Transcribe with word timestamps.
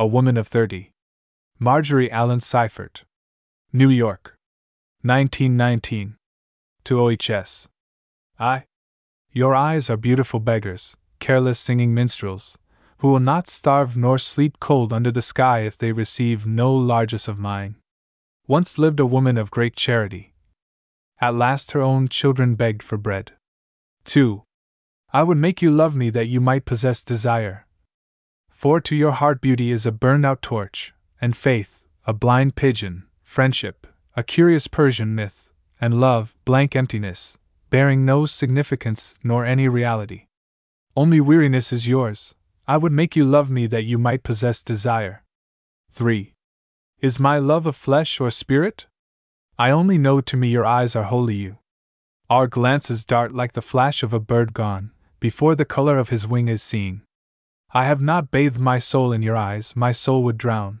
A 0.00 0.06
Woman 0.06 0.38
of 0.38 0.48
Thirty. 0.48 0.92
Marjorie 1.58 2.10
Allen 2.10 2.38
Seiffert. 2.38 3.02
New 3.70 3.90
York. 3.90 4.34
1919. 5.02 6.16
To 6.84 7.00
OHS. 7.02 7.68
I. 8.38 8.64
Your 9.30 9.54
eyes 9.54 9.90
are 9.90 9.98
beautiful 9.98 10.40
beggars, 10.40 10.96
careless 11.18 11.58
singing 11.58 11.92
minstrels, 11.92 12.56
who 13.00 13.12
will 13.12 13.20
not 13.20 13.46
starve 13.46 13.94
nor 13.94 14.16
sleep 14.16 14.58
cold 14.58 14.94
under 14.94 15.10
the 15.10 15.20
sky 15.20 15.66
if 15.66 15.76
they 15.76 15.92
receive 15.92 16.46
no 16.46 16.74
largess 16.74 17.28
of 17.28 17.38
mine. 17.38 17.76
Once 18.46 18.78
lived 18.78 19.00
a 19.00 19.04
woman 19.04 19.36
of 19.36 19.50
great 19.50 19.76
charity. 19.76 20.32
At 21.20 21.34
last 21.34 21.72
her 21.72 21.82
own 21.82 22.08
children 22.08 22.54
begged 22.54 22.82
for 22.82 22.96
bread. 22.96 23.32
2. 24.06 24.44
I 25.12 25.24
would 25.24 25.36
make 25.36 25.60
you 25.60 25.70
love 25.70 25.94
me 25.94 26.08
that 26.08 26.28
you 26.28 26.40
might 26.40 26.64
possess 26.64 27.04
desire. 27.04 27.66
For 28.60 28.78
to 28.78 28.94
your 28.94 29.12
heart 29.12 29.40
beauty 29.40 29.70
is 29.70 29.86
a 29.86 29.90
burned 29.90 30.26
out 30.26 30.42
torch, 30.42 30.92
and 31.18 31.34
faith, 31.34 31.82
a 32.06 32.12
blind 32.12 32.56
pigeon, 32.56 33.04
friendship, 33.22 33.86
a 34.14 34.22
curious 34.22 34.66
Persian 34.66 35.14
myth, 35.14 35.48
and 35.80 35.98
love, 35.98 36.34
blank 36.44 36.76
emptiness, 36.76 37.38
bearing 37.70 38.04
no 38.04 38.26
significance 38.26 39.14
nor 39.24 39.46
any 39.46 39.66
reality. 39.66 40.26
Only 40.94 41.22
weariness 41.22 41.72
is 41.72 41.88
yours. 41.88 42.34
I 42.68 42.76
would 42.76 42.92
make 42.92 43.16
you 43.16 43.24
love 43.24 43.48
me 43.48 43.66
that 43.66 43.84
you 43.84 43.96
might 43.96 44.24
possess 44.24 44.62
desire. 44.62 45.24
3. 45.90 46.34
Is 47.00 47.18
my 47.18 47.38
love 47.38 47.64
of 47.64 47.74
flesh 47.74 48.20
or 48.20 48.30
spirit? 48.30 48.88
I 49.58 49.70
only 49.70 49.96
know 49.96 50.20
to 50.20 50.36
me 50.36 50.48
your 50.48 50.66
eyes 50.66 50.94
are 50.94 51.04
wholly 51.04 51.36
you. 51.36 51.56
Our 52.28 52.46
glances 52.46 53.06
dart 53.06 53.32
like 53.32 53.52
the 53.52 53.62
flash 53.62 54.02
of 54.02 54.12
a 54.12 54.20
bird 54.20 54.52
gone, 54.52 54.90
before 55.18 55.54
the 55.54 55.64
color 55.64 55.96
of 55.96 56.10
his 56.10 56.26
wing 56.26 56.48
is 56.48 56.62
seen. 56.62 57.00
I 57.72 57.84
have 57.84 58.00
not 58.00 58.32
bathed 58.32 58.58
my 58.58 58.78
soul 58.78 59.12
in 59.12 59.22
your 59.22 59.36
eyes, 59.36 59.76
my 59.76 59.92
soul 59.92 60.24
would 60.24 60.36
drown. 60.38 60.80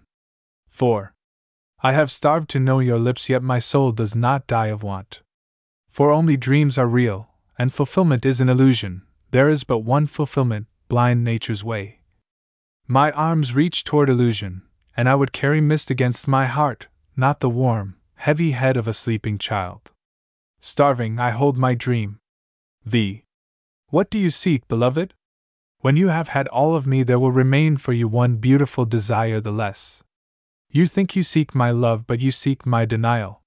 4. 0.68 1.14
I 1.82 1.92
have 1.92 2.10
starved 2.10 2.50
to 2.50 2.60
know 2.60 2.80
your 2.80 2.98
lips, 2.98 3.28
yet 3.28 3.42
my 3.42 3.60
soul 3.60 3.92
does 3.92 4.14
not 4.14 4.48
die 4.48 4.66
of 4.66 4.82
want. 4.82 5.22
For 5.88 6.10
only 6.10 6.36
dreams 6.36 6.78
are 6.78 6.88
real, 6.88 7.30
and 7.56 7.72
fulfillment 7.72 8.26
is 8.26 8.40
an 8.40 8.48
illusion, 8.48 9.02
there 9.30 9.48
is 9.48 9.62
but 9.62 9.78
one 9.78 10.06
fulfillment, 10.06 10.66
blind 10.88 11.22
nature's 11.22 11.62
way. 11.62 12.00
My 12.88 13.12
arms 13.12 13.54
reach 13.54 13.84
toward 13.84 14.10
illusion, 14.10 14.62
and 14.96 15.08
I 15.08 15.14
would 15.14 15.32
carry 15.32 15.60
mist 15.60 15.90
against 15.90 16.26
my 16.26 16.46
heart, 16.46 16.88
not 17.16 17.38
the 17.38 17.48
warm, 17.48 17.96
heavy 18.16 18.50
head 18.50 18.76
of 18.76 18.88
a 18.88 18.92
sleeping 18.92 19.38
child. 19.38 19.92
Starving, 20.58 21.20
I 21.20 21.30
hold 21.30 21.56
my 21.56 21.74
dream. 21.74 22.18
V. 22.84 23.24
What 23.88 24.10
do 24.10 24.18
you 24.18 24.30
seek, 24.30 24.66
beloved? 24.66 25.14
When 25.80 25.96
you 25.96 26.08
have 26.08 26.28
had 26.28 26.46
all 26.48 26.76
of 26.76 26.86
me, 26.86 27.02
there 27.02 27.18
will 27.18 27.32
remain 27.32 27.78
for 27.78 27.94
you 27.94 28.06
one 28.06 28.36
beautiful 28.36 28.84
desire 28.84 29.40
the 29.40 29.50
less. 29.50 30.04
You 30.70 30.84
think 30.84 31.16
you 31.16 31.22
seek 31.22 31.54
my 31.54 31.70
love, 31.70 32.06
but 32.06 32.20
you 32.20 32.30
seek 32.30 32.66
my 32.66 32.84
denial. 32.84 33.42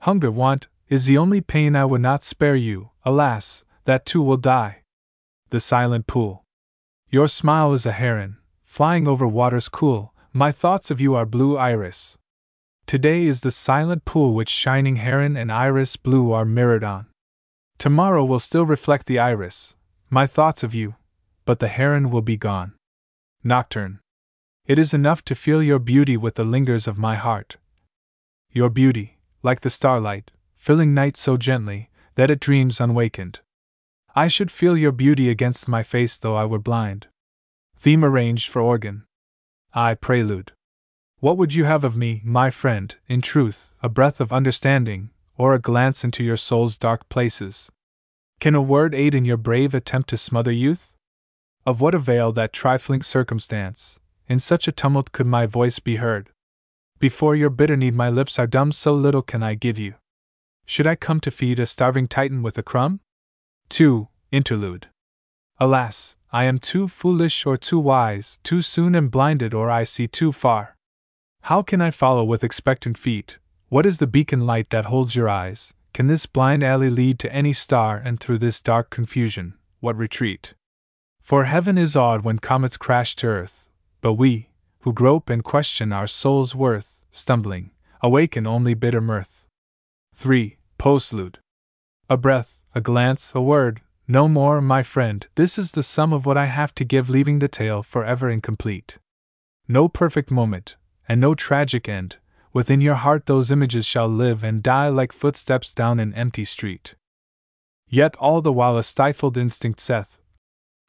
Hunger, 0.00 0.30
want, 0.30 0.68
is 0.90 1.06
the 1.06 1.16
only 1.16 1.40
pain 1.40 1.74
I 1.74 1.86
would 1.86 2.02
not 2.02 2.22
spare 2.22 2.56
you, 2.56 2.90
alas, 3.06 3.64
that 3.84 4.04
too 4.04 4.22
will 4.22 4.36
die. 4.36 4.82
The 5.48 5.60
silent 5.60 6.06
pool. 6.06 6.44
Your 7.08 7.26
smile 7.26 7.72
is 7.72 7.86
a 7.86 7.92
heron, 7.92 8.36
flying 8.64 9.08
over 9.08 9.26
waters 9.26 9.70
cool, 9.70 10.12
my 10.34 10.52
thoughts 10.52 10.90
of 10.90 11.00
you 11.00 11.14
are 11.14 11.24
blue 11.24 11.56
iris. 11.56 12.18
Today 12.86 13.24
is 13.24 13.40
the 13.40 13.50
silent 13.50 14.04
pool 14.04 14.34
which 14.34 14.50
shining 14.50 14.96
heron 14.96 15.38
and 15.38 15.50
iris 15.50 15.96
blue 15.96 16.32
are 16.32 16.44
mirrored 16.44 16.84
on. 16.84 17.06
Tomorrow 17.78 18.26
will 18.26 18.38
still 18.38 18.66
reflect 18.66 19.06
the 19.06 19.18
iris, 19.18 19.74
my 20.10 20.26
thoughts 20.26 20.62
of 20.62 20.74
you, 20.74 20.96
but 21.44 21.58
the 21.58 21.68
heron 21.68 22.10
will 22.10 22.22
be 22.22 22.36
gone. 22.36 22.74
Nocturne. 23.44 24.00
It 24.66 24.78
is 24.78 24.94
enough 24.94 25.24
to 25.24 25.34
feel 25.34 25.62
your 25.62 25.78
beauty 25.78 26.16
with 26.16 26.36
the 26.36 26.44
lingers 26.44 26.86
of 26.86 26.98
my 26.98 27.16
heart. 27.16 27.56
Your 28.50 28.70
beauty, 28.70 29.18
like 29.42 29.60
the 29.60 29.70
starlight, 29.70 30.30
filling 30.56 30.94
night 30.94 31.16
so 31.16 31.36
gently 31.36 31.90
that 32.14 32.30
it 32.30 32.40
dreams 32.40 32.80
unwakened. 32.80 33.40
I 34.14 34.28
should 34.28 34.50
feel 34.50 34.76
your 34.76 34.92
beauty 34.92 35.30
against 35.30 35.68
my 35.68 35.82
face 35.82 36.18
though 36.18 36.36
I 36.36 36.44
were 36.44 36.58
blind. 36.58 37.08
Theme 37.76 38.04
arranged 38.04 38.48
for 38.48 38.60
organ. 38.60 39.04
I 39.72 39.94
prelude. 39.94 40.52
What 41.18 41.38
would 41.38 41.54
you 41.54 41.64
have 41.64 41.82
of 41.82 41.96
me, 41.96 42.20
my 42.24 42.50
friend, 42.50 42.94
in 43.08 43.22
truth, 43.22 43.74
a 43.82 43.88
breath 43.88 44.20
of 44.20 44.32
understanding, 44.32 45.10
or 45.36 45.54
a 45.54 45.58
glance 45.58 46.04
into 46.04 46.22
your 46.22 46.36
soul's 46.36 46.76
dark 46.76 47.08
places? 47.08 47.70
Can 48.38 48.54
a 48.54 48.60
word 48.60 48.94
aid 48.94 49.14
in 49.14 49.24
your 49.24 49.36
brave 49.36 49.72
attempt 49.72 50.10
to 50.10 50.16
smother 50.16 50.52
youth? 50.52 50.91
Of 51.64 51.80
what 51.80 51.94
avail 51.94 52.32
that 52.32 52.52
trifling 52.52 53.02
circumstance? 53.02 54.00
In 54.26 54.40
such 54.40 54.66
a 54.66 54.72
tumult 54.72 55.12
could 55.12 55.28
my 55.28 55.46
voice 55.46 55.78
be 55.78 55.96
heard. 55.96 56.30
Before 56.98 57.36
your 57.36 57.50
bitter 57.50 57.76
need, 57.76 57.94
my 57.94 58.10
lips 58.10 58.36
are 58.38 58.48
dumb, 58.48 58.72
so 58.72 58.92
little 58.94 59.22
can 59.22 59.44
I 59.44 59.54
give 59.54 59.78
you. 59.78 59.94
Should 60.66 60.88
I 60.88 60.96
come 60.96 61.20
to 61.20 61.30
feed 61.30 61.60
a 61.60 61.66
starving 61.66 62.08
Titan 62.08 62.42
with 62.42 62.58
a 62.58 62.64
crumb? 62.64 63.00
2. 63.68 64.08
Interlude. 64.32 64.88
Alas, 65.58 66.16
I 66.32 66.44
am 66.44 66.58
too 66.58 66.88
foolish 66.88 67.46
or 67.46 67.56
too 67.56 67.78
wise, 67.78 68.40
too 68.42 68.60
soon 68.60 68.96
am 68.96 69.08
blinded 69.08 69.54
or 69.54 69.70
I 69.70 69.84
see 69.84 70.08
too 70.08 70.32
far. 70.32 70.76
How 71.42 71.62
can 71.62 71.80
I 71.80 71.92
follow 71.92 72.24
with 72.24 72.42
expectant 72.42 72.98
feet? 72.98 73.38
What 73.68 73.86
is 73.86 73.98
the 73.98 74.06
beacon 74.08 74.46
light 74.46 74.70
that 74.70 74.86
holds 74.86 75.14
your 75.14 75.28
eyes? 75.28 75.74
Can 75.94 76.08
this 76.08 76.26
blind 76.26 76.64
alley 76.64 76.90
lead 76.90 77.20
to 77.20 77.32
any 77.32 77.52
star, 77.52 77.98
and 77.98 78.18
through 78.18 78.38
this 78.38 78.62
dark 78.62 78.90
confusion, 78.90 79.54
what 79.80 79.96
retreat? 79.96 80.54
For 81.22 81.44
heaven 81.44 81.78
is 81.78 81.96
awed 81.96 82.24
when 82.24 82.40
comets 82.40 82.76
crash 82.76 83.16
to 83.16 83.28
earth, 83.28 83.70
but 84.00 84.14
we, 84.14 84.50
who 84.80 84.92
grope 84.92 85.30
and 85.30 85.42
question 85.42 85.92
our 85.92 86.08
soul's 86.08 86.54
worth, 86.54 86.98
stumbling, 87.10 87.70
awaken 88.02 88.46
only 88.46 88.74
bitter 88.74 89.00
mirth. 89.00 89.46
3. 90.14 90.58
Postlude. 90.78 91.36
A 92.10 92.16
breath, 92.16 92.62
a 92.74 92.80
glance, 92.80 93.34
a 93.34 93.40
word, 93.40 93.80
no 94.08 94.26
more, 94.26 94.60
my 94.60 94.82
friend, 94.82 95.26
this 95.36 95.58
is 95.58 95.72
the 95.72 95.82
sum 95.82 96.12
of 96.12 96.26
what 96.26 96.36
I 96.36 96.46
have 96.46 96.74
to 96.74 96.84
give, 96.84 97.08
leaving 97.08 97.38
the 97.38 97.48
tale 97.48 97.82
forever 97.82 98.28
incomplete. 98.28 98.98
No 99.68 99.88
perfect 99.88 100.30
moment, 100.30 100.76
and 101.08 101.20
no 101.20 101.34
tragic 101.34 101.88
end, 101.88 102.16
within 102.52 102.80
your 102.80 102.96
heart 102.96 103.26
those 103.26 103.52
images 103.52 103.86
shall 103.86 104.08
live 104.08 104.42
and 104.42 104.62
die 104.62 104.88
like 104.88 105.12
footsteps 105.12 105.72
down 105.72 106.00
an 106.00 106.12
empty 106.14 106.44
street. 106.44 106.96
Yet 107.88 108.16
all 108.16 108.40
the 108.40 108.52
while 108.52 108.76
a 108.76 108.82
stifled 108.82 109.38
instinct 109.38 109.78
saith, 109.78 110.18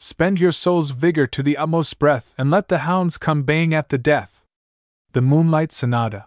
Spend 0.03 0.37
your 0.37 0.51
soul's 0.51 0.91
vigor 0.91 1.27
to 1.27 1.41
the 1.41 1.55
utmost 1.55 1.97
breath, 1.97 2.35
and 2.37 2.51
let 2.51 2.67
the 2.67 2.79
hounds 2.79 3.17
come 3.17 3.43
baying 3.43 3.73
at 3.73 3.87
the 3.87 3.97
death. 3.97 4.43
The 5.13 5.21
Moonlight 5.21 5.71
Sonata. 5.71 6.25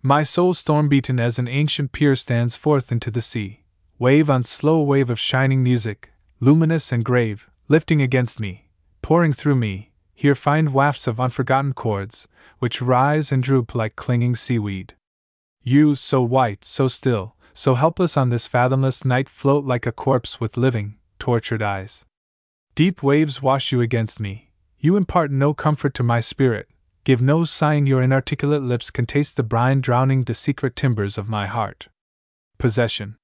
My 0.00 0.22
soul 0.22 0.54
storm 0.54 0.88
beaten 0.88 1.18
as 1.18 1.36
an 1.36 1.48
ancient 1.48 1.90
pier 1.90 2.14
stands 2.14 2.54
forth 2.54 2.92
into 2.92 3.10
the 3.10 3.20
sea, 3.20 3.64
wave 3.98 4.30
on 4.30 4.44
slow 4.44 4.80
wave 4.82 5.10
of 5.10 5.18
shining 5.18 5.60
music, 5.60 6.12
luminous 6.38 6.92
and 6.92 7.04
grave, 7.04 7.50
lifting 7.66 8.00
against 8.00 8.38
me, 8.38 8.70
pouring 9.02 9.32
through 9.32 9.56
me, 9.56 9.90
here 10.14 10.36
find 10.36 10.72
wafts 10.72 11.08
of 11.08 11.18
unforgotten 11.18 11.72
chords, 11.72 12.28
which 12.60 12.80
rise 12.80 13.32
and 13.32 13.42
droop 13.42 13.74
like 13.74 13.96
clinging 13.96 14.36
seaweed. 14.36 14.94
You, 15.64 15.96
so 15.96 16.22
white, 16.22 16.64
so 16.64 16.86
still, 16.86 17.34
so 17.54 17.74
helpless 17.74 18.16
on 18.16 18.28
this 18.28 18.46
fathomless 18.46 19.04
night, 19.04 19.28
float 19.28 19.64
like 19.64 19.84
a 19.84 19.90
corpse 19.90 20.40
with 20.40 20.56
living, 20.56 20.98
tortured 21.18 21.60
eyes. 21.60 22.06
Deep 22.80 23.02
waves 23.02 23.42
wash 23.42 23.72
you 23.72 23.82
against 23.82 24.20
me. 24.20 24.48
You 24.78 24.96
impart 24.96 25.30
no 25.30 25.52
comfort 25.52 25.92
to 25.96 26.02
my 26.02 26.20
spirit, 26.20 26.66
give 27.04 27.20
no 27.20 27.44
sign 27.44 27.86
your 27.86 28.00
inarticulate 28.00 28.62
lips 28.62 28.90
can 28.90 29.04
taste 29.04 29.36
the 29.36 29.42
brine 29.42 29.82
drowning 29.82 30.22
the 30.22 30.32
secret 30.32 30.76
timbers 30.76 31.18
of 31.18 31.28
my 31.28 31.46
heart. 31.46 31.88
Possession. 32.56 33.16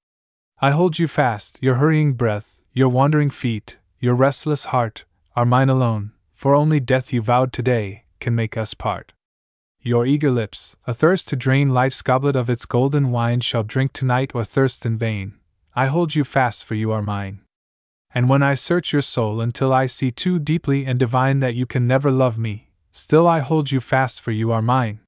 I 0.60 0.72
hold 0.72 0.98
you 0.98 1.08
fast, 1.08 1.56
your 1.62 1.76
hurrying 1.76 2.12
breath, 2.12 2.60
your 2.74 2.90
wandering 2.90 3.30
feet, 3.30 3.78
your 3.98 4.14
restless 4.14 4.66
heart, 4.66 5.06
are 5.34 5.46
mine 5.46 5.70
alone, 5.70 6.12
for 6.34 6.54
only 6.54 6.78
death 6.78 7.10
you 7.10 7.22
vowed 7.22 7.54
today 7.54 8.04
can 8.20 8.34
make 8.34 8.58
us 8.58 8.74
part. 8.74 9.14
Your 9.80 10.04
eager 10.04 10.30
lips, 10.30 10.76
athirst 10.86 11.28
to 11.28 11.34
drain 11.34 11.70
life's 11.70 12.02
goblet 12.02 12.36
of 12.36 12.50
its 12.50 12.66
golden 12.66 13.10
wine, 13.10 13.40
shall 13.40 13.62
drink 13.62 13.94
tonight 13.94 14.32
or 14.34 14.44
thirst 14.44 14.84
in 14.84 14.98
vain. 14.98 15.32
I 15.74 15.86
hold 15.86 16.14
you 16.14 16.24
fast, 16.24 16.62
for 16.62 16.74
you 16.74 16.92
are 16.92 17.00
mine. 17.00 17.40
And 18.16 18.30
when 18.30 18.42
I 18.42 18.54
search 18.54 18.94
your 18.94 19.02
soul 19.02 19.42
until 19.42 19.74
I 19.74 19.84
see 19.84 20.10
too 20.10 20.38
deeply 20.38 20.86
and 20.86 20.98
divine 20.98 21.40
that 21.40 21.54
you 21.54 21.66
can 21.66 21.86
never 21.86 22.10
love 22.10 22.38
me, 22.38 22.70
still 22.90 23.28
I 23.28 23.40
hold 23.40 23.70
you 23.70 23.78
fast, 23.78 24.22
for 24.22 24.30
you 24.30 24.50
are 24.52 24.62
mine. 24.62 25.00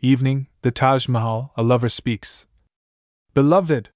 Evening, 0.00 0.46
the 0.62 0.70
Taj 0.70 1.08
Mahal, 1.08 1.52
a 1.56 1.64
lover 1.64 1.88
speaks. 1.88 2.46
Beloved! 3.34 3.88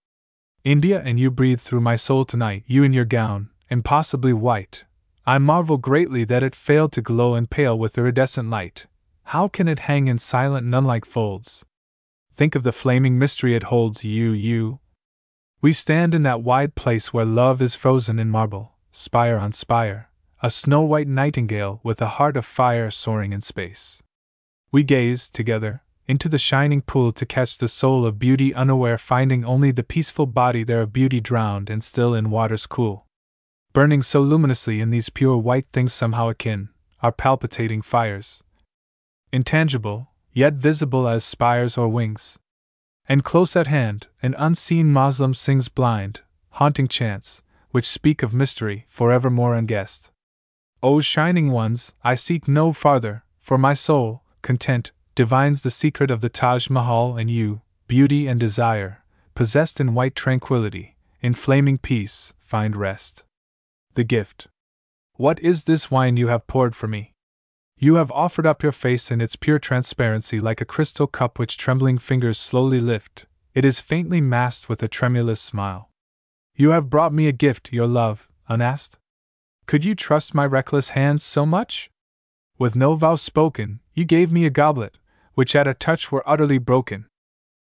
India 0.65 1.01
and 1.01 1.21
you 1.21 1.31
breathe 1.31 1.61
through 1.61 1.83
my 1.83 1.95
soul 1.95 2.25
tonight, 2.25 2.65
you 2.67 2.83
in 2.83 2.93
your 2.93 3.05
gown, 3.05 3.51
impossibly 3.69 4.33
white. 4.33 4.83
I 5.25 5.39
marvel 5.39 5.77
greatly 5.77 6.25
that 6.25 6.43
it 6.43 6.57
failed 6.57 6.91
to 6.95 7.03
glow 7.03 7.37
and 7.37 7.49
pale 7.49 7.79
with 7.79 7.97
iridescent 7.97 8.51
light. 8.51 8.87
How 9.27 9.47
can 9.47 9.69
it 9.69 9.87
hang 9.87 10.09
in 10.09 10.19
silent, 10.19 10.67
nun 10.67 10.85
like 10.85 11.05
folds? 11.05 11.65
Think 12.35 12.57
of 12.57 12.65
the 12.65 12.73
flaming 12.73 13.17
mystery 13.17 13.55
it 13.55 13.71
holds, 13.71 14.05
you, 14.05 14.33
you, 14.33 14.81
we 15.63 15.73
stand 15.75 16.15
in 16.15 16.23
that 16.23 16.43
wide 16.43 16.75
place 16.75 17.13
where 17.13 17.25
love 17.25 17.61
is 17.61 17.75
frozen 17.75 18.19
in 18.19 18.31
marble, 18.31 18.73
spire 18.91 19.37
on 19.37 19.53
spire, 19.53 20.09
a 20.43 20.51
snow 20.51 20.81
white 20.81 21.07
nightingale 21.07 21.81
with 21.83 22.01
a 22.01 22.17
heart 22.17 22.35
of 22.35 22.47
fire 22.47 22.91
soaring 22.91 23.35
in 23.35 23.43
space. 23.43 24.03
We 24.73 24.85
gaze, 24.85 25.31
together, 25.31 25.83
into 26.09 26.31
the 26.31 26.39
shining 26.39 26.81
pool 26.81 27.13
to 27.13 27.27
catch 27.27 27.59
the 27.59 27.69
soul 27.69 28.07
of 28.07 28.19
beauty 28.19 28.55
unaware, 28.55 28.97
finding 28.97 29.45
only 29.45 29.71
the 29.71 29.83
peaceful 29.83 30.25
body 30.25 30.65
there 30.65 30.81
of 30.81 30.95
beauty 30.95 31.21
drowned 31.21 31.69
and 31.69 31.83
still 31.83 32.15
in 32.15 32.31
waters 32.31 32.67
cool. 32.67 33.07
Burning 33.75 34.03
so 34.03 34.23
luminously 34.23 34.81
in 34.81 34.89
these 34.89 35.11
pure 35.11 35.37
white 35.37 35.67
things 35.73 35.93
somehow 35.93 36.31
akin, 36.31 36.71
are 37.03 37.13
palpitating 37.13 37.83
fires. 37.83 38.43
Intangible, 39.31 40.09
yet 40.33 40.55
visible 40.55 41.07
as 41.07 41.23
spires 41.23 41.77
or 41.77 41.89
wings. 41.89 42.39
And 43.11 43.25
close 43.25 43.57
at 43.57 43.67
hand, 43.67 44.07
an 44.23 44.37
unseen 44.39 44.93
Moslem 44.93 45.35
sings 45.35 45.69
blind, 45.69 46.21
haunting 46.51 46.87
chants, 46.87 47.43
which 47.73 47.85
speak 47.85 48.23
of 48.23 48.33
mystery, 48.33 48.85
forevermore 48.87 49.57
unguessed. 49.57 50.13
O 50.81 51.01
shining 51.01 51.51
ones, 51.51 51.93
I 52.05 52.15
seek 52.15 52.47
no 52.47 52.73
farther, 52.73 53.25
for 53.41 53.59
my 53.59 53.75
soul, 53.75 54.23
content, 54.43 54.93
divines 55.17 55.63
the 55.63 55.73
secret 55.73 56.09
of 56.09 56.21
the 56.21 56.29
Taj 56.29 56.71
Mahal 56.71 57.17
and 57.17 57.29
you, 57.29 57.63
beauty 57.89 58.29
and 58.29 58.39
desire, 58.39 59.03
possessed 59.35 59.81
in 59.81 59.93
white 59.93 60.15
tranquility, 60.15 60.95
in 61.21 61.35
flaming 61.35 61.79
peace, 61.79 62.33
find 62.39 62.77
rest. 62.77 63.25
The 63.95 64.05
gift. 64.05 64.47
What 65.15 65.41
is 65.41 65.65
this 65.65 65.91
wine 65.91 66.17
you 66.17 66.29
have 66.29 66.47
poured 66.47 66.77
for 66.77 66.87
me? 66.87 67.10
You 67.83 67.95
have 67.95 68.13
offered 68.13 68.45
up 68.45 68.63
your 68.63 68.73
face 68.73 69.11
in 69.11 69.23
its 69.23 69.37
pure 69.37 69.59
transparency 69.59 70.39
like 70.39 70.61
a 70.61 70.67
crystal 70.67 71.07
cup 71.07 71.39
which 71.39 71.57
trembling 71.57 71.97
fingers 71.97 72.37
slowly 72.37 72.79
lift. 72.79 73.25
It 73.55 73.65
is 73.65 73.81
faintly 73.81 74.21
masked 74.21 74.69
with 74.69 74.83
a 74.83 74.89
tremulous 74.89 75.41
smile. 75.41 75.89
You 76.55 76.71
have 76.73 76.91
brought 76.91 77.15
me 77.15 77.27
a 77.27 77.33
gift, 77.33 77.73
your 77.73 77.87
love, 77.87 78.29
unasked? 78.49 78.99
Could 79.65 79.83
you 79.83 79.95
trust 79.95 80.35
my 80.35 80.45
reckless 80.45 80.91
hands 80.91 81.23
so 81.23 81.47
much? 81.47 81.91
With 82.59 82.77
no 82.77 82.97
vow 82.97 83.15
spoken, 83.15 83.81
you 83.95 84.05
gave 84.05 84.31
me 84.31 84.45
a 84.45 84.51
goblet, 84.51 84.99
which 85.33 85.57
at 85.57 85.67
a 85.67 85.73
touch 85.73 86.13
were 86.13 86.29
utterly 86.29 86.59
broken. 86.59 87.07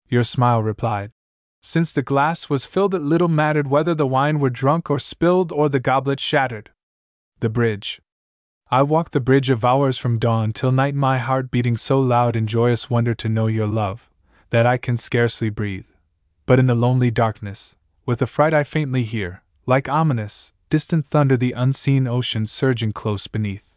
Your 0.08 0.24
smile 0.24 0.64
replied. 0.64 1.12
Since 1.62 1.92
the 1.92 2.02
glass 2.02 2.50
was 2.50 2.66
filled, 2.66 2.96
it 2.96 3.02
little 3.02 3.28
mattered 3.28 3.68
whether 3.68 3.94
the 3.94 4.08
wine 4.08 4.40
were 4.40 4.50
drunk 4.50 4.90
or 4.90 4.98
spilled 4.98 5.52
or 5.52 5.68
the 5.68 5.82
goblet 5.82 6.22
shattered. 6.22 6.70
The 7.42 7.50
bridge. 7.50 8.00
I 8.72 8.82
walked 8.82 9.12
the 9.12 9.20
bridge 9.20 9.52
of 9.52 9.64
hours 9.64 9.98
from 10.00 10.18
dawn 10.18 10.52
till 10.52 10.72
night, 10.72 10.96
my 10.96 11.20
heart 11.20 11.52
beating 11.52 11.78
so 11.78 12.00
loud 12.00 12.36
in 12.36 12.48
joyous 12.48 12.90
wonder 12.90 13.14
to 13.14 13.30
know 13.30 13.46
your 13.46 13.68
love, 13.68 14.10
that 14.50 14.66
I 14.66 14.78
can 14.78 14.98
scarcely 14.98 15.52
breathe. 15.52 15.86
But 16.48 16.60
in 16.60 16.66
the 16.66 16.74
lonely 16.74 17.12
darkness, 17.12 17.76
with 18.08 18.24
a 18.24 18.28
fright 18.28 18.56
I 18.56 18.64
faintly 18.64 19.04
hear, 19.04 19.44
like 19.68 19.88
ominous, 19.88 20.52
distant 20.70 21.06
thunder, 21.06 21.38
the 21.38 21.52
unseen 21.52 22.08
ocean 22.08 22.48
surging 22.48 22.92
close 22.92 23.28
beneath. 23.28 23.76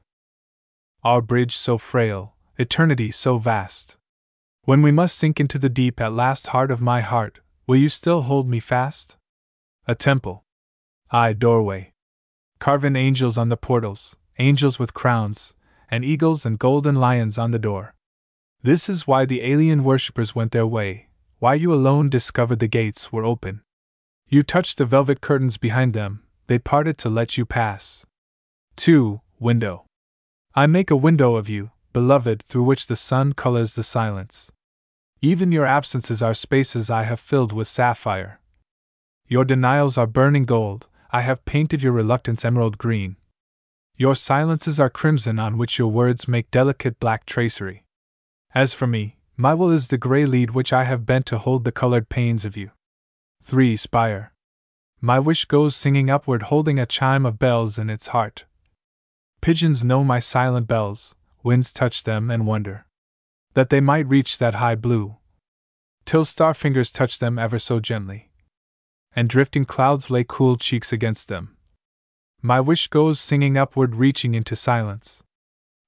Our 1.04 1.20
bridge 1.20 1.54
so 1.54 1.76
frail, 1.76 2.34
eternity 2.56 3.10
so 3.10 3.36
vast. 3.36 3.98
When 4.64 4.80
we 4.80 4.90
must 4.90 5.16
sink 5.16 5.38
into 5.38 5.58
the 5.58 5.68
deep 5.68 6.00
at 6.00 6.12
last, 6.14 6.48
heart 6.48 6.70
of 6.70 6.80
my 6.80 7.02
heart, 7.02 7.40
will 7.66 7.76
you 7.76 7.90
still 7.90 8.22
hold 8.22 8.48
me 8.48 8.58
fast? 8.58 9.18
A 9.86 9.94
temple. 9.94 10.44
Ay, 11.10 11.34
doorway. 11.34 11.92
Carven 12.58 12.96
angels 12.96 13.38
on 13.38 13.48
the 13.48 13.56
portals, 13.56 14.16
angels 14.38 14.78
with 14.78 14.94
crowns, 14.94 15.54
and 15.90 16.04
eagles 16.04 16.46
and 16.46 16.58
golden 16.58 16.94
lions 16.94 17.38
on 17.38 17.50
the 17.50 17.58
door. 17.58 17.94
This 18.62 18.88
is 18.88 19.06
why 19.06 19.24
the 19.24 19.42
alien 19.42 19.84
worshippers 19.84 20.34
went 20.34 20.52
their 20.52 20.66
way, 20.66 21.08
why 21.38 21.54
you 21.54 21.72
alone 21.72 22.08
discovered 22.08 22.58
the 22.58 22.68
gates 22.68 23.12
were 23.12 23.24
open. 23.24 23.62
You 24.28 24.42
touched 24.42 24.78
the 24.78 24.84
velvet 24.84 25.20
curtains 25.20 25.56
behind 25.56 25.94
them, 25.94 26.22
they 26.48 26.58
parted 26.58 26.98
to 26.98 27.08
let 27.08 27.38
you 27.38 27.46
pass. 27.46 28.04
2. 28.76 29.20
Window. 29.38 29.86
I 30.54 30.66
make 30.66 30.90
a 30.90 30.96
window 30.96 31.36
of 31.36 31.48
you, 31.48 31.70
beloved, 31.92 32.42
through 32.42 32.64
which 32.64 32.86
the 32.86 32.96
sun 32.96 33.32
colors 33.32 33.74
the 33.74 33.82
silence. 33.82 34.50
Even 35.20 35.52
your 35.52 35.66
absences 35.66 36.22
are 36.22 36.34
spaces 36.34 36.90
I 36.90 37.02
have 37.04 37.20
filled 37.20 37.52
with 37.52 37.68
sapphire. 37.68 38.40
Your 39.26 39.44
denials 39.44 39.98
are 39.98 40.06
burning 40.06 40.44
gold, 40.44 40.88
I 41.10 41.22
have 41.22 41.44
painted 41.44 41.82
your 41.82 41.92
reluctance 41.92 42.44
emerald 42.44 42.78
green. 42.78 43.16
Your 44.00 44.14
silences 44.14 44.78
are 44.78 44.88
crimson 44.88 45.40
on 45.40 45.58
which 45.58 45.76
your 45.76 45.90
words 45.90 46.28
make 46.28 46.52
delicate 46.52 47.00
black 47.00 47.26
tracery. 47.26 47.84
As 48.54 48.72
for 48.72 48.86
me, 48.86 49.16
my 49.36 49.54
will 49.54 49.72
is 49.72 49.88
the 49.88 49.98
gray 49.98 50.24
lead 50.24 50.52
which 50.52 50.72
I 50.72 50.84
have 50.84 51.04
bent 51.04 51.26
to 51.26 51.38
hold 51.38 51.64
the 51.64 51.72
colored 51.72 52.08
panes 52.08 52.44
of 52.44 52.56
you. 52.56 52.70
3. 53.42 53.74
Spire. 53.74 54.32
My 55.00 55.18
wish 55.18 55.46
goes 55.46 55.74
singing 55.74 56.10
upward, 56.10 56.44
holding 56.44 56.78
a 56.78 56.86
chime 56.86 57.26
of 57.26 57.40
bells 57.40 57.76
in 57.76 57.90
its 57.90 58.08
heart. 58.08 58.44
Pigeons 59.40 59.82
know 59.82 60.04
my 60.04 60.20
silent 60.20 60.68
bells, 60.68 61.16
winds 61.42 61.72
touch 61.72 62.04
them 62.04 62.30
and 62.30 62.46
wonder 62.46 62.86
that 63.54 63.68
they 63.68 63.80
might 63.80 64.06
reach 64.06 64.38
that 64.38 64.54
high 64.54 64.76
blue. 64.76 65.16
Till 66.04 66.24
star 66.24 66.54
fingers 66.54 66.92
touch 66.92 67.18
them 67.18 67.36
ever 67.36 67.58
so 67.58 67.80
gently, 67.80 68.30
and 69.16 69.28
drifting 69.28 69.64
clouds 69.64 70.08
lay 70.08 70.22
cool 70.22 70.56
cheeks 70.56 70.92
against 70.92 71.26
them. 71.26 71.57
My 72.42 72.60
wish 72.60 72.86
goes 72.86 73.20
singing 73.20 73.56
upward, 73.56 73.96
reaching 73.96 74.34
into 74.34 74.54
silence. 74.54 75.24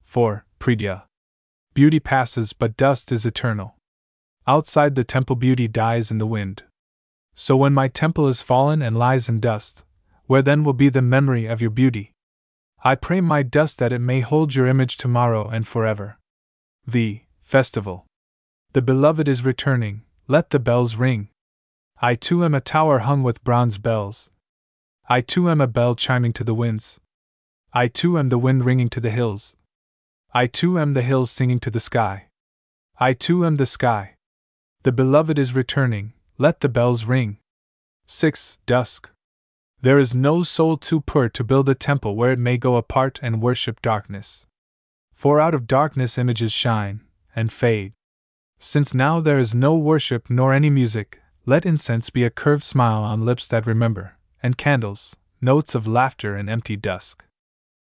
4. 0.03 0.45
Pridya. 0.59 1.05
Beauty 1.75 2.01
passes, 2.01 2.53
but 2.53 2.77
dust 2.77 3.13
is 3.13 3.25
eternal. 3.25 3.77
Outside 4.47 4.97
the 4.97 5.05
temple, 5.05 5.37
beauty 5.37 5.69
dies 5.69 6.11
in 6.11 6.19
the 6.19 6.27
wind. 6.27 6.65
So 7.35 7.57
when 7.57 7.73
my 7.73 7.87
temple 7.87 8.27
is 8.27 8.43
fallen 8.43 8.83
and 8.83 8.99
lies 8.99 9.29
in 9.29 9.39
dust, 9.39 9.85
where 10.27 10.43
then 10.43 10.65
will 10.65 10.73
be 10.73 10.89
the 10.89 11.03
memory 11.03 11.47
of 11.47 11.61
your 11.61 11.71
beauty? 11.71 12.13
I 12.83 12.97
pray 12.97 13.21
my 13.21 13.43
dust 13.43 13.79
that 13.79 13.93
it 13.93 14.01
may 14.01 14.21
hold 14.21 14.55
your 14.55 14.67
image 14.67 14.97
tomorrow 14.97 15.49
and 15.49 15.67
forever. 15.67 16.19
The 16.87 17.23
Festival. 17.43 18.07
The 18.73 18.83
beloved 18.83 19.29
is 19.29 19.45
returning, 19.45 20.03
let 20.27 20.51
the 20.51 20.59
bells 20.59 20.97
ring. 20.97 21.29
I 22.01 22.15
too 22.15 22.45
am 22.45 22.55
a 22.55 22.61
tower 22.61 23.01
hung 23.01 23.23
with 23.23 23.45
bronze 23.45 23.79
bells. 23.79 24.31
I 25.13 25.23
too 25.23 25.51
am 25.51 25.61
a 25.61 25.67
bell 25.67 25.97
chiming 25.97 26.33
to 26.35 26.45
the 26.45 26.55
winds. 26.55 27.01
I 27.73 27.89
too 27.89 28.17
am 28.17 28.29
the 28.29 28.39
wind 28.39 28.65
ringing 28.65 28.89
to 28.91 29.01
the 29.01 29.11
hills. 29.11 29.57
I 30.33 30.47
too 30.47 30.79
am 30.79 30.95
the 30.95 31.03
hills 31.03 31.33
singing 31.33 31.59
to 31.61 31.71
the 31.71 31.81
sky. 31.81 32.29
I 32.97 33.15
too 33.15 33.45
am 33.45 33.57
the 33.57 33.67
sky. 33.67 34.15
The 34.85 34.93
beloved 34.93 35.37
is 35.37 35.53
returning, 35.53 36.13
let 36.39 36.61
the 36.61 36.69
bells 36.69 37.07
ring. 37.07 37.39
6. 38.07 38.59
Dusk. 38.67 39.11
There 39.83 39.99
is 39.99 40.15
no 40.15 40.45
soul 40.45 40.77
too 40.77 41.01
poor 41.01 41.29
to 41.29 41.43
build 41.43 41.69
a 41.69 41.75
temple 41.75 42.15
where 42.15 42.31
it 42.31 42.39
may 42.39 42.57
go 42.57 42.77
apart 42.77 43.19
and 43.21 43.43
worship 43.43 43.83
darkness. 43.83 44.47
For 45.13 45.41
out 45.41 45.57
of 45.57 45.67
darkness 45.67 46.19
images 46.19 46.53
shine, 46.53 47.01
and 47.35 47.53
fade. 47.53 47.95
Since 48.61 48.95
now 48.95 49.19
there 49.19 49.41
is 49.41 49.57
no 49.57 49.77
worship 49.77 50.31
nor 50.31 50.55
any 50.55 50.71
music, 50.71 51.19
let 51.47 51.67
incense 51.67 52.11
be 52.11 52.23
a 52.23 52.31
curved 52.31 52.63
smile 52.63 53.03
on 53.03 53.25
lips 53.25 53.49
that 53.49 53.67
remember, 53.67 54.17
and 54.43 54.57
candles, 54.59 55.17
notes 55.41 55.75
of 55.75 55.87
laughter 55.87 56.37
in 56.37 56.49
empty 56.49 56.77
dusk. 56.77 57.25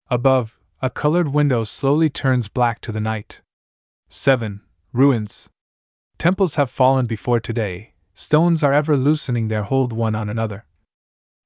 Above, 0.10 0.60
a 0.81 0.89
colored 0.89 1.29
window 1.29 1.63
slowly 1.63 2.10
turns 2.10 2.48
black 2.48 2.81
to 2.81 2.91
the 2.91 3.00
night. 3.00 3.41
7. 4.10 4.62
Ruins. 4.91 5.50
Temples 6.17 6.55
have 6.55 6.69
fallen 6.69 7.05
before 7.05 7.39
today, 7.39 7.93
stones 8.13 8.63
are 8.63 8.74
ever 8.74 8.95
loosening 8.95 9.48
their 9.48 9.63
hold 9.63 9.93
one 9.93 10.15
on 10.15 10.29
another. 10.29 10.65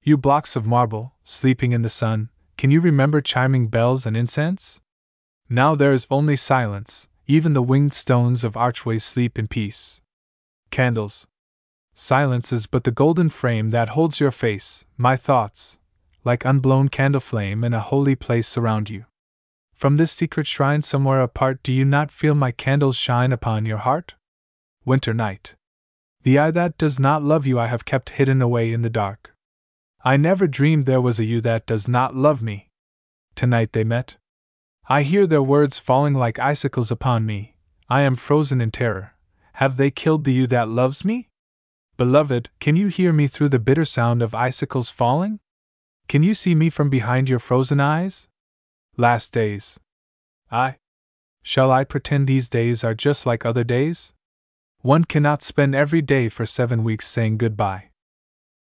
You 0.03 0.17
blocks 0.17 0.55
of 0.55 0.65
marble, 0.65 1.13
sleeping 1.23 1.71
in 1.71 1.81
the 1.81 1.89
sun, 1.89 2.29
can 2.57 2.71
you 2.71 2.81
remember 2.81 3.21
chiming 3.21 3.67
bells 3.67 4.05
and 4.05 4.17
incense? 4.17 4.81
Now 5.49 5.75
there 5.75 5.93
is 5.93 6.07
only 6.09 6.35
silence, 6.35 7.07
even 7.27 7.53
the 7.53 7.61
winged 7.61 7.93
stones 7.93 8.43
of 8.43 8.57
archways 8.57 9.03
sleep 9.03 9.37
in 9.37 9.47
peace. 9.47 10.01
Candles. 10.71 11.27
Silence 11.99 12.53
is 12.53 12.67
but 12.67 12.83
the 12.83 12.91
golden 12.91 13.27
frame 13.27 13.71
that 13.71 13.89
holds 13.89 14.19
your 14.19 14.29
face, 14.29 14.85
my 14.97 15.15
thoughts, 15.15 15.79
like 16.23 16.45
unblown 16.45 16.89
candle 16.89 17.19
flame 17.19 17.63
in 17.63 17.73
a 17.73 17.79
holy 17.79 18.13
place 18.15 18.47
surround 18.47 18.87
you. 18.87 19.05
From 19.73 19.97
this 19.97 20.11
secret 20.11 20.45
shrine 20.45 20.83
somewhere 20.83 21.21
apart, 21.21 21.63
do 21.63 21.73
you 21.73 21.83
not 21.83 22.11
feel 22.11 22.35
my 22.35 22.51
candles 22.51 22.97
shine 22.97 23.31
upon 23.31 23.65
your 23.65 23.79
heart? 23.79 24.13
Winter 24.85 25.11
night. 25.11 25.55
The 26.21 26.37
eye 26.37 26.51
that 26.51 26.77
does 26.77 26.99
not 26.99 27.23
love 27.23 27.47
you 27.47 27.59
I 27.59 27.65
have 27.65 27.83
kept 27.83 28.11
hidden 28.11 28.43
away 28.43 28.71
in 28.71 28.83
the 28.83 28.91
dark. 28.91 29.33
I 30.05 30.17
never 30.17 30.45
dreamed 30.45 30.85
there 30.85 31.01
was 31.01 31.19
a 31.19 31.25
you 31.25 31.41
that 31.41 31.65
does 31.65 31.87
not 31.87 32.15
love 32.15 32.43
me. 32.43 32.69
Tonight 33.33 33.73
they 33.73 33.83
met, 33.83 34.17
I 34.87 35.01
hear 35.01 35.25
their 35.25 35.41
words 35.41 35.79
falling 35.79 36.13
like 36.13 36.37
icicles 36.37 36.91
upon 36.91 37.25
me. 37.25 37.57
I 37.89 38.01
am 38.01 38.15
frozen 38.15 38.61
in 38.61 38.69
terror. 38.69 39.15
Have 39.53 39.77
they 39.77 39.89
killed 39.89 40.25
the 40.25 40.33
you 40.33 40.45
that 40.45 40.69
loves 40.69 41.03
me? 41.03 41.29
Beloved, 41.97 42.51
can 42.59 42.75
you 42.75 42.89
hear 42.89 43.11
me 43.11 43.25
through 43.25 43.49
the 43.49 43.57
bitter 43.57 43.83
sound 43.83 44.21
of 44.21 44.35
icicles 44.35 44.91
falling? 44.91 45.39
Can 46.07 46.21
you 46.21 46.35
see 46.35 46.53
me 46.53 46.69
from 46.69 46.91
behind 46.91 47.27
your 47.27 47.39
frozen 47.39 47.79
eyes? 47.79 48.27
Last 48.97 49.33
days. 49.33 49.79
I. 50.51 50.77
Shall 51.41 51.71
I 51.71 51.83
pretend 51.83 52.27
these 52.27 52.49
days 52.49 52.83
are 52.83 52.93
just 52.93 53.25
like 53.25 53.45
other 53.45 53.63
days? 53.63 54.13
One 54.81 55.05
cannot 55.05 55.41
spend 55.41 55.73
every 55.73 56.03
day 56.03 56.29
for 56.29 56.45
seven 56.45 56.83
weeks 56.83 57.07
saying 57.07 57.39
goodbye. 57.39 57.89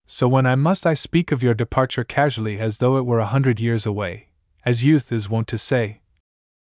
So 0.06 0.26
when 0.26 0.46
I 0.46 0.54
must, 0.54 0.86
I 0.86 0.94
speak 0.94 1.30
of 1.30 1.42
your 1.42 1.54
departure 1.54 2.04
casually 2.04 2.58
as 2.58 2.78
though 2.78 2.96
it 2.96 3.04
were 3.04 3.20
a 3.20 3.26
hundred 3.26 3.60
years 3.60 3.84
away, 3.84 4.28
as 4.64 4.84
youth 4.84 5.12
is 5.12 5.28
wont 5.28 5.46
to 5.48 5.58
say, 5.58 6.00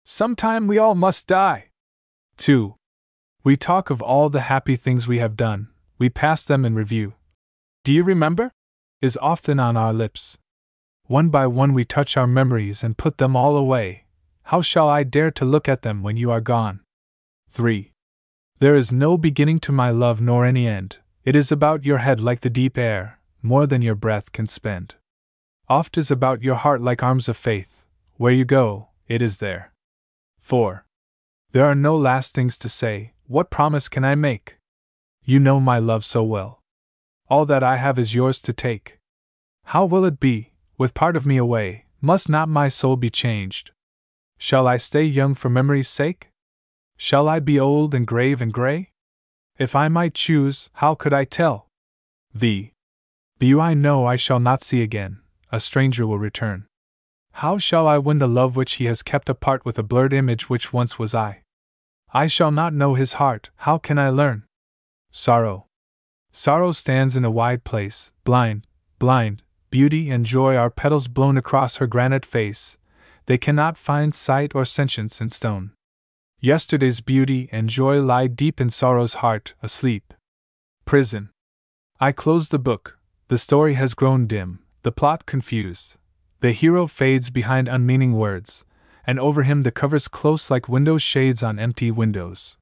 Sometime 0.06 0.68
we 0.68 0.78
all 0.78 0.96
must 0.96 1.28
die. 1.28 1.66
2. 2.38 2.76
We 3.44 3.58
talk 3.58 3.90
of 3.90 4.02
all 4.02 4.30
the 4.30 4.48
happy 4.48 4.78
things 4.78 5.06
we 5.06 5.20
have 5.20 5.36
done, 5.36 5.68
we 5.98 6.10
pass 6.10 6.46
them 6.46 6.66
in 6.66 6.76
review. 6.76 7.14
Do 7.84 7.94
you 7.94 8.04
remember? 8.04 8.52
Is 9.02 9.18
often 9.22 9.60
on 9.60 9.78
our 9.78 9.94
lips. 9.94 10.38
One 11.06 11.30
by 11.30 11.48
one 11.48 11.74
we 11.74 11.86
touch 11.86 12.18
our 12.18 12.28
memories 12.28 12.84
and 12.84 12.98
put 12.98 13.18
them 13.18 13.36
all 13.36 13.56
away. 13.56 14.06
How 14.44 14.62
shall 14.62 14.90
I 14.90 15.04
dare 15.04 15.32
to 15.32 15.46
look 15.46 15.70
at 15.70 15.84
them 15.84 16.04
when 16.04 16.18
you 16.18 16.32
are 16.32 16.42
gone? 16.42 16.82
3. 17.50 17.92
There 18.60 18.76
is 18.76 18.92
no 18.92 19.18
beginning 19.18 19.60
to 19.62 19.72
my 19.72 19.90
love 19.90 20.22
nor 20.22 20.46
any 20.46 20.68
end, 20.68 20.98
it 21.24 21.36
is 21.36 21.52
about 21.52 21.86
your 21.86 22.00
head 22.00 22.22
like 22.22 22.42
the 22.42 22.50
deep 22.50 22.78
air, 22.78 23.20
more 23.42 23.66
than 23.66 23.82
your 23.82 23.96
breath 23.96 24.32
can 24.32 24.46
spend. 24.48 24.96
Oft 25.68 25.98
is 25.98 26.12
about 26.12 26.44
your 26.44 26.56
heart 26.56 26.82
like 26.82 27.02
arms 27.02 27.28
of 27.28 27.36
faith, 27.36 27.84
where 28.18 28.32
you 28.32 28.46
go, 28.46 28.90
it 29.08 29.22
is 29.22 29.40
there. 29.40 29.74
4. 30.40 30.86
There 31.52 31.66
are 31.66 31.76
no 31.76 31.98
last 31.98 32.36
things 32.36 32.58
to 32.60 32.70
say, 32.70 33.14
what 33.28 33.50
promise 33.50 33.90
can 33.90 34.06
I 34.06 34.14
make? 34.14 34.55
You 35.28 35.40
know 35.40 35.60
my 35.60 35.80
love 35.80 36.06
so 36.06 36.24
well. 36.24 36.62
All 37.30 37.48
that 37.48 37.64
I 37.64 37.78
have 37.78 37.98
is 37.98 38.14
yours 38.14 38.40
to 38.44 38.54
take. 38.54 39.00
How 39.64 39.84
will 39.84 40.06
it 40.06 40.20
be, 40.20 40.52
with 40.78 40.94
part 40.94 41.18
of 41.18 41.26
me 41.26 41.38
away, 41.38 41.86
must 42.00 42.30
not 42.30 42.48
my 42.48 42.68
soul 42.68 42.96
be 42.96 43.10
changed? 43.10 43.72
Shall 44.38 44.68
I 44.68 44.78
stay 44.78 45.04
young 45.04 45.34
for 45.34 45.50
memory's 45.50 45.88
sake? 45.88 46.30
Shall 46.96 47.28
I 47.28 47.40
be 47.40 47.60
old 47.60 47.96
and 47.96 48.06
grave 48.06 48.40
and 48.40 48.54
gray? 48.54 48.92
If 49.58 49.76
I 49.76 49.88
might 49.88 50.14
choose, 50.14 50.70
how 50.74 50.94
could 50.94 51.12
I 51.12 51.26
tell? 51.26 51.70
Thee. 52.32 52.74
the 53.40 53.48
you 53.48 53.60
I 53.60 53.74
know 53.74 54.06
I 54.06 54.18
shall 54.18 54.40
not 54.40 54.62
see 54.62 54.84
again, 54.84 55.22
a 55.52 55.60
stranger 55.60 56.06
will 56.06 56.20
return. 56.20 56.68
How 57.32 57.58
shall 57.58 57.88
I 57.88 57.98
win 57.98 58.20
the 58.20 58.28
love 58.28 58.56
which 58.56 58.74
he 58.76 58.86
has 58.86 59.02
kept 59.02 59.28
apart 59.28 59.66
with 59.66 59.80
a 59.80 59.84
blurred 59.84 60.14
image 60.14 60.52
which 60.52 60.72
once 60.72 61.00
was 61.00 61.16
I? 61.16 61.42
I 62.14 62.28
shall 62.28 62.52
not 62.52 62.76
know 62.76 62.94
his 62.94 63.14
heart, 63.14 63.50
how 63.58 63.80
can 63.80 63.98
I 63.98 64.10
learn? 64.10 64.45
Sorrow. 65.18 65.68
Sorrow 66.34 66.74
stands 66.74 67.16
in 67.16 67.24
a 67.24 67.32
wide 67.32 67.64
place, 67.64 68.12
blind, 68.26 68.68
blind, 69.00 69.44
beauty 69.72 70.10
and 70.10 70.26
joy 70.26 70.58
are 70.58 70.70
petals 70.70 71.08
blown 71.08 71.38
across 71.38 71.78
her 71.78 71.88
granite 71.88 72.26
face, 72.26 72.78
they 73.26 73.38
cannot 73.38 73.78
find 73.78 74.14
sight 74.14 74.54
or 74.54 74.66
sentience 74.66 75.22
in 75.22 75.30
stone. 75.30 75.72
Yesterday's 76.42 77.00
beauty 77.00 77.48
and 77.54 77.70
joy 77.70 78.02
lie 78.02 78.28
deep 78.28 78.60
in 78.60 78.70
sorrow's 78.70 79.16
heart, 79.16 79.54
asleep. 79.64 80.14
Prison. 80.84 81.30
I 81.98 82.12
close 82.12 82.50
the 82.50 82.60
book, 82.60 83.00
the 83.30 83.38
story 83.38 83.76
has 83.76 83.94
grown 83.94 84.28
dim, 84.28 84.66
the 84.84 84.92
plot 84.92 85.26
confused. 85.26 85.96
The 86.42 86.52
hero 86.52 86.88
fades 86.88 87.30
behind 87.30 87.70
unmeaning 87.70 88.18
words, 88.18 88.66
and 89.08 89.18
over 89.18 89.44
him 89.44 89.64
the 89.64 89.72
covers 89.72 90.10
close 90.10 90.52
like 90.52 90.68
window 90.68 90.98
shades 90.98 91.42
on 91.42 91.58
empty 91.58 91.90
windows. 91.90 92.58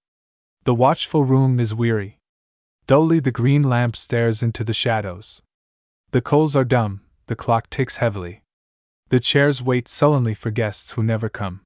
The 0.66 0.76
watchful 0.76 1.24
room 1.24 1.60
is 1.60 1.74
weary. 1.74 2.20
Dully 2.86 3.20
the 3.20 3.32
green 3.32 3.64
lamp 3.64 3.96
stares 3.96 4.44
into 4.44 4.64
the 4.64 4.74
shadows. 4.74 5.42
The 6.12 6.22
coals 6.22 6.56
are 6.56 6.66
dumb, 6.66 7.02
the 7.28 7.36
clock 7.36 7.70
ticks 7.70 7.98
heavily. 7.98 8.44
The 9.10 9.20
chairs 9.20 9.64
wait 9.64 9.88
sullenly 9.88 10.34
for 10.34 10.52
guests 10.52 10.92
who 10.92 11.04
never 11.04 11.30
come. 11.30 11.62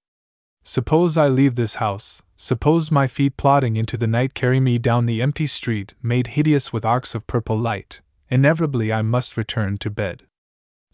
Suppose 0.63 1.17
I 1.17 1.27
leave 1.27 1.55
this 1.55 1.75
house, 1.75 2.21
suppose 2.35 2.91
my 2.91 3.07
feet 3.07 3.35
plodding 3.37 3.77
into 3.77 3.97
the 3.97 4.05
night 4.05 4.33
carry 4.33 4.59
me 4.59 4.77
down 4.77 5.05
the 5.05 5.21
empty 5.21 5.47
street 5.47 5.93
made 6.03 6.27
hideous 6.27 6.71
with 6.71 6.85
arcs 6.85 7.15
of 7.15 7.25
purple 7.25 7.57
light, 7.57 8.01
inevitably 8.29 8.93
I 8.93 9.01
must 9.01 9.37
return 9.37 9.77
to 9.79 9.89
bed. 9.89 10.23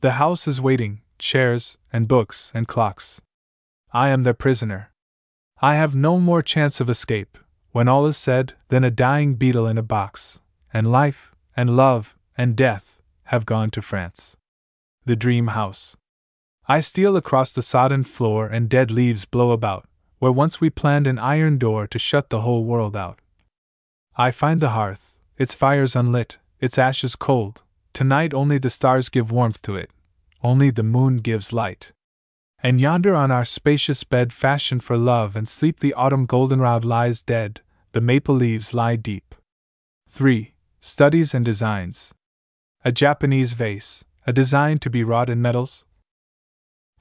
The 0.01 0.11
house 0.11 0.47
is 0.47 0.61
waiting, 0.61 1.01
chairs, 1.17 1.77
and 1.91 2.07
books, 2.07 2.51
and 2.55 2.67
clocks. 2.67 3.21
I 3.91 4.09
am 4.09 4.23
their 4.23 4.33
prisoner. 4.33 4.91
I 5.61 5.75
have 5.75 5.95
no 5.95 6.19
more 6.19 6.41
chance 6.41 6.79
of 6.79 6.89
escape, 6.89 7.37
when 7.73 7.89
all 7.89 8.05
is 8.05 8.15
said, 8.15 8.53
than 8.69 8.83
a 8.83 8.91
dying 8.91 9.33
beetle 9.33 9.67
in 9.67 9.79
a 9.79 9.83
box, 9.83 10.39
and 10.71 10.91
life, 10.91 11.33
and 11.57 11.75
love, 11.75 12.15
and 12.37 12.55
death 12.55 13.01
have 13.25 13.47
gone 13.47 13.71
to 13.71 13.81
France. 13.81 14.37
The 15.05 15.15
Dream 15.15 15.47
House. 15.47 15.97
I 16.67 16.79
steal 16.79 17.17
across 17.17 17.51
the 17.51 17.63
sodden 17.63 18.03
floor 18.03 18.47
and 18.47 18.69
dead 18.69 18.91
leaves 18.91 19.25
blow 19.25 19.51
about, 19.51 19.87
where 20.19 20.31
once 20.31 20.61
we 20.61 20.69
planned 20.69 21.07
an 21.07 21.17
iron 21.17 21.57
door 21.57 21.87
to 21.87 21.99
shut 21.99 22.29
the 22.29 22.41
whole 22.41 22.63
world 22.63 22.95
out. 22.95 23.19
I 24.15 24.29
find 24.29 24.61
the 24.61 24.69
hearth, 24.69 25.17
its 25.37 25.55
fires 25.55 25.95
unlit, 25.95 26.37
its 26.59 26.77
ashes 26.77 27.15
cold. 27.15 27.63
Tonight 27.91 28.35
only 28.35 28.59
the 28.59 28.69
stars 28.69 29.09
give 29.09 29.31
warmth 29.31 29.61
to 29.63 29.75
it, 29.75 29.89
only 30.43 30.69
the 30.69 30.83
moon 30.83 31.17
gives 31.17 31.51
light. 31.51 31.91
And 32.63 32.79
yonder 32.79 33.13
on 33.13 33.29
our 33.29 33.43
spacious 33.43 34.03
bed 34.05 34.32
fashioned 34.32 34.84
for 34.84 34.98
love 34.98 35.36
and 35.36 35.48
sleep 35.48 35.82
the 35.82 35.93
autumn 35.93 36.25
goldenrod 36.25 36.86
lies 36.86 37.22
dead, 37.22 37.60
the 37.91 38.01
maple 38.01 38.36
leaves 38.36 38.74
lie 38.74 38.96
deep. 38.96 39.36
3. 40.08 40.53
Studies 40.79 41.34
and 41.34 41.43
Designs. 41.43 42.13
A 42.86 42.91
Japanese 42.91 43.53
vase, 43.53 44.05
a 44.25 44.32
design 44.32 44.79
to 44.79 44.89
be 44.89 45.03
wrought 45.03 45.29
in 45.29 45.41
metals, 45.41 45.86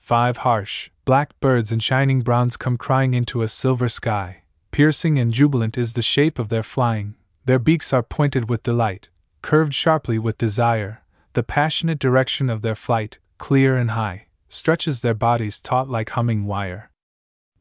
Five 0.02 0.38
harsh, 0.38 0.90
black 1.04 1.38
birds 1.38 1.70
in 1.70 1.78
shining 1.78 2.22
browns 2.22 2.56
come 2.56 2.76
crying 2.76 3.14
into 3.14 3.42
a 3.42 3.48
silver 3.48 3.88
sky. 3.88 4.42
Piercing 4.72 5.16
and 5.16 5.32
jubilant 5.32 5.78
is 5.78 5.92
the 5.92 6.02
shape 6.02 6.40
of 6.40 6.48
their 6.48 6.64
flying, 6.64 7.14
their 7.44 7.60
beaks 7.60 7.92
are 7.92 8.02
pointed 8.02 8.50
with 8.50 8.64
delight, 8.64 9.10
curved 9.42 9.72
sharply 9.72 10.18
with 10.18 10.38
desire. 10.38 11.04
The 11.34 11.44
passionate 11.44 12.00
direction 12.00 12.50
of 12.50 12.62
their 12.62 12.74
flight, 12.74 13.18
clear 13.38 13.76
and 13.76 13.92
high, 13.92 14.26
stretches 14.52 15.00
their 15.00 15.14
bodies 15.14 15.62
taut 15.62 15.88
like 15.88 16.10
humming 16.10 16.44
wire. 16.44 16.90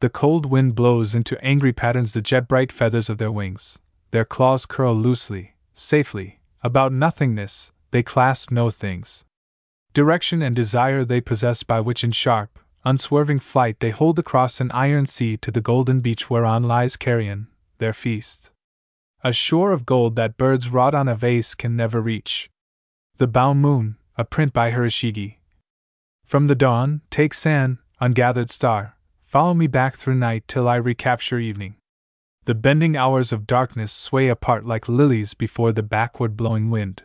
The 0.00 0.10
cold 0.10 0.44
wind 0.44 0.74
blows 0.74 1.14
into 1.14 1.42
angry 1.42 1.72
patterns 1.72 2.12
the 2.12 2.20
jet 2.20 2.46
bright 2.46 2.70
feathers 2.70 3.08
of 3.08 3.16
their 3.16 3.32
wings. 3.32 3.78
Their 4.10 4.26
claws 4.26 4.66
curl 4.66 4.94
loosely, 4.94 5.54
safely, 5.72 6.40
about 6.62 6.92
nothingness, 6.92 7.72
they 7.92 8.02
clasp 8.02 8.50
no 8.50 8.68
things 8.68 9.24
direction 9.94 10.42
and 10.42 10.56
desire 10.56 11.04
they 11.04 11.20
possess 11.20 11.62
by 11.62 11.80
which 11.80 12.02
in 12.02 12.12
sharp, 12.12 12.58
unswerving 12.84 13.38
flight 13.38 13.78
they 13.80 13.90
hold 13.90 14.18
across 14.18 14.60
an 14.60 14.70
iron 14.72 15.06
sea 15.06 15.36
to 15.36 15.50
the 15.50 15.60
golden 15.60 16.00
beach 16.00 16.30
whereon 16.30 16.62
lies 16.62 16.96
carrion, 16.96 17.46
their 17.78 17.92
feast. 17.92 18.50
A 19.24 19.32
shore 19.32 19.70
of 19.70 19.86
gold 19.86 20.16
that 20.16 20.36
birds 20.36 20.70
wrought 20.70 20.94
on 20.94 21.08
a 21.08 21.14
vase 21.14 21.54
can 21.54 21.76
never 21.76 22.00
reach. 22.00 22.50
The 23.18 23.28
Bao 23.28 23.56
Moon, 23.56 23.96
a 24.16 24.24
print 24.24 24.52
by 24.52 24.70
Hiroshige. 24.70 25.36
From 26.32 26.46
the 26.46 26.54
dawn, 26.54 27.02
take 27.10 27.34
sand, 27.34 27.76
ungathered 28.00 28.48
star, 28.48 28.96
follow 29.22 29.52
me 29.52 29.66
back 29.66 29.96
through 29.96 30.14
night 30.14 30.44
till 30.48 30.66
I 30.66 30.76
recapture 30.76 31.38
evening. 31.38 31.74
The 32.46 32.54
bending 32.54 32.96
hours 32.96 33.34
of 33.34 33.46
darkness 33.46 33.92
sway 33.92 34.28
apart 34.28 34.64
like 34.64 34.88
lilies 34.88 35.34
before 35.34 35.74
the 35.74 35.82
backward 35.82 36.34
blowing 36.34 36.70
wind. 36.70 37.02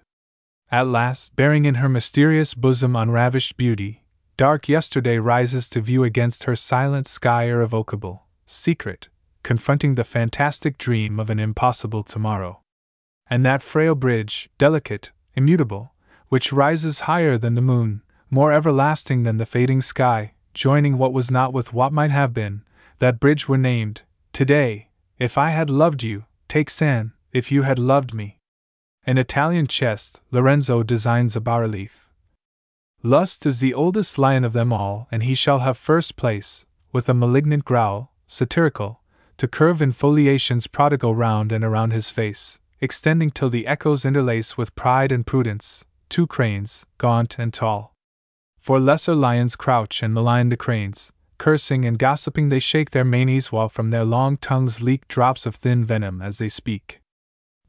At 0.71 0.87
last, 0.87 1.35
bearing 1.35 1.65
in 1.65 1.75
her 1.75 1.89
mysterious 1.89 2.53
bosom 2.53 2.95
unravished 2.95 3.57
beauty, 3.57 4.05
dark 4.37 4.69
yesterday 4.69 5.17
rises 5.17 5.67
to 5.71 5.81
view 5.81 6.05
against 6.05 6.45
her 6.45 6.55
silent 6.55 7.05
sky 7.05 7.49
irrevocable, 7.49 8.27
secret, 8.45 9.09
confronting 9.43 9.95
the 9.95 10.05
fantastic 10.05 10.77
dream 10.77 11.19
of 11.19 11.29
an 11.29 11.37
impossible 11.37 12.03
tomorrow. 12.03 12.61
And 13.29 13.45
that 13.45 13.61
frail 13.61 13.93
bridge, 13.93 14.49
delicate, 14.57 15.11
immutable, 15.35 15.93
which 16.29 16.53
rises 16.53 17.01
higher 17.01 17.37
than 17.37 17.55
the 17.55 17.61
moon, 17.61 18.03
more 18.29 18.51
everlasting 18.51 19.23
than 19.23 19.37
the 19.37 19.45
fading 19.45 19.81
sky, 19.81 20.33
joining 20.53 20.97
what 20.97 21.13
was 21.13 21.31
not 21.31 21.53
with 21.53 21.73
what 21.73 21.93
might 21.93 22.11
have 22.11 22.33
been, 22.33 22.63
that 22.99 23.19
bridge 23.19 23.47
were 23.47 23.57
named, 23.57 24.01
Today, 24.33 24.89
if 25.17 25.37
I 25.37 25.49
had 25.49 25.69
loved 25.69 26.03
you, 26.03 26.25
take 26.47 26.69
sand, 26.69 27.11
if 27.31 27.51
you 27.51 27.63
had 27.63 27.79
loved 27.79 28.13
me. 28.13 28.39
An 29.05 29.17
Italian 29.17 29.67
chest, 29.67 30.21
Lorenzo 30.31 30.83
designs 30.83 31.35
a 31.35 31.41
bas 31.41 31.59
relief. 31.61 32.09
Lust 33.03 33.45
is 33.45 33.59
the 33.59 33.73
oldest 33.73 34.17
lion 34.17 34.43
of 34.43 34.53
them 34.53 34.73
all, 34.73 35.07
and 35.11 35.23
he 35.23 35.33
shall 35.33 35.59
have 35.59 35.77
first 35.77 36.15
place, 36.15 36.65
with 36.91 37.07
a 37.07 37.13
malignant 37.13 37.63
growl, 37.63 38.11
satirical, 38.27 39.01
to 39.37 39.47
curve 39.47 39.81
in 39.81 39.91
foliations 39.91 40.67
prodigal 40.67 41.15
round 41.15 41.51
and 41.51 41.63
around 41.63 41.91
his 41.91 42.09
face, 42.09 42.59
extending 42.81 43.29
till 43.29 43.49
the 43.49 43.67
echoes 43.67 44.03
interlace 44.03 44.57
with 44.57 44.75
pride 44.75 45.11
and 45.11 45.25
prudence, 45.25 45.85
two 46.09 46.27
cranes, 46.27 46.85
gaunt 46.97 47.37
and 47.39 47.53
tall. 47.53 47.95
For 48.67 48.81
lesser 48.81 49.15
lions 49.15 49.55
crouch 49.55 50.03
and 50.03 50.13
malign 50.13 50.49
the 50.49 50.57
cranes, 50.57 51.13
cursing 51.37 51.85
and 51.85 51.97
gossiping 51.97 52.49
they 52.49 52.59
shake 52.59 52.91
their 52.91 53.05
manes 53.05 53.49
while 53.49 53.69
from 53.69 53.91
their 53.91 54.03
long 54.03 54.35
tongues 54.35 54.81
leak 54.81 55.07
drops 55.07 55.45
of 55.45 55.55
thin 55.55 55.85
venom 55.85 56.21
as 56.21 56.37
they 56.37 56.49
speak. 56.49 56.99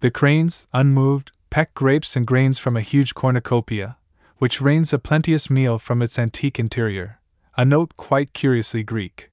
The 0.00 0.10
cranes, 0.10 0.66
unmoved, 0.72 1.30
peck 1.50 1.72
grapes 1.72 2.16
and 2.16 2.26
grains 2.26 2.58
from 2.58 2.76
a 2.76 2.80
huge 2.80 3.14
cornucopia, 3.14 3.96
which 4.38 4.60
rains 4.60 4.92
a 4.92 4.98
plenteous 4.98 5.48
meal 5.48 5.78
from 5.78 6.02
its 6.02 6.18
antique 6.18 6.58
interior, 6.58 7.20
a 7.56 7.64
note 7.64 7.96
quite 7.96 8.32
curiously 8.32 8.82
Greek. 8.82 9.30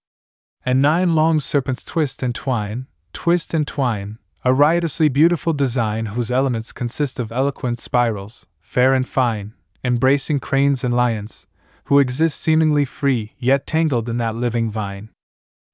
And 0.63 0.83
nine 0.83 1.15
long 1.15 1.39
serpents 1.39 1.83
twist 1.83 2.21
and 2.21 2.35
twine, 2.35 2.85
twist 3.11 3.55
and 3.55 3.65
twine, 3.65 4.19
a 4.43 4.53
riotously 4.53 5.09
beautiful 5.09 5.51
design 5.51 6.05
whose 6.13 6.29
elements 6.29 6.71
consist 6.71 7.19
of 7.19 7.31
eloquent 7.31 7.79
spirals, 7.79 8.45
fair 8.61 8.93
and 8.93 9.07
fine, 9.07 9.55
embracing 9.83 10.39
cranes 10.39 10.83
and 10.83 10.93
lions, 10.93 11.47
who 11.85 11.99
exist 11.99 12.39
seemingly 12.39 12.85
free, 12.85 13.33
yet 13.37 13.67
tangled 13.67 14.09
in 14.09 14.17
that 14.17 14.35
living 14.35 14.69
vine. 14.71 15.09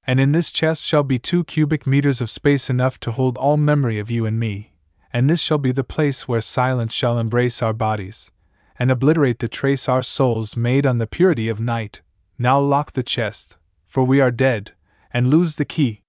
And 0.06 0.20
in 0.20 0.32
this 0.32 0.52
chest 0.52 0.84
shall 0.84 1.04
be 1.04 1.20
two 1.20 1.44
cubic 1.44 1.86
meters 1.86 2.22
of 2.22 2.30
space 2.30 2.70
enough 2.70 3.00
to 3.02 3.12
hold 3.12 3.38
all 3.38 3.58
memory 3.58 4.00
of 4.00 4.10
you 4.10 4.26
and 4.26 4.40
me, 4.40 4.74
and 5.14 5.30
this 5.30 5.40
shall 5.40 5.58
be 5.58 5.72
the 5.72 5.84
place 5.84 6.28
where 6.28 6.42
silence 6.42 6.94
shall 6.94 7.20
embrace 7.20 7.62
our 7.62 7.74
bodies, 7.74 8.32
and 8.80 8.90
obliterate 8.90 9.40
the 9.40 9.48
trace 9.48 9.88
our 9.88 10.02
souls 10.02 10.58
made 10.58 10.86
on 10.86 10.98
the 10.98 11.08
purity 11.08 11.48
of 11.48 11.60
night. 11.60 12.02
Now 12.38 12.60
lock 12.60 12.94
the 12.94 13.04
chest, 13.04 13.58
for 13.86 14.04
we 14.04 14.20
are 14.20 14.32
dead, 14.32 14.72
and 15.14 15.28
lose 15.28 15.58
the 15.58 15.66
key. 15.66 16.02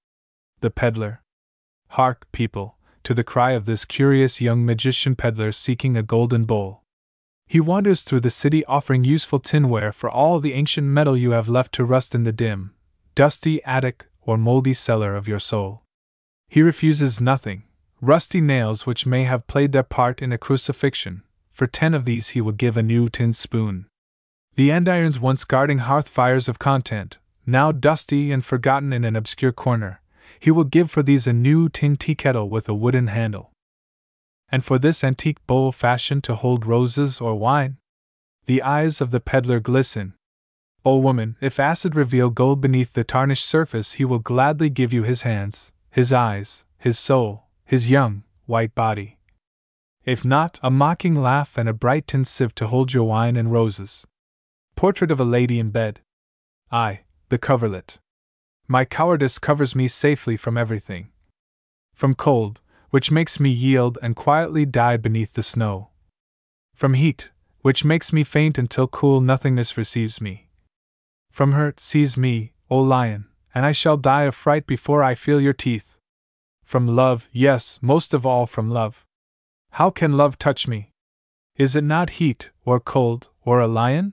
The 0.61 0.71
peddler. 0.71 1.23
Hark, 1.89 2.27
people, 2.33 2.79
to 3.05 3.15
the 3.15 3.25
cry 3.25 3.53
of 3.53 3.67
this 3.67 3.85
curious 3.85 4.41
young 4.41 4.65
magician 4.65 5.15
peddler 5.15 5.53
seeking 5.53 5.97
a 5.97 6.03
golden 6.03 6.45
bowl. 6.45 6.82
He 7.53 7.61
wanders 7.61 8.03
through 8.03 8.21
the 8.21 8.31
city 8.31 8.65
offering 8.65 9.05
useful 9.05 9.39
tinware 9.39 9.93
for 9.93 10.09
all 10.09 10.41
the 10.41 10.55
ancient 10.55 10.87
metal 10.87 11.19
you 11.19 11.33
have 11.33 11.51
left 11.51 11.75
to 11.75 11.85
rust 11.85 12.15
in 12.15 12.23
the 12.23 12.33
dim, 12.33 12.73
dusty 13.15 13.63
attic 13.65 14.07
or 14.23 14.39
moldy 14.39 14.73
cellar 14.73 15.15
of 15.15 15.29
your 15.29 15.39
soul. 15.39 15.83
He 16.49 16.63
refuses 16.63 17.21
nothing 17.21 17.65
rusty 18.01 18.41
nails 18.41 18.87
which 18.87 19.05
may 19.05 19.25
have 19.25 19.47
played 19.47 19.73
their 19.73 19.83
part 19.83 20.23
in 20.23 20.33
a 20.33 20.39
crucifixion, 20.39 21.25
for 21.51 21.67
ten 21.67 21.93
of 21.93 22.07
these 22.07 22.31
he 22.31 22.41
will 22.41 22.53
give 22.53 22.79
a 22.79 22.83
new 22.83 23.11
tin 23.11 23.35
spoon. 23.35 23.85
The 24.55 24.71
andirons 24.71 25.21
once 25.21 25.45
guarding 25.45 25.81
hearth 25.81 26.09
fires 26.09 26.49
of 26.49 26.59
content, 26.59 27.19
now 27.45 27.71
dusty 27.71 28.33
and 28.33 28.43
forgotten 28.43 28.95
in 28.95 29.05
an 29.05 29.15
obscure 29.15 29.53
corner, 29.53 30.01
he 30.41 30.51
will 30.51 30.65
give 30.65 30.91
for 30.91 31.03
these 31.03 31.27
a 31.27 31.35
new 31.35 31.69
tin 31.69 31.97
tea 31.97 32.15
kettle 32.15 32.49
with 32.49 32.67
a 32.67 32.73
wooden 32.73 33.09
handle 33.09 33.52
and 34.53 34.65
for 34.65 34.79
this 34.79 35.03
antique 35.03 35.45
bowl 35.47 35.73
fashioned 35.73 36.23
to 36.25 36.35
hold 36.35 36.67
roses 36.67 37.21
or 37.21 37.35
wine? 37.35 37.79
The 38.45 38.63
eyes 38.63 39.01
of 39.01 39.11
the 39.11 39.21
peddler 39.21 39.59
glisten. 39.59 40.15
O 40.85 40.99
woman, 40.99 41.37
if 41.41 41.59
acid 41.59 41.97
reveal 41.97 42.29
gold 42.29 42.61
beneath 42.61 42.93
the 42.93 43.03
tarnished 43.03 43.47
surface, 43.47 43.95
he 43.95 44.05
will 44.05 44.19
gladly 44.19 44.69
give 44.69 44.93
you 44.93 45.05
his 45.05 45.23
hands, 45.23 45.73
his 45.91 46.13
eyes, 46.13 46.65
his 46.79 46.99
soul, 46.99 47.45
his 47.65 47.89
young, 47.89 48.25
white 48.47 48.75
body. 48.75 49.19
If 50.05 50.25
not, 50.25 50.59
a 50.63 50.71
mocking 50.71 51.15
laugh 51.15 51.57
and 51.57 51.69
a 51.69 51.73
bright 51.73 52.09
tin 52.09 52.25
sieve 52.25 52.55
to 52.57 52.67
hold 52.67 52.93
your 52.93 53.05
wine 53.05 53.37
and 53.37 53.53
roses. 53.53 54.07
Portrait 54.75 55.13
of 55.13 55.21
a 55.21 55.25
lady 55.25 55.59
in 55.59 55.71
bed. 55.71 56.01
I, 56.71 57.03
the 57.29 57.39
coverlet. 57.39 57.99
My 58.67 58.85
cowardice 58.85 59.39
covers 59.39 59.77
me 59.77 59.87
safely 59.87 60.37
from 60.37 60.59
everything. 60.59 61.09
From 61.95 62.15
cold, 62.15 62.61
which 62.93 63.11
makes 63.11 63.41
me 63.41 63.49
yield 63.49 63.97
and 64.03 64.15
quietly 64.15 64.67
die 64.67 64.99
beneath 64.99 65.33
the 65.33 65.43
snow. 65.43 65.89
From 66.75 66.93
heat, 66.93 67.31
which 67.63 67.87
makes 67.87 68.13
me 68.13 68.23
faint 68.23 68.59
until 68.59 68.87
cool 68.87 69.23
nothingness 69.23 69.79
receives 69.79 70.21
me. 70.21 70.51
From 71.31 71.53
hurt, 71.53 71.81
seize 71.81 72.19
me, 72.19 72.53
O 72.69 72.79
lion, 72.79 73.29
and 73.55 73.65
I 73.65 73.73
shall 73.73 73.97
die 73.97 74.25
of 74.25 74.35
fright 74.35 74.67
before 74.67 75.03
I 75.03 75.15
feel 75.15 75.41
your 75.41 75.55
teeth. 75.55 75.97
From 76.63 76.87
love, 76.87 77.31
yes, 77.33 77.79
most 77.81 78.13
of 78.13 78.27
all 78.27 78.45
from 78.45 78.69
love. 78.69 79.07
How 79.71 79.89
can 79.89 80.13
love 80.13 80.39
touch 80.39 80.69
me? 80.69 80.91
Is 81.57 81.75
it 81.75 81.85
not 81.85 82.21
heat, 82.21 82.51
or 82.67 82.79
cold, 82.79 83.31
or 83.43 83.59
a 83.59 83.67
lion? 83.67 84.13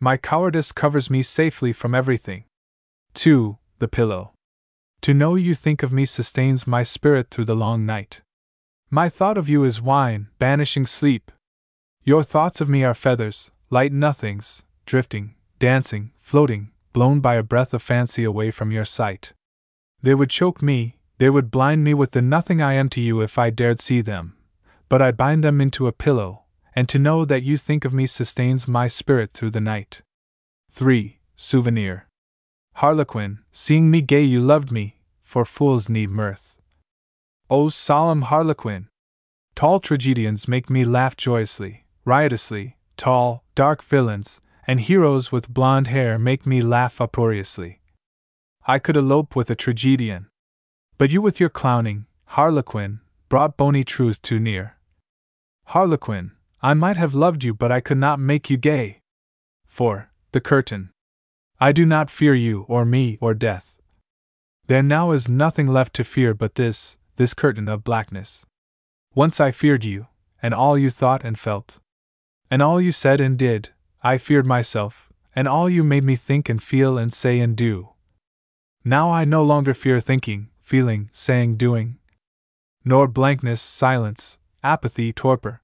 My 0.00 0.16
cowardice 0.16 0.72
covers 0.72 1.10
me 1.10 1.22
safely 1.22 1.72
from 1.72 1.94
everything. 1.94 2.42
2. 3.14 3.56
The 3.78 3.86
pillow. 3.86 4.32
To 5.02 5.14
know 5.14 5.34
you 5.34 5.54
think 5.54 5.82
of 5.82 5.92
me 5.92 6.04
sustains 6.04 6.66
my 6.66 6.82
spirit 6.82 7.30
through 7.30 7.46
the 7.46 7.56
long 7.56 7.86
night. 7.86 8.20
My 8.90 9.08
thought 9.08 9.38
of 9.38 9.48
you 9.48 9.64
is 9.64 9.80
wine, 9.80 10.28
banishing 10.38 10.84
sleep. 10.84 11.32
Your 12.04 12.22
thoughts 12.22 12.60
of 12.60 12.68
me 12.68 12.84
are 12.84 12.92
feathers, 12.92 13.50
light 13.70 13.92
nothings, 13.92 14.64
drifting, 14.84 15.36
dancing, 15.58 16.12
floating, 16.18 16.72
blown 16.92 17.20
by 17.20 17.36
a 17.36 17.42
breath 17.42 17.72
of 17.72 17.82
fancy 17.82 18.24
away 18.24 18.50
from 18.50 18.72
your 18.72 18.84
sight. 18.84 19.32
They 20.02 20.14
would 20.14 20.28
choke 20.28 20.60
me, 20.60 20.98
they 21.16 21.30
would 21.30 21.50
blind 21.50 21.82
me 21.82 21.94
with 21.94 22.10
the 22.10 22.22
nothing 22.22 22.60
I 22.60 22.74
am 22.74 22.90
to 22.90 23.00
you 23.00 23.22
if 23.22 23.38
I 23.38 23.48
dared 23.48 23.80
see 23.80 24.02
them, 24.02 24.36
but 24.90 25.00
I 25.00 25.12
bind 25.12 25.42
them 25.42 25.62
into 25.62 25.86
a 25.86 25.92
pillow, 25.92 26.42
and 26.74 26.88
to 26.90 26.98
know 26.98 27.24
that 27.24 27.42
you 27.42 27.56
think 27.56 27.86
of 27.86 27.94
me 27.94 28.04
sustains 28.04 28.68
my 28.68 28.86
spirit 28.86 29.32
through 29.32 29.50
the 29.50 29.60
night. 29.62 30.02
3. 30.70 31.20
Souvenir. 31.36 32.06
Harlequin, 32.74 33.40
seeing 33.52 33.90
me 33.90 34.00
gay, 34.00 34.22
you 34.22 34.40
loved 34.40 34.70
me, 34.70 34.96
for 35.22 35.44
fools 35.44 35.88
need 35.88 36.10
mirth. 36.10 36.56
O 37.50 37.68
solemn 37.68 38.22
Harlequin! 38.22 38.88
Tall 39.54 39.80
tragedians 39.80 40.48
make 40.48 40.70
me 40.70 40.84
laugh 40.84 41.16
joyously, 41.16 41.84
riotously, 42.04 42.76
tall, 42.96 43.44
dark 43.54 43.82
villains, 43.82 44.40
and 44.66 44.80
heroes 44.80 45.32
with 45.32 45.52
blond 45.52 45.88
hair 45.88 46.18
make 46.18 46.46
me 46.46 46.62
laugh 46.62 47.00
uproariously. 47.00 47.80
I 48.66 48.78
could 48.78 48.96
elope 48.96 49.34
with 49.34 49.50
a 49.50 49.54
tragedian. 49.54 50.28
But 50.96 51.10
you 51.10 51.20
with 51.20 51.40
your 51.40 51.48
clowning, 51.48 52.06
Harlequin, 52.26 53.00
brought 53.28 53.56
bony 53.56 53.84
truth 53.84 54.22
too 54.22 54.38
near. 54.38 54.76
Harlequin, 55.66 56.32
I 56.62 56.74
might 56.74 56.96
have 56.96 57.14
loved 57.14 57.42
you, 57.42 57.54
but 57.54 57.72
I 57.72 57.80
could 57.80 57.98
not 57.98 58.20
make 58.20 58.50
you 58.50 58.56
gay. 58.56 59.00
4. 59.66 60.10
The 60.32 60.40
curtain. 60.40 60.90
I 61.62 61.72
do 61.72 61.84
not 61.84 62.08
fear 62.08 62.34
you, 62.34 62.64
or 62.68 62.86
me, 62.86 63.18
or 63.20 63.34
death. 63.34 63.76
There 64.66 64.82
now 64.82 65.10
is 65.10 65.28
nothing 65.28 65.66
left 65.66 65.92
to 65.94 66.04
fear 66.04 66.32
but 66.32 66.54
this, 66.54 66.96
this 67.16 67.34
curtain 67.34 67.68
of 67.68 67.84
blackness. 67.84 68.46
Once 69.14 69.40
I 69.40 69.50
feared 69.50 69.84
you, 69.84 70.06
and 70.42 70.54
all 70.54 70.78
you 70.78 70.88
thought 70.88 71.22
and 71.22 71.38
felt. 71.38 71.80
And 72.50 72.62
all 72.62 72.80
you 72.80 72.92
said 72.92 73.20
and 73.20 73.38
did, 73.38 73.68
I 74.02 74.16
feared 74.16 74.46
myself, 74.46 75.12
and 75.36 75.46
all 75.46 75.68
you 75.68 75.84
made 75.84 76.04
me 76.04 76.16
think 76.16 76.48
and 76.48 76.62
feel 76.62 76.96
and 76.96 77.12
say 77.12 77.38
and 77.40 77.54
do. 77.54 77.90
Now 78.82 79.10
I 79.10 79.26
no 79.26 79.44
longer 79.44 79.74
fear 79.74 80.00
thinking, 80.00 80.48
feeling, 80.62 81.10
saying, 81.12 81.56
doing. 81.56 81.98
Nor 82.86 83.06
blankness, 83.06 83.60
silence, 83.60 84.38
apathy, 84.62 85.12
torpor. 85.12 85.60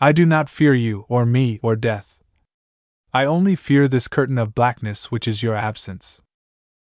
I 0.00 0.10
do 0.10 0.26
not 0.26 0.48
fear 0.48 0.74
you, 0.74 1.04
or 1.08 1.24
me, 1.24 1.60
or 1.62 1.76
death. 1.76 2.19
I 3.12 3.24
only 3.24 3.56
fear 3.56 3.88
this 3.88 4.06
curtain 4.06 4.38
of 4.38 4.54
blackness 4.54 5.10
which 5.10 5.26
is 5.26 5.42
your 5.42 5.56
absence. 5.56 6.22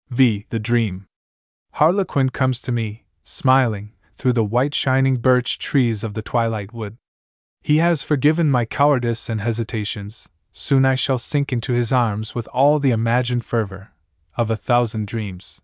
V. 0.09 0.45
The 0.49 0.59
Dream. 0.59 1.07
Harlequin 1.73 2.29
comes 2.29 2.61
to 2.63 2.71
me, 2.71 3.05
smiling, 3.23 3.93
through 4.15 4.33
the 4.33 4.43
white 4.43 4.75
shining 4.75 5.15
birch 5.17 5.57
trees 5.57 6.03
of 6.03 6.13
the 6.13 6.21
twilight 6.21 6.71
wood. 6.71 6.97
He 7.61 7.77
has 7.77 8.03
forgiven 8.03 8.51
my 8.51 8.65
cowardice 8.65 9.27
and 9.27 9.41
hesitations, 9.41 10.29
soon 10.51 10.85
I 10.85 10.95
shall 10.95 11.17
sink 11.17 11.51
into 11.51 11.73
his 11.73 11.91
arms 11.91 12.35
with 12.35 12.47
all 12.53 12.77
the 12.77 12.91
imagined 12.91 13.43
fervor 13.43 13.91
of 14.37 14.51
a 14.51 14.55
thousand 14.55 15.07
dreams. 15.07 15.61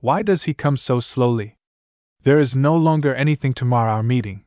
Why 0.00 0.22
does 0.22 0.44
he 0.44 0.54
come 0.54 0.78
so 0.78 1.00
slowly? 1.00 1.56
There 2.22 2.40
is 2.40 2.56
no 2.56 2.74
longer 2.74 3.14
anything 3.14 3.52
to 3.54 3.66
mar 3.66 3.88
our 3.88 4.02
meeting. 4.02 4.44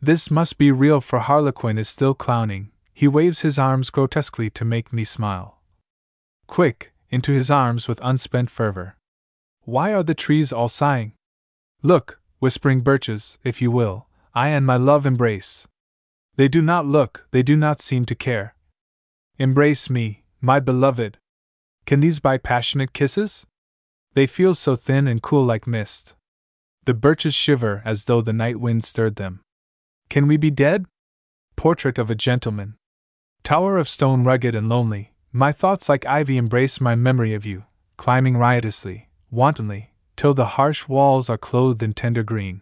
This 0.00 0.30
must 0.30 0.58
be 0.58 0.70
real, 0.70 1.00
for 1.00 1.20
Harlequin 1.20 1.78
is 1.78 1.88
still 1.88 2.14
clowning, 2.14 2.70
he 2.98 3.06
waves 3.06 3.42
his 3.42 3.60
arms 3.60 3.90
grotesquely 3.90 4.50
to 4.50 4.64
make 4.64 4.92
me 4.92 5.04
smile. 5.04 5.60
Quick, 6.48 6.92
into 7.10 7.30
his 7.30 7.48
arms 7.48 7.86
with 7.86 8.00
unspent 8.02 8.50
fervor. 8.50 8.96
Why 9.62 9.94
are 9.94 10.02
the 10.02 10.16
trees 10.16 10.52
all 10.52 10.68
sighing? 10.68 11.12
Look, 11.80 12.20
whispering 12.40 12.80
birches, 12.80 13.38
if 13.44 13.62
you 13.62 13.70
will, 13.70 14.08
I 14.34 14.48
and 14.48 14.66
my 14.66 14.76
love 14.76 15.06
embrace. 15.06 15.68
They 16.34 16.48
do 16.48 16.60
not 16.60 16.86
look, 16.86 17.28
they 17.30 17.44
do 17.44 17.56
not 17.56 17.78
seem 17.78 18.04
to 18.06 18.16
care. 18.16 18.56
Embrace 19.38 19.88
me, 19.88 20.24
my 20.40 20.58
beloved. 20.58 21.18
Can 21.86 22.00
these 22.00 22.18
buy 22.18 22.36
passionate 22.36 22.92
kisses? 22.92 23.46
They 24.14 24.26
feel 24.26 24.56
so 24.56 24.74
thin 24.74 25.06
and 25.06 25.22
cool 25.22 25.44
like 25.44 25.68
mist. 25.68 26.16
The 26.84 26.94
birches 26.94 27.34
shiver 27.34 27.80
as 27.84 28.06
though 28.06 28.22
the 28.22 28.32
night 28.32 28.58
wind 28.58 28.82
stirred 28.82 29.14
them. 29.14 29.42
Can 30.08 30.26
we 30.26 30.36
be 30.36 30.50
dead? 30.50 30.86
Portrait 31.54 31.96
of 31.96 32.10
a 32.10 32.16
gentleman. 32.16 32.74
Tower 33.48 33.78
of 33.78 33.88
stone 33.88 34.24
rugged 34.24 34.54
and 34.54 34.68
lonely, 34.68 35.14
my 35.32 35.52
thoughts 35.52 35.88
like 35.88 36.04
ivy 36.04 36.36
embrace 36.36 36.82
my 36.82 36.94
memory 36.94 37.32
of 37.32 37.46
you, 37.46 37.64
climbing 37.96 38.36
riotously, 38.36 39.08
wantonly, 39.30 39.94
till 40.16 40.34
the 40.34 40.58
harsh 40.58 40.86
walls 40.86 41.30
are 41.30 41.38
clothed 41.38 41.82
in 41.82 41.94
tender 41.94 42.22
green. 42.22 42.60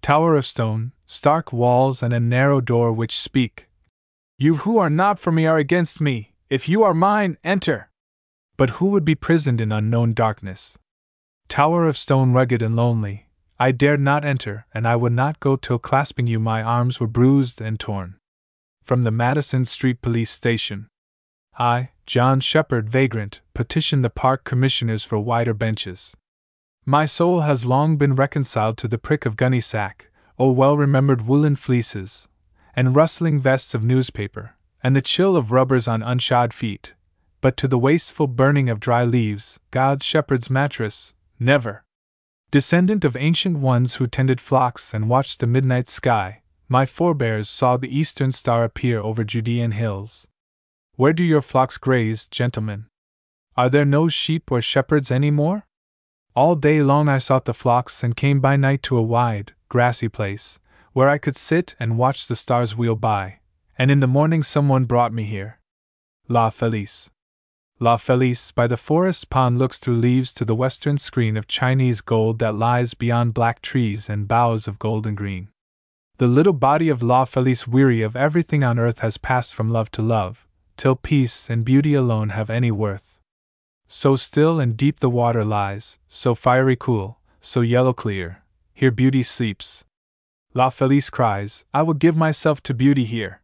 Tower 0.00 0.34
of 0.34 0.46
stone, 0.46 0.92
stark 1.04 1.52
walls 1.52 2.02
and 2.02 2.14
a 2.14 2.20
narrow 2.20 2.62
door 2.62 2.90
which 2.90 3.20
speak. 3.20 3.68
You 4.38 4.56
who 4.64 4.78
are 4.78 4.88
not 4.88 5.18
for 5.18 5.30
me 5.30 5.44
are 5.44 5.58
against 5.58 6.00
me, 6.00 6.32
if 6.48 6.70
you 6.70 6.82
are 6.82 6.94
mine, 6.94 7.36
enter! 7.44 7.90
But 8.56 8.80
who 8.80 8.86
would 8.86 9.04
be 9.04 9.14
prisoned 9.14 9.60
in 9.60 9.72
unknown 9.72 10.14
darkness? 10.14 10.78
Tower 11.48 11.84
of 11.84 11.98
stone 11.98 12.32
rugged 12.32 12.62
and 12.62 12.74
lonely, 12.74 13.28
I 13.60 13.72
dared 13.72 14.00
not 14.00 14.24
enter, 14.24 14.64
and 14.72 14.88
I 14.88 14.96
would 14.96 15.12
not 15.12 15.38
go 15.38 15.56
till 15.56 15.78
clasping 15.78 16.26
you 16.26 16.40
my 16.40 16.62
arms 16.62 16.98
were 16.98 17.06
bruised 17.06 17.60
and 17.60 17.78
torn 17.78 18.16
from 18.82 19.04
the 19.04 19.10
Madison 19.10 19.64
Street 19.64 20.02
Police 20.02 20.30
Station. 20.30 20.88
I, 21.58 21.90
John 22.06 22.40
Shepard, 22.40 22.88
vagrant, 22.88 23.40
petition 23.54 24.02
the 24.02 24.10
park 24.10 24.44
commissioners 24.44 25.04
for 25.04 25.18
wider 25.18 25.54
benches. 25.54 26.16
My 26.84 27.04
soul 27.04 27.40
has 27.40 27.64
long 27.64 27.96
been 27.96 28.16
reconciled 28.16 28.76
to 28.78 28.88
the 28.88 28.98
prick 28.98 29.24
of 29.24 29.36
gunny 29.36 29.60
sack, 29.60 30.10
o 30.38 30.50
well 30.50 30.76
remembered 30.76 31.26
woolen 31.26 31.56
fleeces, 31.56 32.28
and 32.74 32.96
rustling 32.96 33.38
vests 33.40 33.74
of 33.74 33.84
newspaper, 33.84 34.56
and 34.82 34.96
the 34.96 35.02
chill 35.02 35.36
of 35.36 35.52
rubbers 35.52 35.86
on 35.86 36.02
unshod 36.02 36.52
feet. 36.52 36.94
but 37.42 37.56
to 37.56 37.68
the 37.68 37.78
wasteful 37.78 38.28
burning 38.28 38.70
of 38.70 38.80
dry 38.80 39.04
leaves, 39.04 39.60
God's 39.72 40.04
shepherd's 40.04 40.48
mattress, 40.48 41.12
never. 41.38 41.84
Descendant 42.52 43.04
of 43.04 43.16
ancient 43.16 43.58
ones 43.58 43.96
who 43.96 44.06
tended 44.06 44.40
flocks 44.40 44.94
and 44.94 45.08
watched 45.08 45.40
the 45.40 45.46
midnight 45.46 45.88
sky, 45.88 46.41
my 46.72 46.86
forebears 46.86 47.50
saw 47.50 47.76
the 47.76 47.94
eastern 47.94 48.32
star 48.32 48.64
appear 48.64 48.98
over 48.98 49.24
Judean 49.24 49.72
hills. 49.72 50.26
Where 50.96 51.12
do 51.12 51.22
your 51.22 51.42
flocks 51.42 51.76
graze, 51.76 52.26
gentlemen? 52.28 52.86
Are 53.58 53.68
there 53.68 53.84
no 53.84 54.08
sheep 54.08 54.50
or 54.50 54.62
shepherds 54.62 55.10
any 55.10 55.30
more? 55.30 55.66
All 56.34 56.56
day 56.56 56.82
long 56.82 57.10
I 57.10 57.18
sought 57.18 57.44
the 57.44 57.52
flocks 57.52 58.02
and 58.02 58.16
came 58.16 58.40
by 58.40 58.56
night 58.56 58.82
to 58.84 58.96
a 58.96 59.02
wide, 59.02 59.52
grassy 59.68 60.08
place, 60.08 60.60
where 60.94 61.10
I 61.10 61.18
could 61.18 61.36
sit 61.36 61.76
and 61.78 61.98
watch 61.98 62.26
the 62.26 62.34
stars 62.34 62.74
wheel 62.74 62.96
by, 62.96 63.40
and 63.76 63.90
in 63.90 64.00
the 64.00 64.06
morning 64.06 64.42
someone 64.42 64.86
brought 64.86 65.12
me 65.12 65.24
here. 65.24 65.60
La 66.26 66.48
Felice. 66.48 67.10
La 67.80 67.98
Felice 67.98 68.50
by 68.50 68.66
the 68.66 68.78
forest 68.78 69.28
pond 69.28 69.58
looks 69.58 69.78
through 69.78 69.96
leaves 69.96 70.32
to 70.32 70.46
the 70.46 70.54
western 70.54 70.96
screen 70.96 71.36
of 71.36 71.46
Chinese 71.46 72.00
gold 72.00 72.38
that 72.38 72.54
lies 72.54 72.94
beyond 72.94 73.34
black 73.34 73.60
trees 73.60 74.08
and 74.08 74.26
boughs 74.26 74.66
of 74.66 74.78
golden 74.78 75.14
green. 75.14 75.50
The 76.22 76.28
little 76.28 76.52
body 76.52 76.88
of 76.88 77.02
La 77.02 77.24
Felice, 77.24 77.66
weary 77.66 78.00
of 78.00 78.14
everything 78.14 78.62
on 78.62 78.78
earth, 78.78 79.00
has 79.00 79.16
passed 79.16 79.52
from 79.56 79.70
love 79.70 79.90
to 79.90 80.02
love, 80.02 80.46
till 80.76 80.94
peace 80.94 81.50
and 81.50 81.64
beauty 81.64 81.94
alone 81.94 82.28
have 82.28 82.48
any 82.48 82.70
worth. 82.70 83.18
So 83.88 84.14
still 84.14 84.60
and 84.60 84.76
deep 84.76 85.00
the 85.00 85.10
water 85.10 85.44
lies, 85.44 85.98
so 86.06 86.36
fiery 86.36 86.76
cool, 86.76 87.18
so 87.40 87.60
yellow 87.60 87.92
clear, 87.92 88.44
here 88.72 88.92
beauty 88.92 89.24
sleeps. 89.24 89.84
La 90.54 90.70
Felice 90.70 91.10
cries, 91.10 91.64
I 91.74 91.82
will 91.82 91.94
give 91.94 92.16
myself 92.16 92.62
to 92.62 92.72
beauty 92.72 93.02
here. 93.04 93.42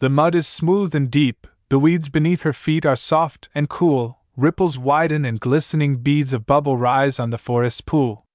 The 0.00 0.10
mud 0.10 0.34
is 0.34 0.46
smooth 0.46 0.94
and 0.94 1.10
deep, 1.10 1.46
the 1.70 1.78
weeds 1.78 2.10
beneath 2.10 2.42
her 2.42 2.52
feet 2.52 2.84
are 2.84 2.94
soft 2.94 3.48
and 3.54 3.70
cool, 3.70 4.18
ripples 4.36 4.78
widen 4.78 5.24
and 5.24 5.40
glistening 5.40 5.96
beads 6.02 6.34
of 6.34 6.44
bubble 6.44 6.76
rise 6.76 7.18
on 7.18 7.30
the 7.30 7.38
forest 7.38 7.86
pool. 7.86 8.26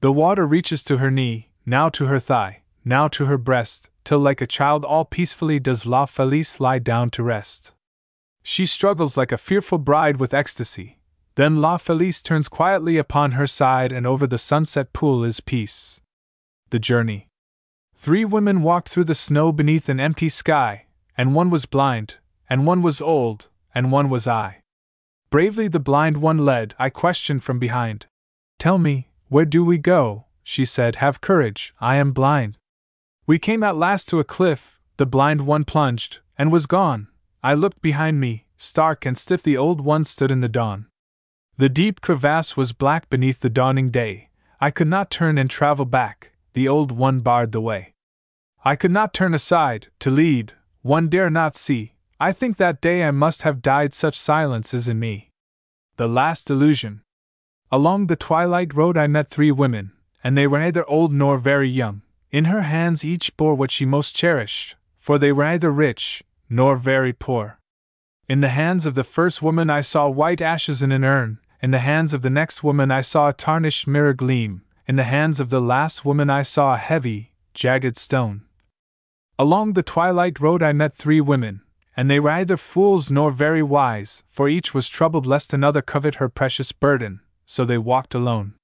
The 0.00 0.10
water 0.10 0.46
reaches 0.46 0.82
to 0.84 0.96
her 0.96 1.10
knee, 1.10 1.50
now 1.66 1.90
to 1.90 2.06
her 2.06 2.18
thigh, 2.18 2.59
now 2.84 3.08
to 3.08 3.26
her 3.26 3.38
breast, 3.38 3.90
till 4.04 4.18
like 4.18 4.40
a 4.40 4.46
child 4.46 4.84
all 4.84 5.04
peacefully 5.04 5.58
does 5.58 5.86
La 5.86 6.06
Felice 6.06 6.60
lie 6.60 6.78
down 6.78 7.10
to 7.10 7.22
rest. 7.22 7.74
She 8.42 8.66
struggles 8.66 9.16
like 9.16 9.32
a 9.32 9.38
fearful 9.38 9.78
bride 9.78 10.16
with 10.16 10.34
ecstasy. 10.34 10.98
Then 11.34 11.60
La 11.60 11.76
Felice 11.76 12.22
turns 12.22 12.48
quietly 12.48 12.96
upon 12.96 13.32
her 13.32 13.46
side, 13.46 13.92
and 13.92 14.06
over 14.06 14.26
the 14.26 14.38
sunset 14.38 14.92
pool 14.92 15.24
is 15.24 15.40
peace. 15.40 16.00
The 16.70 16.78
journey. 16.78 17.28
Three 17.94 18.24
women 18.24 18.62
walked 18.62 18.88
through 18.88 19.04
the 19.04 19.14
snow 19.14 19.52
beneath 19.52 19.88
an 19.88 20.00
empty 20.00 20.28
sky, 20.28 20.86
and 21.16 21.34
one 21.34 21.50
was 21.50 21.66
blind, 21.66 22.14
and 22.48 22.66
one 22.66 22.82
was 22.82 23.00
old, 23.00 23.48
and 23.74 23.92
one 23.92 24.08
was 24.08 24.26
I. 24.26 24.62
Bravely 25.30 25.68
the 25.68 25.80
blind 25.80 26.16
one 26.16 26.38
led, 26.38 26.74
I 26.78 26.90
questioned 26.90 27.42
from 27.44 27.58
behind. 27.58 28.06
Tell 28.58 28.78
me, 28.78 29.10
where 29.28 29.44
do 29.44 29.64
we 29.64 29.78
go? 29.78 30.24
She 30.42 30.64
said, 30.64 30.96
Have 30.96 31.20
courage, 31.20 31.72
I 31.80 31.96
am 31.96 32.12
blind. 32.12 32.58
We 33.30 33.38
came 33.38 33.62
at 33.62 33.76
last 33.76 34.08
to 34.08 34.18
a 34.18 34.24
cliff, 34.24 34.80
the 34.96 35.06
blind 35.06 35.42
one 35.46 35.62
plunged, 35.62 36.18
and 36.36 36.50
was 36.50 36.66
gone. 36.66 37.06
I 37.44 37.54
looked 37.54 37.80
behind 37.80 38.18
me, 38.18 38.46
stark 38.56 39.06
and 39.06 39.16
stiff 39.16 39.40
the 39.40 39.56
old 39.56 39.80
one 39.80 40.02
stood 40.02 40.32
in 40.32 40.40
the 40.40 40.48
dawn. 40.48 40.88
The 41.56 41.68
deep 41.68 42.00
crevasse 42.00 42.56
was 42.56 42.72
black 42.72 43.08
beneath 43.08 43.38
the 43.38 43.48
dawning 43.48 43.90
day. 43.90 44.30
I 44.60 44.72
could 44.72 44.88
not 44.88 45.12
turn 45.12 45.38
and 45.38 45.48
travel 45.48 45.84
back, 45.84 46.32
the 46.54 46.66
old 46.66 46.90
one 46.90 47.20
barred 47.20 47.52
the 47.52 47.60
way. 47.60 47.94
I 48.64 48.74
could 48.74 48.90
not 48.90 49.14
turn 49.14 49.32
aside, 49.32 49.86
to 50.00 50.10
lead, 50.10 50.54
one 50.82 51.08
dare 51.08 51.30
not 51.30 51.54
see, 51.54 51.94
I 52.18 52.32
think 52.32 52.56
that 52.56 52.80
day 52.80 53.04
I 53.04 53.12
must 53.12 53.42
have 53.42 53.62
died, 53.62 53.92
such 53.92 54.18
silence 54.18 54.74
is 54.74 54.88
in 54.88 54.98
me. 54.98 55.30
The 55.98 56.08
last 56.08 56.50
illusion. 56.50 57.02
Along 57.70 58.08
the 58.08 58.16
twilight 58.16 58.74
road 58.74 58.96
I 58.96 59.06
met 59.06 59.30
three 59.30 59.52
women, 59.52 59.92
and 60.24 60.36
they 60.36 60.48
were 60.48 60.58
neither 60.58 60.84
old 60.90 61.12
nor 61.12 61.38
very 61.38 61.68
young. 61.68 62.02
In 62.32 62.44
her 62.44 62.62
hands 62.62 63.04
each 63.04 63.36
bore 63.36 63.54
what 63.56 63.70
she 63.70 63.84
most 63.84 64.14
cherished, 64.14 64.76
for 64.98 65.18
they 65.18 65.32
were 65.32 65.44
neither 65.44 65.72
rich 65.72 66.22
nor 66.48 66.76
very 66.76 67.12
poor. 67.12 67.58
In 68.28 68.40
the 68.40 68.48
hands 68.48 68.86
of 68.86 68.94
the 68.94 69.02
first 69.02 69.42
woman 69.42 69.68
I 69.68 69.80
saw 69.80 70.08
white 70.08 70.40
ashes 70.40 70.82
in 70.82 70.92
an 70.92 71.04
urn, 71.04 71.40
in 71.60 71.72
the 71.72 71.80
hands 71.80 72.14
of 72.14 72.22
the 72.22 72.30
next 72.30 72.62
woman 72.62 72.90
I 72.90 73.00
saw 73.00 73.28
a 73.28 73.32
tarnished 73.32 73.88
mirror 73.88 74.14
gleam, 74.14 74.62
in 74.86 74.96
the 74.96 75.04
hands 75.04 75.40
of 75.40 75.50
the 75.50 75.60
last 75.60 76.04
woman 76.04 76.30
I 76.30 76.42
saw 76.42 76.74
a 76.74 76.78
heavy, 76.78 77.32
jagged 77.52 77.96
stone. 77.96 78.42
Along 79.38 79.72
the 79.72 79.82
twilight 79.82 80.38
road 80.38 80.62
I 80.62 80.72
met 80.72 80.92
three 80.92 81.20
women, 81.20 81.62
and 81.96 82.08
they 82.08 82.20
were 82.20 82.30
neither 82.30 82.56
fools 82.56 83.10
nor 83.10 83.32
very 83.32 83.62
wise, 83.62 84.22
for 84.28 84.48
each 84.48 84.72
was 84.72 84.88
troubled 84.88 85.26
lest 85.26 85.52
another 85.52 85.82
covet 85.82 86.16
her 86.16 86.28
precious 86.28 86.70
burden, 86.70 87.20
so 87.44 87.64
they 87.64 87.78
walked 87.78 88.14
alone. 88.14 88.54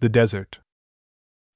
The 0.00 0.08
desert. 0.08 0.58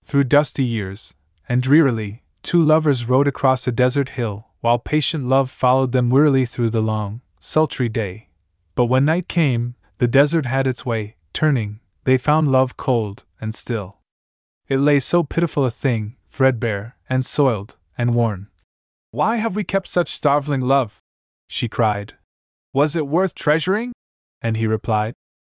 Through 0.04 0.24
dusty 0.24 0.64
years, 0.64 1.14
and 1.50 1.64
drearily, 1.64 2.22
two 2.44 2.62
lovers 2.62 3.08
rode 3.08 3.26
across 3.26 3.66
a 3.66 3.72
desert 3.72 4.10
hill, 4.10 4.46
while 4.60 4.78
patient 4.78 5.26
love 5.26 5.50
followed 5.50 5.90
them 5.90 6.08
wearily 6.08 6.46
through 6.46 6.70
the 6.70 6.80
long, 6.80 7.20
sultry 7.40 7.88
day. 7.88 8.28
But 8.76 8.84
when 8.84 9.04
night 9.04 9.26
came, 9.26 9.74
the 9.98 10.06
desert 10.06 10.46
had 10.46 10.68
its 10.68 10.86
way, 10.86 11.16
turning, 11.32 11.80
they 12.04 12.16
found 12.16 12.46
love 12.46 12.76
cold 12.76 13.24
and 13.40 13.52
still. 13.52 13.96
It 14.68 14.78
lay 14.78 15.00
so 15.00 15.24
pitiful 15.24 15.64
a 15.64 15.70
thing, 15.70 16.14
threadbare, 16.30 16.94
and 17.08 17.26
soiled, 17.26 17.76
and 17.98 18.14
worn. 18.14 18.46
Why 19.10 19.38
have 19.38 19.56
we 19.56 19.64
kept 19.64 19.88
such 19.88 20.12
starveling 20.12 20.60
love? 20.60 21.00
she 21.48 21.68
cried. 21.68 22.14
Was 22.72 22.94
it 22.94 23.08
worth 23.08 23.34
treasuring? 23.34 23.90
And 24.40 24.56
he 24.56 24.68
replied, 24.68 25.14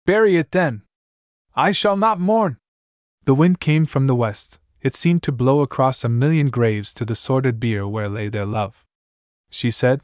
Bury 0.06 0.38
it 0.38 0.52
then. 0.52 0.84
I 1.54 1.70
shall 1.70 1.98
not 1.98 2.18
mourn. 2.18 2.56
The 3.24 3.34
wind 3.34 3.60
came 3.60 3.84
from 3.84 4.06
the 4.06 4.16
west, 4.16 4.58
it 4.82 4.94
seemed 4.94 5.22
to 5.22 5.32
blow 5.32 5.60
across 5.60 6.04
a 6.04 6.08
million 6.08 6.50
graves 6.50 6.92
to 6.94 7.04
the 7.04 7.14
sordid 7.14 7.58
bier 7.58 7.86
where 7.86 8.08
lay 8.08 8.28
their 8.28 8.44
love. 8.44 8.84
She 9.50 9.70
said, 9.70 10.00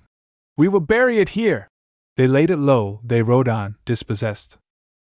We 0.56 0.68
will 0.68 0.80
bury 0.80 1.18
it 1.18 1.30
here. 1.30 1.68
They 2.16 2.26
laid 2.26 2.50
it 2.50 2.58
low, 2.58 3.00
they 3.04 3.22
rode 3.22 3.48
on, 3.48 3.76
dispossessed. 3.84 4.58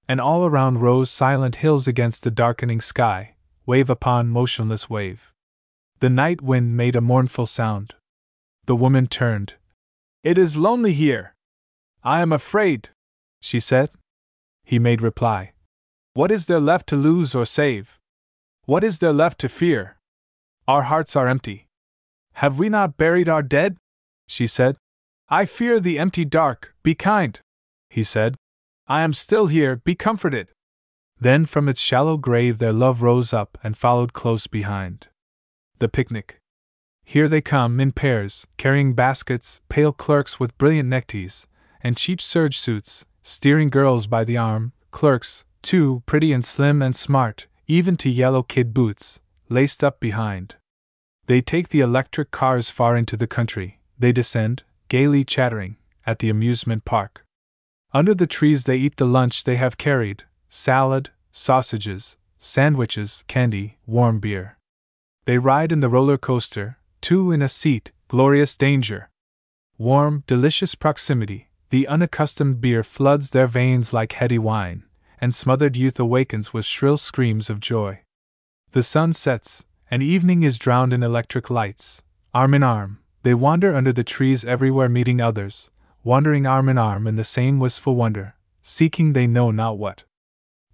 And 0.09 0.21
all 0.21 0.47
around 0.47 0.81
rose 0.81 1.11
silent 1.11 1.57
hills 1.57 1.87
against 1.87 2.25
the 2.25 2.31
darkening 2.31 2.81
sky, 2.81 3.35
wave 3.67 3.91
upon 3.91 4.29
motionless 4.29 4.89
wave. 4.89 5.33
The 6.01 6.11
night 6.11 6.41
wind 6.41 6.77
made 6.77 6.97
a 6.97 7.01
mournful 7.01 7.47
sound. 7.47 7.95
The 8.67 8.77
woman 8.77 9.07
turned, 9.07 9.55
it 10.25 10.37
is 10.37 10.57
lonely 10.57 10.93
here. 10.93 11.35
I 12.03 12.21
am 12.21 12.33
afraid, 12.33 12.91
she 13.41 13.61
said. 13.61 13.91
He 14.65 14.79
made 14.79 15.01
reply. 15.01 15.53
What 16.15 16.33
is 16.33 16.47
there 16.47 16.61
left 16.61 16.89
to 16.89 16.97
lose 16.97 17.35
or 17.35 17.47
save? 17.47 17.98
What 18.69 18.85
is 18.85 18.99
there 18.99 19.15
left 19.15 19.41
to 19.41 19.49
fear? 19.49 19.97
Our 20.67 20.83
hearts 20.83 21.17
are 21.17 21.27
empty. 21.27 21.69
Have 22.35 22.59
we 22.59 22.69
not 22.69 22.99
buried 22.99 23.27
our 23.27 23.43
dead? 23.43 23.79
She 24.27 24.47
said. 24.47 24.77
I 25.31 25.47
fear 25.47 25.81
the 25.81 25.99
empty 25.99 26.27
dark, 26.27 26.75
be 26.83 26.95
kind. 26.95 27.41
He 27.89 28.03
said. 28.03 28.37
I 28.87 29.01
am 29.01 29.15
still 29.15 29.47
here, 29.47 29.77
be 29.77 29.95
comforted. 29.95 30.49
Then 31.19 31.47
from 31.47 31.67
its 31.67 31.81
shallow 31.81 32.19
grave 32.19 32.59
their 32.59 32.75
love 32.75 33.01
rose 33.01 33.33
up 33.33 33.57
and 33.63 33.75
followed 33.75 34.13
close 34.13 34.47
behind. 34.47 35.07
The 35.79 35.89
picnic. 35.89 36.39
Here 37.07 37.27
they 37.27 37.41
come 37.41 37.81
in 37.81 37.93
pairs, 37.93 38.47
carrying 38.59 38.93
baskets, 38.93 39.63
pale 39.71 39.95
clerks 39.95 40.39
with 40.39 40.59
brilliant 40.59 40.91
neckties, 40.91 41.47
and 41.81 41.97
cheap 41.97 42.21
serge 42.21 42.59
suits, 42.59 43.07
steering 43.23 43.71
girls 43.71 44.07
by 44.07 44.25
the 44.25 44.37
arm, 44.37 44.75
clerks, 44.91 45.47
too, 45.63 46.03
pretty 46.05 46.35
and 46.35 46.45
slim 46.45 46.83
and 46.83 46.95
smart, 46.95 47.47
even 47.69 47.97
to 47.99 48.11
yellow 48.11 48.43
kid 48.43 48.73
boots, 48.73 49.21
laced 49.51 49.85
up 49.85 50.01
behind. 50.01 50.55
They 51.27 51.43
take 51.43 51.69
the 51.69 51.81
electric 51.81 52.31
cars 52.31 52.71
far 52.71 52.97
into 52.97 53.17
the 53.17 53.27
country, 53.27 53.81
they 53.99 54.11
descend, 54.11 54.63
gaily 54.89 55.23
chattering, 55.23 55.77
at 56.07 56.19
the 56.19 56.31
amusement 56.31 56.87
park. 56.87 57.27
Under 57.93 58.15
the 58.15 58.27
trees 58.27 58.65
they 58.65 58.77
eat 58.77 58.97
the 58.97 59.07
lunch 59.07 59.45
they 59.45 59.57
have 59.57 59.77
carried 59.77 60.25
salad, 60.49 61.11
sausages, 61.31 62.17
sandwiches, 62.39 63.23
candy, 63.29 63.77
warm 63.87 64.19
beer. 64.19 64.57
They 65.27 65.37
ride 65.37 65.71
in 65.71 65.81
the 65.81 65.91
roller 65.91 66.17
coaster, 66.17 66.79
two 67.03 67.31
in 67.31 67.43
a 67.43 67.49
seat, 67.49 67.93
glorious 68.09 68.57
danger. 68.57 69.11
Warm, 69.77 70.25
delicious 70.27 70.75
proximity, 70.75 71.51
the 71.69 71.87
unaccustomed 71.87 72.63
beer 72.63 72.83
floods 72.83 73.31
their 73.31 73.47
veins 73.47 73.93
like 73.93 74.13
heady 74.13 74.39
wine, 74.39 74.85
and 75.21 75.35
smothered 75.35 75.77
youth 75.77 75.99
awakens 75.99 76.53
with 76.53 76.65
shrill 76.65 76.97
screams 76.97 77.51
of 77.51 77.61
joy. 77.61 78.01
The 78.73 78.83
sun 78.83 79.13
sets, 79.13 79.65
and 79.91 80.03
evening 80.03 80.43
is 80.43 80.59
drowned 80.59 80.93
in 80.93 81.03
electric 81.03 81.51
lights. 81.51 82.03
Arm 82.35 82.55
in 82.55 82.63
arm, 82.63 82.99
they 83.23 83.35
wander 83.35 83.75
under 83.75 83.93
the 83.93 84.05
trees 84.05 84.45
everywhere 84.45 84.89
meeting 84.89 85.21
others, 85.21 85.71
wandering 86.05 86.47
arm 86.47 86.69
in 86.69 86.79
arm 86.79 87.07
in 87.07 87.15
the 87.15 87.25
same 87.25 87.59
wistful 87.59 87.97
wonder, 87.97 88.35
seeking 88.61 89.13
they 89.13 89.27
know 89.27 89.51
not 89.51 89.79
what. 89.79 90.05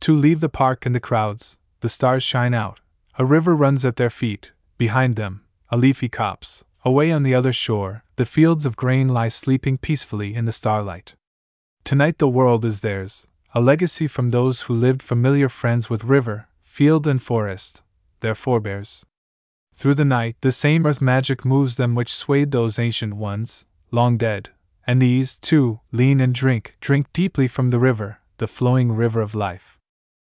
To 0.00 0.14
leave 0.14 0.40
the 0.40 0.48
park 0.48 0.84
and 0.84 0.94
the 0.94 1.00
crowds, 1.00 1.56
the 1.80 1.88
stars 1.88 2.22
shine 2.22 2.54
out, 2.54 2.80
a 3.18 3.24
river 3.24 3.54
runs 3.54 3.84
at 3.84 3.96
their 3.96 4.10
feet, 4.10 4.52
behind 4.76 5.16
them, 5.16 5.44
a 5.70 5.76
leafy 5.76 6.08
copse. 6.08 6.64
Away 6.84 7.10
on 7.10 7.22
the 7.22 7.34
other 7.34 7.52
shore, 7.52 8.04
the 8.16 8.26
fields 8.26 8.66
of 8.66 8.76
grain 8.76 9.08
lie 9.08 9.28
sleeping 9.28 9.78
peacefully 9.78 10.34
in 10.34 10.44
the 10.44 10.52
starlight. 10.52 11.14
Tonight 11.82 12.18
the 12.18 12.28
world 12.28 12.64
is 12.64 12.82
theirs, 12.82 13.26
a 13.56 13.60
legacy 13.60 14.08
from 14.08 14.30
those 14.30 14.62
who 14.62 14.74
lived 14.74 15.00
familiar 15.00 15.48
friends 15.48 15.88
with 15.88 16.02
river, 16.02 16.48
field, 16.64 17.06
and 17.06 17.22
forest, 17.22 17.82
their 18.18 18.34
forebears. 18.34 19.06
Through 19.72 19.94
the 19.94 20.04
night, 20.04 20.36
the 20.40 20.50
same 20.50 20.84
earth 20.84 21.00
magic 21.00 21.44
moves 21.44 21.76
them 21.76 21.94
which 21.94 22.12
swayed 22.12 22.50
those 22.50 22.80
ancient 22.80 23.14
ones, 23.14 23.64
long 23.92 24.16
dead, 24.16 24.50
and 24.88 25.00
these, 25.00 25.38
too, 25.38 25.80
lean 25.92 26.20
and 26.20 26.34
drink, 26.34 26.76
drink 26.80 27.12
deeply 27.12 27.46
from 27.46 27.70
the 27.70 27.78
river, 27.78 28.18
the 28.38 28.48
flowing 28.48 28.90
river 28.90 29.20
of 29.20 29.36
life. 29.36 29.78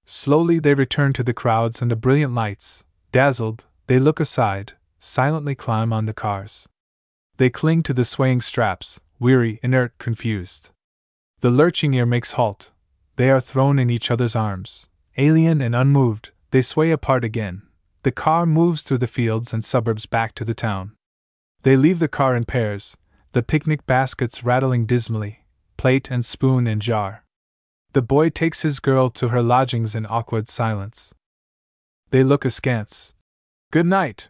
Slowly 0.06 0.60
they 0.60 0.74
return 0.74 1.14
to 1.14 1.24
the 1.24 1.34
crowds 1.34 1.82
and 1.82 1.90
the 1.90 1.96
brilliant 1.96 2.34
lights. 2.36 2.84
Dazzled, 3.14 3.64
they 3.88 3.98
look 3.98 4.20
aside, 4.20 4.74
silently 5.00 5.56
climb 5.56 5.94
on 5.94 6.06
the 6.06 6.14
cars. 6.14 6.68
They 7.38 7.50
cling 7.50 7.82
to 7.84 7.94
the 7.94 8.04
swaying 8.04 8.42
straps, 8.42 9.00
weary, 9.20 9.60
inert, 9.64 9.98
confused. 10.00 10.72
The 11.40 11.50
lurching 11.50 11.94
ear 11.94 12.06
makes 12.06 12.34
halt. 12.34 12.72
They 13.18 13.30
are 13.30 13.40
thrown 13.40 13.80
in 13.80 13.90
each 13.90 14.12
other's 14.12 14.36
arms. 14.36 14.88
Alien 15.18 15.62
and 15.62 15.74
unmoved, 15.74 16.32
they 16.52 16.62
sway 16.62 16.92
apart 16.92 17.24
again. 17.24 17.62
The 18.04 18.12
car 18.12 18.46
moves 18.46 18.84
through 18.84 19.00
the 19.00 19.08
fields 19.08 19.54
and 19.54 19.64
suburbs 19.64 20.06
back 20.06 20.36
to 20.36 20.44
the 20.44 20.54
town. 20.54 20.96
They 21.64 21.78
leave 21.78 22.00
the 22.00 22.08
car 22.08 22.36
in 22.36 22.46
pairs, 22.46 22.98
the 23.32 23.42
picnic 23.42 23.86
baskets 23.86 24.44
rattling 24.44 24.86
dismally, 24.86 25.46
plate 25.78 26.12
and 26.12 26.24
spoon 26.24 26.68
in 26.68 26.80
jar. 26.80 27.24
The 27.94 28.02
boy 28.02 28.30
takes 28.30 28.62
his 28.62 28.80
girl 28.80 29.10
to 29.12 29.30
her 29.30 29.42
lodgings 29.42 29.96
in 29.96 30.06
awkward 30.06 30.48
silence. 30.48 31.14
They 32.12 32.24
look 32.24 32.46
askance. 32.46 33.16
Good 33.72 33.86
night! 33.86 34.30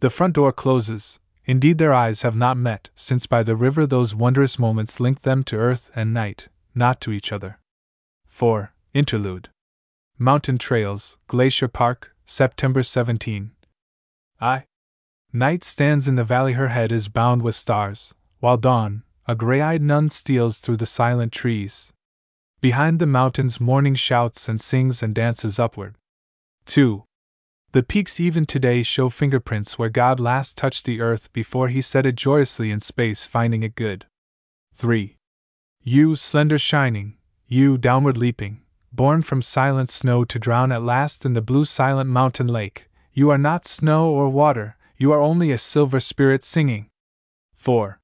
The 0.00 0.10
front 0.10 0.34
door 0.34 0.52
closes. 0.52 1.20
Indeed, 1.44 1.78
their 1.78 1.94
eyes 1.94 2.22
have 2.22 2.36
not 2.36 2.56
met, 2.56 2.90
since 2.94 3.26
by 3.26 3.42
the 3.42 3.56
river 3.56 3.86
those 3.86 4.14
wondrous 4.14 4.58
moments 4.58 5.00
linked 5.00 5.22
them 5.22 5.42
to 5.44 5.56
earth 5.56 5.90
and 5.94 6.12
night, 6.12 6.48
not 6.74 7.00
to 7.02 7.12
each 7.12 7.32
other. 7.32 7.58
4. 8.38 8.72
Interlude 8.94 9.48
Mountain 10.16 10.58
Trails, 10.58 11.18
Glacier 11.26 11.66
Park, 11.66 12.14
September 12.24 12.84
17. 12.84 13.50
I. 14.40 14.64
Night 15.32 15.64
stands 15.64 16.06
in 16.06 16.14
the 16.14 16.22
valley, 16.22 16.52
her 16.52 16.68
head 16.68 16.92
is 16.92 17.08
bound 17.08 17.42
with 17.42 17.56
stars, 17.56 18.14
while 18.38 18.56
dawn, 18.56 19.02
a 19.26 19.34
gray 19.34 19.60
eyed 19.60 19.82
nun, 19.82 20.08
steals 20.08 20.60
through 20.60 20.76
the 20.76 20.86
silent 20.86 21.32
trees. 21.32 21.92
Behind 22.60 23.00
the 23.00 23.06
mountains, 23.06 23.60
morning 23.60 23.96
shouts 23.96 24.48
and 24.48 24.60
sings 24.60 25.02
and 25.02 25.16
dances 25.16 25.58
upward. 25.58 25.96
2. 26.66 27.02
The 27.72 27.82
peaks 27.82 28.20
even 28.20 28.46
today 28.46 28.84
show 28.84 29.08
fingerprints 29.08 29.80
where 29.80 29.88
God 29.88 30.20
last 30.20 30.56
touched 30.56 30.84
the 30.84 31.00
earth 31.00 31.32
before 31.32 31.70
he 31.70 31.80
set 31.80 32.06
it 32.06 32.14
joyously 32.14 32.70
in 32.70 32.78
space, 32.78 33.26
finding 33.26 33.64
it 33.64 33.74
good. 33.74 34.06
3. 34.74 35.16
You, 35.82 36.14
slender 36.14 36.58
shining, 36.58 37.17
you, 37.48 37.78
downward 37.78 38.16
leaping, 38.16 38.60
born 38.92 39.22
from 39.22 39.40
silent 39.40 39.88
snow 39.88 40.24
to 40.24 40.38
drown 40.38 40.70
at 40.70 40.82
last 40.82 41.24
in 41.24 41.32
the 41.32 41.42
blue 41.42 41.64
silent 41.64 42.10
mountain 42.10 42.46
lake, 42.46 42.88
you 43.12 43.30
are 43.30 43.38
not 43.38 43.64
snow 43.64 44.10
or 44.10 44.28
water, 44.28 44.76
you 44.96 45.10
are 45.12 45.20
only 45.20 45.50
a 45.50 45.58
silver 45.58 45.98
spirit 45.98 46.42
singing. 46.42 46.88
4. 47.54 47.98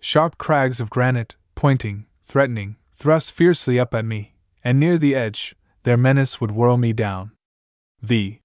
Sharp 0.00 0.36
crags 0.36 0.80
of 0.80 0.90
granite, 0.90 1.36
pointing, 1.54 2.06
threatening, 2.24 2.76
thrust 2.96 3.32
fiercely 3.32 3.78
up 3.78 3.94
at 3.94 4.04
me, 4.04 4.34
and 4.64 4.80
near 4.80 4.98
the 4.98 5.14
edge, 5.14 5.54
their 5.84 5.96
menace 5.96 6.40
would 6.40 6.50
whirl 6.50 6.76
me 6.76 6.92
down. 6.92 7.32
The 8.02 8.40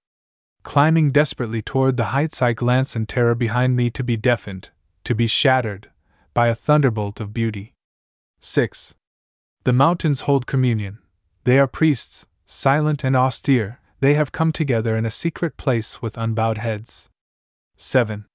climbing 0.62 1.10
desperately 1.10 1.62
toward 1.62 1.96
the 1.96 2.12
heights, 2.16 2.40
I 2.42 2.52
glance 2.52 2.94
in 2.94 3.06
terror 3.06 3.34
behind 3.34 3.74
me 3.74 3.90
to 3.90 4.04
be 4.04 4.16
deafened, 4.16 4.68
to 5.04 5.14
be 5.14 5.26
shattered, 5.26 5.90
by 6.32 6.48
a 6.48 6.54
thunderbolt 6.54 7.20
of 7.20 7.34
beauty. 7.34 7.74
6. 8.40 8.94
The 9.64 9.72
mountains 9.72 10.22
hold 10.22 10.46
communion. 10.46 10.98
They 11.44 11.58
are 11.58 11.66
priests, 11.66 12.26
silent 12.46 13.04
and 13.04 13.16
austere, 13.16 13.80
they 14.00 14.14
have 14.14 14.32
come 14.32 14.52
together 14.52 14.96
in 14.96 15.04
a 15.04 15.10
secret 15.10 15.56
place 15.56 16.00
with 16.00 16.16
unbowed 16.16 16.58
heads. 16.58 17.10
7. 17.76 18.26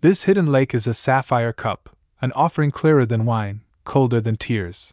This 0.00 0.24
hidden 0.24 0.46
lake 0.46 0.74
is 0.74 0.86
a 0.86 0.94
sapphire 0.94 1.52
cup, 1.52 1.96
an 2.20 2.32
offering 2.32 2.70
clearer 2.70 3.06
than 3.06 3.24
wine, 3.24 3.62
colder 3.84 4.20
than 4.20 4.36
tears. 4.36 4.92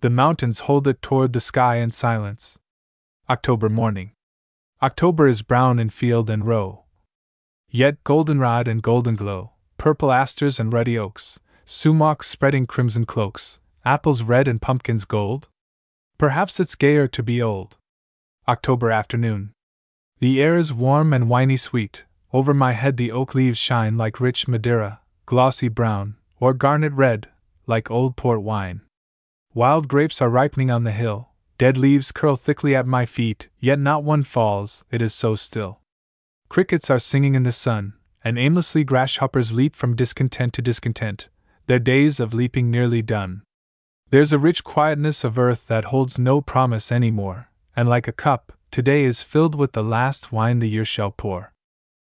The 0.00 0.10
mountains 0.10 0.60
hold 0.60 0.88
it 0.88 1.00
toward 1.02 1.32
the 1.32 1.40
sky 1.40 1.76
in 1.76 1.90
silence. 1.90 2.58
October 3.28 3.68
morning. 3.68 4.12
October 4.82 5.26
is 5.26 5.42
brown 5.42 5.78
in 5.78 5.88
field 5.88 6.28
and 6.28 6.46
row. 6.46 6.84
Yet 7.70 8.04
goldenrod 8.04 8.68
and 8.68 8.82
golden 8.82 9.14
glow, 9.14 9.52
purple 9.78 10.12
asters 10.12 10.60
and 10.60 10.72
ruddy 10.72 10.98
oaks, 10.98 11.40
sumacs 11.64 12.24
spreading 12.24 12.66
crimson 12.66 13.04
cloaks, 13.04 13.60
apples 13.84 14.22
red 14.22 14.48
and 14.48 14.62
pumpkins 14.62 15.04
gold? 15.04 15.48
Perhaps 16.18 16.58
it's 16.58 16.74
gayer 16.74 17.06
to 17.08 17.22
be 17.22 17.42
old. 17.42 17.76
October 18.48 18.90
afternoon. 18.90 19.52
The 20.20 20.42
air 20.42 20.56
is 20.56 20.72
warm 20.72 21.12
and 21.12 21.28
winey 21.28 21.58
sweet. 21.58 22.04
Over 22.32 22.54
my 22.54 22.72
head 22.72 22.96
the 22.96 23.12
oak 23.12 23.34
leaves 23.34 23.58
shine 23.58 23.96
like 23.96 24.20
rich 24.20 24.48
Madeira, 24.48 25.00
glossy 25.26 25.68
brown, 25.68 26.16
or 26.40 26.52
garnet 26.52 26.92
red, 26.92 27.28
like 27.66 27.90
old 27.90 28.16
port 28.16 28.42
wine. 28.42 28.80
Wild 29.54 29.86
grapes 29.86 30.20
are 30.20 30.28
ripening 30.28 30.68
on 30.68 30.82
the 30.82 30.90
hill, 30.90 31.28
dead 31.58 31.78
leaves 31.78 32.10
curl 32.10 32.34
thickly 32.34 32.74
at 32.74 32.88
my 32.88 33.06
feet, 33.06 33.48
yet 33.60 33.78
not 33.78 34.02
one 34.02 34.24
falls, 34.24 34.84
it 34.90 35.00
is 35.00 35.14
so 35.14 35.36
still. 35.36 35.80
Crickets 36.48 36.90
are 36.90 36.98
singing 36.98 37.36
in 37.36 37.44
the 37.44 37.52
sun, 37.52 37.92
and 38.24 38.36
aimlessly 38.36 38.82
grasshoppers 38.82 39.52
leap 39.52 39.76
from 39.76 39.94
discontent 39.94 40.52
to 40.54 40.62
discontent, 40.62 41.28
their 41.66 41.78
days 41.78 42.18
of 42.18 42.34
leaping 42.34 42.68
nearly 42.68 43.00
done. 43.00 43.42
There's 44.14 44.32
a 44.32 44.38
rich 44.38 44.62
quietness 44.62 45.24
of 45.24 45.40
earth 45.40 45.66
that 45.66 45.86
holds 45.86 46.20
no 46.20 46.40
promise 46.40 46.92
any 46.92 47.10
more, 47.10 47.50
and 47.74 47.88
like 47.88 48.06
a 48.06 48.12
cup, 48.12 48.52
today 48.70 49.02
is 49.02 49.24
filled 49.24 49.56
with 49.56 49.72
the 49.72 49.82
last 49.82 50.30
wine 50.30 50.60
the 50.60 50.68
year 50.68 50.84
shall 50.84 51.10
pour. 51.10 51.52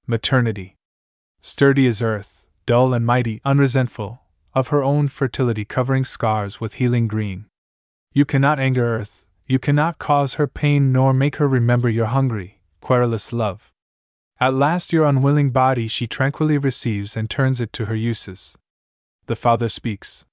Maternity. 0.07 0.77
Sturdy 1.43 1.87
as 1.87 2.01
earth, 2.01 2.47
dull 2.65 2.95
and 2.95 3.05
mighty, 3.05 3.43
unresentful, 3.45 4.23
of 4.55 4.69
her 4.69 4.83
own 4.83 5.09
fertility 5.09 5.67
covering 5.67 6.03
scars 6.03 6.59
with 6.59 6.77
healing 6.81 7.07
green. 7.07 7.45
You 8.15 8.25
cannot 8.25 8.59
anger 8.59 8.97
earth, 8.97 9.27
you 9.47 9.59
cannot 9.59 9.99
cause 9.99 10.37
her 10.37 10.47
pain 10.47 10.93
nor 10.93 11.13
make 11.13 11.37
her 11.37 11.47
remember 11.47 11.91
your 11.91 12.07
hungry, 12.07 12.63
querulous 12.81 13.31
love. 13.31 13.75
At 14.41 14.55
last 14.55 14.91
your 14.91 15.05
unwilling 15.05 15.51
body 15.51 15.87
she 15.87 16.07
tranquilly 16.07 16.57
receives 16.57 17.15
and 17.15 17.29
turns 17.29 17.61
it 17.61 17.75
to 17.75 17.85
her 17.85 17.95
uses. 17.95 18.57
The 19.27 19.37
father 19.37 19.69
speaks. 19.69 20.25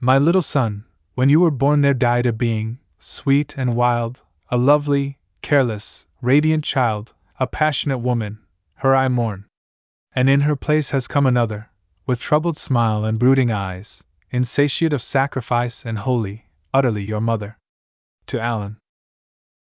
My 0.00 0.18
little 0.18 0.42
son, 0.42 0.84
when 1.16 1.30
you 1.30 1.40
were 1.40 1.50
born 1.50 1.80
there 1.80 1.94
died 1.94 2.26
a 2.26 2.32
being, 2.32 2.78
sweet 2.98 3.54
and 3.56 3.74
wild, 3.74 4.20
a 4.50 4.56
lovely, 4.58 5.16
careless, 5.40 6.06
radiant 6.20 6.62
child, 6.62 7.14
a 7.40 7.46
passionate 7.46 7.98
woman, 7.98 8.38
her 8.76 8.94
I 8.94 9.08
mourn. 9.08 9.46
And 10.14 10.28
in 10.28 10.42
her 10.42 10.54
place 10.54 10.90
has 10.90 11.08
come 11.08 11.24
another, 11.24 11.70
with 12.06 12.20
troubled 12.20 12.58
smile 12.58 13.02
and 13.06 13.18
brooding 13.18 13.50
eyes, 13.50 14.04
insatiate 14.30 14.92
of 14.92 15.00
sacrifice 15.00 15.86
and 15.86 15.96
holy, 15.96 16.50
utterly 16.74 17.02
your 17.02 17.22
mother. 17.22 17.56
To 18.26 18.38
Alan. 18.38 18.76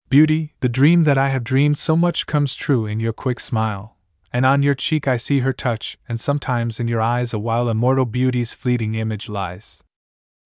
Beauty, 0.10 0.53
the 0.60 0.67
dream 0.67 1.05
that 1.05 1.17
I 1.17 1.29
have 1.29 1.45
dreamed 1.45 1.77
so 1.77 1.95
much 1.95 2.27
comes 2.27 2.55
true 2.55 2.86
in 2.86 2.99
your 2.99 3.13
quick 3.13 3.39
smile, 3.39 3.95
and 4.33 4.45
on 4.45 4.63
your 4.63 4.75
cheek 4.75 5.07
I 5.07 5.15
see 5.15 5.39
her 5.39 5.53
touch, 5.53 5.97
and 6.10 6.19
sometimes 6.19 6.77
in 6.77 6.89
your 6.89 7.01
eyes 7.01 7.33
a 7.33 7.39
while 7.39 7.69
immortal 7.69 8.05
beauty's 8.05 8.51
fleeting 8.53 8.95
image 8.95 9.29
lies. 9.29 9.81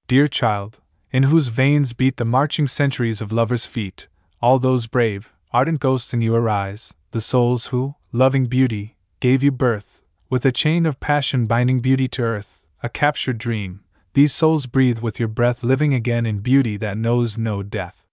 Dear 0.08 0.28
child, 0.28 0.80
in 1.12 1.24
whose 1.24 1.50
veins 1.50 1.94
beat 1.94 2.18
the 2.18 2.26
marching 2.26 2.68
centuries 2.68 3.22
of 3.22 3.32
lovers' 3.32 3.66
feet, 3.66 4.08
all 4.42 4.60
those 4.60 4.88
brave, 4.88 5.34
ardent 5.52 5.80
ghosts 5.80 6.14
in 6.14 6.22
you 6.22 6.34
arise, 6.34 6.94
the 7.12 7.22
souls 7.22 7.68
who, 7.68 7.96
loving 8.12 8.46
beauty, 8.46 8.96
gave 9.20 9.44
you 9.44 9.52
birth, 9.52 10.02
with 10.30 10.46
a 10.46 10.52
chain 10.52 10.86
of 10.86 11.00
passion 11.00 11.46
binding 11.46 11.80
beauty 11.80 12.08
to 12.08 12.22
earth, 12.22 12.64
a 12.82 12.90
captured 12.90 13.38
dream, 13.38 13.82
these 14.14 14.34
souls 14.34 14.66
breathe 14.66 15.00
with 15.00 15.20
your 15.20 15.28
breath, 15.28 15.64
living 15.64 15.94
again 15.94 16.26
in 16.26 16.40
beauty 16.40 16.78
that 16.78 16.98
knows 16.98 17.38
no 17.38 17.64
death. 17.64 18.06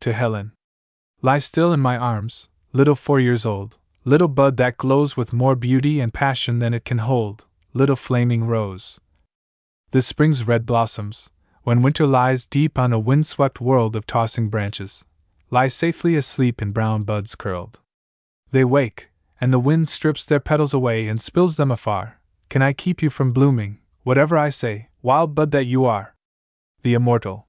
To 0.00 0.12
Helen. 0.12 0.52
Lie 1.22 1.38
still 1.38 1.72
in 1.72 1.80
my 1.80 1.96
arms, 1.96 2.50
little 2.72 2.94
four 2.94 3.20
years 3.20 3.44
old, 3.44 3.76
little 4.04 4.28
bud 4.28 4.56
that 4.58 4.76
glows 4.76 5.16
with 5.16 5.32
more 5.32 5.56
beauty 5.56 6.00
and 6.00 6.12
passion 6.12 6.58
than 6.58 6.74
it 6.74 6.84
can 6.84 6.98
hold, 6.98 7.46
little 7.72 7.96
flaming 7.96 8.44
rose. 8.44 9.00
The 9.90 10.02
spring's 10.02 10.46
red 10.46 10.66
blossoms, 10.66 11.30
when 11.66 11.82
winter 11.82 12.06
lies 12.06 12.46
deep 12.46 12.78
on 12.78 12.92
a 12.92 12.98
wind-swept 12.98 13.60
world 13.60 13.96
of 13.96 14.06
tossing 14.06 14.48
branches, 14.48 15.04
lie 15.50 15.66
safely 15.66 16.14
asleep 16.14 16.62
in 16.62 16.70
brown 16.70 17.02
buds 17.02 17.34
curled. 17.34 17.80
They 18.52 18.62
wake, 18.64 19.10
and 19.40 19.52
the 19.52 19.58
wind 19.58 19.88
strips 19.88 20.24
their 20.24 20.38
petals 20.38 20.72
away 20.72 21.08
and 21.08 21.20
spills 21.20 21.56
them 21.56 21.72
afar. 21.72 22.20
Can 22.50 22.62
I 22.62 22.72
keep 22.72 23.02
you 23.02 23.10
from 23.10 23.32
blooming, 23.32 23.80
whatever 24.04 24.38
I 24.38 24.48
say, 24.48 24.90
wild 25.02 25.34
bud 25.34 25.50
that 25.50 25.66
you 25.66 25.84
are? 25.84 26.14
The 26.82 26.94
immortal. 26.94 27.48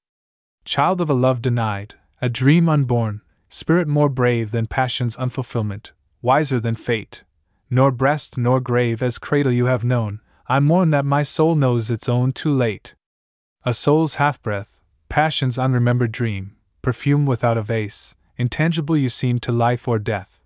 Child 0.64 1.00
of 1.00 1.08
a 1.08 1.14
love 1.14 1.40
denied, 1.40 1.94
a 2.20 2.28
dream 2.28 2.68
unborn, 2.68 3.20
spirit 3.48 3.86
more 3.86 4.08
brave 4.08 4.50
than 4.50 4.66
passion's 4.66 5.16
unfulfillment, 5.16 5.92
wiser 6.22 6.58
than 6.58 6.74
fate. 6.74 7.22
Nor 7.70 7.92
breast 7.92 8.36
nor 8.36 8.58
grave 8.60 9.00
as 9.00 9.16
cradle 9.16 9.52
you 9.52 9.66
have 9.66 9.84
known, 9.84 10.18
I 10.48 10.58
mourn 10.58 10.90
that 10.90 11.04
my 11.04 11.22
soul 11.22 11.54
knows 11.54 11.88
its 11.88 12.08
own 12.08 12.32
too 12.32 12.52
late. 12.52 12.96
A 13.68 13.74
soul's 13.74 14.14
half 14.14 14.40
breath, 14.40 14.80
passion's 15.10 15.58
unremembered 15.58 16.10
dream, 16.10 16.56
perfume 16.80 17.26
without 17.26 17.58
a 17.58 17.62
vase, 17.62 18.16
intangible 18.38 18.96
you 18.96 19.10
seem 19.10 19.38
to 19.40 19.52
life 19.52 19.86
or 19.86 19.98
death. 19.98 20.40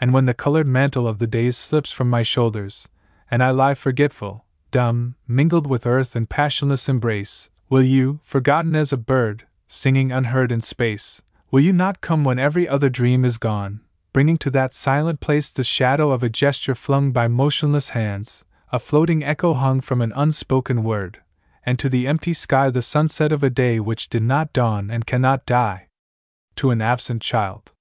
And 0.00 0.14
when 0.14 0.24
the 0.24 0.32
colored 0.32 0.66
mantle 0.66 1.06
of 1.06 1.18
the 1.18 1.26
days 1.26 1.58
slips 1.58 1.92
from 1.92 2.08
my 2.08 2.22
shoulders, 2.22 2.88
and 3.30 3.42
I 3.42 3.50
lie 3.50 3.74
forgetful, 3.74 4.46
dumb, 4.70 5.16
mingled 5.28 5.66
with 5.66 5.86
earth 5.86 6.16
in 6.16 6.24
passionless 6.24 6.88
embrace, 6.88 7.50
will 7.68 7.82
you, 7.82 8.20
forgotten 8.22 8.74
as 8.74 8.90
a 8.90 8.96
bird, 8.96 9.44
singing 9.66 10.10
unheard 10.10 10.50
in 10.50 10.62
space, 10.62 11.20
will 11.50 11.60
you 11.60 11.74
not 11.74 12.00
come 12.00 12.24
when 12.24 12.38
every 12.38 12.66
other 12.66 12.88
dream 12.88 13.22
is 13.22 13.36
gone, 13.36 13.80
bringing 14.14 14.38
to 14.38 14.48
that 14.48 14.72
silent 14.72 15.20
place 15.20 15.50
the 15.50 15.62
shadow 15.62 16.10
of 16.10 16.22
a 16.22 16.30
gesture 16.30 16.74
flung 16.74 17.12
by 17.12 17.28
motionless 17.28 17.90
hands, 17.90 18.46
a 18.72 18.78
floating 18.78 19.22
echo 19.22 19.52
hung 19.52 19.82
from 19.82 20.00
an 20.00 20.14
unspoken 20.16 20.82
word, 20.82 21.20
and 21.66 21.80
to 21.80 21.88
the 21.88 22.06
empty 22.06 22.32
sky 22.32 22.70
the 22.70 22.80
sunset 22.80 23.32
of 23.32 23.42
a 23.42 23.50
day 23.50 23.80
which 23.80 24.08
did 24.08 24.22
not 24.22 24.52
dawn 24.52 24.88
and 24.88 25.04
cannot 25.04 25.44
die? 25.44 25.88
To 26.54 26.70
an 26.70 26.80
absent 26.80 27.20
child. 27.20 27.72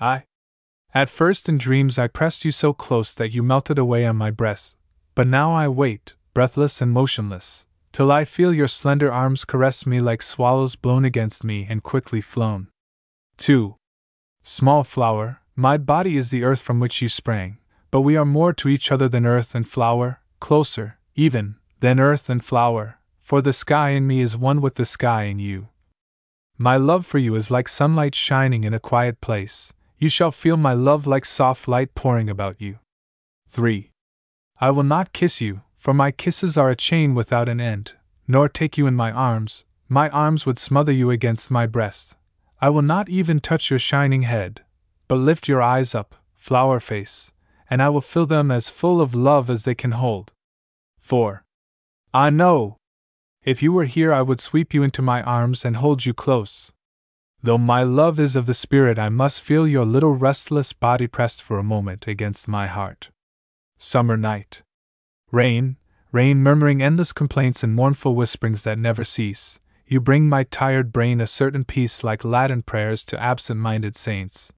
I. 0.00 0.24
At 0.92 1.08
first 1.08 1.48
in 1.48 1.56
dreams 1.56 1.98
I 1.98 2.08
pressed 2.08 2.44
you 2.44 2.50
so 2.50 2.72
close 2.72 3.14
that 3.14 3.32
you 3.32 3.42
melted 3.44 3.78
away 3.78 4.04
on 4.04 4.16
my 4.16 4.32
breast, 4.32 4.76
but 5.14 5.28
now 5.28 5.54
I 5.54 5.68
wait, 5.68 6.14
breathless 6.34 6.82
and 6.82 6.90
motionless, 6.90 7.64
till 7.92 8.10
I 8.10 8.24
feel 8.24 8.52
your 8.52 8.68
slender 8.68 9.10
arms 9.10 9.44
caress 9.44 9.86
me 9.86 10.00
like 10.00 10.20
swallows 10.20 10.74
blown 10.74 11.04
against 11.04 11.44
me 11.44 11.66
and 11.70 11.82
quickly 11.82 12.20
flown. 12.20 12.68
2. 13.38 13.76
Small 14.42 14.82
flower, 14.82 15.40
my 15.54 15.76
body 15.76 16.16
is 16.16 16.30
the 16.30 16.42
earth 16.42 16.60
from 16.60 16.80
which 16.80 17.00
you 17.00 17.08
sprang, 17.08 17.58
but 17.92 18.00
we 18.00 18.16
are 18.16 18.24
more 18.24 18.52
to 18.54 18.68
each 18.68 18.90
other 18.90 19.08
than 19.08 19.24
earth 19.24 19.54
and 19.54 19.68
flower, 19.68 20.20
closer, 20.40 20.98
even, 21.14 21.54
than 21.80 22.00
earth 22.00 22.28
and 22.28 22.44
flower, 22.44 22.98
for 23.32 23.40
the 23.40 23.50
sky 23.50 23.88
in 23.92 24.06
me 24.06 24.20
is 24.20 24.36
one 24.36 24.60
with 24.60 24.74
the 24.74 24.84
sky 24.84 25.22
in 25.22 25.38
you. 25.38 25.66
My 26.58 26.76
love 26.76 27.06
for 27.06 27.16
you 27.16 27.34
is 27.34 27.50
like 27.50 27.66
sunlight 27.66 28.14
shining 28.14 28.62
in 28.62 28.74
a 28.74 28.78
quiet 28.78 29.22
place, 29.22 29.72
you 29.96 30.10
shall 30.10 30.30
feel 30.30 30.58
my 30.58 30.74
love 30.74 31.06
like 31.06 31.24
soft 31.24 31.66
light 31.66 31.94
pouring 31.94 32.28
about 32.28 32.60
you. 32.60 32.78
3. 33.48 33.90
I 34.60 34.70
will 34.70 34.82
not 34.82 35.14
kiss 35.14 35.40
you, 35.40 35.62
for 35.78 35.94
my 35.94 36.10
kisses 36.10 36.58
are 36.58 36.68
a 36.68 36.76
chain 36.76 37.14
without 37.14 37.48
an 37.48 37.58
end, 37.58 37.92
nor 38.28 38.50
take 38.50 38.76
you 38.76 38.86
in 38.86 38.94
my 38.94 39.10
arms, 39.10 39.64
my 39.88 40.10
arms 40.10 40.44
would 40.44 40.58
smother 40.58 40.92
you 40.92 41.10
against 41.10 41.50
my 41.50 41.66
breast. 41.66 42.16
I 42.60 42.68
will 42.68 42.82
not 42.82 43.08
even 43.08 43.40
touch 43.40 43.70
your 43.70 43.78
shining 43.78 44.24
head, 44.24 44.60
but 45.08 45.14
lift 45.14 45.48
your 45.48 45.62
eyes 45.62 45.94
up, 45.94 46.16
flower 46.34 46.80
face, 46.80 47.32
and 47.70 47.82
I 47.82 47.88
will 47.88 48.02
fill 48.02 48.26
them 48.26 48.50
as 48.50 48.68
full 48.68 49.00
of 49.00 49.14
love 49.14 49.48
as 49.48 49.64
they 49.64 49.74
can 49.74 49.92
hold. 49.92 50.32
4. 51.00 51.42
I 52.12 52.28
know! 52.28 52.76
If 53.44 53.60
you 53.60 53.72
were 53.72 53.86
here, 53.86 54.12
I 54.12 54.22
would 54.22 54.38
sweep 54.38 54.72
you 54.72 54.84
into 54.84 55.02
my 55.02 55.20
arms 55.22 55.64
and 55.64 55.76
hold 55.76 56.06
you 56.06 56.14
close. 56.14 56.72
Though 57.42 57.58
my 57.58 57.82
love 57.82 58.20
is 58.20 58.36
of 58.36 58.46
the 58.46 58.54
spirit, 58.54 59.00
I 59.00 59.08
must 59.08 59.40
feel 59.40 59.66
your 59.66 59.84
little 59.84 60.14
restless 60.14 60.72
body 60.72 61.08
pressed 61.08 61.42
for 61.42 61.58
a 61.58 61.64
moment 61.64 62.06
against 62.06 62.46
my 62.46 62.68
heart. 62.68 63.10
Summer 63.78 64.16
night. 64.16 64.62
Rain, 65.32 65.76
rain 66.12 66.40
murmuring 66.40 66.80
endless 66.80 67.12
complaints 67.12 67.64
and 67.64 67.74
mournful 67.74 68.14
whisperings 68.14 68.62
that 68.62 68.78
never 68.78 69.02
cease. 69.02 69.58
You 69.88 70.00
bring 70.00 70.28
my 70.28 70.44
tired 70.44 70.92
brain 70.92 71.20
a 71.20 71.26
certain 71.26 71.64
peace 71.64 72.04
like 72.04 72.24
Latin 72.24 72.62
prayers 72.62 73.04
to 73.06 73.20
absent 73.20 73.58
minded 73.58 73.96
saints. 73.96 74.52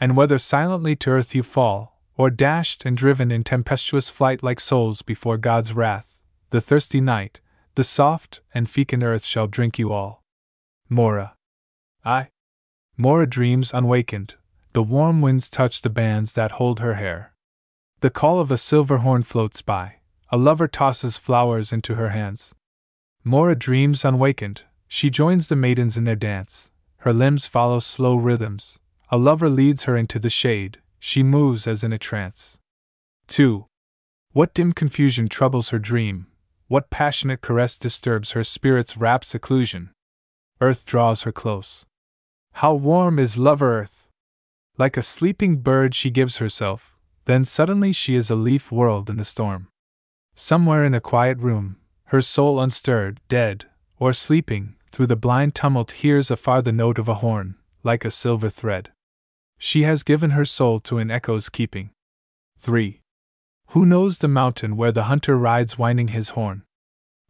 And 0.00 0.16
whether 0.16 0.38
silently 0.38 0.96
to 0.96 1.10
earth 1.10 1.36
you 1.36 1.44
fall, 1.44 2.00
or 2.16 2.30
dashed 2.30 2.84
and 2.84 2.96
driven 2.96 3.30
in 3.30 3.44
tempestuous 3.44 4.10
flight 4.10 4.42
like 4.42 4.58
souls 4.58 5.02
before 5.02 5.38
God's 5.38 5.72
wrath, 5.72 6.18
the 6.50 6.60
thirsty 6.60 7.00
night, 7.00 7.40
the 7.76 7.84
soft 7.84 8.40
and 8.54 8.68
fecund 8.68 9.02
earth 9.02 9.24
shall 9.24 9.46
drink 9.46 9.78
you 9.78 9.92
all. 9.92 10.24
Mora. 10.88 11.34
I. 12.04 12.30
Mora 12.96 13.26
dreams 13.26 13.72
unwakened. 13.72 14.34
The 14.72 14.82
warm 14.82 15.20
winds 15.20 15.50
touch 15.50 15.82
the 15.82 15.90
bands 15.90 16.32
that 16.32 16.52
hold 16.52 16.80
her 16.80 16.94
hair. 16.94 17.34
The 18.00 18.08
call 18.10 18.40
of 18.40 18.50
a 18.50 18.56
silver 18.56 18.98
horn 18.98 19.22
floats 19.22 19.60
by. 19.60 19.96
A 20.30 20.38
lover 20.38 20.66
tosses 20.66 21.18
flowers 21.18 21.70
into 21.70 21.96
her 21.96 22.10
hands. 22.10 22.54
Mora 23.22 23.54
dreams 23.54 24.06
unwakened. 24.06 24.62
She 24.88 25.10
joins 25.10 25.48
the 25.48 25.56
maidens 25.56 25.98
in 25.98 26.04
their 26.04 26.16
dance. 26.16 26.70
Her 26.98 27.12
limbs 27.12 27.46
follow 27.46 27.78
slow 27.78 28.16
rhythms. 28.16 28.78
A 29.10 29.18
lover 29.18 29.50
leads 29.50 29.84
her 29.84 29.98
into 29.98 30.18
the 30.18 30.30
shade. 30.30 30.78
She 30.98 31.22
moves 31.22 31.66
as 31.66 31.84
in 31.84 31.92
a 31.92 31.98
trance. 31.98 32.58
2. 33.28 33.66
What 34.32 34.54
dim 34.54 34.72
confusion 34.72 35.28
troubles 35.28 35.70
her 35.70 35.78
dream? 35.78 36.28
What 36.68 36.90
passionate 36.90 37.42
caress 37.42 37.78
disturbs 37.78 38.32
her 38.32 38.42
spirit's 38.42 38.96
rapt 38.96 39.24
seclusion? 39.24 39.90
Earth 40.60 40.84
draws 40.84 41.22
her 41.22 41.30
close. 41.30 41.86
How 42.54 42.74
warm 42.74 43.18
is 43.20 43.38
lover 43.38 43.80
earth! 43.80 44.08
Like 44.76 44.96
a 44.96 45.02
sleeping 45.02 45.58
bird, 45.58 45.94
she 45.94 46.10
gives 46.10 46.38
herself, 46.38 46.96
then 47.26 47.44
suddenly 47.44 47.92
she 47.92 48.16
is 48.16 48.30
a 48.30 48.34
leaf 48.34 48.72
whirled 48.72 49.08
in 49.08 49.16
the 49.16 49.24
storm. 49.24 49.68
Somewhere 50.34 50.84
in 50.84 50.92
a 50.92 51.00
quiet 51.00 51.38
room, 51.38 51.76
her 52.06 52.20
soul 52.20 52.60
unstirred, 52.60 53.20
dead, 53.28 53.66
or 53.98 54.12
sleeping, 54.12 54.74
through 54.90 55.06
the 55.06 55.16
blind 55.16 55.54
tumult 55.54 55.92
hears 55.92 56.30
afar 56.30 56.62
the 56.62 56.72
note 56.72 56.98
of 56.98 57.08
a 57.08 57.14
horn, 57.14 57.54
like 57.84 58.04
a 58.04 58.10
silver 58.10 58.48
thread. 58.48 58.90
She 59.56 59.84
has 59.84 60.02
given 60.02 60.30
her 60.30 60.44
soul 60.44 60.80
to 60.80 60.98
an 60.98 61.10
echo's 61.10 61.48
keeping. 61.48 61.90
3. 62.58 63.00
Who 63.70 63.84
knows 63.84 64.18
the 64.18 64.28
mountain 64.28 64.76
where 64.76 64.92
the 64.92 65.04
hunter 65.04 65.36
rides 65.36 65.78
winding 65.78 66.08
his 66.08 66.30
horn? 66.30 66.62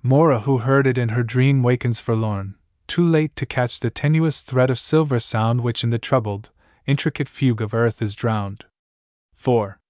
Mora, 0.03 0.41
who 0.41 0.59
heard 0.59 0.87
it 0.87 0.99
in 0.99 1.11
her 1.11 1.23
dream, 1.23 1.63
wakens 1.63 1.99
forlorn, 1.99 2.57
too 2.87 3.07
late 3.07 3.35
to 3.37 3.47
catch 3.47 3.81
the 3.81 3.91
tenuous 3.91 4.43
thread 4.43 4.71
of 4.71 4.79
silver 4.79 5.19
sound 5.19 5.63
which 5.63 5.83
in 5.83 5.91
the 5.91 5.99
troubled, 5.99 6.51
intricate 6.87 7.29
fugue 7.29 7.61
of 7.61 7.75
earth 7.75 8.01
is 8.01 8.15
drowned. 8.15 8.65
4. 9.35 9.81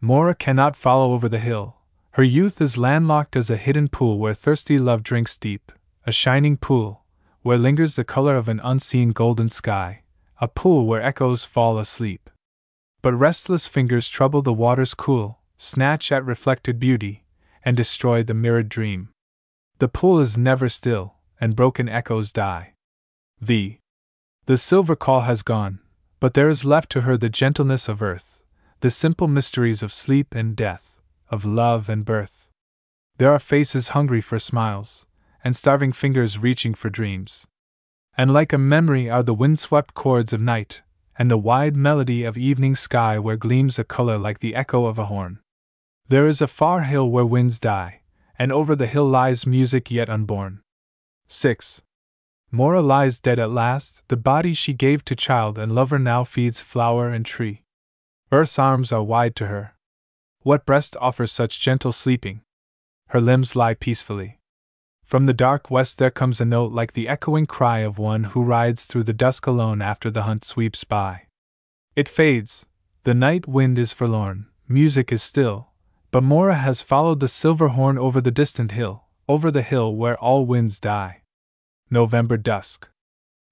Mora 0.00 0.34
cannot 0.34 0.76
follow 0.76 1.12
over 1.12 1.28
the 1.28 1.38
hill. 1.38 1.76
Her 2.12 2.22
youth 2.22 2.60
is 2.60 2.78
landlocked 2.78 3.36
as 3.36 3.50
a 3.50 3.56
hidden 3.56 3.88
pool 3.88 4.18
where 4.18 4.34
thirsty 4.34 4.78
love 4.78 5.02
drinks 5.02 5.36
deep, 5.36 5.72
a 6.06 6.12
shining 6.12 6.56
pool, 6.56 7.04
where 7.42 7.58
lingers 7.58 7.96
the 7.96 8.04
color 8.04 8.36
of 8.36 8.48
an 8.48 8.60
unseen 8.64 9.10
golden 9.10 9.48
sky, 9.48 10.02
a 10.40 10.48
pool 10.48 10.86
where 10.86 11.02
echoes 11.02 11.44
fall 11.44 11.78
asleep. 11.78 12.30
But 13.02 13.14
restless 13.14 13.68
fingers 13.68 14.08
trouble 14.08 14.42
the 14.42 14.52
water's 14.52 14.94
cool, 14.94 15.39
snatch 15.62 16.10
at 16.10 16.24
reflected 16.24 16.80
beauty, 16.80 17.22
and 17.62 17.76
destroy 17.76 18.22
the 18.22 18.32
mirrored 18.32 18.70
dream. 18.70 19.10
The 19.78 19.88
pool 19.88 20.18
is 20.18 20.38
never 20.38 20.70
still, 20.70 21.16
and 21.38 21.54
broken 21.54 21.86
echoes 21.86 22.32
die. 22.32 22.72
The 23.38 23.76
the 24.46 24.56
silver 24.56 24.96
call 24.96 25.20
has 25.20 25.42
gone, 25.42 25.80
but 26.18 26.32
there 26.32 26.48
is 26.48 26.64
left 26.64 26.90
to 26.92 27.02
her 27.02 27.18
the 27.18 27.28
gentleness 27.28 27.90
of 27.90 28.02
earth, 28.02 28.42
the 28.80 28.90
simple 28.90 29.28
mysteries 29.28 29.82
of 29.82 29.92
sleep 29.92 30.34
and 30.34 30.56
death, 30.56 30.98
of 31.28 31.44
love 31.44 31.90
and 31.90 32.06
birth. 32.06 32.48
There 33.18 33.30
are 33.30 33.38
faces 33.38 33.88
hungry 33.88 34.22
for 34.22 34.38
smiles, 34.38 35.06
and 35.44 35.54
starving 35.54 35.92
fingers 35.92 36.38
reaching 36.38 36.72
for 36.72 36.88
dreams. 36.88 37.46
And 38.16 38.32
like 38.32 38.54
a 38.54 38.58
memory 38.58 39.10
are 39.10 39.22
the 39.22 39.34
windswept 39.34 39.92
chords 39.92 40.32
of 40.32 40.40
night, 40.40 40.80
and 41.18 41.30
the 41.30 41.36
wide 41.36 41.76
melody 41.76 42.24
of 42.24 42.38
evening 42.38 42.74
sky 42.74 43.18
where 43.18 43.36
gleams 43.36 43.78
a 43.78 43.84
color 43.84 44.16
like 44.16 44.38
the 44.38 44.54
echo 44.54 44.86
of 44.86 44.98
a 44.98 45.04
horn. 45.04 45.38
There 46.10 46.26
is 46.26 46.42
a 46.42 46.48
far 46.48 46.80
hill 46.80 47.08
where 47.08 47.24
winds 47.24 47.60
die, 47.60 48.00
and 48.36 48.50
over 48.50 48.74
the 48.74 48.88
hill 48.88 49.04
lies 49.04 49.46
music 49.46 49.92
yet 49.92 50.10
unborn. 50.10 50.60
6. 51.28 51.82
Mora 52.50 52.82
lies 52.82 53.20
dead 53.20 53.38
at 53.38 53.52
last, 53.52 54.02
the 54.08 54.16
body 54.16 54.52
she 54.52 54.72
gave 54.72 55.04
to 55.04 55.14
child 55.14 55.56
and 55.56 55.70
lover 55.70 56.00
now 56.00 56.24
feeds 56.24 56.60
flower 56.60 57.10
and 57.10 57.24
tree. 57.24 57.62
Earth's 58.32 58.58
arms 58.58 58.90
are 58.90 59.04
wide 59.04 59.36
to 59.36 59.46
her. 59.46 59.76
What 60.40 60.66
breast 60.66 60.96
offers 61.00 61.30
such 61.30 61.60
gentle 61.60 61.92
sleeping? 61.92 62.40
Her 63.10 63.20
limbs 63.20 63.54
lie 63.54 63.74
peacefully. 63.74 64.40
From 65.04 65.26
the 65.26 65.32
dark 65.32 65.70
west 65.70 65.98
there 65.98 66.10
comes 66.10 66.40
a 66.40 66.44
note 66.44 66.72
like 66.72 66.94
the 66.94 67.06
echoing 67.06 67.46
cry 67.46 67.78
of 67.86 67.98
one 67.98 68.24
who 68.24 68.42
rides 68.42 68.86
through 68.86 69.04
the 69.04 69.12
dusk 69.12 69.46
alone 69.46 69.80
after 69.80 70.10
the 70.10 70.22
hunt 70.22 70.42
sweeps 70.42 70.82
by. 70.82 71.28
It 71.94 72.08
fades, 72.08 72.66
the 73.04 73.14
night 73.14 73.46
wind 73.46 73.78
is 73.78 73.92
forlorn, 73.92 74.48
music 74.66 75.12
is 75.12 75.22
still, 75.22 75.69
but 76.10 76.22
Mora 76.22 76.56
has 76.56 76.82
followed 76.82 77.20
the 77.20 77.28
silver 77.28 77.68
horn 77.68 77.96
over 77.96 78.20
the 78.20 78.30
distant 78.30 78.72
hill, 78.72 79.04
over 79.28 79.50
the 79.50 79.62
hill 79.62 79.94
where 79.94 80.18
all 80.18 80.44
winds 80.44 80.80
die. 80.80 81.22
November 81.90 82.36
dusk. 82.36 82.88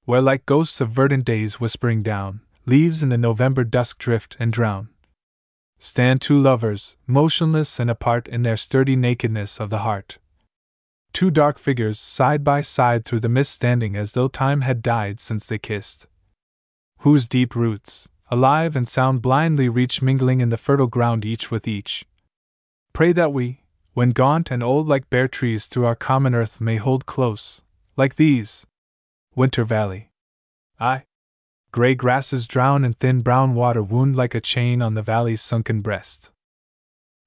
Where, 0.05 0.21
like 0.21 0.47
ghosts 0.47 0.81
of 0.81 0.91
verdant 0.91 1.25
days 1.25 1.61
whispering 1.61 2.03
down, 2.03 2.41
leaves 2.67 3.03
in 3.03 3.09
the 3.09 3.19
November 3.19 3.65
dusk 3.65 3.99
drift 3.99 4.37
and 4.41 4.53
drown. 4.53 4.89
Stand 5.79 6.21
two 6.21 6.39
lovers, 6.39 6.97
motionless 7.07 7.79
and 7.79 7.89
apart 7.89 8.27
in 8.27 8.43
their 8.43 8.57
sturdy 8.57 8.97
nakedness 8.97 9.61
of 9.61 9.71
the 9.71 9.79
heart. 9.79 10.19
Two 11.13 11.31
dark 11.31 11.59
figures 11.59 11.99
side 11.99 12.43
by 12.43 12.61
side 12.61 13.05
through 13.05 13.21
the 13.21 13.29
mist 13.29 13.53
standing 13.53 13.97
as 13.97 14.13
though 14.13 14.29
time 14.29 14.63
had 14.63 14.83
died 14.83 15.21
since 15.21 15.47
they 15.47 15.59
kissed. 15.59 16.07
Whose 16.99 17.29
deep 17.29 17.55
roots, 17.55 18.09
alive 18.31 18.75
and 18.75 18.89
sound, 18.89 19.23
blindly 19.23 19.69
reach 19.69 20.03
mingling 20.03 20.41
in 20.41 20.49
the 20.49 20.57
fertile 20.57 20.89
ground 20.89 21.25
each 21.25 21.51
with 21.51 21.69
each. 21.69 22.05
Pray 22.99 23.13
that 23.13 23.33
we, 23.33 23.61
when 23.93 24.11
gaunt 24.11 24.51
and 24.51 24.61
old 24.61 24.89
like 24.89 25.09
bare 25.09 25.29
trees 25.29 25.67
through 25.67 25.85
our 25.85 25.95
common 25.95 26.35
earth, 26.35 26.61
may 26.61 26.79
hold 26.79 27.07
close, 27.07 27.63
like 27.97 28.17
these. 28.17 28.67
Winter 29.37 29.63
Valley. 29.63 30.11
I. 30.81 31.05
Gray 31.71 31.95
grasses 31.95 32.49
drown 32.49 32.85
in 32.85 32.95
thin 32.95 33.21
brown 33.21 33.55
water 33.55 33.85
wound 33.85 34.17
like 34.17 34.35
a 34.35 34.41
chain 34.41 34.83
on 34.83 34.95
the 34.95 35.03
valley's 35.03 35.41
sunken 35.41 35.81
breast. 35.81 36.33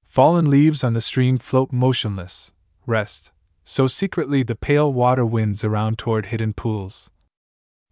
Fallen 0.03 0.49
leaves 0.49 0.83
on 0.83 0.91
the 0.91 0.99
stream 0.99 1.37
float 1.37 1.71
motionless, 1.71 2.51
rest, 2.85 3.31
so 3.63 3.87
secretly 3.87 4.43
the 4.43 4.55
pale 4.55 4.91
water 4.91 5.25
winds 5.25 5.63
around 5.63 5.97
toward 5.97 6.25
hidden 6.25 6.51
pools. 6.51 7.11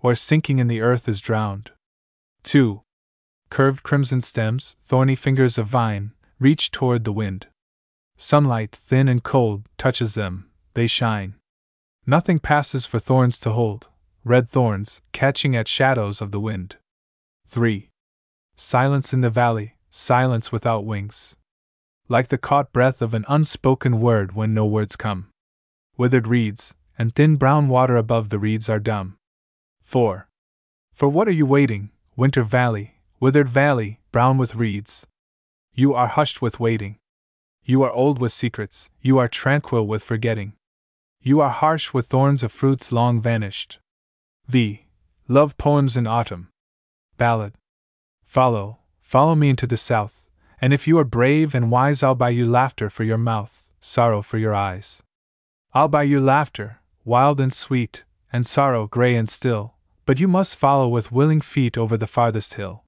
Or 0.01 0.15
sinking 0.15 0.59
in 0.59 0.67
the 0.67 0.81
earth 0.81 1.07
is 1.07 1.21
drowned. 1.21 1.71
2. 2.43 2.81
Curved 3.49 3.83
crimson 3.83 4.19
stems, 4.19 4.75
thorny 4.81 5.15
fingers 5.15 5.57
of 5.57 5.67
vine, 5.67 6.11
reach 6.39 6.71
toward 6.71 7.05
the 7.05 7.13
wind. 7.13 7.47
Sunlight, 8.21 8.75
thin 8.75 9.07
and 9.07 9.23
cold, 9.23 9.69
touches 9.77 10.13
them, 10.13 10.49
they 10.73 10.87
shine. 10.87 11.35
Nothing 12.05 12.37
passes 12.37 12.85
for 12.85 12.99
thorns 12.99 13.39
to 13.39 13.51
hold, 13.51 13.87
red 14.25 14.49
thorns, 14.49 15.01
catching 15.13 15.55
at 15.55 15.69
shadows 15.69 16.19
of 16.19 16.31
the 16.31 16.39
wind. 16.41 16.75
3. 17.47 17.89
Silence 18.57 19.13
in 19.13 19.21
the 19.21 19.29
valley, 19.29 19.75
silence 19.89 20.51
without 20.51 20.83
wings. 20.83 21.37
Like 22.09 22.27
the 22.27 22.37
caught 22.37 22.73
breath 22.73 23.01
of 23.01 23.13
an 23.13 23.23
unspoken 23.29 24.01
word 24.01 24.33
when 24.33 24.53
no 24.53 24.65
words 24.65 24.97
come. 24.97 25.29
Withered 25.95 26.27
reeds, 26.27 26.75
and 26.97 27.15
thin 27.15 27.37
brown 27.37 27.69
water 27.69 27.95
above 27.95 28.27
the 28.27 28.39
reeds 28.39 28.69
are 28.69 28.79
dumb. 28.79 29.17
4. 29.81 30.27
For 30.91 31.07
what 31.07 31.29
are 31.29 31.39
you 31.39 31.45
waiting, 31.45 31.91
Winter 32.17 32.43
Valley, 32.43 32.95
withered 33.21 33.47
valley, 33.47 34.01
brown 34.11 34.37
with 34.37 34.55
reeds? 34.55 35.07
You 35.73 35.93
are 35.93 36.07
hushed 36.07 36.41
with 36.41 36.59
waiting. 36.59 36.98
You 37.63 37.83
are 37.83 37.91
old 37.91 38.19
with 38.19 38.31
secrets, 38.31 38.89
you 39.01 39.17
are 39.17 39.27
tranquil 39.27 39.85
with 39.85 40.03
forgetting. 40.03 40.53
You 41.21 41.41
are 41.41 41.49
harsh 41.49 41.93
with 41.93 42.07
thorns 42.07 42.43
of 42.43 42.51
fruits 42.51 42.91
long 42.91 43.21
vanished. 43.21 43.79
V. 44.47 44.85
Love 45.27 45.57
Poems 45.57 45.97
in 45.97 46.07
Autumn. 46.07 46.49
Ballad. 47.17 47.53
Follow, 48.23 48.79
follow 48.99 49.35
me 49.35 49.49
into 49.49 49.67
the 49.67 49.77
south, 49.77 50.25
and 50.61 50.73
if 50.73 50.87
you 50.87 50.97
are 50.97 51.03
brave 51.03 51.53
and 51.53 51.71
wise, 51.71 52.01
I'll 52.01 52.15
buy 52.15 52.29
you 52.29 52.45
laughter 52.45 52.89
for 52.89 53.03
your 53.03 53.17
mouth, 53.17 53.69
sorrow 53.79 54.21
for 54.21 54.37
your 54.37 54.55
eyes. 54.55 55.03
I'll 55.73 55.87
buy 55.87 56.03
you 56.03 56.19
laughter, 56.19 56.79
wild 57.05 57.39
and 57.39 57.53
sweet, 57.53 58.03
and 58.31 58.45
sorrow 58.45 58.87
gray 58.87 59.15
and 59.15 59.27
still, 59.27 59.75
but 60.05 60.19
you 60.19 60.27
must 60.27 60.55
follow 60.55 60.87
with 60.87 61.11
willing 61.11 61.41
feet 61.41 61.77
over 61.77 61.97
the 61.97 62.07
farthest 62.07 62.55
hill. 62.55 62.83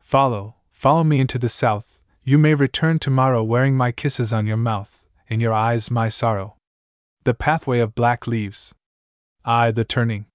Follow, 0.00 0.56
follow 0.70 1.04
me 1.04 1.20
into 1.20 1.38
the 1.38 1.48
south, 1.48 1.97
you 2.28 2.36
may 2.36 2.52
return 2.52 2.98
tomorrow 2.98 3.42
wearing 3.42 3.74
my 3.74 3.90
kisses 3.90 4.34
on 4.34 4.46
your 4.46 4.58
mouth, 4.58 5.02
in 5.28 5.40
your 5.40 5.54
eyes 5.54 5.90
my 5.90 6.10
sorrow. 6.10 6.58
The 7.24 7.32
pathway 7.32 7.78
of 7.78 7.94
black 7.94 8.26
leaves. 8.26 8.74
I, 9.46 9.70
the 9.70 9.82
turning. 9.82 10.26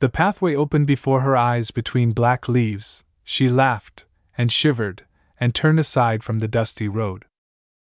The 0.00 0.10
pathway 0.10 0.54
opened 0.54 0.86
before 0.86 1.22
her 1.22 1.34
eyes 1.34 1.70
between 1.70 2.12
black 2.12 2.50
leaves. 2.50 3.02
She 3.24 3.48
laughed, 3.48 4.04
and 4.36 4.52
shivered, 4.52 5.06
and 5.40 5.54
turned 5.54 5.80
aside 5.80 6.22
from 6.22 6.40
the 6.40 6.48
dusty 6.48 6.86
road. 6.86 7.24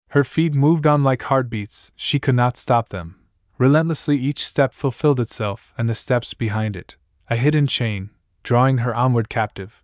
Her 0.09 0.25
feet 0.25 0.53
moved 0.53 0.85
on 0.85 1.05
like 1.05 1.21
heartbeats, 1.21 1.93
she 1.95 2.19
could 2.19 2.35
not 2.35 2.57
stop 2.57 2.89
them. 2.89 3.15
Relentlessly 3.57 4.17
each 4.17 4.45
step 4.45 4.73
fulfilled 4.73 5.21
itself, 5.21 5.73
and 5.77 5.87
the 5.87 5.95
steps 5.95 6.33
behind 6.33 6.75
it, 6.75 6.97
a 7.29 7.37
hidden 7.37 7.65
chain, 7.65 8.09
drawing 8.43 8.79
her 8.79 8.93
onward 8.93 9.29
captive. 9.29 9.81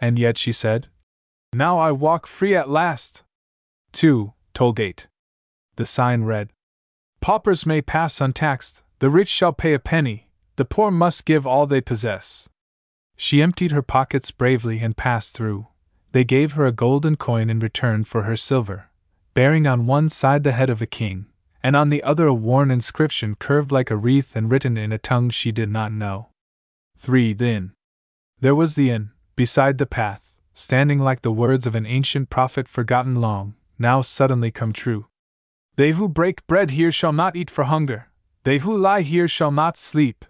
And 0.00 0.18
yet 0.18 0.38
she 0.38 0.50
said, 0.50 0.88
Now 1.52 1.78
I 1.78 1.92
walk 1.92 2.26
free 2.26 2.54
at 2.54 2.68
last. 2.68 3.24
2. 3.92 4.32
Tollgate. 4.54 5.06
The 5.76 5.86
sign 5.86 6.24
read, 6.24 6.50
Paupers 7.20 7.66
may 7.66 7.82
pass 7.82 8.20
untaxed, 8.20 8.82
the 8.98 9.10
rich 9.10 9.28
shall 9.28 9.52
pay 9.52 9.74
a 9.74 9.78
penny, 9.78 10.28
the 10.56 10.64
poor 10.64 10.90
must 10.90 11.24
give 11.24 11.46
all 11.46 11.66
they 11.66 11.80
possess. 11.80 12.48
She 13.16 13.42
emptied 13.42 13.72
her 13.72 13.82
pockets 13.82 14.30
bravely 14.30 14.80
and 14.80 14.96
passed 14.96 15.36
through. 15.36 15.68
They 16.12 16.24
gave 16.24 16.52
her 16.52 16.66
a 16.66 16.72
golden 16.72 17.16
coin 17.16 17.50
in 17.50 17.58
return 17.58 18.04
for 18.04 18.22
her 18.22 18.36
silver, 18.36 18.90
bearing 19.34 19.66
on 19.66 19.86
one 19.86 20.08
side 20.08 20.44
the 20.44 20.52
head 20.52 20.70
of 20.70 20.80
a 20.80 20.86
king, 20.86 21.26
and 21.62 21.74
on 21.74 21.88
the 21.88 22.02
other 22.02 22.26
a 22.26 22.34
worn 22.34 22.70
inscription 22.70 23.34
curved 23.34 23.72
like 23.72 23.90
a 23.90 23.96
wreath 23.96 24.36
and 24.36 24.50
written 24.50 24.76
in 24.76 24.92
a 24.92 24.98
tongue 24.98 25.30
she 25.30 25.52
did 25.52 25.68
not 25.68 25.92
know. 25.92 26.28
3. 26.96 27.32
Then 27.34 27.72
there 28.40 28.54
was 28.54 28.76
the 28.76 28.90
inn, 28.90 29.10
beside 29.34 29.78
the 29.78 29.86
path, 29.86 30.25
standing 30.58 30.98
like 30.98 31.20
the 31.20 31.30
words 31.30 31.66
of 31.66 31.74
an 31.74 31.84
ancient 31.84 32.30
prophet 32.30 32.66
forgotten 32.66 33.14
long, 33.14 33.54
now 33.78 34.00
suddenly 34.00 34.50
come 34.50 34.72
true. 34.72 35.06
They 35.76 35.90
who 35.90 36.08
break 36.08 36.46
bread 36.46 36.70
here 36.70 36.90
shall 36.90 37.12
not 37.12 37.36
eat 37.36 37.50
for 37.50 37.64
hunger, 37.64 38.08
they 38.44 38.58
who 38.58 38.74
lie 38.74 39.02
here 39.02 39.28
shall 39.28 39.50
not 39.50 39.76
sleep. 39.76 40.24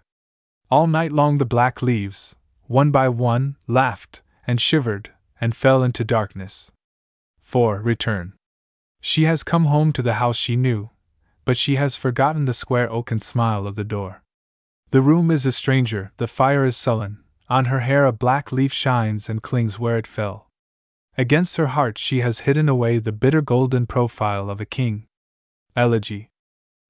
All 0.69 0.85
night 0.85 1.13
long 1.13 1.37
the 1.37 1.45
black 1.45 1.81
leaves, 1.81 2.35
one 2.63 2.91
by 2.91 3.07
one, 3.07 3.55
laughed, 3.67 4.21
and 4.45 4.59
shivered, 4.59 5.11
and 5.39 5.55
fell 5.55 5.81
into 5.81 6.03
darkness. 6.03 6.73
4. 7.39 7.79
Return. 7.79 8.33
She 8.99 9.23
has 9.23 9.43
come 9.43 9.65
home 9.65 9.93
to 9.93 10.01
the 10.01 10.15
house 10.15 10.35
she 10.35 10.57
knew, 10.57 10.89
but 11.45 11.55
she 11.55 11.77
has 11.77 11.95
forgotten 11.95 12.43
the 12.43 12.51
square 12.51 12.91
oaken 12.91 13.19
smile 13.19 13.65
of 13.65 13.75
the 13.75 13.85
door. 13.85 14.23
The 14.89 14.99
room 14.99 15.31
is 15.31 15.45
a 15.45 15.53
stranger, 15.53 16.11
the 16.17 16.27
fire 16.27 16.65
is 16.65 16.75
sullen, 16.75 17.23
on 17.49 17.65
her 17.65 17.81
hair 17.81 18.05
a 18.05 18.11
black 18.11 18.51
leaf 18.51 18.73
shines 18.73 19.29
and 19.29 19.41
clings 19.41 19.79
where 19.79 19.97
it 19.97 20.07
fell. 20.07 20.49
Against 21.17 21.57
her 21.57 21.67
heart 21.67 21.97
she 21.97 22.21
has 22.21 22.41
hidden 22.41 22.69
away 22.69 22.99
the 22.99 23.11
bitter 23.11 23.41
golden 23.41 23.85
profile 23.87 24.49
of 24.49 24.61
a 24.61 24.65
king, 24.65 25.07
Elegy. 25.75 26.29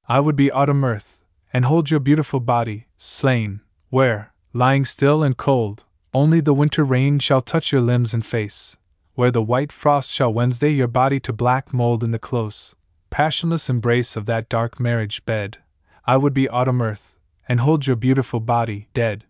I 0.09 0.19
would 0.19 0.35
be 0.35 0.49
autumn 0.49 0.83
earth, 0.83 1.25
and 1.53 1.65
hold 1.65 1.91
your 1.91 1.99
beautiful 1.99 2.39
body, 2.39 2.87
slain, 2.97 3.61
where, 3.89 4.33
lying 4.53 4.85
still 4.85 5.23
and 5.23 5.37
cold, 5.37 5.85
only 6.13 6.39
the 6.39 6.53
winter 6.53 6.83
rain 6.83 7.19
shall 7.19 7.41
touch 7.41 7.71
your 7.71 7.81
limbs 7.81 8.13
and 8.13 8.25
face, 8.25 8.77
where 9.13 9.31
the 9.31 9.41
white 9.41 9.71
frost 9.71 10.11
shall 10.11 10.33
Wednesday 10.33 10.71
your 10.71 10.87
body 10.87 11.19
to 11.19 11.33
black 11.33 11.73
mold 11.73 12.03
in 12.03 12.11
the 12.11 12.19
close, 12.19 12.75
passionless 13.09 13.69
embrace 13.69 14.15
of 14.15 14.25
that 14.25 14.49
dark 14.49 14.79
marriage 14.79 15.25
bed. 15.25 15.59
I 16.05 16.17
would 16.17 16.33
be 16.33 16.49
autumn 16.49 16.81
earth, 16.81 17.17
and 17.47 17.59
hold 17.59 17.85
your 17.85 17.95
beautiful 17.95 18.39
body, 18.39 18.87
dead. 18.93 19.25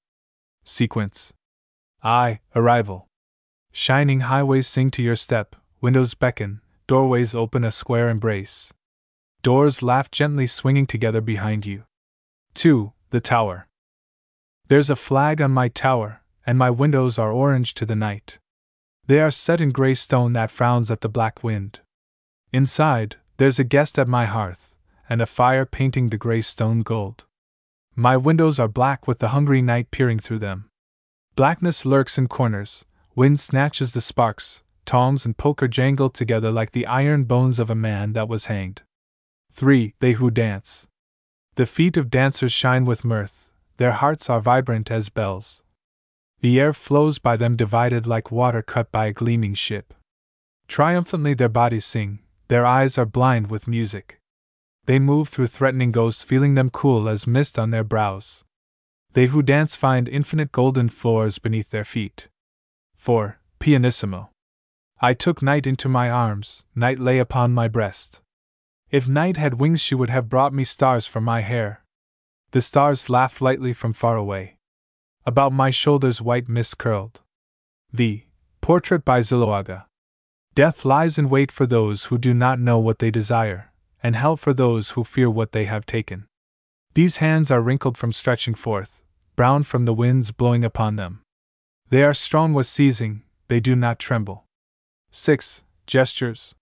Sequence. 0.70 1.34
I, 2.04 2.42
arrival. 2.54 3.08
Shining 3.72 4.20
highways 4.20 4.68
sing 4.68 4.92
to 4.92 5.02
your 5.02 5.16
step, 5.16 5.56
windows 5.80 6.14
beckon, 6.14 6.60
doorways 6.88 7.34
open 7.34 7.64
a 7.64 7.72
square 7.72 8.10
embrace. 8.10 8.74
Doors 9.44 9.82
laugh 9.82 10.12
gently 10.12 10.46
swinging 10.46 10.86
together 10.86 11.22
behind 11.22 11.66
you. 11.66 11.86
2. 12.56 12.92
The 13.12 13.22
Tower. 13.22 13.70
There's 14.68 14.90
a 14.90 14.98
flag 14.98 15.42
on 15.42 15.52
my 15.52 15.70
tower, 15.70 16.22
and 16.46 16.58
my 16.58 16.70
windows 16.70 17.18
are 17.18 17.32
orange 17.32 17.74
to 17.76 17.86
the 17.86 17.96
night. 17.96 18.38
They 19.06 19.22
are 19.22 19.32
set 19.32 19.62
in 19.62 19.72
gray 19.72 19.94
stone 19.94 20.34
that 20.34 20.52
frowns 20.52 20.92
at 20.92 21.00
the 21.00 21.08
black 21.08 21.46
wind. 21.46 21.80
Inside, 22.52 23.16
there's 23.38 23.58
a 23.58 23.64
guest 23.64 23.98
at 23.98 24.10
my 24.10 24.26
hearth, 24.26 24.76
and 25.08 25.22
a 25.22 25.26
fire 25.26 25.66
painting 25.66 26.10
the 26.10 26.18
gray 26.18 26.42
stone 26.42 26.82
gold. 26.82 27.24
My 28.00 28.16
windows 28.16 28.60
are 28.60 28.68
black 28.68 29.08
with 29.08 29.18
the 29.18 29.30
hungry 29.30 29.60
night 29.60 29.90
peering 29.90 30.20
through 30.20 30.38
them. 30.38 30.70
Blackness 31.36 31.84
lurks 31.84 32.20
in 32.20 32.28
corners, 32.28 32.86
wind 33.16 33.40
snatches 33.40 33.94
the 33.94 34.02
sparks, 34.02 34.64
tongs 34.86 35.26
and 35.26 35.36
poker 35.36 35.68
jangle 35.68 36.10
together 36.10 36.52
like 36.52 36.74
the 36.74 36.86
iron 36.86 37.24
bones 37.24 37.60
of 37.60 37.72
a 37.72 37.76
man 37.76 38.14
that 38.14 38.30
was 38.30 38.46
hanged. 38.46 38.84
3. 39.52 39.96
They 40.00 40.12
who 40.12 40.30
dance. 40.30 40.88
The 41.56 41.66
feet 41.66 41.98
of 41.98 42.12
dancers 42.12 42.52
shine 42.52 42.86
with 42.86 43.04
mirth, 43.04 43.50
their 43.78 43.94
hearts 43.94 44.30
are 44.30 44.42
vibrant 44.42 44.92
as 44.92 45.10
bells. 45.10 45.64
The 46.42 46.60
air 46.60 46.74
flows 46.74 47.18
by 47.18 47.36
them 47.36 47.56
divided 47.56 48.06
like 48.06 48.32
water 48.32 48.62
cut 48.62 48.92
by 48.92 49.08
a 49.08 49.12
gleaming 49.12 49.56
ship. 49.56 49.96
Triumphantly 50.68 51.34
their 51.34 51.50
bodies 51.50 51.86
sing, 51.86 52.20
their 52.48 52.64
eyes 52.64 53.00
are 53.00 53.08
blind 53.08 53.50
with 53.50 53.68
music. 53.68 54.17
They 54.88 55.00
move 55.00 55.28
through 55.28 55.48
threatening 55.48 55.92
ghosts, 55.92 56.24
feeling 56.24 56.56
them 56.56 56.70
cool 56.70 57.10
as 57.10 57.28
mist 57.28 57.60
on 57.60 57.72
their 57.72 57.84
brows. 57.84 58.46
They 59.12 59.28
who 59.28 59.42
dance 59.42 59.76
find 59.76 60.08
infinite 60.08 60.52
golden 60.54 60.88
floors 60.88 61.40
beneath 61.40 61.72
their 61.72 61.84
feet. 61.84 62.30
4. 62.96 63.38
Pianissimo. 63.60 64.32
I 65.02 65.14
took 65.14 65.42
night 65.42 65.68
into 65.68 65.90
my 65.90 66.10
arms, 66.10 66.64
night 66.74 67.00
lay 67.00 67.20
upon 67.20 67.54
my 67.54 67.68
breast. 67.68 68.22
If 68.90 69.10
night 69.10 69.36
had 69.36 69.60
wings, 69.60 69.82
she 69.82 69.94
would 69.94 70.10
have 70.10 70.30
brought 70.30 70.54
me 70.54 70.64
stars 70.64 71.06
for 71.06 71.20
my 71.20 71.42
hair. 71.42 71.84
The 72.52 72.62
stars 72.62 73.10
laughed 73.10 73.42
lightly 73.42 73.74
from 73.74 73.92
far 73.92 74.16
away. 74.16 74.56
About 75.26 75.52
my 75.52 75.70
shoulders, 75.70 76.22
white 76.22 76.48
mist 76.48 76.78
curled. 76.78 77.20
The 77.92 78.24
Portrait 78.62 79.04
by 79.04 79.20
Zuloaga. 79.20 79.86
Death 80.56 80.86
lies 80.86 81.18
in 81.18 81.30
wait 81.30 81.52
for 81.52 81.66
those 81.66 82.06
who 82.06 82.18
do 82.18 82.34
not 82.34 82.60
know 82.60 82.80
what 82.80 83.00
they 83.00 83.12
desire, 83.12 83.72
and 84.02 84.16
hell 84.16 84.36
for 84.36 84.54
those 84.54 84.92
who 84.92 85.04
fear 85.04 85.30
what 85.30 85.52
they 85.52 85.66
have 85.66 85.86
taken. 85.86 86.28
These 86.94 87.18
hands 87.18 87.52
are 87.52 87.62
wrinkled 87.62 87.98
from 87.98 88.12
stretching 88.12 88.56
forth, 88.56 89.02
brown 89.36 89.64
from 89.64 89.86
the 89.86 89.94
winds 89.94 90.32
blowing 90.32 90.64
upon 90.64 90.96
them. 90.96 91.22
They 91.90 92.04
are 92.04 92.14
strong 92.14 92.54
with 92.54 92.68
seizing, 92.68 93.24
they 93.48 93.60
do 93.60 93.76
not 93.76 94.00
tremble. 94.00 94.46
6. 95.12 95.64
Gestures. 95.86 96.54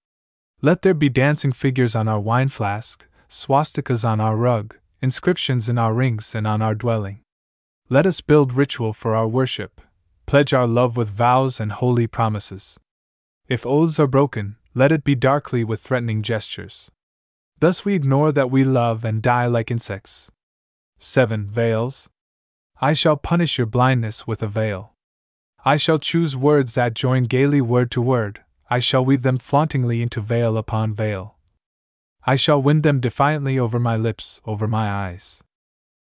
Let 0.62 0.82
there 0.82 0.94
be 0.94 1.10
dancing 1.10 1.52
figures 1.52 1.96
on 1.96 2.08
our 2.08 2.20
wine 2.20 2.50
flask, 2.50 3.06
swastikas 3.28 4.08
on 4.08 4.20
our 4.20 4.36
rug, 4.36 4.78
inscriptions 5.02 5.68
in 5.70 5.78
our 5.78 5.94
rings 5.94 6.36
and 6.36 6.46
on 6.46 6.62
our 6.62 6.76
dwelling. 6.76 7.22
Let 7.90 8.06
us 8.06 8.22
build 8.22 8.54
ritual 8.54 8.94
for 8.94 9.16
our 9.16 9.28
worship, 9.28 9.82
pledge 10.26 10.54
our 10.54 10.68
love 10.68 10.98
with 10.98 11.10
vows 11.10 11.60
and 11.60 11.72
holy 11.72 12.08
promises. 12.08 12.80
If 13.48 13.66
oaths 13.66 14.00
are 14.00 14.08
broken, 14.08 14.58
let 14.74 14.92
it 14.92 15.04
be 15.04 15.16
darkly 15.16 15.64
with 15.64 15.82
threatening 15.82 16.24
gestures. 16.24 16.90
Thus 17.66 17.84
we 17.84 17.96
ignore 17.96 18.32
that 18.32 18.52
we 18.52 18.64
love 18.64 19.04
and 19.04 19.24
die 19.24 19.48
like 19.48 19.72
insects. 19.72 20.32
7. 21.00 21.48
Veils. 21.48 22.12
I 22.80 22.94
shall 22.94 23.18
punish 23.18 23.58
your 23.58 23.66
blindness 23.66 24.28
with 24.28 24.44
a 24.44 24.48
veil. 24.48 24.94
I 25.66 25.78
shall 25.78 25.98
choose 25.98 26.38
words 26.38 26.76
that 26.76 26.94
join 26.94 27.24
gaily 27.24 27.62
word 27.62 27.90
to 27.90 28.04
word, 28.04 28.44
I 28.70 28.78
shall 28.78 29.04
weave 29.04 29.24
them 29.24 29.40
flauntingly 29.40 30.04
into 30.04 30.22
veil 30.22 30.58
upon 30.58 30.94
veil. 30.94 31.38
I 32.24 32.36
shall 32.36 32.62
wind 32.62 32.84
them 32.84 33.00
defiantly 33.00 33.58
over 33.58 33.80
my 33.80 33.98
lips, 33.98 34.44
over 34.46 34.68
my 34.68 34.88
eyes. 34.88 35.44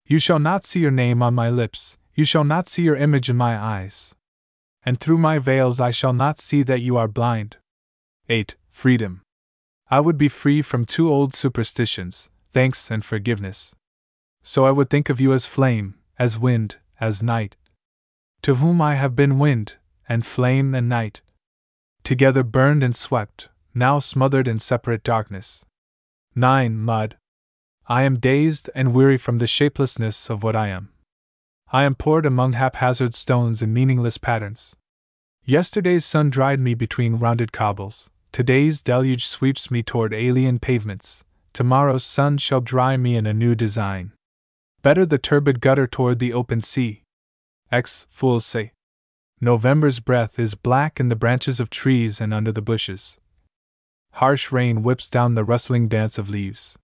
You 0.07 0.18
shall 0.18 0.39
not 0.39 0.64
see 0.64 0.80
your 0.80 0.89
name 0.89 1.22
on 1.22 1.36
my 1.36 1.51
lips, 1.51 1.99
you 2.16 2.24
shall 2.24 2.43
not 2.43 2.66
see 2.66 2.82
your 2.82 2.95
image 2.95 3.30
in 3.30 3.38
my 3.38 3.55
eyes. 3.55 4.16
And 4.82 4.99
through 4.99 5.20
my 5.20 5.38
veils 5.38 5.80
I 5.80 5.91
shall 5.91 6.14
not 6.14 6.39
see 6.39 6.64
that 6.64 6.82
you 6.82 6.97
are 6.97 7.07
blind. 7.07 7.57
8. 8.30 8.55
Freedom. 8.72 9.22
I 9.92 10.00
would 10.00 10.18
be 10.18 10.30
free 10.30 10.62
from 10.62 10.86
two 10.86 11.12
old 11.12 11.34
superstitions, 11.34 12.30
thanks 12.54 12.89
and 12.89 13.04
forgiveness. 13.04 13.76
So 14.42 14.66
I 14.66 14.72
would 14.72 14.89
think 14.89 15.10
of 15.10 15.20
you 15.20 15.34
as 15.34 15.46
flame, 15.46 15.96
as 16.18 16.39
wind, 16.39 16.78
as 17.02 17.22
night. 17.22 17.58
To 18.44 18.56
whom 18.56 18.82
I 18.82 18.96
have 18.96 19.18
been 19.18 19.38
wind, 19.38 19.74
and 20.08 20.26
flame 20.26 20.74
and 20.74 20.88
night. 20.88 21.22
Together 22.06 22.42
burned 22.42 22.84
and 22.84 22.96
swept, 22.96 23.50
now 23.76 24.00
smothered 24.00 24.48
in 24.48 24.60
separate 24.60 25.04
darkness. 25.04 25.66
9. 26.36 26.78
Mud. 26.78 27.18
I 27.88 28.04
am 28.04 28.18
dazed 28.18 28.70
and 28.74 28.94
weary 28.94 29.18
from 29.18 29.39
the 29.39 29.48
shapelessness 29.48 30.30
of 30.30 30.42
what 30.42 30.56
I 30.56 30.70
am. 30.70 30.94
I 31.74 31.84
am 31.84 31.96
poured 31.96 32.26
among 32.26 32.54
haphazard 32.54 33.14
stones 33.14 33.62
in 33.62 33.74
meaningless 33.74 34.18
patterns. 34.18 34.78
Yesterday's 35.44 36.06
sun 36.06 36.30
dried 36.30 36.62
me 36.62 36.76
between 36.76 37.16
rounded 37.16 37.52
cobbles, 37.52 38.10
today's 38.32 38.82
deluge 38.82 39.26
sweeps 39.26 39.70
me 39.70 39.84
toward 39.84 40.14
alien 40.14 40.60
pavements, 40.60 41.24
tomorrow's 41.54 42.04
sun 42.04 42.38
shall 42.38 42.62
dry 42.62 42.98
me 42.98 43.16
in 43.16 43.26
a 43.26 43.34
new 43.34 43.56
design. 43.56 44.14
Better 44.82 45.06
the 45.06 45.18
turbid 45.18 45.62
gutter 45.62 45.86
toward 45.86 46.20
the 46.20 46.34
open 46.34 46.62
sea. 46.62 47.04
X. 47.72 48.08
Fools 48.10 48.46
say. 48.46 48.72
November's 49.40 50.00
breath 50.00 50.38
is 50.38 50.56
black 50.56 51.00
in 51.00 51.10
the 51.10 51.16
branches 51.16 51.60
of 51.60 51.70
trees 51.70 52.22
and 52.22 52.34
under 52.34 52.52
the 52.52 52.62
bushes. 52.62 53.20
Harsh 54.14 54.52
rain 54.52 54.84
whips 54.84 55.10
down 55.10 55.36
the 55.36 55.44
rustling 55.44 55.88
dance 55.88 56.18
of 56.18 56.30
leaves. 56.30 56.78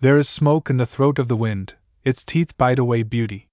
There 0.00 0.18
is 0.18 0.28
smoke 0.28 0.70
in 0.70 0.76
the 0.76 0.86
throat 0.86 1.18
of 1.18 1.28
the 1.28 1.36
wind, 1.36 1.74
its 2.04 2.24
teeth 2.24 2.56
bite 2.56 2.78
away 2.78 3.02
beauty. 3.02 3.48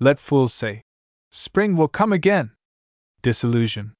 Let 0.00 0.18
fools 0.18 0.54
say, 0.54 0.82
Spring 1.30 1.76
will 1.76 1.88
come 1.88 2.12
again! 2.12 2.52
Disillusion. 3.22 3.94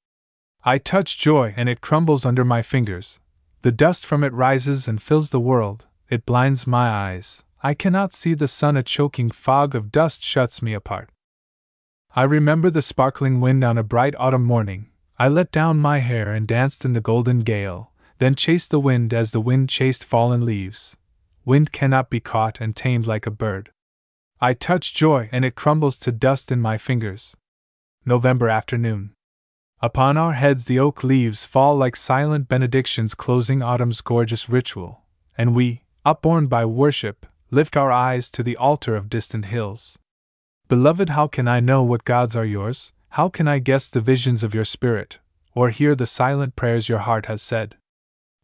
I 0.63 0.77
touch 0.77 1.17
joy 1.17 1.53
and 1.55 1.69
it 1.69 1.79
crumbles 1.79 2.25
under 2.25 2.43
my 2.43 2.61
fingers. 2.61 3.19
The 3.61 3.71
dust 3.71 4.05
from 4.05 4.23
it 4.23 4.33
rises 4.33 4.87
and 4.87 5.01
fills 5.01 5.29
the 5.29 5.39
world, 5.39 5.85
it 6.09 6.25
blinds 6.25 6.67
my 6.67 6.89
eyes. 6.89 7.43
I 7.61 7.73
cannot 7.73 8.13
see 8.13 8.33
the 8.33 8.47
sun, 8.47 8.75
a 8.75 8.83
choking 8.83 9.31
fog 9.31 9.73
of 9.75 9.91
dust 9.91 10.23
shuts 10.23 10.61
me 10.61 10.73
apart. 10.73 11.09
I 12.15 12.23
remember 12.23 12.69
the 12.69 12.81
sparkling 12.81 13.39
wind 13.39 13.63
on 13.63 13.77
a 13.77 13.83
bright 13.83 14.15
autumn 14.17 14.43
morning. 14.43 14.89
I 15.17 15.27
let 15.27 15.51
down 15.51 15.77
my 15.77 15.99
hair 15.99 16.33
and 16.33 16.47
danced 16.47 16.83
in 16.83 16.93
the 16.93 17.01
golden 17.01 17.39
gale, 17.39 17.91
then 18.17 18.35
chased 18.35 18.71
the 18.71 18.79
wind 18.79 19.13
as 19.13 19.31
the 19.31 19.41
wind 19.41 19.69
chased 19.69 20.03
fallen 20.03 20.45
leaves. 20.45 20.97
Wind 21.45 21.71
cannot 21.71 22.09
be 22.09 22.19
caught 22.19 22.59
and 22.59 22.75
tamed 22.75 23.07
like 23.07 23.25
a 23.25 23.31
bird. 23.31 23.71
I 24.41 24.53
touch 24.53 24.93
joy 24.93 25.29
and 25.31 25.45
it 25.45 25.55
crumbles 25.55 25.99
to 25.99 26.11
dust 26.11 26.51
in 26.51 26.61
my 26.61 26.77
fingers. 26.77 27.35
November 28.05 28.49
afternoon. 28.49 29.13
Upon 29.81 30.17
our 30.17 30.33
heads 30.33 30.65
the 30.65 30.77
oak 30.77 31.05
leaves 31.05 31.45
fall 31.45 31.77
like 31.77 31.95
silent 31.95 32.49
benedictions 32.49 33.15
closing 33.15 33.61
autumn's 33.61 34.01
gorgeous 34.01 34.49
ritual, 34.49 35.03
and 35.37 35.55
we, 35.55 35.83
upborne 36.03 36.47
by 36.47 36.65
worship, 36.65 37.25
lift 37.49 37.77
our 37.77 37.89
eyes 37.89 38.29
to 38.31 38.43
the 38.43 38.57
altar 38.57 38.97
of 38.97 39.09
distant 39.09 39.45
hills. 39.45 39.97
Beloved, 40.67 41.09
how 41.09 41.27
can 41.27 41.47
I 41.47 41.61
know 41.61 41.81
what 41.81 42.03
gods 42.03 42.35
are 42.35 42.43
yours? 42.43 42.91
How 43.11 43.29
can 43.29 43.47
I 43.47 43.59
guess 43.59 43.89
the 43.89 44.01
visions 44.01 44.43
of 44.43 44.53
your 44.53 44.65
spirit, 44.65 45.19
or 45.55 45.69
hear 45.69 45.95
the 45.95 46.05
silent 46.05 46.57
prayers 46.57 46.89
your 46.89 46.99
heart 46.99 47.27
has 47.27 47.41
said? 47.41 47.77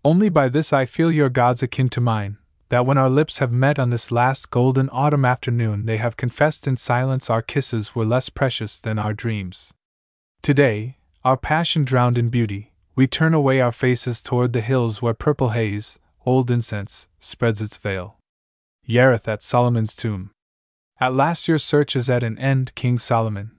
Only 0.06 0.30
by 0.30 0.48
this 0.48 0.72
I 0.72 0.86
feel 0.86 1.12
your 1.12 1.30
gods 1.30 1.62
akin 1.62 1.90
to 1.90 2.02
mine, 2.02 2.38
that 2.70 2.86
when 2.86 2.98
our 2.98 3.10
lips 3.10 3.40
have 3.40 3.52
met 3.52 3.78
on 3.78 3.90
this 3.90 4.10
last 4.10 4.52
golden 4.52 4.88
autumn 4.90 5.26
afternoon, 5.26 5.86
they 5.86 5.98
have 5.98 6.16
confessed 6.16 6.66
in 6.66 6.78
silence 6.78 7.30
our 7.30 7.42
kisses 7.42 7.94
were 7.94 8.06
less 8.06 8.30
precious 8.30 8.80
than 8.80 8.98
our 8.98 9.14
dreams. 9.14 9.74
Today, 10.42 10.98
our 11.26 11.36
passion 11.36 11.84
drowned 11.84 12.20
in 12.20 12.30
beauty, 12.30 12.72
we 12.96 13.08
turn 13.08 13.34
away 13.34 13.60
our 13.60 13.72
faces 13.72 14.22
toward 14.22 14.54
the 14.54 14.62
hills 14.62 15.02
where 15.02 15.16
purple 15.16 15.50
haze, 15.50 15.98
old 16.24 16.52
incense, 16.52 17.08
spreads 17.18 17.64
its 17.64 17.78
veil. 17.78 18.20
Yareth 18.88 19.28
at 19.28 19.42
Solomon's 19.42 19.96
tomb. 19.96 20.30
At 21.00 21.16
last 21.16 21.48
your 21.48 21.58
search 21.58 21.96
is 21.96 22.12
at 22.12 22.22
an 22.22 22.38
end, 22.38 22.76
King 22.76 23.00
Solomon. 23.00 23.58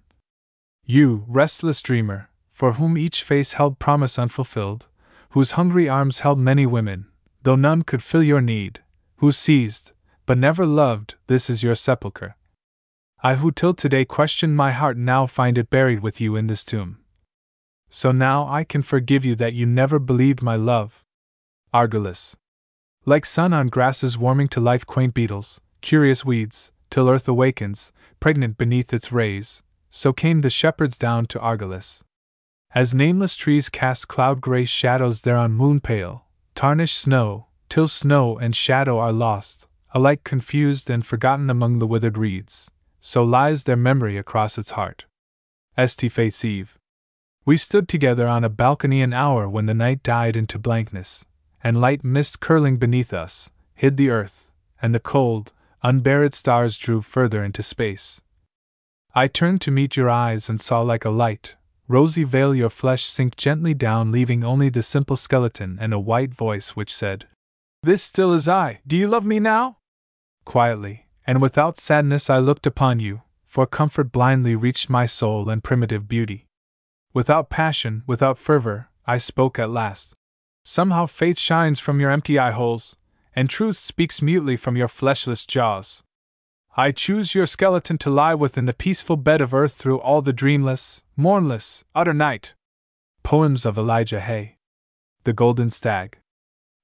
You, 0.85 1.25
restless 1.27 1.83
dreamer, 1.83 2.31
for 2.53 2.75
whom 2.75 2.97
each 2.97 3.25
face 3.25 3.55
held 3.55 3.81
promise 3.81 4.17
unfulfilled, 4.17 4.87
whose 5.31 5.51
hungry 5.53 5.89
arms 5.89 6.21
held 6.21 6.39
many 6.39 6.67
women, 6.67 7.07
though 7.43 7.57
none 7.57 7.83
could 7.83 8.01
fill 8.01 8.23
your 8.23 8.41
need, 8.41 8.79
who 9.17 9.33
seized, 9.33 9.91
but 10.25 10.39
never 10.39 10.65
loved, 10.65 11.17
this 11.27 11.51
is 11.51 11.65
your 11.65 11.75
sepulchre. 11.75 12.37
I 13.25 13.35
who 13.35 13.51
till 13.51 13.75
today 13.75 14.05
questioned 14.05 14.55
my 14.55 14.71
heart 14.71 14.97
now 14.97 15.27
find 15.27 15.59
it 15.59 15.69
buried 15.69 15.99
with 15.99 16.21
you 16.21 16.37
in 16.37 16.47
this 16.47 16.65
tomb. 16.65 16.99
So 17.89 18.13
now 18.13 18.47
I 18.49 18.65
can 18.65 18.83
forgive 18.83 19.25
you 19.25 19.35
that 19.37 19.55
you 19.55 19.67
never 19.67 19.99
believed 19.99 20.43
my 20.43 20.57
love. 20.57 21.05
Argolis. 21.73 22.37
Like 23.05 23.25
sun 23.25 23.53
on 23.53 23.69
grasses 23.69 24.19
warming 24.19 24.49
to 24.49 24.61
life, 24.61 24.85
quaint 24.87 25.15
beetles, 25.15 25.61
curious 25.81 26.25
weeds, 26.25 26.73
till 26.91 27.09
earth 27.09 27.29
awakens, 27.29 27.93
pregnant 28.19 28.59
beneath 28.59 28.93
its 28.93 29.13
rays, 29.13 29.63
so 29.91 30.13
came 30.13 30.41
the 30.41 30.51
shepherds 30.51 30.99
down 30.99 31.27
to 31.27 31.39
Argolis. 31.39 32.03
As 32.75 32.95
nameless 32.95 33.37
trees 33.37 33.69
cast 33.69 34.09
cloud 34.09 34.41
gray 34.41 34.65
shadows 34.65 35.23
there 35.23 35.37
on 35.37 35.53
moon 35.53 35.81
pale, 35.81 36.27
tarnished 36.55 36.99
snow, 36.99 37.47
till 37.69 37.89
snow 37.89 38.37
and 38.37 38.55
shadow 38.55 38.99
are 38.99 39.13
lost, 39.13 39.69
alike 39.95 40.25
confused 40.25 40.91
and 40.91 41.07
forgotten 41.07 41.49
among 41.49 41.79
the 41.79 41.87
withered 41.87 42.19
reeds, 42.19 42.71
so 43.01 43.23
lies 43.23 43.65
their 43.65 43.77
memory 43.77 44.19
across 44.19 44.59
its 44.59 44.71
heart. 44.73 45.07
St. 45.79 46.13
Faith's 46.13 46.45
Eve. 46.45 46.79
We 47.47 47.57
stood 47.57 47.89
together 47.89 48.27
on 48.27 48.43
a 48.43 48.49
balcony 48.49 49.01
an 49.03 49.13
hour 49.13 49.49
when 49.49 49.67
the 49.67 49.73
night 49.73 50.03
died 50.03 50.37
into 50.37 50.59
blankness, 50.59 51.25
and 51.63 51.81
light 51.81 52.03
mist 52.03 52.41
curling 52.41 52.77
beneath 52.77 53.13
us 53.13 53.51
hid 53.77 53.97
the 53.97 54.11
earth, 54.11 54.51
and 54.83 54.93
the 54.93 54.99
cold, 54.99 55.53
unburied 55.83 56.35
stars 56.35 56.77
drew 56.77 57.01
further 57.03 57.45
into 57.45 57.63
space. 57.63 58.21
I 59.15 59.29
turned 59.29 59.61
to 59.61 59.71
meet 59.71 59.97
your 59.97 60.11
eyes 60.11 60.49
and 60.49 60.61
saw 60.61 60.81
like 60.81 61.05
a 61.05 61.11
light, 61.11 61.55
rosy 61.87 62.25
veil 62.25 62.55
your 62.55 62.71
flesh 62.71 63.05
sink 63.05 63.37
gently 63.37 63.75
down, 63.75 64.11
leaving 64.11 64.43
only 64.43 64.69
the 64.69 64.83
simple 64.83 65.15
skeleton 65.15 65.79
and 65.81 65.95
a 65.95 66.01
white 66.01 66.35
voice 66.35 66.71
which 66.75 66.93
said, 66.93 67.27
This 67.83 68.03
still 68.03 68.33
is 68.33 68.49
I, 68.49 68.81
do 68.87 68.97
you 68.97 69.07
love 69.07 69.25
me 69.25 69.39
now? 69.39 69.77
Quietly, 70.45 71.07
and 71.27 71.41
without 71.41 71.77
sadness, 71.77 72.29
I 72.29 72.39
looked 72.39 72.67
upon 72.67 72.99
you, 72.99 73.23
for 73.45 73.67
comfort 73.67 74.11
blindly 74.11 74.57
reached 74.57 74.91
my 74.91 75.07
soul 75.07 75.49
and 75.49 75.63
primitive 75.63 76.09
beauty. 76.09 76.46
Without 77.17 77.49
passion, 77.49 78.03
without 78.07 78.37
fervor, 78.37 78.91
I 79.07 79.17
spoke 79.17 79.59
at 79.59 79.71
last. 79.71 80.17
Somehow 80.67 81.07
faith 81.07 81.39
shines 81.39 81.81
from 81.81 81.99
your 81.99 82.11
empty 82.11 82.39
eye 82.39 82.51
holes, 82.51 82.95
and 83.35 83.49
truth 83.49 83.79
speaks 83.79 84.21
mutely 84.21 84.55
from 84.55 84.77
your 84.77 84.87
fleshless 84.87 85.47
jaws. 85.47 86.03
I 86.77 86.93
choose 86.93 87.35
your 87.35 87.47
skeleton 87.47 87.97
to 88.05 88.11
lie 88.11 88.35
within 88.35 88.67
the 88.67 88.75
peaceful 88.75 89.17
bed 89.17 89.41
of 89.41 89.55
earth 89.55 89.73
through 89.73 89.99
all 90.01 90.21
the 90.21 90.35
dreamless, 90.35 91.05
mournless, 91.17 91.85
utter 91.95 92.13
night. 92.13 92.53
Poems 93.23 93.65
of 93.65 93.79
Elijah 93.79 94.21
Hay. 94.21 94.59
The 95.25 95.33
Golden 95.33 95.71
Stag. 95.71 96.19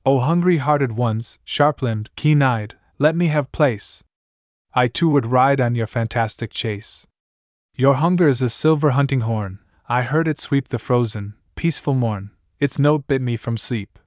O 0.07 0.19
hungry 0.21 0.57
hearted 0.57 0.93
ones, 0.93 1.41
sharp 1.45 1.83
limbed, 1.83 2.09
keen 2.17 2.41
eyed, 2.41 2.77
let 2.99 3.15
me 3.15 3.27
have 3.27 3.53
place. 3.53 4.03
I 4.73 4.89
too 4.89 5.11
would 5.11 5.27
ride 5.27 5.61
on 5.61 5.75
your 5.75 5.87
fantastic 5.87 6.53
chase. 6.53 7.07
Your 7.77 7.97
hunger 7.97 8.29
is 8.29 8.41
a 8.41 8.49
silver 8.49 8.93
hunting 8.93 9.21
horn, 9.21 9.59
I 9.93 10.01
heard 10.01 10.27
it 10.27 10.39
sweep 10.39 10.69
the 10.69 10.79
frozen, 10.79 11.35
peaceful 11.55 11.93
morn, 11.93 12.31
its 12.59 12.79
note 12.79 13.07
bit 13.07 13.21
me 13.21 13.37
from 13.37 13.59
sleep. 13.59 13.99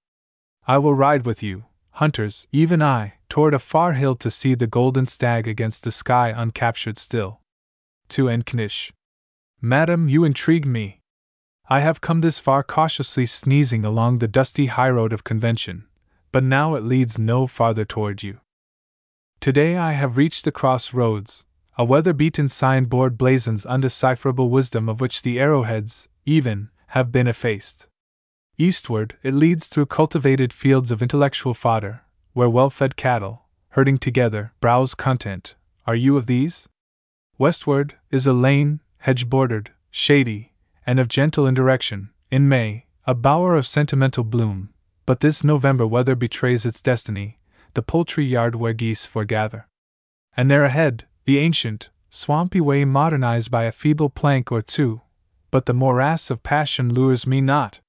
I 0.68 0.80
will 0.80 0.96
ride 0.96 1.28
with 1.28 1.44
you, 1.44 1.66
hunters, 1.92 2.48
even 2.52 2.82
I, 2.82 3.20
toward 3.30 3.54
a 3.54 3.60
far 3.60 3.94
hill 3.94 4.16
to 4.16 4.32
see 4.32 4.56
the 4.56 4.66
golden 4.66 5.06
stag 5.06 5.48
against 5.48 5.84
the 5.84 5.92
sky 5.92 6.34
uncaptured 6.36 6.98
still. 6.98 7.40
To 8.10 8.26
Enknish. 8.26 8.94
Madam, 9.62 10.10
you 10.10 10.24
intrigue 10.24 10.66
me. 10.66 11.02
I 11.70 11.82
have 11.82 12.02
come 12.02 12.22
this 12.22 12.40
far 12.40 12.64
cautiously 12.64 13.28
sneezing 13.28 13.86
along 13.86 14.18
the 14.18 14.28
dusty 14.28 14.66
highroad 14.66 15.14
of 15.14 15.24
convention, 15.24 15.86
but 16.32 16.44
now 16.44 16.74
it 16.74 16.84
leads 16.84 17.20
no 17.20 17.46
farther 17.46 17.86
toward 17.86 18.24
you. 18.24 18.40
Today 19.40 19.78
I 19.78 19.92
have 19.92 20.18
reached 20.18 20.46
the 20.46 20.52
crossroads. 20.52 21.46
A 21.78 21.84
weather 21.84 22.14
beaten 22.14 22.48
signboard 22.48 23.18
blazons 23.18 23.66
undecipherable 23.66 24.50
wisdom 24.50 24.88
of 24.88 25.02
which 25.02 25.24
the 25.24 25.40
arrowheads, 25.40 26.08
even, 26.26 26.70
have 26.88 27.12
been 27.12 27.28
effaced. 27.28 27.88
Eastward, 28.58 29.18
it 29.24 29.34
leads 29.34 29.68
through 29.68 29.88
cultivated 29.88 30.54
fields 30.54 30.90
of 30.90 31.02
intellectual 31.02 31.54
fodder, 31.54 32.04
where 32.32 32.50
well 32.50 32.70
fed 32.70 32.96
cattle, 32.96 33.44
herding 33.70 33.98
together, 33.98 34.54
browse 34.62 34.96
content. 34.96 35.56
Are 35.86 35.96
you 35.96 36.16
of 36.16 36.28
these? 36.28 36.70
Westward 37.38 37.96
is 38.10 38.26
a 38.26 38.32
lane, 38.32 38.80
hedge 39.00 39.30
bordered, 39.30 39.72
shady, 39.92 40.54
and 40.88 40.98
of 40.98 41.10
gentle 41.10 41.46
indirection, 41.46 42.10
in 42.32 42.48
May, 42.48 42.86
a 43.06 43.14
bower 43.14 43.56
of 43.56 43.68
sentimental 43.68 44.24
bloom, 44.24 44.70
but 45.06 45.20
this 45.20 45.44
November 45.44 45.86
weather 45.86 46.16
betrays 46.16 46.66
its 46.66 46.82
destiny, 46.82 47.40
the 47.74 47.84
poultry 47.84 48.26
yard 48.26 48.56
where 48.56 48.72
geese 48.72 49.06
foregather. 49.06 49.68
And 50.38 50.50
there 50.50 50.64
ahead, 50.64 51.06
the 51.26 51.40
ancient, 51.40 51.90
swampy 52.10 52.62
way 52.62 52.86
modernized 52.86 53.50
by 53.50 53.64
a 53.64 53.72
feeble 53.72 54.10
plank 54.10 54.52
or 54.52 54.62
two, 54.62 55.02
but 55.50 55.66
the 55.66 55.74
morass 55.74 56.30
of 56.30 56.44
passion 56.44 56.94
lures 56.94 57.26
me 57.26 57.42
not. 57.42 57.80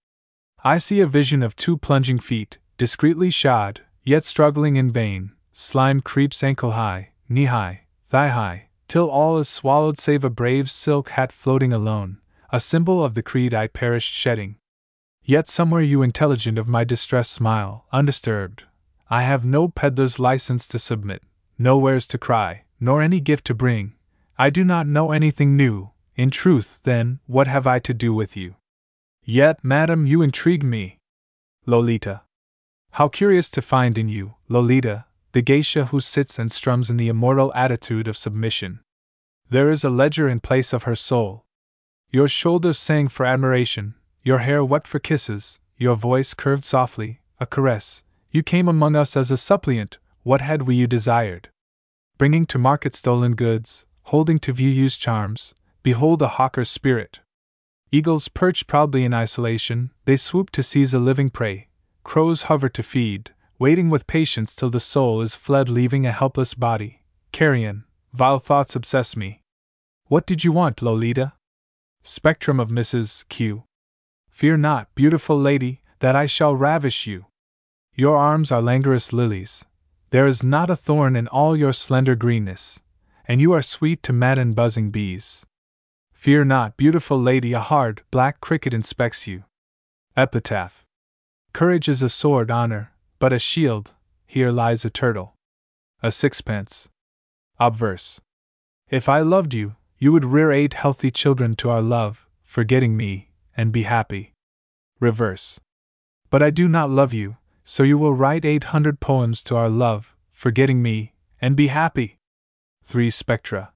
I 0.65 0.79
see 0.79 1.01
a 1.01 1.07
vision 1.07 1.43
of 1.43 1.55
two 1.55 1.77
plunging 1.77 2.19
feet, 2.19 2.59
discreetly 2.79 3.31
shod, 3.31 3.83
yet 4.03 4.25
struggling 4.25 4.77
in 4.77 4.91
vain. 4.91 5.33
Slime 5.53 6.01
creeps 6.01 6.43
ankle 6.43 6.73
high, 6.73 7.11
knee 7.29 7.45
high, 7.45 7.83
thigh 8.09 8.29
high, 8.29 8.69
till 8.89 9.09
all 9.09 9.39
is 9.39 9.49
swallowed 9.49 9.99
save 9.99 10.25
a 10.25 10.31
brave 10.31 10.71
silk 10.71 11.11
hat 11.11 11.31
floating 11.31 11.73
alone, 11.73 12.19
a 12.51 12.61
symbol 12.61 13.05
of 13.05 13.15
the 13.15 13.23
creed 13.23 13.53
I 13.53 13.67
perished 13.67 14.13
shedding. 14.13 14.57
Yet 15.23 15.47
somewhere 15.47 15.83
you 15.83 16.03
intelligent 16.03 16.59
of 16.59 16.69
my 16.69 16.85
distress 16.85 17.29
smile, 17.29 17.87
undisturbed. 17.93 18.65
I 19.11 19.23
have 19.23 19.45
no 19.45 19.69
peddler's 19.69 20.19
license 20.19 20.69
to 20.69 20.79
submit, 20.79 21.23
no 21.59 21.79
wares 21.79 22.07
to 22.09 22.19
cry, 22.19 22.65
nor 22.79 23.03
any 23.03 23.21
gift 23.21 23.45
to 23.47 23.55
bring. 23.55 23.95
I 24.39 24.51
do 24.51 24.65
not 24.65 24.87
know 24.87 25.13
anything 25.13 25.57
new. 25.57 25.91
In 26.15 26.31
truth, 26.31 26.81
then, 26.83 27.21
what 27.27 27.47
have 27.47 27.67
I 27.67 27.79
to 27.81 27.95
do 27.95 28.15
with 28.15 28.37
you? 28.37 28.57
Yet, 29.25 29.63
madam, 29.63 30.07
you 30.07 30.23
intrigue 30.23 30.63
me. 30.63 30.99
Lolita. 31.67 32.23
How 32.93 33.09
curious 33.09 33.51
to 33.51 33.61
find 33.61 33.99
in 33.99 34.09
you, 34.09 34.35
Lolita, 34.49 35.05
the 35.33 35.43
geisha 35.43 35.87
who 35.87 36.01
sits 36.01 36.39
and 36.39 36.51
strums 36.51 36.89
in 36.89 36.97
the 36.97 37.09
immortal 37.09 37.53
attitude 37.55 38.09
of 38.09 38.17
submission. 38.17 38.81
There 39.51 39.71
is 39.71 39.85
a 39.85 39.91
ledger 39.91 40.29
in 40.29 40.41
place 40.41 40.73
of 40.73 40.85
her 40.85 40.95
soul. 40.95 41.45
Your 42.11 42.29
shoulders 42.29 42.79
sang 42.79 43.09
for 43.09 43.27
admiration, 43.27 43.95
your 44.23 44.39
hair 44.39 44.65
wept 44.65 44.87
for 44.87 44.99
kisses, 44.99 45.61
your 45.77 45.97
voice 45.97 46.33
curved 46.33 46.65
softly, 46.65 47.21
a 47.39 47.47
caress. 47.47 48.03
You 48.31 48.43
came 48.43 48.69
among 48.69 48.97
us 48.97 49.17
as 49.17 49.31
a 49.31 49.37
suppliant, 49.37 49.99
what 50.23 50.41
had 50.41 50.63
we 50.63 50.77
you 50.77 50.87
desired? 50.87 51.51
Bringing 52.19 52.47
to 52.47 52.59
market 52.59 52.95
stolen 52.95 53.35
goods, 53.35 53.87
holding 54.05 54.39
to 54.41 54.53
view 54.53 54.71
used 54.71 55.01
charms, 55.01 55.55
behold 55.83 56.23
a 56.23 56.29
hawker's 56.29 56.71
spirit, 56.71 57.21
Eagles 57.93 58.29
perch 58.29 58.67
proudly 58.67 59.05
in 59.05 59.15
isolation, 59.15 59.93
they 60.07 60.17
swoop 60.17 60.51
to 60.51 60.63
seize 60.63 60.93
a 60.93 60.99
living 60.99 61.31
prey. 61.31 61.69
Crows 62.03 62.45
hover 62.45 62.69
to 62.69 62.83
feed, 62.83 63.31
waiting 63.59 63.91
with 63.91 64.09
patience 64.09 64.57
till 64.57 64.71
the 64.71 64.81
soul 64.81 65.21
is 65.21 65.37
fled, 65.37 65.69
leaving 65.69 66.05
a 66.05 66.13
helpless 66.13 66.53
body. 66.55 67.03
Carrion, 67.33 67.85
vile 68.13 68.39
thoughts 68.39 68.75
obsess 68.75 69.17
me. 69.17 69.41
What 70.09 70.27
did 70.27 70.43
you 70.43 70.51
want, 70.53 70.83
Lolita? 70.83 71.35
Spectrum 72.03 72.59
of 72.59 72.71
Mrs. 72.71 73.27
Q. 73.29 73.65
Fear 74.31 74.59
not, 74.59 74.95
beautiful 74.95 75.39
lady, 75.39 75.81
that 76.01 76.17
I 76.17 76.27
shall 76.27 76.57
ravish 76.57 77.07
you. 77.07 77.27
Your 77.95 78.17
arms 78.17 78.51
are 78.51 78.61
languorous 78.61 79.13
lilies. 79.13 79.65
There 80.11 80.27
is 80.27 80.43
not 80.43 80.71
a 80.71 80.77
thorn 80.77 81.17
in 81.17 81.27
all 81.29 81.57
your 81.57 81.73
slender 81.73 82.15
greenness, 82.15 82.81
and 83.27 83.41
you 83.41 83.53
are 83.53 83.63
sweet 83.63 84.03
to 84.05 84.13
madden 84.13 84.53
buzzing 84.53 84.91
bees. 84.91 85.45
Fear 86.13 86.45
not, 86.45 86.77
beautiful 86.77 87.21
lady, 87.21 87.53
a 87.53 87.61
hard, 87.61 88.03
black 88.11 88.41
cricket 88.41 88.73
inspects 88.73 89.27
you. 89.27 89.45
Epitaph 90.17 90.85
Courage 91.53 91.89
is 91.89 92.03
a 92.03 92.09
sword, 92.09 92.51
honor, 92.51 92.93
but 93.19 93.33
a 93.33 93.39
shield, 93.39 93.95
here 94.27 94.51
lies 94.51 94.85
a 94.85 94.91
turtle. 94.91 95.35
A 96.03 96.11
sixpence. 96.11 96.89
Obverse 97.59 98.21
If 98.89 99.09
I 99.09 99.21
loved 99.21 99.55
you, 99.55 99.77
you 99.99 100.13
would 100.13 100.25
rear 100.25 100.53
eight 100.53 100.75
healthy 100.75 101.11
children 101.11 101.57
to 101.57 101.71
our 101.71 101.83
love, 101.83 102.27
forgetting 102.45 102.97
me, 102.97 103.31
and 103.57 103.73
be 103.73 103.83
happy. 103.83 104.35
Reverse 105.01 105.59
But 106.31 106.43
I 106.43 106.51
do 106.51 106.69
not 106.69 106.91
love 106.91 107.13
you, 107.13 107.39
so 107.69 107.83
you 107.83 107.99
will 107.99 108.15
write 108.15 108.45
eight 108.45 108.65
hundred 108.71 109.01
poems 109.01 109.43
to 109.43 109.57
our 109.57 109.69
love, 109.69 110.15
forgetting 110.31 110.81
me, 110.81 111.13
and 111.41 111.57
be 111.57 111.67
happy. 111.67 112.17
Three 112.85 113.11
Spectra. 113.11 113.73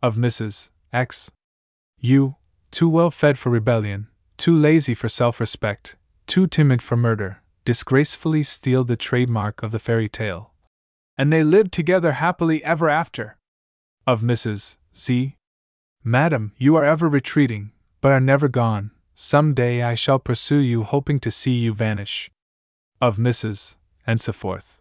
Of 0.00 0.14
Mrs. 0.14 0.70
X. 0.92 1.32
You, 1.98 2.36
too 2.70 2.88
well 2.88 3.10
fed 3.10 3.36
for 3.36 3.50
rebellion, 3.50 4.06
too 4.36 4.56
lazy 4.56 4.94
for 4.94 5.08
self 5.08 5.40
respect, 5.40 5.96
too 6.28 6.46
timid 6.46 6.80
for 6.80 6.96
murder, 6.96 7.42
disgracefully 7.64 8.44
steal 8.44 8.84
the 8.84 8.96
trademark 8.96 9.60
of 9.64 9.72
the 9.72 9.80
fairy 9.80 10.08
tale. 10.08 10.52
And 11.18 11.32
they 11.32 11.42
lived 11.42 11.72
together 11.72 12.12
happily 12.12 12.62
ever 12.62 12.88
after. 12.88 13.38
Of 14.06 14.20
Mrs. 14.20 14.76
Z. 14.96 15.34
Madam, 16.04 16.52
you 16.58 16.76
are 16.76 16.84
ever 16.84 17.08
retreating, 17.08 17.72
but 18.00 18.12
are 18.12 18.20
never 18.20 18.46
gone. 18.46 18.92
Some 19.16 19.52
day 19.52 19.82
I 19.82 19.96
shall 19.96 20.20
pursue 20.20 20.60
you, 20.60 20.84
hoping 20.84 21.18
to 21.20 21.30
see 21.32 21.54
you 21.54 21.74
vanish. 21.74 22.30
Of 22.98 23.18
Mrs. 23.18 23.76
and 24.06 24.20
so 24.20 24.32
forth. 24.32 24.80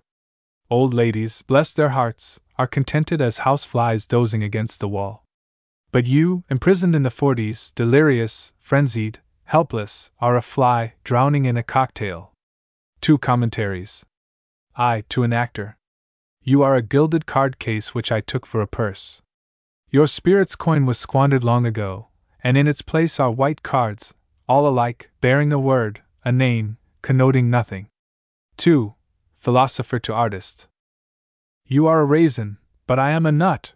Old 0.70 0.94
ladies, 0.94 1.42
bless 1.42 1.74
their 1.74 1.90
hearts, 1.90 2.40
are 2.58 2.66
contented 2.66 3.22
as 3.22 3.40
houseflies 3.40 4.08
dozing 4.08 4.42
against 4.42 4.80
the 4.80 4.88
wall. 4.88 5.26
But 5.92 6.08
you, 6.08 6.46
imprisoned 6.50 6.96
in 6.96 7.04
the 7.04 7.10
forties, 7.10 7.74
delirious, 7.74 8.54
frenzied, 8.58 9.20
helpless, 9.44 10.12
are 10.20 10.38
a 10.38 10.42
fly 10.42 10.94
drowning 11.04 11.44
in 11.44 11.58
a 11.58 11.64
cocktail. 11.64 12.32
Two 13.02 13.18
commentaries. 13.18 14.06
I, 14.78 15.04
to 15.10 15.24
an 15.24 15.34
actor. 15.34 15.78
You 16.42 16.64
are 16.64 16.76
a 16.76 16.82
gilded 16.82 17.26
card 17.26 17.60
case 17.60 17.94
which 17.94 18.12
I 18.12 18.22
took 18.22 18.46
for 18.46 18.62
a 18.62 18.68
purse. 18.68 19.22
Your 19.90 20.08
spirit's 20.08 20.56
coin 20.56 20.86
was 20.86 20.98
squandered 20.98 21.44
long 21.44 21.66
ago, 21.66 22.08
and 22.42 22.56
in 22.56 22.68
its 22.68 22.82
place 22.82 23.20
are 23.20 23.32
white 23.32 23.62
cards, 23.62 24.14
all 24.48 24.68
alike, 24.68 25.12
bearing 25.20 25.52
a 25.52 25.60
word, 25.60 26.02
a 26.24 26.32
name, 26.32 26.78
connoting 27.02 27.50
nothing. 27.50 27.88
2. 28.58 28.94
Philosopher 29.36 30.00
to 30.00 30.14
artist. 30.14 30.68
You 31.68 31.88
are 31.88 32.00
a 32.00 32.06
raisin, 32.06 32.58
but 32.88 33.00
I 33.00 33.12
am 33.12 33.26
a 33.26 33.32
nut. 33.32 33.74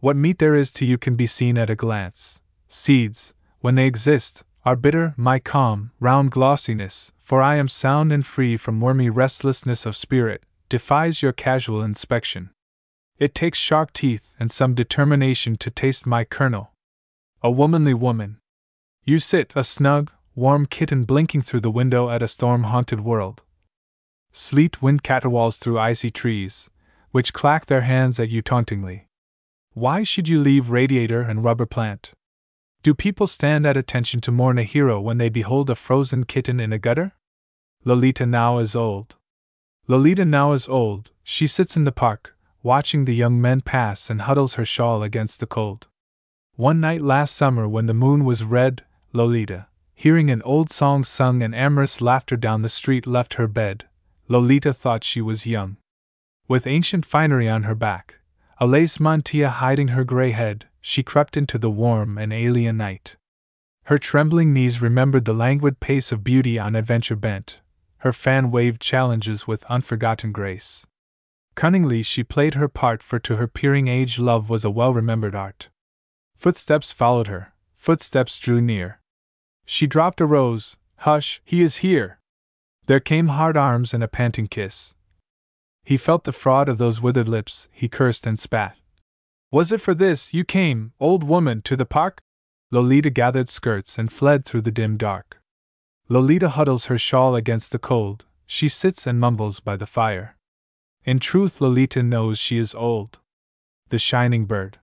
What 0.00 0.16
meat 0.16 0.38
there 0.38 0.54
is 0.54 0.72
to 0.74 0.84
you 0.84 0.98
can 0.98 1.14
be 1.14 1.26
seen 1.26 1.58
at 1.58 1.70
a 1.70 1.74
glance. 1.74 2.40
Seeds, 2.68 3.34
when 3.60 3.74
they 3.74 3.86
exist, 3.86 4.44
are 4.64 4.76
bitter, 4.76 5.14
my 5.16 5.38
calm, 5.38 5.90
round 6.00 6.30
glossiness, 6.30 7.12
for 7.20 7.42
I 7.42 7.56
am 7.56 7.68
sound 7.68 8.12
and 8.12 8.24
free 8.24 8.56
from 8.56 8.80
wormy 8.80 9.10
restlessness 9.10 9.84
of 9.84 9.96
spirit, 9.96 10.44
defies 10.68 11.22
your 11.22 11.32
casual 11.32 11.82
inspection. 11.82 12.50
It 13.18 13.34
takes 13.34 13.58
sharp 13.58 13.92
teeth 13.92 14.32
and 14.38 14.50
some 14.50 14.74
determination 14.74 15.56
to 15.56 15.70
taste 15.70 16.06
my 16.06 16.24
kernel. 16.24 16.72
A 17.42 17.50
womanly 17.50 17.94
woman. 17.94 18.38
You 19.04 19.18
sit, 19.18 19.52
a 19.54 19.64
snug, 19.64 20.10
warm 20.34 20.66
kitten 20.66 21.04
blinking 21.04 21.42
through 21.42 21.60
the 21.60 21.70
window 21.70 22.10
at 22.10 22.22
a 22.22 22.28
storm 22.28 22.64
haunted 22.64 23.00
world. 23.00 23.42
Sleet 24.36 24.82
wind 24.82 25.04
caterwauls 25.04 25.58
through 25.58 25.78
icy 25.78 26.10
trees, 26.10 26.68
which 27.12 27.32
clack 27.32 27.66
their 27.66 27.82
hands 27.82 28.18
at 28.18 28.30
you 28.30 28.42
tauntingly. 28.42 29.06
Why 29.74 30.02
should 30.02 30.28
you 30.28 30.40
leave 30.40 30.70
radiator 30.70 31.20
and 31.20 31.44
rubber 31.44 31.66
plant? 31.66 32.14
Do 32.82 32.94
people 32.94 33.28
stand 33.28 33.64
at 33.64 33.76
attention 33.76 34.20
to 34.22 34.32
mourn 34.32 34.58
a 34.58 34.64
hero 34.64 35.00
when 35.00 35.18
they 35.18 35.28
behold 35.28 35.70
a 35.70 35.76
frozen 35.76 36.24
kitten 36.24 36.58
in 36.58 36.72
a 36.72 36.80
gutter? 36.80 37.12
Lolita 37.84 38.26
now 38.26 38.58
is 38.58 38.74
old. 38.74 39.14
Lolita 39.86 40.24
now 40.24 40.50
is 40.50 40.68
old, 40.68 41.12
she 41.22 41.46
sits 41.46 41.76
in 41.76 41.84
the 41.84 41.92
park, 41.92 42.36
watching 42.60 43.04
the 43.04 43.14
young 43.14 43.40
men 43.40 43.60
pass 43.60 44.10
and 44.10 44.22
huddles 44.22 44.56
her 44.56 44.64
shawl 44.64 45.04
against 45.04 45.38
the 45.38 45.46
cold. 45.46 45.86
One 46.56 46.80
night 46.80 47.02
last 47.02 47.36
summer, 47.36 47.68
when 47.68 47.86
the 47.86 47.94
moon 47.94 48.24
was 48.24 48.42
red, 48.42 48.82
Lolita, 49.12 49.68
hearing 49.94 50.28
an 50.28 50.42
old 50.42 50.70
song 50.70 51.04
sung 51.04 51.40
and 51.40 51.54
amorous 51.54 52.00
laughter 52.00 52.36
down 52.36 52.62
the 52.62 52.68
street, 52.68 53.06
left 53.06 53.34
her 53.34 53.46
bed. 53.46 53.84
Lolita 54.28 54.72
thought 54.72 55.04
she 55.04 55.20
was 55.20 55.46
young. 55.46 55.76
With 56.48 56.66
ancient 56.66 57.04
finery 57.04 57.48
on 57.48 57.64
her 57.64 57.74
back, 57.74 58.20
a 58.58 58.66
lace 58.66 58.98
mantilla 58.98 59.48
hiding 59.48 59.88
her 59.88 60.04
gray 60.04 60.30
head, 60.30 60.66
she 60.80 61.02
crept 61.02 61.36
into 61.36 61.58
the 61.58 61.70
warm 61.70 62.16
and 62.18 62.32
alien 62.32 62.76
night. 62.76 63.16
Her 63.84 63.98
trembling 63.98 64.52
knees 64.52 64.80
remembered 64.80 65.24
the 65.24 65.34
languid 65.34 65.80
pace 65.80 66.10
of 66.12 66.24
beauty 66.24 66.58
on 66.58 66.74
adventure 66.74 67.16
bent, 67.16 67.60
her 67.98 68.12
fan 68.12 68.50
waved 68.50 68.80
challenges 68.80 69.46
with 69.46 69.64
unforgotten 69.64 70.32
grace. 70.32 70.86
Cunningly 71.54 72.02
she 72.02 72.24
played 72.24 72.54
her 72.54 72.68
part, 72.68 73.02
for 73.02 73.18
to 73.18 73.36
her 73.36 73.46
peering 73.46 73.88
age 73.88 74.18
love 74.18 74.48
was 74.48 74.64
a 74.64 74.70
well 74.70 74.92
remembered 74.92 75.34
art. 75.34 75.68
Footsteps 76.34 76.92
followed 76.92 77.26
her, 77.26 77.52
footsteps 77.76 78.38
drew 78.38 78.60
near. 78.60 79.00
She 79.64 79.86
dropped 79.86 80.20
a 80.20 80.26
rose, 80.26 80.76
Hush, 80.98 81.40
he 81.44 81.60
is 81.60 81.78
here! 81.78 82.18
There 82.86 83.00
came 83.00 83.28
hard 83.28 83.56
arms 83.56 83.94
and 83.94 84.04
a 84.04 84.08
panting 84.08 84.46
kiss. 84.46 84.94
He 85.84 85.96
felt 85.96 86.24
the 86.24 86.32
fraud 86.32 86.68
of 86.68 86.78
those 86.78 87.00
withered 87.00 87.28
lips, 87.28 87.68
he 87.72 87.88
cursed 87.88 88.26
and 88.26 88.38
spat. 88.38 88.76
Was 89.50 89.72
it 89.72 89.80
for 89.80 89.94
this 89.94 90.34
you 90.34 90.44
came, 90.44 90.92
old 91.00 91.24
woman, 91.24 91.62
to 91.62 91.76
the 91.76 91.86
park? 91.86 92.20
Lolita 92.70 93.08
gathered 93.08 93.48
skirts 93.48 93.98
and 93.98 94.12
fled 94.12 94.44
through 94.44 94.62
the 94.62 94.70
dim 94.70 94.96
dark. 94.96 95.40
Lolita 96.08 96.50
huddles 96.50 96.86
her 96.86 96.98
shawl 96.98 97.34
against 97.34 97.72
the 97.72 97.78
cold, 97.78 98.24
she 98.46 98.68
sits 98.68 99.06
and 99.06 99.18
mumbles 99.18 99.60
by 99.60 99.76
the 99.76 99.86
fire. 99.86 100.36
In 101.04 101.18
truth, 101.18 101.60
Lolita 101.60 102.02
knows 102.02 102.38
she 102.38 102.58
is 102.58 102.74
old. 102.74 103.20
The 103.88 103.98
shining 103.98 104.44
bird. 104.44 104.78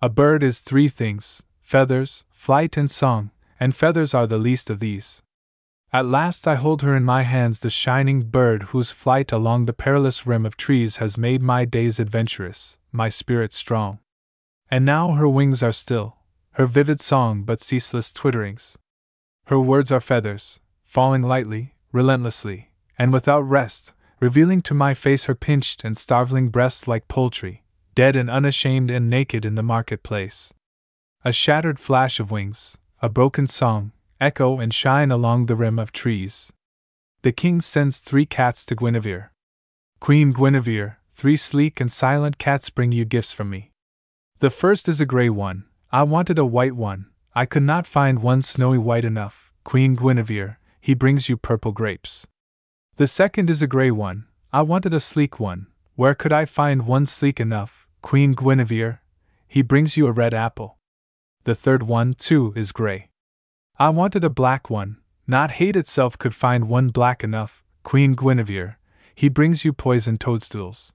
A 0.00 0.08
bird 0.08 0.42
is 0.42 0.60
three 0.60 0.88
things 0.88 1.42
feathers, 1.60 2.24
flight, 2.30 2.76
and 2.76 2.90
song, 2.90 3.30
and 3.58 3.74
feathers 3.74 4.14
are 4.14 4.26
the 4.26 4.38
least 4.38 4.70
of 4.70 4.78
these. 4.78 5.22
At 5.92 6.06
last 6.06 6.48
I 6.48 6.56
hold 6.56 6.82
her 6.82 6.96
in 6.96 7.04
my 7.04 7.22
hands, 7.22 7.60
the 7.60 7.70
shining 7.70 8.22
bird 8.22 8.64
whose 8.64 8.90
flight 8.90 9.32
along 9.32 9.66
the 9.66 9.72
perilous 9.72 10.26
rim 10.26 10.44
of 10.44 10.56
trees 10.56 10.96
has 10.96 11.16
made 11.16 11.42
my 11.42 11.64
days 11.64 12.00
adventurous, 12.00 12.78
my 12.92 13.08
spirit 13.08 13.52
strong. 13.52 14.00
And 14.70 14.84
now 14.84 15.12
her 15.12 15.28
wings 15.28 15.62
are 15.62 15.72
still, 15.72 16.16
her 16.52 16.66
vivid 16.66 17.00
song 17.00 17.44
but 17.44 17.60
ceaseless 17.60 18.12
twitterings. 18.12 18.76
Her 19.46 19.60
words 19.60 19.92
are 19.92 20.00
feathers, 20.00 20.60
falling 20.84 21.22
lightly, 21.22 21.74
relentlessly, 21.92 22.72
and 22.98 23.12
without 23.12 23.42
rest, 23.42 23.94
revealing 24.18 24.62
to 24.62 24.74
my 24.74 24.92
face 24.92 25.26
her 25.26 25.34
pinched 25.34 25.84
and 25.84 25.96
starveling 25.96 26.48
breast 26.48 26.88
like 26.88 27.06
poultry, 27.06 27.62
dead 27.94 28.16
and 28.16 28.28
unashamed 28.28 28.90
and 28.90 29.08
naked 29.08 29.44
in 29.44 29.54
the 29.54 29.62
marketplace. 29.62 30.52
A 31.24 31.32
shattered 31.32 31.78
flash 31.78 32.18
of 32.18 32.30
wings, 32.30 32.76
a 33.00 33.08
broken 33.08 33.46
song, 33.46 33.92
echo 34.20 34.58
and 34.58 34.72
shine 34.72 35.10
along 35.10 35.46
the 35.46 35.56
rim 35.56 35.78
of 35.78 35.92
trees. 35.92 36.52
The 37.22 37.32
king 37.32 37.60
sends 37.60 37.98
three 37.98 38.26
cats 38.26 38.64
to 38.66 38.74
Guinevere. 38.74 39.32
Queen 40.00 40.32
Guinevere, 40.32 40.98
three 41.14 41.36
sleek 41.36 41.80
and 41.80 41.90
silent 41.90 42.38
cats 42.38 42.70
bring 42.70 42.92
you 42.92 43.04
gifts 43.04 43.32
from 43.32 43.50
me. 43.50 43.72
The 44.38 44.50
first 44.50 44.88
is 44.88 45.00
a 45.00 45.06
gray 45.06 45.30
one, 45.30 45.64
I 45.90 46.02
wanted 46.02 46.38
a 46.38 46.44
white 46.44 46.76
one, 46.76 47.06
I 47.34 47.46
could 47.46 47.62
not 47.62 47.86
find 47.86 48.18
one 48.18 48.42
snowy 48.42 48.78
white 48.78 49.04
enough. 49.04 49.52
Queen 49.64 49.96
Guinevere, 49.96 50.58
he 50.80 50.94
brings 50.94 51.28
you 51.28 51.36
purple 51.36 51.72
grapes. 51.72 52.26
The 52.96 53.06
second 53.06 53.50
is 53.50 53.62
a 53.62 53.66
gray 53.66 53.90
one, 53.90 54.26
I 54.52 54.62
wanted 54.62 54.94
a 54.94 55.00
sleek 55.00 55.40
one, 55.40 55.66
where 55.94 56.14
could 56.14 56.32
I 56.32 56.44
find 56.44 56.86
one 56.86 57.06
sleek 57.06 57.40
enough? 57.40 57.86
Queen 58.02 58.34
Guinevere, 58.34 59.00
he 59.48 59.62
brings 59.62 59.96
you 59.96 60.06
a 60.06 60.12
red 60.12 60.34
apple. 60.34 60.78
The 61.44 61.54
third 61.54 61.82
one, 61.82 62.14
too, 62.14 62.52
is 62.54 62.72
gray. 62.72 63.10
I 63.78 63.90
wanted 63.90 64.24
a 64.24 64.30
black 64.30 64.70
one, 64.70 64.96
not 65.26 65.50
hate 65.52 65.76
itself 65.76 66.16
could 66.16 66.34
find 66.34 66.66
one 66.66 66.88
black 66.88 67.22
enough. 67.22 67.62
Queen 67.82 68.14
Guinevere, 68.14 68.78
he 69.14 69.28
brings 69.28 69.66
you 69.66 69.74
poisoned 69.74 70.18
toadstools. 70.18 70.94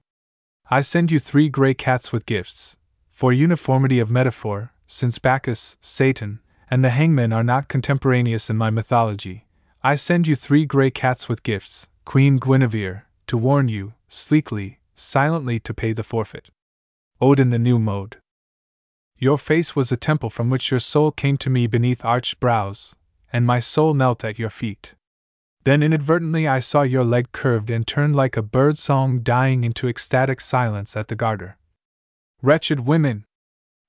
I 0.68 0.80
send 0.80 1.12
you 1.12 1.20
three 1.20 1.48
gray 1.48 1.74
cats 1.74 2.12
with 2.12 2.26
gifts, 2.26 2.76
for 3.08 3.32
uniformity 3.32 4.00
of 4.00 4.10
metaphor, 4.10 4.72
since 4.84 5.20
Bacchus, 5.20 5.76
Satan, 5.80 6.40
and 6.68 6.82
the 6.82 6.90
hangman 6.90 7.32
are 7.32 7.44
not 7.44 7.68
contemporaneous 7.68 8.50
in 8.50 8.56
my 8.56 8.70
mythology. 8.70 9.46
I 9.84 9.94
send 9.94 10.26
you 10.26 10.34
three 10.34 10.66
gray 10.66 10.90
cats 10.90 11.28
with 11.28 11.44
gifts, 11.44 11.88
Queen 12.04 12.38
Guinevere, 12.38 13.06
to 13.28 13.38
warn 13.38 13.68
you, 13.68 13.94
sleekly, 14.08 14.80
silently 14.96 15.60
to 15.60 15.72
pay 15.72 15.92
the 15.92 16.02
forfeit. 16.02 16.50
Ode 17.20 17.38
in 17.38 17.50
the 17.50 17.60
New 17.60 17.78
Mode. 17.78 18.16
Your 19.22 19.38
face 19.38 19.76
was 19.76 19.92
a 19.92 19.96
temple 19.96 20.30
from 20.30 20.50
which 20.50 20.72
your 20.72 20.80
soul 20.80 21.12
came 21.12 21.36
to 21.36 21.48
me 21.48 21.68
beneath 21.68 22.04
arched 22.04 22.40
brows, 22.40 22.96
and 23.32 23.46
my 23.46 23.60
soul 23.60 23.94
knelt 23.94 24.24
at 24.24 24.36
your 24.36 24.50
feet. 24.50 24.96
Then 25.62 25.80
inadvertently 25.80 26.48
I 26.48 26.58
saw 26.58 26.82
your 26.82 27.04
leg 27.04 27.30
curved 27.30 27.70
and 27.70 27.86
turned 27.86 28.16
like 28.16 28.36
a 28.36 28.42
bird 28.42 28.78
song 28.78 29.20
dying 29.20 29.62
into 29.62 29.86
ecstatic 29.86 30.40
silence 30.40 30.96
at 30.96 31.06
the 31.06 31.14
garter. 31.14 31.56
Wretched 32.42 32.80
women! 32.80 33.24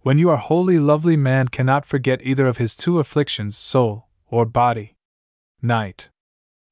When 0.01 0.19
you 0.19 0.29
are 0.29 0.37
wholly 0.37 0.77
lovely, 0.77 1.17
man 1.17 1.47
cannot 1.47 1.83
forget 1.83 2.21
either 2.23 2.45
of 2.45 2.59
his 2.59 2.77
two 2.77 2.99
afflictions, 2.99 3.57
soul 3.57 4.09
or 4.27 4.45
body. 4.45 4.97
Night. 5.63 6.11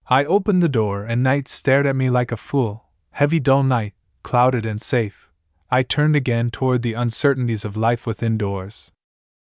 I 0.05 0.24
opened 0.24 0.62
the 0.62 0.70
door, 0.70 1.03
and 1.03 1.24
night 1.24 1.47
stared 1.47 1.88
at 1.88 1.95
me 1.95 2.12
like 2.12 2.32
a 2.32 2.38
fool, 2.38 2.91
heavy, 3.09 3.39
dull 3.39 3.64
night, 3.64 3.95
clouded 4.22 4.68
and 4.68 4.80
safe. 4.80 5.30
I 5.74 5.84
turned 5.84 6.17
again 6.17 6.49
toward 6.49 6.82
the 6.82 6.93
uncertainties 6.93 7.63
of 7.63 7.78
life 7.78 8.05
within 8.05 8.38
doors. 8.38 8.91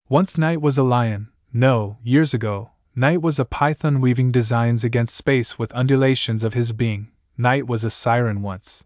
Once 0.09 0.37
night 0.37 0.61
was 0.61 0.77
a 0.77 0.83
lion, 0.83 1.29
no, 1.53 1.97
years 2.03 2.33
ago, 2.33 2.71
night 2.93 3.21
was 3.21 3.39
a 3.39 3.45
python 3.45 4.01
weaving 4.01 4.31
designs 4.31 4.83
against 4.83 5.15
space 5.15 5.57
with 5.57 5.71
undulations 5.71 6.43
of 6.43 6.53
his 6.53 6.73
being, 6.73 7.11
night 7.37 7.67
was 7.67 7.85
a 7.85 7.89
siren 7.89 8.41
once. 8.41 8.85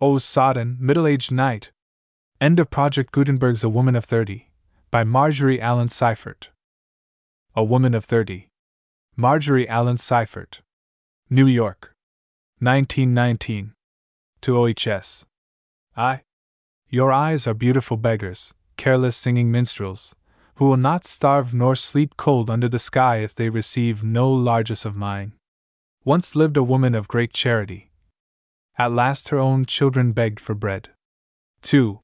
O 0.00 0.16
sodden, 0.16 0.78
middle 0.80 1.06
aged 1.06 1.30
night! 1.30 1.70
End 2.40 2.58
of 2.58 2.70
Project 2.70 3.12
Gutenberg's 3.12 3.62
A 3.62 3.68
Woman 3.68 3.94
of 3.94 4.04
Thirty, 4.06 4.50
by 4.90 5.04
Marjorie 5.04 5.60
Allen 5.60 5.88
Seiffert. 5.88 6.48
A 7.54 7.62
Woman 7.62 7.94
of 7.94 8.04
Thirty. 8.04 8.48
Marjorie 9.16 9.68
Allen 9.68 9.96
Seiffert. 9.96 10.60
New 11.28 11.46
York. 11.46 11.94
1919. 12.60 13.74
To 14.40 14.58
OHS. 14.58 15.26
I. 15.96 16.22
Your 16.94 17.10
eyes 17.10 17.48
are 17.48 17.54
beautiful 17.54 17.96
beggars, 17.96 18.54
careless 18.76 19.16
singing 19.16 19.50
minstrels, 19.50 20.14
who 20.58 20.68
will 20.68 20.76
not 20.76 21.04
starve 21.04 21.52
nor 21.52 21.74
sleep 21.74 22.16
cold 22.16 22.48
under 22.48 22.68
the 22.68 22.78
sky 22.78 23.16
if 23.16 23.34
they 23.34 23.50
receive 23.50 24.04
no 24.04 24.30
largesse 24.30 24.84
of 24.84 24.94
mine. 24.94 25.32
Once 26.04 26.36
lived 26.36 26.56
a 26.56 26.62
woman 26.62 26.94
of 26.94 27.08
great 27.08 27.32
charity. 27.32 27.90
At 28.78 28.92
last 28.92 29.30
her 29.30 29.40
own 29.40 29.64
children 29.64 30.12
begged 30.12 30.38
for 30.38 30.54
bread. 30.54 30.90
2. 31.62 31.98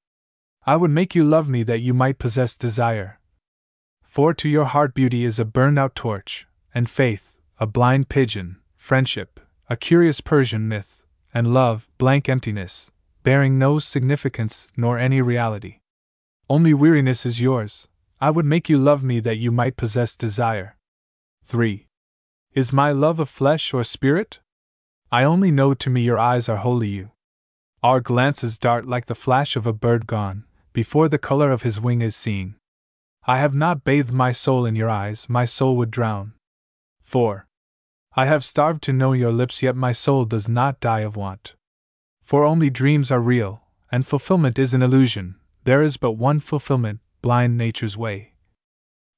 I 0.67 0.75
would 0.75 0.91
make 0.91 1.15
you 1.15 1.23
love 1.23 1.49
me 1.49 1.63
that 1.63 1.83
you 1.83 1.95
might 1.95 2.19
possess 2.19 2.57
desire. 2.57 3.21
For 4.03 4.35
to 4.35 4.49
your 4.49 4.65
heart 4.65 4.93
beauty 4.93 5.25
is 5.25 5.39
a 5.39 5.45
burned 5.45 5.79
out 5.79 5.95
torch, 5.95 6.49
and 6.75 6.91
faith, 6.91 7.39
a 7.61 7.67
blind 7.69 8.09
pigeon, 8.09 8.57
friendship, 8.77 9.39
a 9.69 9.77
curious 9.77 10.21
Persian 10.21 10.67
myth, 10.67 11.05
and 11.33 11.55
love, 11.55 11.89
blank 11.97 12.29
emptiness, 12.29 12.91
bearing 13.23 13.59
no 13.59 13.79
significance 13.79 14.69
nor 14.77 14.99
any 14.99 15.21
reality. 15.21 15.81
Only 16.49 16.75
weariness 16.75 17.25
is 17.27 17.41
yours. 17.41 17.89
I 18.21 18.31
would 18.31 18.45
make 18.45 18.69
you 18.69 18.79
love 18.79 19.03
me 19.03 19.21
that 19.21 19.39
you 19.39 19.51
might 19.51 19.77
possess 19.77 20.17
desire. 20.17 20.77
3. 21.45 21.87
Is 22.53 22.73
my 22.73 22.93
love 22.93 23.21
of 23.21 23.29
flesh 23.29 23.73
or 23.73 23.85
spirit? 23.85 24.41
I 25.13 25.25
only 25.25 25.51
know 25.51 25.75
to 25.75 25.91
me 25.91 26.03
your 26.03 26.19
eyes 26.19 26.49
are 26.49 26.59
wholly 26.59 26.89
you. 26.89 27.11
Our 27.83 28.01
glances 28.01 28.59
dart 28.59 28.85
like 28.87 29.07
the 29.07 29.15
flash 29.15 29.57
of 29.57 29.67
a 29.67 29.73
bird 29.73 30.07
gone, 30.07 30.45
before 30.73 31.09
the 31.09 31.19
color 31.19 31.51
of 31.51 31.63
his 31.63 31.81
wing 31.81 32.03
is 32.03 32.15
seen. 32.15 32.57
I 33.27 33.39
have 33.39 33.55
not 33.55 33.85
bathed 33.85 34.13
my 34.13 34.33
soul 34.33 34.67
in 34.67 34.77
your 34.77 34.91
eyes, 34.91 35.29
my 35.29 35.45
soul 35.45 35.77
would 35.77 35.91
drown. 35.91 36.33
4. 37.03 37.47
I 38.17 38.27
have 38.27 38.45
starved 38.45 38.83
to 38.83 38.93
know 38.93 39.13
your 39.13 39.33
lips, 39.33 39.63
yet 39.63 39.77
my 39.77 39.93
soul 39.93 40.25
does 40.25 40.49
not 40.49 40.81
die 40.81 41.01
of 41.01 41.17
want. 41.17 41.55
For 42.31 42.45
only 42.45 42.71
dreams 42.71 43.11
are 43.11 43.21
real, 43.21 43.65
and 43.91 44.07
fulfillment 44.07 44.57
is 44.57 44.73
an 44.73 44.83
illusion. 44.83 45.35
There 45.65 45.83
is 45.83 45.97
but 45.97 46.13
one 46.13 46.39
fulfillment, 46.39 47.01
blind 47.23 47.59
nature's 47.59 47.97
way. 47.97 48.35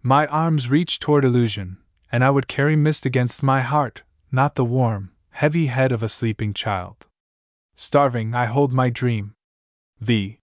My 0.03 0.27
arms 0.29 0.71
reach 0.71 0.99
toward 0.99 1.23
illusion, 1.23 1.77
and 2.11 2.25
I 2.25 2.31
would 2.31 2.49
carry 2.49 2.75
mist 2.75 3.05
against 3.05 3.43
my 3.43 3.61
heart, 3.61 4.03
not 4.31 4.55
the 4.55 4.65
warm, 4.65 5.11
heavy 5.29 5.67
head 5.67 5.93
of 5.93 6.03
a 6.03 6.09
sleeping 6.09 6.55
child. 6.55 7.05
Starving, 7.77 8.35
I 8.35 8.47
hold 8.47 8.73
my 8.73 8.89
dream. 8.89 9.35
V. 10.01 10.39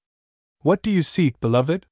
What 0.61 0.83
do 0.83 0.91
you 0.91 1.01
seek, 1.01 1.39
beloved? 1.39 1.87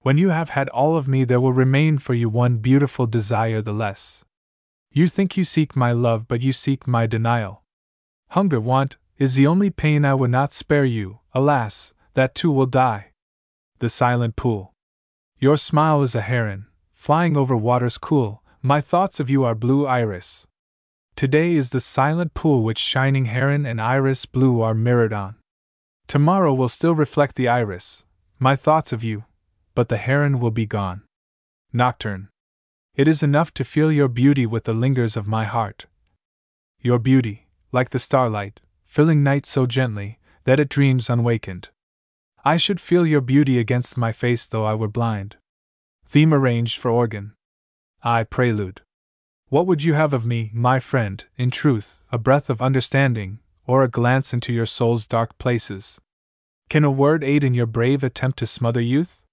When 0.00 0.18
you 0.18 0.30
have 0.30 0.50
had 0.50 0.68
all 0.70 0.96
of 0.96 1.06
me, 1.06 1.22
there 1.22 1.40
will 1.40 1.52
remain 1.52 1.96
for 1.96 2.14
you 2.14 2.28
one 2.28 2.56
beautiful 2.56 3.06
desire 3.06 3.62
the 3.62 3.72
less. 3.72 4.24
You 4.90 5.06
think 5.06 5.36
you 5.36 5.44
seek 5.44 5.76
my 5.76 5.92
love, 5.92 6.26
but 6.26 6.42
you 6.42 6.50
seek 6.50 6.88
my 6.88 7.06
denial. 7.06 7.62
Hunger, 8.30 8.60
want, 8.60 8.96
is 9.18 9.34
the 9.34 9.46
only 9.46 9.68
pain 9.68 10.04
I 10.04 10.14
would 10.14 10.30
not 10.30 10.52
spare 10.52 10.84
you, 10.84 11.18
alas, 11.32 11.92
that 12.14 12.36
too 12.36 12.52
will 12.52 12.66
die. 12.66 13.10
The 13.80 13.88
silent 13.88 14.36
pool. 14.36 14.72
Your 15.40 15.56
smile 15.56 16.02
is 16.02 16.14
a 16.14 16.20
heron, 16.20 16.66
flying 16.92 17.36
over 17.36 17.56
waters 17.56 17.98
cool, 17.98 18.42
my 18.62 18.80
thoughts 18.80 19.18
of 19.18 19.28
you 19.28 19.44
are 19.44 19.54
blue 19.56 19.86
iris. 19.86 20.46
Today 21.16 21.54
is 21.54 21.70
the 21.70 21.80
silent 21.80 22.32
pool 22.32 22.62
which 22.62 22.78
shining 22.78 23.24
heron 23.24 23.66
and 23.66 23.80
iris 23.80 24.24
blue 24.24 24.60
are 24.62 24.74
mirrored 24.74 25.12
on. 25.12 25.34
Tomorrow 26.06 26.54
will 26.54 26.68
still 26.68 26.94
reflect 26.94 27.34
the 27.34 27.48
iris, 27.48 28.04
my 28.38 28.54
thoughts 28.54 28.92
of 28.92 29.02
you, 29.02 29.24
but 29.74 29.88
the 29.88 29.96
heron 29.96 30.38
will 30.38 30.52
be 30.52 30.66
gone. 30.66 31.02
Nocturne. 31.72 32.28
It 32.94 33.08
is 33.08 33.22
enough 33.22 33.52
to 33.54 33.64
feel 33.64 33.90
your 33.90 34.08
beauty 34.08 34.46
with 34.46 34.64
the 34.64 34.74
lingers 34.74 35.16
of 35.16 35.26
my 35.26 35.44
heart. 35.44 35.86
Your 36.80 37.00
beauty, 37.00 37.48
like 37.72 37.90
the 37.90 37.98
starlight, 37.98 38.60
filling 38.88 39.22
night 39.22 39.46
so 39.46 39.66
gently 39.66 40.18
that 40.44 40.58
it 40.58 40.68
dreams 40.68 41.08
unwakened. 41.08 41.68
I 42.44 42.56
should 42.56 42.80
feel 42.80 43.06
your 43.06 43.20
beauty 43.20 43.58
against 43.58 43.96
my 43.96 44.10
face 44.10 44.46
though 44.46 44.64
I 44.64 44.74
were 44.74 44.88
blind. 44.88 45.36
Theme 46.06 46.32
arranged 46.32 46.78
for 46.78 46.90
organ. 46.90 47.34
I 48.02 48.24
prelude. 48.24 48.80
What 49.50 49.66
would 49.66 49.82
you 49.82 49.94
have 49.94 50.12
of 50.12 50.26
me, 50.26 50.50
my 50.54 50.80
friend, 50.80 51.22
in 51.36 51.50
truth, 51.50 52.02
a 52.10 52.18
breath 52.18 52.48
of 52.50 52.62
understanding, 52.62 53.40
or 53.66 53.82
a 53.82 53.88
glance 53.88 54.32
into 54.32 54.52
your 54.52 54.66
soul's 54.66 55.06
dark 55.06 55.36
places? 55.38 56.00
Can 56.68 56.84
a 56.84 56.90
word 56.90 57.22
aid 57.22 57.44
in 57.44 57.54
your 57.54 57.66
brave 57.66 58.02
attempt 58.02 58.38
to 58.38 58.46
smother 58.46 58.80
youth? 58.80 59.24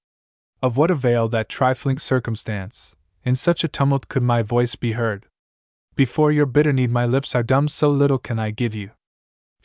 Of 0.61 0.77
what 0.77 0.91
avail 0.91 1.27
that 1.29 1.49
trifling 1.49 1.97
circumstance? 1.97 2.95
In 3.23 3.35
such 3.35 3.63
a 3.63 3.67
tumult 3.67 4.07
could 4.07 4.23
my 4.23 4.41
voice 4.41 4.75
be 4.75 4.93
heard. 4.93 5.25
Before 5.95 6.31
your 6.31 6.45
bitter 6.45 6.73
need, 6.73 6.91
my 6.91 7.05
lips 7.05 7.35
are 7.35 7.43
dumb, 7.43 7.67
so 7.67 7.89
little 7.89 8.17
can 8.17 8.39
I 8.39 8.51
give 8.51 8.75
you. 8.75 8.91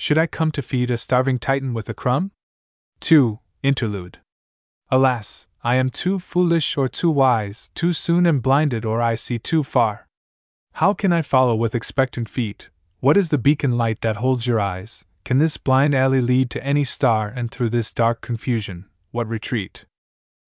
Should 0.01 0.16
I 0.16 0.26
come 0.26 0.51
to 0.53 0.62
feed 0.62 0.90
a 0.90 0.96
starving 0.96 1.38
Titan 1.38 1.74
with 1.74 1.86
a 1.90 1.92
crumb? 1.92 2.30
2. 3.01 3.38
Interlude. 3.62 4.20
Alas, 4.90 5.46
I 5.62 5.74
am 5.74 5.90
too 5.90 6.18
foolish 6.18 6.78
or 6.78 6.88
too 6.88 7.11
wise, 7.11 7.68
too 7.74 7.92
soon 7.92 8.26
am 8.26 8.40
blinded 8.40 8.86
or 8.86 9.03
I 9.03 9.14
see 9.14 9.38
too 9.38 9.62
far. 9.62 10.09
How 10.72 10.94
can 10.94 11.12
I 11.12 11.20
follow 11.20 11.55
with 11.55 11.74
expectant 11.74 12.30
feet? 12.30 12.70
What 13.01 13.18
is 13.18 13.28
the 13.28 13.36
beacon 13.36 13.76
light 13.76 14.01
that 14.01 14.16
holds 14.16 14.46
your 14.46 14.59
eyes? 14.59 15.05
Can 15.26 15.36
this 15.36 15.59
blind 15.59 15.94
alley 15.94 16.22
lead 16.22 16.48
to 16.53 16.64
any 16.64 16.82
star, 16.82 17.28
and 17.28 17.51
through 17.51 17.68
this 17.68 17.92
dark 17.92 18.22
confusion, 18.22 18.86
what 19.11 19.28
retreat? 19.28 19.84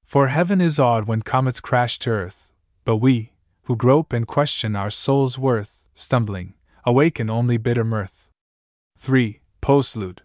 For 0.06 0.28
heaven 0.28 0.62
is 0.62 0.78
awed 0.78 1.06
when 1.06 1.20
comets 1.20 1.60
crash 1.60 1.98
to 1.98 2.10
earth, 2.10 2.54
but 2.86 2.96
we, 2.96 3.32
who 3.64 3.76
grope 3.76 4.14
and 4.14 4.26
question 4.26 4.74
our 4.74 4.88
soul's 4.88 5.38
worth, 5.38 5.90
stumbling, 5.92 6.54
awaken 6.86 7.28
only 7.28 7.58
bitter 7.58 7.84
mirth. 7.84 8.30
3. 8.96 9.40
Postlude. 9.62 10.18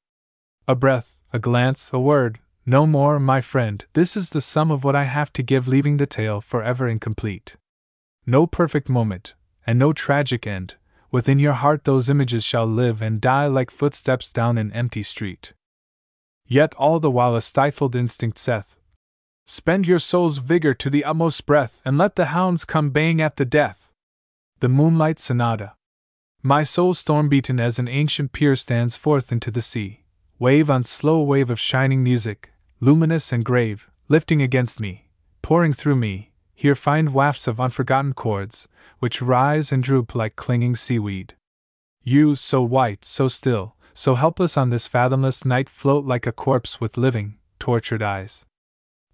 A 0.68 0.76
breath, 0.76 1.22
a 1.32 1.38
glance, 1.38 1.94
a 1.94 2.00
word, 2.00 2.40
no 2.66 2.88
more, 2.88 3.20
my 3.20 3.40
friend, 3.40 3.86
this 3.94 4.18
is 4.18 4.32
the 4.32 4.42
sum 4.42 4.72
of 4.72 4.84
what 4.84 4.96
I 4.96 5.04
have 5.04 5.32
to 5.34 5.44
give, 5.44 5.68
leaving 5.70 5.98
the 5.98 6.06
tale 6.08 6.42
forever 6.42 6.86
incomplete. 6.88 7.56
No 8.26 8.46
perfect 8.48 8.90
moment, 8.90 9.36
and 9.66 9.80
no 9.80 9.94
tragic 9.94 10.46
end, 10.46 10.76
within 11.12 11.40
your 11.40 11.54
heart 11.54 11.86
those 11.86 12.10
images 12.10 12.44
shall 12.44 12.66
live 12.66 13.02
and 13.02 13.22
die 13.22 13.46
like 13.46 13.72
footsteps 13.72 14.34
down 14.34 14.58
an 14.58 14.74
empty 14.74 15.04
street. 15.04 15.54
Yet 16.46 16.74
all 16.74 17.00
the 17.00 17.12
while 17.12 17.36
a 17.36 17.42
stifled 17.42 17.96
instinct 17.96 18.38
saith, 18.38 18.76
Spend 19.46 19.88
your 19.88 20.00
soul's 20.00 20.40
vigor 20.40 20.74
to 20.74 20.90
the 20.90 21.06
utmost 21.06 21.46
breath, 21.46 21.82
and 21.86 21.98
let 21.98 22.18
the 22.18 22.34
hounds 22.36 22.66
come 22.66 22.90
baying 22.90 23.22
at 23.22 23.38
the 23.38 23.46
death. 23.46 23.94
The 24.60 24.68
Moonlight 24.68 25.20
Sonata. 25.20 25.77
My 26.48 26.64
soul 26.64 26.94
storm 26.94 27.28
beaten 27.28 27.60
as 27.60 27.78
an 27.78 27.90
ancient 27.90 28.32
pier 28.32 28.56
stands 28.56 28.96
forth 28.96 29.34
into 29.34 29.52
the 29.52 29.62
sea, 29.62 30.06
wave 30.40 30.70
on 30.70 30.82
slow 30.84 31.22
wave 31.22 31.50
of 31.50 31.60
shining 31.60 32.02
music, 32.02 32.54
luminous 32.80 33.34
and 33.34 33.44
grave, 33.44 33.92
lifting 34.08 34.42
against 34.42 34.80
me, 34.80 35.10
pouring 35.42 35.74
through 35.74 35.98
me, 35.98 36.32
here 36.56 36.74
find 36.74 37.14
wafts 37.14 37.50
of 37.50 37.60
unforgotten 37.60 38.14
chords, 38.14 38.70
which 39.00 39.22
rise 39.22 39.74
and 39.74 39.84
droop 39.84 40.16
like 40.16 40.38
clinging 40.38 40.78
seaweed. 40.78 41.36
You, 42.02 42.34
so 42.34 42.62
white, 42.62 43.04
so 43.04 43.28
still, 43.28 43.76
so 43.94 44.16
helpless 44.16 44.56
on 44.56 44.70
this 44.70 44.88
fathomless 44.88 45.44
night, 45.44 45.68
float 45.68 46.06
like 46.06 46.26
a 46.26 46.32
corpse 46.32 46.80
with 46.80 46.96
living, 46.96 47.40
tortured 47.60 48.02
eyes. 48.02 48.46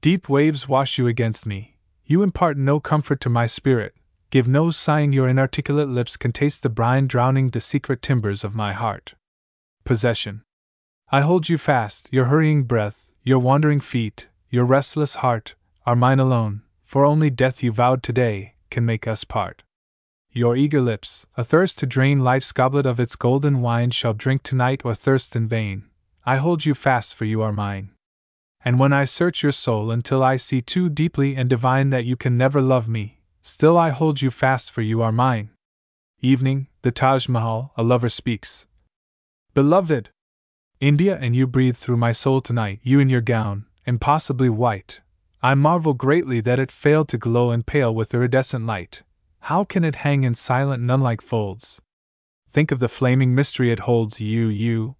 Deep 0.02 0.30
waves 0.30 0.70
wash 0.70 1.00
you 1.00 1.08
against 1.08 1.48
me, 1.48 1.78
you 2.06 2.22
impart 2.22 2.58
no 2.58 2.80
comfort 2.80 3.20
to 3.22 3.30
my 3.30 3.48
spirit, 3.48 3.96
give 4.34 4.48
no 4.48 4.72
sign 4.72 5.14
your 5.14 5.28
inarticulate 5.28 5.88
lips 5.88 6.18
can 6.18 6.32
taste 6.32 6.64
the 6.64 6.70
brine 6.70 7.06
drowning 7.06 7.50
the 7.50 7.60
secret 7.60 8.02
timbers 8.02 8.44
of 8.44 8.56
my 8.56 8.74
heart. 8.74 9.14
Possession. 9.84 10.42
I 11.12 11.22
hold 11.22 11.50
you 11.50 11.60
fast, 11.60 12.10
your 12.12 12.26
hurrying 12.26 12.64
breath, 12.64 13.12
your 13.22 13.38
wandering 13.38 13.80
feet, 13.80 14.30
your 14.50 14.66
restless 14.66 15.18
heart, 15.22 15.54
are 15.86 15.96
mine 15.96 16.20
alone, 16.20 16.64
for 16.84 17.06
only 17.06 17.30
death 17.30 17.62
you 17.62 17.72
vowed 17.72 18.02
today 18.02 18.56
can 18.72 18.84
make 18.84 19.08
us 19.08 19.24
part. 19.24 19.62
Your 20.32 20.56
eager 20.56 20.82
lips, 20.82 21.28
athirst 21.38 21.78
to 21.78 21.86
drain 21.86 22.24
life's 22.24 22.52
goblet 22.52 22.88
of 22.88 23.00
its 23.00 23.16
golden 23.16 23.62
wine, 23.62 23.92
shall 23.92 24.16
drink 24.16 24.42
tonight 24.42 24.82
or 24.84 24.96
thirst 24.96 25.36
in 25.36 25.48
vain. 25.48 25.84
I 26.26 26.38
hold 26.38 26.66
you 26.66 26.74
fast, 26.74 27.14
for 27.14 27.26
you 27.26 27.44
are 27.44 27.54
mine. 27.54 27.92
And 28.66 28.80
when 28.80 28.94
I 28.94 29.04
search 29.04 29.44
your 29.44 29.52
soul 29.52 29.92
until 29.92 30.24
I 30.24 30.38
see 30.38 30.60
too 30.60 30.90
deeply 30.90 31.36
and 31.36 31.48
divine 31.48 31.92
that 31.92 32.06
you 32.06 32.16
can 32.16 32.36
never 32.36 32.64
love 32.64 32.88
me, 32.88 33.20
still 33.44 33.78
I 33.78 33.90
hold 33.90 34.22
you 34.22 34.32
fast, 34.32 34.72
for 34.72 34.82
you 34.82 35.04
are 35.04 35.12
mine. 35.12 35.52
Evening, 36.22 36.68
the 36.82 36.92
Taj 36.92 37.28
Mahal, 37.28 37.74
a 37.78 37.84
lover 37.84 38.10
speaks. 38.10 38.66
Beloved, 39.54 40.10
India 40.80 41.18
and 41.22 41.36
you 41.36 41.46
breathe 41.46 41.76
through 41.76 41.98
my 41.98 42.14
soul 42.14 42.42
tonight, 42.42 42.80
you 42.82 43.00
in 43.00 43.10
your 43.10 43.22
gown, 43.22 43.66
impossibly 43.86 44.50
white. 44.50 45.02
I 45.42 45.56
marvel 45.56 45.94
greatly 45.94 46.40
that 46.40 46.60
it 46.60 46.72
failed 46.72 47.10
to 47.10 47.18
glow 47.18 47.52
and 47.52 47.66
pale 47.66 47.94
with 47.94 48.14
iridescent 48.14 48.66
light. 48.66 49.04
How 49.42 49.66
can 49.66 49.84
it 49.84 49.96
hang 49.96 50.24
in 50.24 50.36
silent, 50.36 50.82
nun 50.82 51.02
like 51.02 51.22
folds? 51.22 51.82
Think 52.50 52.72
of 52.72 52.80
the 52.80 52.88
flaming 52.88 53.36
mystery 53.36 53.72
it 53.72 53.80
holds, 53.80 54.22
you, 54.22 54.48
you. 54.48 54.96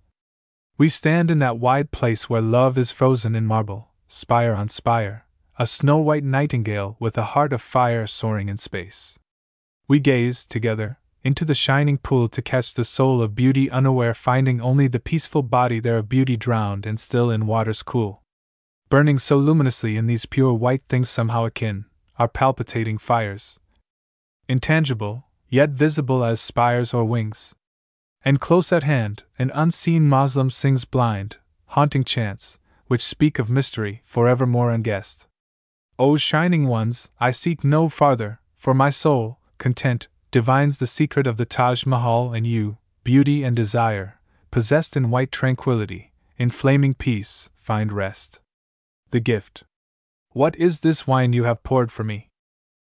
We 0.78 0.90
stand 0.90 1.32
in 1.32 1.40
that 1.40 1.60
wide 1.60 1.92
place 1.92 2.30
where 2.30 2.42
love 2.42 2.78
is 2.78 2.92
frozen 2.92 3.36
in 3.36 3.46
marble, 3.46 3.90
spire 4.08 4.54
on 4.54 4.68
spire, 4.68 5.23
a 5.60 5.68
snow 5.68 6.00
white 6.00 6.24
nightingale 6.24 6.96
with 7.00 7.16
a 7.16 7.24
heart 7.24 7.54
of 7.54 7.62
fire 7.62 8.08
soaring 8.08 8.50
in 8.50 8.58
space. 8.58 9.20
We 9.88 10.00
gaze, 10.00 10.48
together, 10.48 10.98
into 11.24 11.46
the 11.46 11.54
shining 11.54 12.00
pool 12.00 12.28
to 12.30 12.42
catch 12.42 12.74
the 12.74 12.84
soul 12.84 13.22
of 13.22 13.36
beauty 13.36 13.70
unaware, 13.70 14.16
finding 14.16 14.60
only 14.60 14.88
the 14.88 15.00
peaceful 15.00 15.44
body 15.44 15.80
there 15.80 15.98
of 15.98 16.10
beauty 16.10 16.36
drowned 16.36 16.88
and 16.88 17.00
still 17.00 17.30
in 17.30 17.46
waters 17.46 17.84
cool. 17.84 18.24
Burning 18.90 19.20
so 19.20 19.38
luminously 19.38 19.96
in 19.96 20.08
these 20.08 20.26
pure 20.26 20.54
white 20.54 20.82
things 20.90 21.10
somehow 21.10 21.46
akin, 21.46 21.86
are 22.18 22.28
palpitating 22.28 22.98
fires. 22.98 23.60
Intangible, 24.50 25.28
yet 25.50 25.70
visible 25.70 26.24
as 26.24 26.42
spires 26.42 26.96
or 26.96 27.06
wings. 27.06 27.54
And 28.26 28.42
close 28.42 28.74
at 28.74 28.84
hand, 28.84 29.22
an 29.38 29.52
unseen 29.54 30.10
Moslem 30.10 30.50
sings 30.50 30.84
blind, 30.84 31.36
haunting 31.68 32.04
chants, 32.04 32.58
which 32.88 33.04
speak 33.04 33.38
of 33.38 33.52
mystery, 33.52 34.02
forevermore 34.04 34.72
unguessed. 34.72 35.28
O 36.00 36.18
shining 36.18 36.68
ones, 36.68 37.10
I 37.20 37.32
seek 37.32 37.64
no 37.64 37.88
farther, 37.88 38.40
for 38.56 38.74
my 38.74 38.90
soul, 38.90 39.40
content, 39.60 40.08
divines 40.32 40.80
the 40.80 40.88
secret 40.88 41.28
of 41.28 41.38
the 41.38 41.46
Taj 41.46 41.86
Mahal 41.86 42.34
and 42.34 42.48
you, 42.48 42.78
beauty 43.04 43.44
and 43.44 43.56
desire, 43.56 44.20
possessed 44.50 44.98
in 44.98 45.12
white 45.12 45.32
tranquility, 45.32 46.12
in 46.38 46.50
flaming 46.50 46.96
peace, 46.96 47.52
find 47.56 47.94
rest. 47.94 48.42
The 49.12 49.20
gift. 49.20 49.64
What 50.32 50.56
is 50.56 50.80
this 50.80 51.06
wine 51.06 51.34
you 51.34 51.44
have 51.44 51.62
poured 51.62 51.92
for 51.92 52.04
me? 52.04 52.30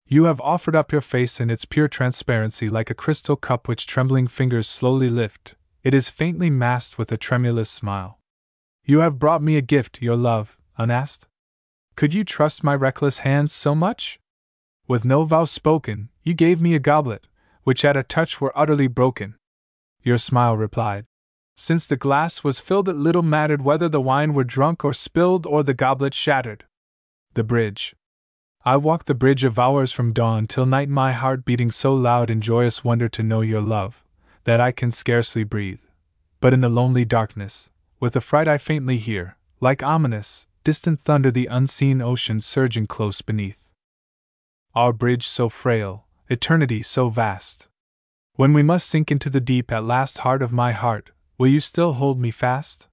You 0.08 0.24
have 0.24 0.40
offered 0.40 0.74
up 0.74 0.90
your 0.90 1.00
face 1.00 1.40
in 1.40 1.48
its 1.50 1.64
pure 1.64 1.88
transparency 1.88 2.68
like 2.68 2.90
a 2.90 2.94
crystal 2.94 3.36
cup 3.36 3.68
which 3.68 3.86
trembling 3.86 4.26
fingers 4.26 4.66
slowly 4.66 5.08
lift. 5.08 5.54
It 5.84 5.94
is 5.94 6.10
faintly 6.10 6.50
masked 6.50 6.98
with 6.98 7.12
a 7.12 7.16
tremulous 7.16 7.70
smile. 7.70 8.18
You 8.84 9.00
have 9.00 9.20
brought 9.20 9.42
me 9.42 9.56
a 9.56 9.62
gift, 9.62 10.02
your 10.02 10.16
love, 10.16 10.58
unasked? 10.76 11.28
Could 11.96 12.12
you 12.12 12.24
trust 12.24 12.62
my 12.62 12.74
reckless 12.74 13.20
hands 13.20 13.54
so 13.54 13.74
much? 13.74 14.20
With 14.86 15.06
no 15.06 15.24
vow 15.24 15.44
spoken, 15.44 16.10
you 16.22 16.34
gave 16.34 16.60
me 16.60 16.74
a 16.74 16.78
goblet, 16.78 17.26
which 17.62 17.86
at 17.86 17.96
a 17.96 18.02
touch 18.02 18.38
were 18.38 18.56
utterly 18.56 18.86
broken. 18.86 19.36
Your 20.02 20.18
smile 20.18 20.58
replied. 20.58 21.06
Since 21.56 21.88
the 21.88 21.96
glass 21.96 22.44
was 22.44 22.60
filled, 22.60 22.90
it 22.90 22.96
little 22.96 23.22
mattered 23.22 23.62
whether 23.62 23.88
the 23.88 24.00
wine 24.02 24.34
were 24.34 24.44
drunk 24.44 24.84
or 24.84 24.92
spilled 24.92 25.46
or 25.46 25.62
the 25.62 25.72
goblet 25.72 26.12
shattered. 26.12 26.64
The 27.32 27.42
bridge. 27.42 27.96
I 28.62 28.76
walk 28.76 29.06
the 29.06 29.14
bridge 29.14 29.42
of 29.42 29.58
hours 29.58 29.90
from 29.90 30.12
dawn 30.12 30.46
till 30.46 30.66
night, 30.66 30.90
my 30.90 31.12
heart 31.12 31.46
beating 31.46 31.70
so 31.70 31.94
loud 31.94 32.28
in 32.28 32.42
joyous 32.42 32.84
wonder 32.84 33.08
to 33.08 33.22
know 33.22 33.40
your 33.40 33.62
love, 33.62 34.04
that 34.44 34.60
I 34.60 34.70
can 34.70 34.90
scarcely 34.90 35.44
breathe. 35.44 35.80
But 36.40 36.52
in 36.52 36.60
the 36.60 36.68
lonely 36.68 37.06
darkness, 37.06 37.70
with 38.00 38.14
a 38.16 38.20
fright 38.20 38.48
I 38.48 38.58
faintly 38.58 38.98
hear, 38.98 39.38
like 39.60 39.82
ominous, 39.82 40.46
distant 40.66 40.98
thunder, 40.98 41.30
the 41.30 41.46
unseen 41.46 42.02
ocean 42.02 42.40
surging 42.40 42.88
close 42.88 43.22
beneath. 43.22 43.70
Our 44.74 44.92
bridge 44.92 45.24
so 45.24 45.48
frail, 45.48 46.06
eternity 46.28 46.82
so 46.82 47.08
vast. 47.08 47.68
When 48.34 48.52
we 48.52 48.64
must 48.64 48.88
sink 48.88 49.12
into 49.12 49.30
the 49.30 49.40
deep 49.40 49.70
at 49.70 49.84
last, 49.84 50.18
heart 50.18 50.42
of 50.42 50.50
my 50.50 50.72
heart, 50.72 51.12
will 51.38 51.46
you 51.46 51.60
still 51.60 51.92
hold 51.92 52.18
me 52.18 52.32
fast? 52.32 52.88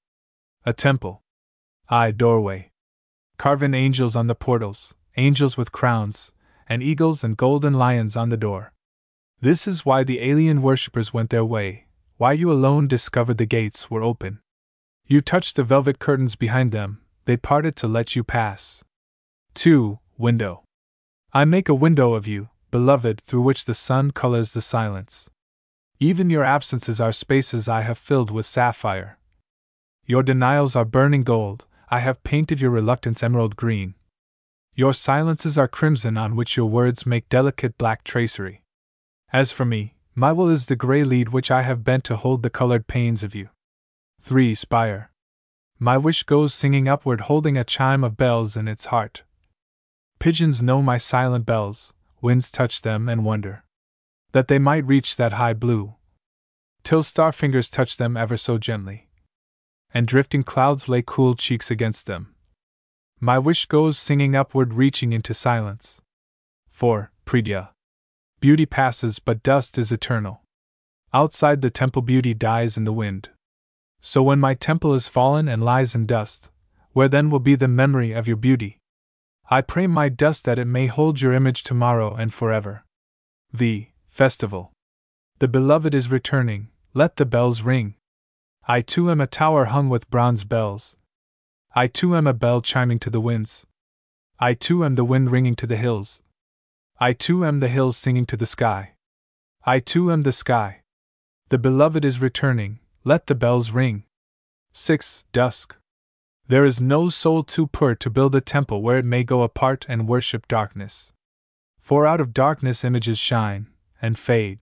A 0.67 0.71
temple. 0.71 1.23
Ay, 1.89 2.11
doorway. 2.11 2.69
Carven 3.39 3.73
angels 3.73 4.15
on 4.15 4.27
the 4.27 4.35
portals, 4.35 4.93
angels 5.17 5.57
with 5.57 5.71
crowns, 5.71 6.31
and 6.69 6.83
eagles 6.83 7.23
and 7.23 7.35
golden 7.35 7.73
lions 7.73 8.15
on 8.15 8.29
the 8.29 8.37
door. 8.37 8.71
This 9.41 9.67
is 9.67 9.83
why 9.83 10.03
the 10.03 10.19
alien 10.19 10.61
worshippers 10.61 11.11
went 11.11 11.31
their 11.31 11.43
way, 11.43 11.87
why 12.17 12.33
you 12.33 12.51
alone 12.51 12.87
discovered 12.87 13.39
the 13.39 13.47
gates 13.47 13.89
were 13.89 14.03
open. 14.03 14.41
You 15.07 15.21
touched 15.21 15.55
the 15.55 15.63
velvet 15.63 15.97
curtains 15.97 16.35
behind 16.35 16.71
them, 16.71 16.99
they 17.25 17.37
parted 17.37 17.75
to 17.77 17.87
let 17.87 18.15
you 18.15 18.23
pass. 18.23 18.83
2. 19.53 19.99
Window. 20.17 20.63
I 21.31 21.45
make 21.45 21.69
a 21.69 21.75
window 21.75 22.13
of 22.13 22.27
you, 22.27 22.49
beloved, 22.71 23.21
through 23.21 23.41
which 23.41 23.65
the 23.65 23.73
sun 23.73 24.11
colors 24.11 24.53
the 24.53 24.61
silence. 24.61 25.29
Even 25.99 26.29
your 26.29 26.43
absences 26.43 26.99
are 26.99 27.11
spaces 27.11 27.69
I 27.69 27.81
have 27.81 27.97
filled 27.97 28.29
with 28.29 28.45
sapphire. 28.45 29.17
Your 30.05 30.23
denials 30.23 30.75
are 30.75 30.85
burning 30.85 31.23
gold, 31.23 31.65
I 31.89 31.99
have 31.99 32.23
painted 32.23 32.59
your 32.59 32.71
reluctance 32.71 33.23
emerald 33.23 33.55
green. 33.55 33.95
Your 34.75 34.93
silences 34.93 35.57
are 35.57 35.67
crimson 35.67 36.17
on 36.17 36.35
which 36.35 36.57
your 36.57 36.65
words 36.65 37.05
make 37.05 37.29
delicate 37.29 37.77
black 37.77 38.03
tracery. 38.03 38.63
As 39.31 39.51
for 39.51 39.65
me, 39.65 39.95
my 40.15 40.31
will 40.31 40.49
is 40.49 40.65
the 40.65 40.75
gray 40.75 41.03
lead 41.03 41.29
which 41.29 41.51
I 41.51 41.61
have 41.61 41.83
bent 41.83 42.03
to 42.05 42.15
hold 42.15 42.43
the 42.43 42.49
colored 42.49 42.87
panes 42.87 43.23
of 43.23 43.33
you. 43.33 43.49
3. 44.21 44.55
Spire. 44.55 45.11
My 45.83 45.97
wish 45.97 46.23
goes 46.23 46.53
singing 46.53 46.87
upward, 46.87 47.19
holding 47.27 47.57
a 47.57 47.65
chime 47.65 48.05
of 48.05 48.15
bells 48.15 48.55
in 48.55 48.69
its 48.69 48.85
heart. 48.85 49.23
Pigeons 50.17 50.61
know 50.61 50.81
my 50.81 50.95
silent 50.95 51.45
bells, 51.45 51.93
winds 52.21 52.49
touch 52.49 52.83
them 52.83 53.09
and 53.09 53.25
wonder 53.25 53.65
that 54.31 54.47
they 54.47 54.59
might 54.59 54.85
reach 54.85 55.17
that 55.17 55.33
high 55.33 55.51
blue, 55.51 55.95
till 56.83 57.03
star 57.03 57.33
fingers 57.33 57.69
touch 57.69 57.97
them 57.97 58.15
ever 58.15 58.37
so 58.37 58.57
gently, 58.57 59.09
and 59.93 60.07
drifting 60.07 60.41
clouds 60.41 60.87
lay 60.87 61.03
cool 61.05 61.35
cheeks 61.35 61.69
against 61.69 62.07
them. 62.07 62.33
My 63.19 63.37
wish 63.37 63.65
goes 63.65 63.99
singing 63.99 64.37
upward, 64.37 64.75
reaching 64.75 65.11
into 65.11 65.33
silence. 65.33 65.99
4. 66.69 67.11
Pridya. 67.25 67.71
Beauty 68.39 68.65
passes, 68.65 69.19
but 69.19 69.43
dust 69.43 69.77
is 69.77 69.91
eternal. 69.91 70.43
Outside 71.13 71.59
the 71.59 71.69
temple, 71.69 72.03
beauty 72.03 72.33
dies 72.33 72.77
in 72.77 72.85
the 72.85 72.93
wind. 72.93 73.31
So 74.05 74.21
when 74.21 74.41
my 74.41 74.53
temple 74.53 74.93
is 74.93 75.07
fallen 75.07 75.47
and 75.47 75.63
lies 75.63 75.95
in 75.95 76.05
dust, 76.05 76.51
where 76.91 77.07
then 77.07 77.29
will 77.29 77.39
be 77.39 77.55
the 77.55 77.69
memory 77.69 78.11
of 78.11 78.27
your 78.27 78.35
beauty? 78.35 78.79
I 79.49 79.61
pray 79.61 79.87
my 79.87 80.09
dust 80.09 80.43
that 80.43 80.59
it 80.59 80.65
may 80.65 80.87
hold 80.87 81.21
your 81.21 81.31
image 81.31 81.63
tomorrow 81.63 82.13
and 82.13 82.33
forever. 82.33 82.83
V. 83.53 83.93
Festival. 84.09 84.73
The 85.39 85.47
beloved 85.47 85.95
is 85.95 86.11
returning, 86.11 86.67
let 86.93 87.15
the 87.15 87.25
bells 87.25 87.61
ring. 87.61 87.95
I 88.67 88.81
too 88.81 89.09
am 89.09 89.21
a 89.21 89.25
tower 89.25 89.65
hung 89.65 89.87
with 89.87 90.09
bronze 90.09 90.43
bells. 90.43 90.97
I 91.73 91.87
too 91.87 92.13
am 92.17 92.27
a 92.27 92.33
bell 92.33 92.59
chiming 92.59 92.99
to 92.99 93.09
the 93.09 93.21
winds. 93.21 93.65
I 94.37 94.53
too 94.53 94.83
am 94.83 94.95
the 94.95 95.05
wind 95.05 95.31
ringing 95.31 95.55
to 95.55 95.67
the 95.67 95.77
hills. 95.77 96.21
I 96.99 97.13
too 97.13 97.45
am 97.45 97.61
the 97.61 97.69
hills 97.69 97.95
singing 97.95 98.25
to 98.25 98.35
the 98.35 98.45
sky. 98.45 98.95
I 99.65 99.79
too 99.79 100.11
am 100.11 100.23
the 100.23 100.33
sky. 100.33 100.81
The 101.47 101.57
beloved 101.57 102.03
is 102.03 102.21
returning, 102.21 102.79
let 103.05 103.27
the 103.27 103.35
bells 103.35 103.71
ring. 103.71 104.03
6. 104.71 105.25
Dusk. 105.33 105.75
There 106.47 106.63
is 106.63 106.79
no 106.79 107.09
soul 107.09 107.43
too 107.43 107.67
poor 107.67 107.95
to 107.95 108.09
build 108.09 108.33
a 108.33 108.41
temple 108.41 108.81
where 108.81 108.97
it 108.97 109.05
may 109.05 109.23
go 109.23 109.43
apart 109.43 109.85
and 109.89 110.07
worship 110.07 110.47
darkness. 110.47 111.11
For 111.79 112.07
out 112.07 112.21
of 112.21 112.33
darkness 112.33 112.83
images 112.83 113.19
shine, 113.19 113.67
and 114.01 114.17
fade. 114.17 114.59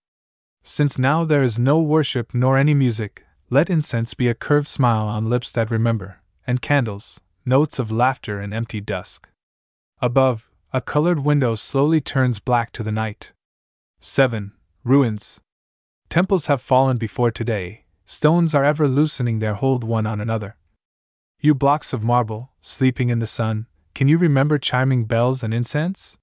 Since 0.63 0.97
now 0.97 1.23
there 1.23 1.43
is 1.43 1.59
no 1.59 1.79
worship 1.81 2.33
nor 2.33 2.57
any 2.57 2.73
music, 2.73 3.25
let 3.49 3.69
incense 3.69 4.13
be 4.15 4.27
a 4.27 4.33
curved 4.33 4.67
smile 4.67 5.05
on 5.05 5.29
lips 5.29 5.51
that 5.51 5.69
remember, 5.69 6.21
and 6.47 6.61
candles, 6.61 7.19
notes 7.45 7.77
of 7.77 7.91
laughter 7.91 8.41
in 8.41 8.53
empty 8.53 8.81
dusk. 8.81 9.29
Above, 10.01 10.49
a 10.73 10.81
colored 10.81 11.19
window 11.19 11.53
slowly 11.53 12.01
turns 12.01 12.39
black 12.39 12.71
to 12.71 12.81
the 12.81 12.91
night. 12.91 13.33
7. 13.99 14.53
Ruins. 14.83 15.41
Temples 16.09 16.47
have 16.47 16.61
fallen 16.61 16.97
before 16.97 17.29
today, 17.29 17.85
stones 18.11 18.53
are 18.53 18.65
ever 18.65 18.89
loosening 18.89 19.39
their 19.39 19.53
hold 19.53 19.85
one 19.85 20.05
on 20.05 20.19
another. 20.19 20.57
You 21.39 21.55
blocks 21.55 21.93
of 21.93 22.03
marble, 22.03 22.51
sleeping 22.59 23.07
in 23.07 23.19
the 23.19 23.25
sun, 23.25 23.67
can 23.95 24.09
you 24.09 24.17
remember 24.17 24.57
chiming 24.57 25.05
bells 25.05 25.43
and 25.43 25.53
incense? 25.53 26.17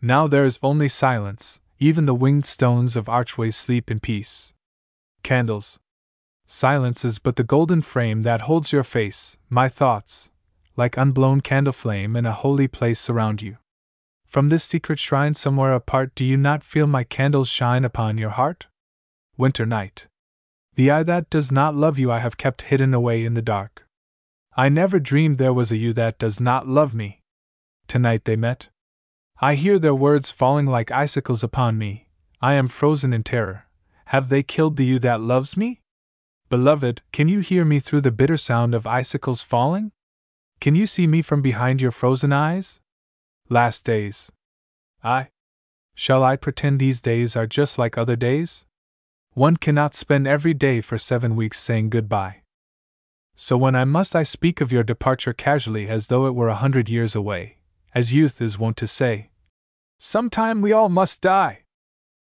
Now 0.00 0.28
there 0.28 0.44
is 0.44 0.60
only 0.62 0.86
silence, 0.86 1.60
even 1.80 2.06
the 2.06 2.14
winged 2.14 2.44
stones 2.44 2.96
of 2.96 3.08
archways 3.08 3.56
sleep 3.56 3.90
in 3.90 3.98
peace. 3.98 4.54
Candles. 5.24 5.80
Silence 6.46 7.04
is 7.04 7.18
but 7.18 7.34
the 7.34 7.42
golden 7.42 7.82
frame 7.82 8.22
that 8.22 8.42
holds 8.42 8.70
your 8.70 8.84
face, 8.84 9.36
my 9.50 9.68
thoughts, 9.68 10.30
like 10.76 10.96
unblown 10.96 11.40
candle 11.40 11.72
flame 11.72 12.14
in 12.14 12.24
a 12.24 12.38
holy 12.44 12.68
place 12.68 13.00
surround 13.00 13.42
you. 13.42 13.56
From 14.26 14.48
this 14.48 14.62
secret 14.62 15.00
shrine 15.00 15.34
somewhere 15.34 15.72
apart, 15.72 16.14
do 16.14 16.24
you 16.24 16.36
not 16.36 16.62
feel 16.62 16.86
my 16.86 17.02
candles 17.02 17.48
shine 17.48 17.84
upon 17.84 18.16
your 18.16 18.30
heart? 18.30 18.66
winter 19.36 19.66
night. 19.66 20.06
The 20.76 20.90
eye 20.90 21.02
that 21.04 21.30
does 21.30 21.50
not 21.50 21.74
love 21.74 21.98
you 21.98 22.12
I 22.12 22.18
have 22.18 22.36
kept 22.36 22.62
hidden 22.62 22.92
away 22.92 23.24
in 23.24 23.32
the 23.32 23.40
dark. 23.40 23.86
I 24.58 24.68
never 24.68 25.00
dreamed 25.00 25.38
there 25.38 25.52
was 25.52 25.72
a 25.72 25.76
you 25.78 25.94
that 25.94 26.18
does 26.18 26.38
not 26.38 26.68
love 26.68 26.94
me. 26.94 27.22
Tonight 27.88 28.26
they 28.26 28.36
met. 28.36 28.68
I 29.40 29.54
hear 29.54 29.78
their 29.78 29.94
words 29.94 30.30
falling 30.30 30.66
like 30.66 30.90
icicles 30.90 31.42
upon 31.42 31.78
me. 31.78 32.08
I 32.42 32.54
am 32.54 32.68
frozen 32.68 33.14
in 33.14 33.22
terror. 33.22 33.64
Have 34.06 34.28
they 34.28 34.42
killed 34.42 34.76
the 34.76 34.84
you 34.84 34.98
that 34.98 35.22
loves 35.22 35.56
me? 35.56 35.80
Beloved, 36.50 37.00
can 37.10 37.26
you 37.26 37.40
hear 37.40 37.64
me 37.64 37.80
through 37.80 38.02
the 38.02 38.12
bitter 38.12 38.36
sound 38.36 38.74
of 38.74 38.86
icicles 38.86 39.40
falling? 39.40 39.92
Can 40.60 40.74
you 40.74 40.84
see 40.84 41.06
me 41.06 41.22
from 41.22 41.40
behind 41.40 41.80
your 41.80 41.90
frozen 41.90 42.34
eyes? 42.34 42.80
Last 43.48 43.86
days. 43.86 44.30
I. 45.02 45.28
Shall 45.94 46.22
I 46.22 46.36
pretend 46.36 46.78
these 46.78 47.00
days 47.00 47.34
are 47.34 47.46
just 47.46 47.78
like 47.78 47.96
other 47.96 48.16
days? 48.16 48.66
One 49.36 49.58
cannot 49.58 49.92
spend 49.92 50.26
every 50.26 50.54
day 50.54 50.80
for 50.80 50.96
seven 50.96 51.36
weeks 51.36 51.60
saying 51.60 51.90
goodbye. 51.90 52.40
So 53.34 53.58
when 53.58 53.76
I 53.76 53.84
must 53.84 54.16
I 54.16 54.22
speak 54.22 54.62
of 54.62 54.72
your 54.72 54.82
departure 54.82 55.34
casually 55.34 55.88
as 55.90 56.06
though 56.06 56.24
it 56.24 56.34
were 56.34 56.48
a 56.48 56.54
hundred 56.54 56.88
years 56.88 57.14
away, 57.14 57.58
as 57.94 58.14
youth 58.14 58.40
is 58.40 58.58
wont 58.58 58.78
to 58.78 58.86
say. 58.86 59.28
Sometime 59.98 60.62
we 60.62 60.72
all 60.72 60.88
must 60.88 61.20
die. 61.20 61.64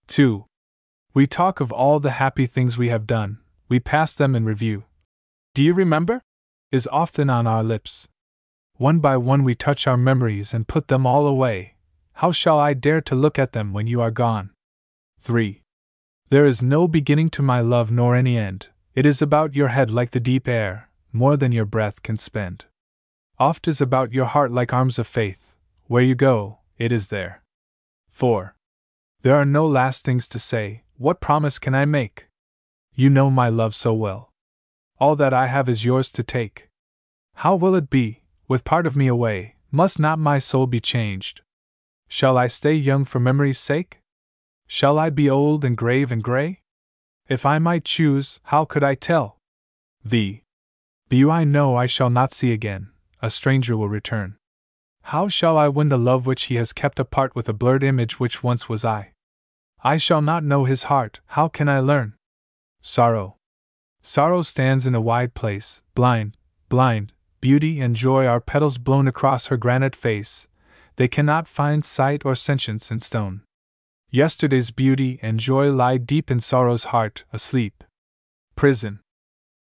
2. 0.06 0.46
We 1.12 1.26
talk 1.26 1.60
of 1.60 1.70
all 1.70 2.00
the 2.00 2.12
happy 2.12 2.46
things 2.46 2.78
we 2.78 2.88
have 2.88 3.06
done, 3.06 3.40
we 3.68 3.78
pass 3.78 4.14
them 4.14 4.34
in 4.34 4.46
review. 4.46 4.84
Do 5.52 5.62
you 5.62 5.74
remember? 5.74 6.22
Is 6.70 6.88
often 6.90 7.28
on 7.28 7.46
our 7.46 7.62
lips. 7.62 8.08
One 8.78 9.00
by 9.00 9.18
one 9.18 9.44
we 9.44 9.54
touch 9.54 9.86
our 9.86 9.98
memories 9.98 10.54
and 10.54 10.66
put 10.66 10.88
them 10.88 11.06
all 11.06 11.26
away. 11.26 11.74
How 12.14 12.32
shall 12.32 12.58
I 12.58 12.72
dare 12.72 13.02
to 13.02 13.14
look 13.14 13.38
at 13.38 13.52
them 13.52 13.74
when 13.74 13.86
you 13.86 14.00
are 14.00 14.10
gone? 14.10 14.52
3. 15.18 15.61
There 16.32 16.46
is 16.46 16.62
no 16.62 16.88
beginning 16.88 17.28
to 17.32 17.42
my 17.42 17.60
love 17.60 17.90
nor 17.90 18.16
any 18.16 18.38
end, 18.38 18.68
it 18.94 19.04
is 19.04 19.20
about 19.20 19.54
your 19.54 19.68
head 19.68 19.90
like 19.90 20.12
the 20.12 20.18
deep 20.18 20.48
air, 20.48 20.88
more 21.12 21.36
than 21.36 21.52
your 21.52 21.66
breath 21.66 22.02
can 22.02 22.16
spend. 22.16 22.64
Oft 23.38 23.68
is 23.68 23.82
about 23.82 24.14
your 24.14 24.24
heart 24.24 24.50
like 24.50 24.72
arms 24.72 24.98
of 24.98 25.06
faith, 25.06 25.52
where 25.88 26.02
you 26.02 26.14
go, 26.14 26.60
it 26.78 26.90
is 26.90 27.08
there. 27.08 27.42
4. 28.08 28.56
There 29.20 29.36
are 29.36 29.44
no 29.44 29.66
last 29.66 30.06
things 30.06 30.26
to 30.28 30.38
say, 30.38 30.84
what 30.96 31.20
promise 31.20 31.58
can 31.58 31.74
I 31.74 31.84
make? 31.84 32.28
You 32.94 33.10
know 33.10 33.30
my 33.30 33.50
love 33.50 33.74
so 33.74 33.92
well. 33.92 34.30
All 34.98 35.16
that 35.16 35.34
I 35.34 35.48
have 35.48 35.68
is 35.68 35.84
yours 35.84 36.10
to 36.12 36.22
take. 36.22 36.70
How 37.34 37.54
will 37.56 37.74
it 37.74 37.90
be, 37.90 38.22
with 38.48 38.64
part 38.64 38.86
of 38.86 38.96
me 38.96 39.06
away, 39.06 39.56
must 39.70 39.98
not 39.98 40.18
my 40.18 40.38
soul 40.38 40.66
be 40.66 40.80
changed? 40.80 41.42
Shall 42.08 42.38
I 42.38 42.46
stay 42.46 42.72
young 42.72 43.04
for 43.04 43.20
memory's 43.20 43.58
sake? 43.58 43.98
Shall 44.74 44.98
I 44.98 45.10
be 45.10 45.28
old 45.28 45.66
and 45.66 45.76
grave 45.76 46.10
and 46.10 46.22
grey? 46.22 46.62
If 47.28 47.44
I 47.44 47.58
might 47.58 47.84
choose, 47.84 48.40
how 48.44 48.64
could 48.64 48.82
I 48.82 48.94
tell? 48.94 49.36
Thee. 50.02 50.44
the 51.10 51.18
you 51.18 51.30
I 51.30 51.44
know 51.44 51.76
I 51.76 51.84
shall 51.84 52.08
not 52.08 52.32
see 52.32 52.54
again, 52.54 52.90
a 53.20 53.28
stranger 53.28 53.76
will 53.76 53.90
return. 53.90 54.36
How 55.02 55.28
shall 55.28 55.58
I 55.58 55.68
win 55.68 55.90
the 55.90 55.98
love 55.98 56.24
which 56.24 56.44
he 56.44 56.54
has 56.54 56.72
kept 56.72 56.98
apart 56.98 57.36
with 57.36 57.50
a 57.50 57.52
blurred 57.52 57.84
image 57.84 58.18
which 58.18 58.42
once 58.42 58.66
was 58.66 58.82
I? 58.82 59.12
I 59.84 59.98
shall 59.98 60.22
not 60.22 60.42
know 60.42 60.64
his 60.64 60.84
heart, 60.84 61.20
how 61.36 61.48
can 61.48 61.68
I 61.68 61.80
learn? 61.80 62.14
Sorrow. 62.80 63.36
Sorrow 64.00 64.40
stands 64.40 64.86
in 64.86 64.94
a 64.94 65.02
wide 65.02 65.34
place, 65.34 65.82
blind, 65.94 66.38
blind, 66.70 67.12
beauty 67.42 67.78
and 67.82 67.94
joy 67.94 68.24
are 68.24 68.40
petals 68.40 68.78
blown 68.78 69.06
across 69.06 69.48
her 69.48 69.58
granite 69.58 69.94
face, 69.94 70.48
they 70.96 71.08
cannot 71.08 71.46
find 71.46 71.84
sight 71.84 72.24
or 72.24 72.34
sentience 72.34 72.90
in 72.90 73.00
stone. 73.00 73.42
Yesterday's 74.14 74.70
beauty 74.70 75.18
and 75.22 75.40
joy 75.40 75.72
lie 75.72 75.96
deep 75.96 76.30
in 76.30 76.38
sorrow's 76.38 76.84
heart, 76.92 77.24
asleep. 77.32 77.82
Prison. 78.54 79.00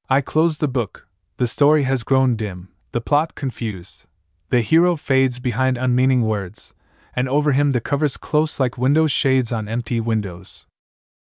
I 0.09 0.19
close 0.19 0.57
the 0.57 0.67
book, 0.67 1.07
the 1.37 1.47
story 1.47 1.83
has 1.83 2.03
grown 2.03 2.35
dim, 2.35 2.67
the 2.91 2.99
plot 2.99 3.33
confused. 3.33 4.07
The 4.49 4.59
hero 4.59 4.97
fades 4.97 5.39
behind 5.39 5.77
unmeaning 5.77 6.23
words, 6.23 6.73
and 7.15 7.29
over 7.29 7.53
him 7.53 7.71
the 7.71 7.79
covers 7.79 8.17
close 8.17 8.59
like 8.59 8.77
window 8.77 9.07
shades 9.07 9.53
on 9.53 9.69
empty 9.69 10.01
windows. 10.01 10.67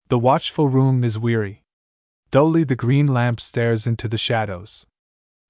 The 0.08 0.18
watchful 0.18 0.68
room 0.68 1.02
is 1.02 1.18
weary. 1.18 1.62
Dully 2.30 2.64
the 2.64 2.76
green 2.76 3.06
lamp 3.06 3.40
stares 3.40 3.86
into 3.86 4.06
the 4.06 4.18
shadows. 4.18 4.84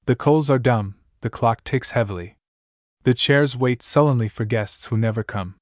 The 0.06 0.14
coals 0.14 0.48
are 0.48 0.60
dumb, 0.60 0.94
the 1.22 1.30
clock 1.30 1.64
ticks 1.64 1.90
heavily. 1.90 2.36
The 3.02 3.14
chairs 3.14 3.56
wait 3.56 3.82
sullenly 3.82 4.28
for 4.28 4.44
guests 4.44 4.86
who 4.86 4.96
never 4.96 5.24
come. 5.24 5.56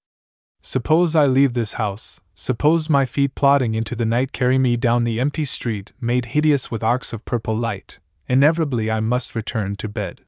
Suppose 0.65 1.17
I 1.17 1.27
leave 1.27 1.55
this 1.55 1.73
house, 1.73 2.21
suppose 2.35 2.89
my 2.89 3.05
feet 3.05 3.35
plodding 3.35 3.75
into 3.75 3.97
the 3.97 4.07
night 4.07 4.31
carry 4.33 4.59
me 4.59 4.77
down 4.77 5.03
the 5.03 5.19
empty 5.19 5.45
street, 5.45 5.91
made 6.01 6.27
hideous 6.27 6.71
with 6.71 6.85
arcs 6.85 7.13
of 7.13 7.25
purple 7.25 7.57
light, 7.57 7.99
inevitably 8.29 8.89
I 8.89 9.01
must 9.01 9.35
return 9.35 9.75
to 9.77 9.89
bed. 9.89 10.21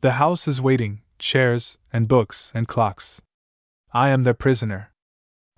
The 0.00 0.12
house 0.12 0.48
is 0.48 0.60
waiting, 0.60 1.02
chairs, 1.20 1.78
and 1.92 2.08
books, 2.08 2.50
and 2.52 2.66
clocks. 2.66 3.22
I 3.92 4.08
am 4.08 4.24
their 4.24 4.34
prisoner. 4.34 4.90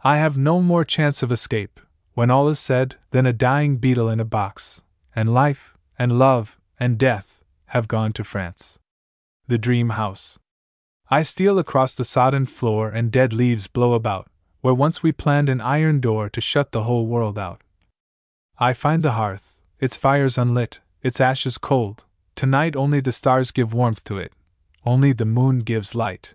I 0.05 0.19
have 0.19 0.37
no 0.37 0.61
more 0.61 0.85
chance 0.85 1.23
of 1.23 1.33
escape, 1.33 1.81
when 2.13 2.31
all 2.31 2.49
is 2.49 2.59
said, 2.59 2.97
than 3.13 3.25
a 3.25 3.33
dying 3.33 3.79
beetle 3.79 4.11
in 4.11 4.21
a 4.21 4.27
box, 4.27 4.83
and 5.17 5.33
life, 5.33 5.75
and 5.99 6.19
love, 6.19 6.59
and 6.79 6.99
death 6.99 7.43
have 7.67 7.89
gone 7.89 8.13
to 8.13 8.25
France. 8.25 8.79
The 9.47 9.59
Dream 9.59 9.91
House. 9.91 10.39
I 11.13 11.21
steal 11.21 11.59
across 11.59 11.95
the 11.95 12.07
sodden 12.07 12.47
floor 12.47 12.89
and 12.89 13.13
dead 13.13 13.35
leaves 13.35 13.67
blow 13.67 13.93
about, 13.93 14.31
where 14.63 14.73
once 14.73 15.03
we 15.03 15.13
planned 15.13 15.51
an 15.51 15.61
iron 15.61 16.01
door 16.01 16.31
to 16.31 16.41
shut 16.41 16.73
the 16.73 16.85
whole 16.85 17.07
world 17.07 17.39
out. 17.39 17.61
I 18.59 18.73
find 18.73 19.03
the 19.03 19.13
hearth, 19.13 19.61
its 19.79 19.95
fires 19.95 20.39
unlit, 20.39 20.81
its 21.03 21.21
ashes 21.21 21.59
cold. 21.59 22.07
Tonight 22.35 22.77
only 22.77 22.99
the 23.01 23.13
stars 23.13 23.51
give 23.51 23.75
warmth 23.75 24.03
to 24.05 24.17
it, 24.17 24.33
only 24.87 25.13
the 25.13 25.27
moon 25.27 25.59
gives 25.59 25.95
light. 25.95 26.33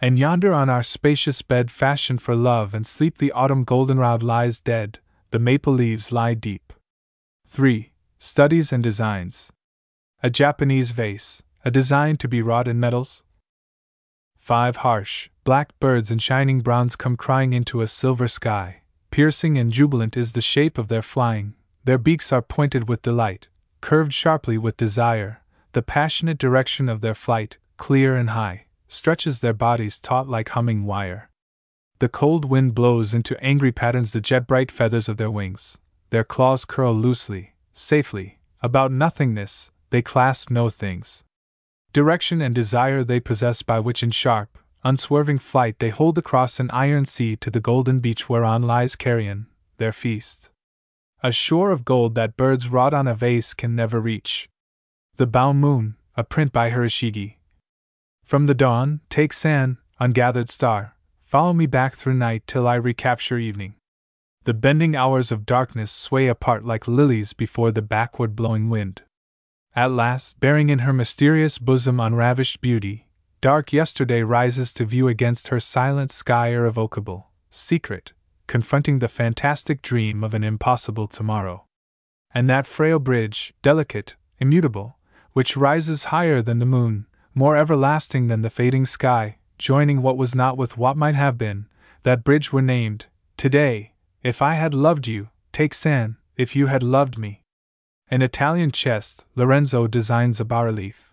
And 0.00 0.18
yonder 0.18 0.54
on 0.54 0.70
our 0.70 0.82
spacious 0.82 1.42
bed 1.42 1.70
fashioned 1.70 2.22
for 2.22 2.34
love 2.34 2.72
and 2.72 2.86
sleep 2.86 3.18
the 3.18 3.32
autumn 3.32 3.64
goldenrod 3.64 4.22
lies 4.22 4.58
dead, 4.58 5.00
the 5.32 5.38
maple 5.38 5.74
leaves 5.74 6.12
lie 6.12 6.32
deep. 6.32 6.72
3. 7.46 7.92
Studies 8.16 8.72
and 8.72 8.82
Designs 8.82 9.52
A 10.22 10.30
Japanese 10.30 10.92
vase, 10.92 11.42
a 11.62 11.70
design 11.70 12.16
to 12.16 12.26
be 12.26 12.40
wrought 12.40 12.68
in 12.68 12.80
metals. 12.80 13.22
5. 14.48 14.76
Harsh, 14.76 15.28
black 15.44 15.78
birds 15.78 16.10
in 16.10 16.16
shining 16.16 16.60
browns 16.62 16.96
come 16.96 17.18
crying 17.18 17.52
into 17.52 17.82
a 17.82 17.86
silver 17.86 18.26
sky. 18.26 18.80
Piercing 19.10 19.58
and 19.58 19.70
jubilant 19.70 20.16
is 20.16 20.32
the 20.32 20.40
shape 20.40 20.78
of 20.78 20.88
their 20.88 21.02
flying, 21.02 21.52
their 21.84 21.98
beaks 21.98 22.32
are 22.32 22.40
pointed 22.40 22.88
with 22.88 23.02
delight, 23.02 23.48
curved 23.82 24.14
sharply 24.14 24.56
with 24.56 24.78
desire, 24.78 25.42
the 25.72 25.82
passionate 25.82 26.38
direction 26.38 26.88
of 26.88 27.02
their 27.02 27.12
flight, 27.12 27.58
clear 27.76 28.16
and 28.16 28.30
high, 28.30 28.64
stretches 28.88 29.42
their 29.42 29.52
bodies 29.52 30.00
taut 30.00 30.30
like 30.30 30.48
humming 30.48 30.86
wire. 30.86 31.28
The 31.98 32.08
cold 32.08 32.46
wind 32.46 32.74
blows 32.74 33.12
into 33.12 33.38
angry 33.44 33.70
patterns 33.70 34.14
the 34.14 34.20
jet 34.22 34.46
bright 34.46 34.72
feathers 34.72 35.10
of 35.10 35.18
their 35.18 35.30
wings, 35.30 35.76
their 36.08 36.24
claws 36.24 36.64
curl 36.64 36.94
loosely, 36.94 37.52
safely, 37.74 38.38
about 38.62 38.92
nothingness, 38.92 39.72
they 39.90 40.00
clasp 40.00 40.48
no 40.50 40.70
things. 40.70 41.22
Direction 41.92 42.42
and 42.42 42.54
desire 42.54 43.02
they 43.02 43.20
possess 43.20 43.62
by 43.62 43.80
which 43.80 44.02
in 44.02 44.10
sharp, 44.10 44.58
unswerving 44.84 45.38
flight 45.38 45.78
they 45.78 45.88
hold 45.88 46.18
across 46.18 46.60
an 46.60 46.70
iron 46.70 47.04
sea 47.04 47.36
to 47.36 47.50
the 47.50 47.60
golden 47.60 47.98
beach 47.98 48.28
whereon 48.28 48.62
lies 48.62 48.94
carrion, 48.94 49.46
their 49.78 49.92
feast. 49.92 50.50
A 51.22 51.32
shore 51.32 51.70
of 51.70 51.84
gold 51.84 52.14
that 52.14 52.36
birds 52.36 52.68
wrought 52.68 52.94
on 52.94 53.08
a 53.08 53.14
vase 53.14 53.54
can 53.54 53.74
never 53.74 54.00
reach. 54.00 54.48
The 55.16 55.26
Bao 55.26 55.56
Moon, 55.56 55.96
a 56.16 56.22
print 56.22 56.52
by 56.52 56.70
Hiroshige. 56.70 57.34
From 58.22 58.46
the 58.46 58.54
dawn, 58.54 59.00
take 59.08 59.32
sand, 59.32 59.78
ungathered 59.98 60.48
star, 60.48 60.94
follow 61.24 61.52
me 61.52 61.66
back 61.66 61.94
through 61.94 62.14
night 62.14 62.44
till 62.46 62.68
I 62.68 62.74
recapture 62.74 63.38
evening. 63.38 63.74
The 64.44 64.54
bending 64.54 64.94
hours 64.94 65.32
of 65.32 65.44
darkness 65.44 65.90
sway 65.90 66.28
apart 66.28 66.64
like 66.64 66.86
lilies 66.86 67.32
before 67.32 67.72
the 67.72 67.82
backward 67.82 68.36
blowing 68.36 68.68
wind. 68.68 69.02
At 69.78 69.92
last, 69.92 70.40
bearing 70.40 70.70
in 70.70 70.80
her 70.80 70.92
mysterious 70.92 71.56
bosom 71.56 72.00
unravished 72.00 72.60
beauty, 72.60 73.06
dark 73.40 73.72
yesterday 73.72 74.22
rises 74.22 74.72
to 74.72 74.84
view 74.84 75.06
against 75.06 75.46
her 75.48 75.60
silent 75.60 76.10
sky 76.10 76.48
irrevocable, 76.48 77.28
secret, 77.48 78.10
confronting 78.48 78.98
the 78.98 79.06
fantastic 79.06 79.80
dream 79.80 80.24
of 80.24 80.34
an 80.34 80.42
impossible 80.42 81.06
tomorrow. 81.06 81.64
And 82.34 82.50
that 82.50 82.66
frail 82.66 82.98
bridge, 82.98 83.54
delicate, 83.62 84.16
immutable, 84.40 84.98
which 85.32 85.56
rises 85.56 86.10
higher 86.10 86.42
than 86.42 86.58
the 86.58 86.66
moon, 86.66 87.06
more 87.32 87.56
everlasting 87.56 88.26
than 88.26 88.42
the 88.42 88.50
fading 88.50 88.84
sky, 88.84 89.38
joining 89.58 90.02
what 90.02 90.16
was 90.16 90.34
not 90.34 90.58
with 90.58 90.76
what 90.76 90.96
might 90.96 91.14
have 91.14 91.38
been, 91.38 91.68
that 92.02 92.24
bridge 92.24 92.52
were 92.52 92.60
named, 92.60 93.06
Today, 93.36 93.92
if 94.24 94.42
I 94.42 94.54
had 94.54 94.74
loved 94.74 95.06
you, 95.06 95.28
take 95.52 95.72
San, 95.72 96.16
if 96.36 96.56
you 96.56 96.66
had 96.66 96.82
loved 96.82 97.16
me. 97.16 97.44
An 98.10 98.22
Italian 98.22 98.72
chest, 98.72 99.26
Lorenzo 99.36 99.86
designs 99.86 100.40
a 100.40 100.44
bas 100.46 100.64
relief. 100.64 101.12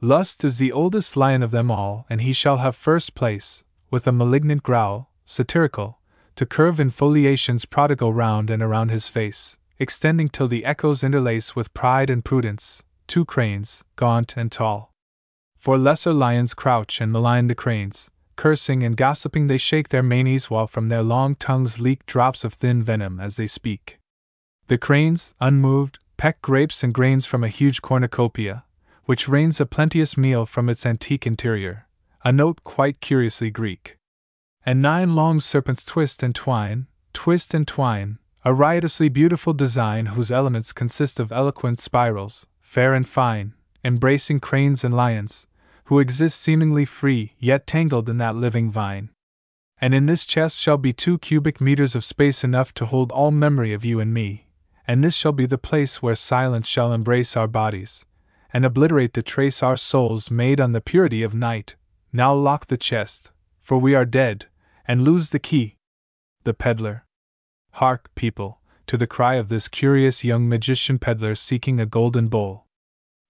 Lust 0.00 0.42
is 0.42 0.58
the 0.58 0.72
oldest 0.72 1.16
lion 1.16 1.44
of 1.44 1.52
them 1.52 1.70
all, 1.70 2.06
and 2.10 2.20
he 2.20 2.32
shall 2.32 2.56
have 2.56 2.74
first 2.74 3.14
place, 3.14 3.62
with 3.88 4.08
a 4.08 4.12
malignant 4.12 4.64
growl, 4.64 5.12
satirical, 5.24 6.00
to 6.34 6.44
curve 6.44 6.80
in 6.80 6.90
foliations 6.90 7.64
prodigal 7.64 8.12
round 8.12 8.50
and 8.50 8.64
around 8.64 8.90
his 8.90 9.06
face, 9.06 9.58
extending 9.78 10.28
till 10.28 10.48
the 10.48 10.64
echoes 10.64 11.04
interlace 11.04 11.54
with 11.54 11.72
pride 11.72 12.10
and 12.10 12.24
prudence, 12.24 12.82
two 13.06 13.24
cranes, 13.24 13.84
gaunt 13.94 14.36
and 14.36 14.50
tall. 14.50 14.92
For 15.56 15.78
lesser 15.78 16.12
lions 16.12 16.52
crouch 16.52 17.00
and 17.00 17.12
malign 17.12 17.46
the 17.46 17.54
cranes, 17.54 18.10
cursing 18.34 18.82
and 18.82 18.96
gossiping 18.96 19.46
they 19.46 19.56
shake 19.56 19.90
their 19.90 20.02
manes 20.02 20.50
while 20.50 20.66
from 20.66 20.88
their 20.88 21.04
long 21.04 21.36
tongues 21.36 21.78
leak 21.78 22.04
drops 22.06 22.42
of 22.42 22.54
thin 22.54 22.82
venom 22.82 23.20
as 23.20 23.36
they 23.36 23.46
speak. 23.46 24.00
The 24.72 24.78
cranes, 24.78 25.34
unmoved, 25.38 25.98
peck 26.16 26.40
grapes 26.40 26.82
and 26.82 26.94
grains 26.94 27.26
from 27.26 27.44
a 27.44 27.48
huge 27.48 27.82
cornucopia, 27.82 28.64
which 29.04 29.28
rains 29.28 29.60
a 29.60 29.66
plenteous 29.66 30.16
meal 30.16 30.46
from 30.46 30.70
its 30.70 30.86
antique 30.86 31.26
interior, 31.26 31.88
a 32.24 32.32
note 32.32 32.64
quite 32.64 33.02
curiously 33.02 33.50
Greek 33.50 33.98
and 34.64 34.80
nine 34.80 35.14
long 35.14 35.40
serpents 35.40 35.84
twist 35.84 36.22
and 36.22 36.34
twine, 36.34 36.86
twist 37.12 37.52
and 37.52 37.68
twine, 37.68 38.16
a 38.46 38.54
riotously 38.54 39.10
beautiful 39.10 39.52
design 39.52 40.06
whose 40.06 40.32
elements 40.32 40.72
consist 40.72 41.20
of 41.20 41.32
eloquent 41.32 41.78
spirals, 41.78 42.46
fair 42.62 42.94
and 42.94 43.06
fine, 43.06 43.52
embracing 43.84 44.40
cranes 44.40 44.82
and 44.82 44.94
lions, 44.94 45.46
who 45.84 45.98
exist 45.98 46.40
seemingly 46.40 46.86
free, 46.86 47.34
yet 47.38 47.66
tangled 47.66 48.08
in 48.08 48.16
that 48.16 48.36
living 48.36 48.70
vine. 48.70 49.10
And 49.82 49.92
in 49.92 50.06
this 50.06 50.24
chest 50.24 50.58
shall 50.58 50.78
be 50.78 50.94
two 50.94 51.18
cubic 51.18 51.60
meters 51.60 51.94
of 51.94 52.04
space 52.04 52.42
enough 52.42 52.72
to 52.72 52.86
hold 52.86 53.12
all 53.12 53.30
memory 53.30 53.74
of 53.74 53.84
you 53.84 54.00
and 54.00 54.14
me, 54.14 54.46
and 54.92 55.02
this 55.02 55.16
shall 55.16 55.32
be 55.32 55.46
the 55.46 55.56
place 55.56 56.02
where 56.02 56.14
silence 56.14 56.68
shall 56.68 56.92
embrace 56.92 57.34
our 57.34 57.48
bodies, 57.48 58.04
and 58.52 58.62
obliterate 58.62 59.14
the 59.14 59.22
trace 59.22 59.62
our 59.62 59.74
souls 59.74 60.30
made 60.30 60.60
on 60.60 60.72
the 60.72 60.82
purity 60.82 61.22
of 61.22 61.32
night. 61.32 61.76
Now 62.12 62.34
lock 62.34 62.66
the 62.66 62.76
chest, 62.76 63.32
for 63.58 63.78
we 63.78 63.94
are 63.94 64.04
dead, 64.04 64.48
and 64.86 65.00
lose 65.00 65.30
the 65.30 65.38
key. 65.38 65.76
The 66.44 66.52
peddler. 66.52 67.06
Hark, 67.70 68.14
people, 68.14 68.60
to 68.86 68.98
the 68.98 69.06
cry 69.06 69.36
of 69.36 69.48
this 69.48 69.66
curious 69.66 70.24
young 70.24 70.46
magician 70.46 70.98
peddler 70.98 71.36
seeking 71.36 71.80
a 71.80 71.86
golden 71.86 72.28
bowl. 72.28 72.66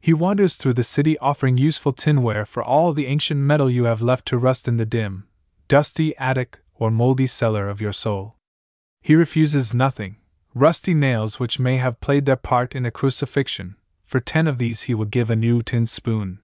He 0.00 0.12
wanders 0.12 0.56
through 0.56 0.74
the 0.74 0.82
city 0.82 1.16
offering 1.18 1.58
useful 1.58 1.92
tinware 1.92 2.44
for 2.44 2.64
all 2.64 2.92
the 2.92 3.06
ancient 3.06 3.38
metal 3.38 3.70
you 3.70 3.84
have 3.84 4.02
left 4.02 4.26
to 4.26 4.36
rust 4.36 4.66
in 4.66 4.78
the 4.78 4.84
dim, 4.84 5.28
dusty 5.68 6.16
attic 6.16 6.58
or 6.74 6.90
moldy 6.90 7.28
cellar 7.28 7.68
of 7.68 7.80
your 7.80 7.92
soul. 7.92 8.34
He 9.00 9.14
refuses 9.14 9.72
nothing, 9.72 10.16
rusty 10.54 10.94
nails 10.94 11.40
which 11.40 11.58
may 11.58 11.78
have 11.78 12.00
played 12.00 12.26
their 12.26 12.36
part 12.36 12.74
in 12.74 12.84
a 12.84 12.90
crucifixion, 12.90 13.76
for 14.04 14.20
ten 14.20 14.46
of 14.46 14.58
these 14.58 14.82
he 14.82 14.94
will 14.94 15.06
give 15.06 15.30
a 15.30 15.36
new 15.36 15.62
tin 15.62 15.86
spoon. 15.86 16.40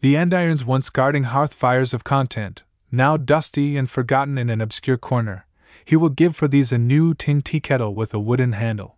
The 0.00 0.16
andirons 0.16 0.64
once 0.64 0.90
guarding 0.90 1.24
hearth 1.24 1.54
fires 1.54 1.94
of 1.94 2.04
content, 2.04 2.62
now 2.90 3.16
dusty 3.16 3.76
and 3.76 3.88
forgotten 3.88 4.38
in 4.38 4.50
an 4.50 4.60
obscure 4.60 4.96
corner, 4.96 5.46
he 5.84 5.96
will 5.96 6.08
give 6.08 6.34
for 6.34 6.48
these 6.48 6.72
a 6.72 6.78
new 6.78 7.14
tin 7.14 7.42
tea 7.42 7.60
kettle 7.60 7.94
with 7.94 8.14
a 8.14 8.18
wooden 8.18 8.52
handle. 8.52 8.96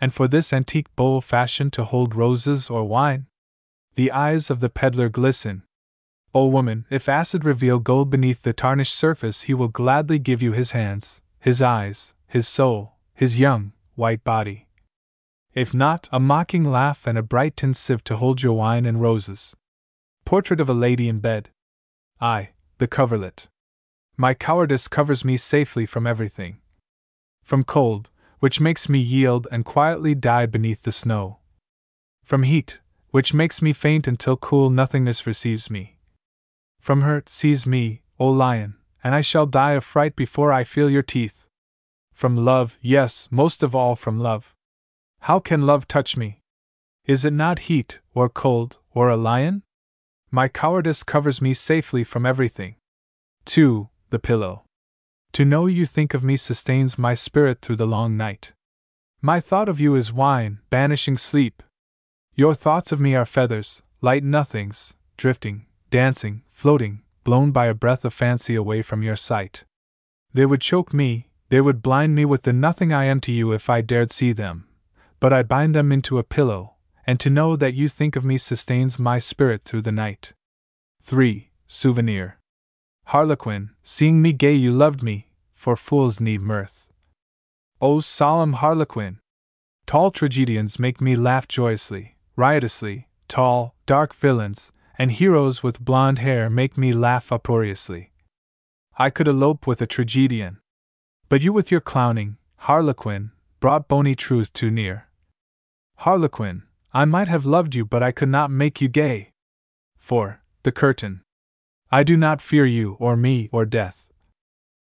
And 0.00 0.12
for 0.12 0.28
this 0.28 0.52
antique 0.52 0.94
bowl 0.96 1.20
fashioned 1.20 1.72
to 1.74 1.84
hold 1.84 2.14
roses 2.14 2.70
or 2.70 2.84
wine? 2.84 3.26
The 3.94 4.12
eyes 4.12 4.50
of 4.50 4.60
the 4.60 4.68
peddler 4.68 5.08
glisten. 5.08 5.64
O 6.34 6.46
woman, 6.46 6.84
if 6.90 7.08
acid 7.08 7.44
reveal 7.44 7.78
gold 7.78 8.10
beneath 8.10 8.42
the 8.42 8.52
tarnished 8.52 8.94
surface, 8.94 9.42
he 9.42 9.54
will 9.54 9.68
gladly 9.68 10.18
give 10.18 10.42
you 10.42 10.52
his 10.52 10.72
hands, 10.72 11.20
his 11.40 11.62
eyes, 11.62 12.14
his 12.26 12.46
soul, 12.46 12.97
his 13.18 13.36
young, 13.36 13.72
white 13.96 14.22
body. 14.22 14.68
If 15.52 15.74
not, 15.74 16.08
a 16.12 16.20
mocking 16.20 16.62
laugh 16.62 17.04
and 17.04 17.18
a 17.18 17.22
bright 17.22 17.56
tin 17.56 17.74
sieve 17.74 18.04
to 18.04 18.16
hold 18.16 18.44
your 18.44 18.52
wine 18.52 18.86
and 18.86 19.00
roses. 19.00 19.56
Portrait 20.24 20.60
of 20.60 20.68
a 20.68 20.72
lady 20.72 21.08
in 21.08 21.18
bed. 21.18 21.48
Ay, 22.20 22.50
the 22.78 22.86
coverlet. 22.86 23.48
My 24.16 24.34
cowardice 24.34 24.86
covers 24.86 25.24
me 25.24 25.36
safely 25.36 25.84
from 25.84 26.06
everything. 26.06 26.58
From 27.42 27.64
cold, 27.64 28.08
which 28.38 28.60
makes 28.60 28.88
me 28.88 29.00
yield 29.00 29.48
and 29.50 29.64
quietly 29.64 30.14
die 30.14 30.46
beneath 30.46 30.84
the 30.84 30.92
snow. 30.92 31.38
From 32.22 32.44
heat, 32.44 32.78
which 33.10 33.34
makes 33.34 33.60
me 33.60 33.72
faint 33.72 34.06
until 34.06 34.36
cool 34.36 34.70
nothingness 34.70 35.26
receives 35.26 35.68
me. 35.68 35.98
From 36.78 37.00
hurt, 37.00 37.28
seize 37.28 37.66
me, 37.66 38.02
O 38.20 38.28
lion, 38.28 38.76
and 39.02 39.12
I 39.12 39.22
shall 39.22 39.46
die 39.46 39.72
of 39.72 39.82
fright 39.82 40.14
before 40.14 40.52
I 40.52 40.62
feel 40.62 40.88
your 40.88 41.02
teeth. 41.02 41.47
From 42.18 42.34
love, 42.34 42.78
yes, 42.82 43.28
most 43.30 43.62
of 43.62 43.76
all 43.76 43.94
from 43.94 44.18
love. 44.18 44.52
How 45.20 45.38
can 45.38 45.62
love 45.62 45.86
touch 45.86 46.16
me? 46.16 46.40
Is 47.04 47.24
it 47.24 47.32
not 47.32 47.70
heat, 47.70 48.00
or 48.12 48.28
cold, 48.28 48.80
or 48.90 49.08
a 49.08 49.16
lion? 49.16 49.62
My 50.28 50.48
cowardice 50.48 51.04
covers 51.04 51.40
me 51.40 51.54
safely 51.54 52.02
from 52.02 52.26
everything. 52.26 52.74
2. 53.44 53.88
The 54.10 54.18
pillow. 54.18 54.64
To 55.34 55.44
know 55.44 55.66
you 55.66 55.86
think 55.86 56.12
of 56.12 56.24
me 56.24 56.36
sustains 56.36 56.98
my 56.98 57.14
spirit 57.14 57.60
through 57.62 57.76
the 57.76 57.86
long 57.86 58.16
night. 58.16 58.52
My 59.22 59.38
thought 59.38 59.68
of 59.68 59.80
you 59.80 59.94
is 59.94 60.12
wine, 60.12 60.58
banishing 60.70 61.16
sleep. 61.16 61.62
Your 62.34 62.52
thoughts 62.52 62.90
of 62.90 62.98
me 62.98 63.14
are 63.14 63.24
feathers, 63.24 63.84
light 64.00 64.24
nothings, 64.24 64.96
drifting, 65.16 65.66
dancing, 65.88 66.42
floating, 66.48 67.02
blown 67.22 67.52
by 67.52 67.66
a 67.66 67.74
breath 67.74 68.04
of 68.04 68.12
fancy 68.12 68.56
away 68.56 68.82
from 68.82 69.04
your 69.04 69.14
sight. 69.14 69.62
They 70.34 70.46
would 70.46 70.60
choke 70.60 70.92
me, 70.92 71.27
they 71.48 71.60
would 71.60 71.82
blind 71.82 72.14
me 72.14 72.24
with 72.24 72.42
the 72.42 72.52
nothing 72.52 72.92
I 72.92 73.04
am 73.04 73.20
to 73.20 73.32
you 73.32 73.52
if 73.52 73.70
I 73.70 73.80
dared 73.80 74.10
see 74.10 74.32
them, 74.32 74.66
but 75.20 75.32
I 75.32 75.42
bind 75.42 75.74
them 75.74 75.90
into 75.92 76.18
a 76.18 76.24
pillow, 76.24 76.74
and 77.06 77.18
to 77.20 77.30
know 77.30 77.56
that 77.56 77.74
you 77.74 77.88
think 77.88 78.16
of 78.16 78.24
me 78.24 78.36
sustains 78.36 78.98
my 78.98 79.18
spirit 79.18 79.64
through 79.64 79.82
the 79.82 79.92
night. 79.92 80.34
3. 81.02 81.50
Souvenir. 81.66 82.38
Harlequin, 83.06 83.70
seeing 83.82 84.20
me 84.20 84.32
gay, 84.32 84.52
you 84.52 84.70
loved 84.70 85.02
me, 85.02 85.28
for 85.54 85.76
fools 85.76 86.20
need 86.20 86.42
mirth. 86.42 86.88
O 87.80 88.00
solemn 88.00 88.54
Harlequin! 88.54 89.20
Tall 89.86 90.10
tragedians 90.10 90.78
make 90.78 91.00
me 91.00 91.16
laugh 91.16 91.48
joyously, 91.48 92.16
riotously, 92.36 93.08
tall, 93.26 93.74
dark 93.86 94.14
villains, 94.14 94.72
and 94.98 95.12
heroes 95.12 95.62
with 95.62 95.80
blond 95.80 96.18
hair 96.18 96.50
make 96.50 96.76
me 96.76 96.92
laugh 96.92 97.32
uproariously. 97.32 98.12
I 98.98 99.08
could 99.10 99.28
elope 99.28 99.66
with 99.66 99.80
a 99.80 99.86
tragedian. 99.86 100.58
But 101.28 101.42
you, 101.42 101.52
with 101.52 101.70
your 101.70 101.80
clowning, 101.80 102.38
Harlequin, 102.56 103.32
brought 103.60 103.88
bony 103.88 104.14
truth 104.14 104.52
too 104.52 104.70
near. 104.70 105.08
Harlequin, 105.96 106.62
I 106.92 107.04
might 107.04 107.28
have 107.28 107.44
loved 107.44 107.74
you, 107.74 107.84
but 107.84 108.02
I 108.02 108.12
could 108.12 108.30
not 108.30 108.50
make 108.50 108.80
you 108.80 108.88
gay. 108.88 109.32
For, 109.96 110.40
the 110.62 110.72
curtain. 110.72 111.20
I 111.90 112.02
do 112.02 112.16
not 112.16 112.40
fear 112.40 112.64
you, 112.64 112.96
or 112.98 113.16
me, 113.16 113.48
or 113.52 113.66
death. 113.66 114.06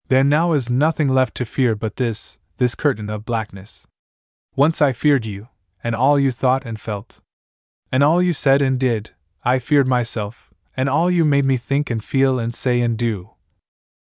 There 0.09 0.25
now 0.25 0.53
is 0.53 0.71
nothing 0.71 1.09
left 1.09 1.35
to 1.37 1.45
fear 1.45 1.75
but 1.75 1.97
this, 1.97 2.39
this 2.59 2.75
curtain 2.75 3.11
of 3.11 3.25
blackness. 3.25 3.87
Once 4.55 4.81
I 4.81 4.93
feared 4.93 5.27
you, 5.27 5.49
and 5.83 5.95
all 5.95 6.19
you 6.19 6.31
thought 6.31 6.65
and 6.65 6.81
felt. 6.81 7.21
And 7.91 8.03
all 8.03 8.23
you 8.23 8.33
said 8.33 8.63
and 8.63 8.79
did, 8.79 9.11
I 9.45 9.59
feared 9.59 9.89
myself, 9.89 10.53
and 10.77 10.89
all 10.89 11.11
you 11.11 11.25
made 11.25 11.45
me 11.45 11.57
think 11.57 11.91
and 11.91 12.03
feel 12.03 12.39
and 12.39 12.55
say 12.55 12.81
and 12.81 12.97
do. 12.97 13.31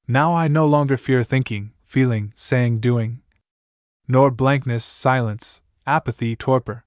Now 0.06 0.34
I 0.34 0.48
no 0.48 0.66
longer 0.66 0.96
fear 0.96 1.22
thinking, 1.22 1.72
feeling, 1.90 2.32
saying, 2.36 2.78
doing. 2.78 3.20
Nor 4.06 4.30
blankness, 4.30 4.84
silence, 4.84 5.60
apathy, 5.88 6.36
torpor. 6.36 6.84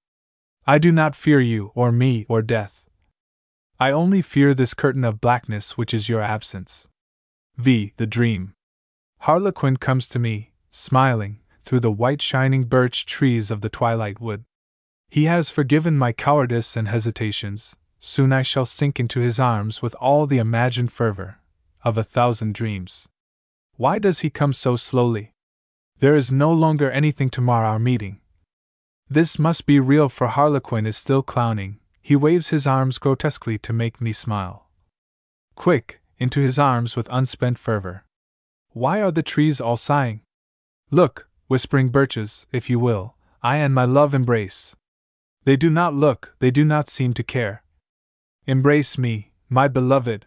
I 0.66 0.78
do 0.78 0.94
not 0.94 1.14
fear 1.14 1.42
you, 1.42 1.74
or 1.76 1.92
me, 1.92 2.26
or 2.30 2.42
death. 2.42 2.86
I 3.78 3.92
only 3.92 4.22
fear 4.22 4.54
this 4.54 4.74
curtain 4.74 5.04
of 5.04 5.20
blackness 5.20 5.78
which 5.78 5.94
is 5.94 6.08
your 6.08 6.22
absence. 6.22 6.88
V. 7.58 7.92
The 7.98 8.08
Dream. 8.08 8.54
Harlequin 9.20 9.76
comes 9.76 10.08
to 10.08 10.20
me, 10.20 10.54
smiling, 10.70 11.42
through 11.64 11.82
the 11.82 11.92
white 11.92 12.22
shining 12.22 12.64
birch 12.64 13.06
trees 13.06 13.52
of 13.52 13.60
the 13.60 13.70
twilight 13.70 14.22
wood. 14.22 14.46
He 15.10 15.26
has 15.26 15.50
forgiven 15.50 15.98
my 15.98 16.14
cowardice 16.14 16.78
and 16.78 16.88
hesitations, 16.88 17.76
soon 18.00 18.32
I 18.32 18.42
shall 18.42 18.66
sink 18.66 19.02
into 19.02 19.20
his 19.20 19.38
arms 19.38 19.82
with 19.82 19.96
all 19.96 20.28
the 20.28 20.38
imagined 20.38 20.94
fervor 20.94 21.40
of 21.84 21.98
a 21.98 22.06
thousand 22.06 22.56
dreams. 22.56 23.10
Why 23.76 23.98
does 24.00 24.20
he 24.20 24.30
come 24.30 24.54
so 24.54 24.76
slowly? 24.76 25.34
There 26.00 26.16
is 26.16 26.32
no 26.32 26.52
longer 26.52 26.92
anything 26.92 27.30
to 27.32 27.42
mar 27.42 27.66
our 27.66 27.80
meeting. 27.80 28.20
This 29.10 29.40
must 29.40 29.66
be 29.66 29.80
real, 29.80 30.10
for 30.10 30.28
Harlequin 30.28 30.86
is 30.86 30.98
still 30.98 31.24
clowning. 31.24 31.80
He 32.02 32.16
waves 32.16 32.50
his 32.50 32.68
arms 32.68 32.98
grotesquely 32.98 33.58
to 33.60 33.74
make 33.74 34.02
me 34.02 34.12
smile. 34.12 34.70
Quick, 35.56 36.02
into 36.18 36.40
his 36.40 36.60
arms 36.60 36.96
with 36.96 37.08
unspent 37.12 37.58
fervor. 37.58 38.06
Why 38.72 39.02
are 39.02 39.12
the 39.12 39.24
trees 39.24 39.62
all 39.62 39.78
sighing? 39.78 40.22
Look, 40.92 41.28
whispering 41.48 41.90
birches, 41.90 42.48
if 42.52 42.70
you 42.70 42.80
will, 42.80 43.16
I 43.42 43.58
and 43.58 43.74
my 43.74 43.86
love 43.86 44.14
embrace. 44.14 44.76
They 45.44 45.56
do 45.56 45.70
not 45.70 45.94
look, 45.94 46.36
they 46.40 46.52
do 46.52 46.64
not 46.64 46.88
seem 46.88 47.14
to 47.14 47.24
care. 47.24 47.64
Embrace 48.46 48.98
me, 48.98 49.32
my 49.50 49.68
beloved. 49.68 50.26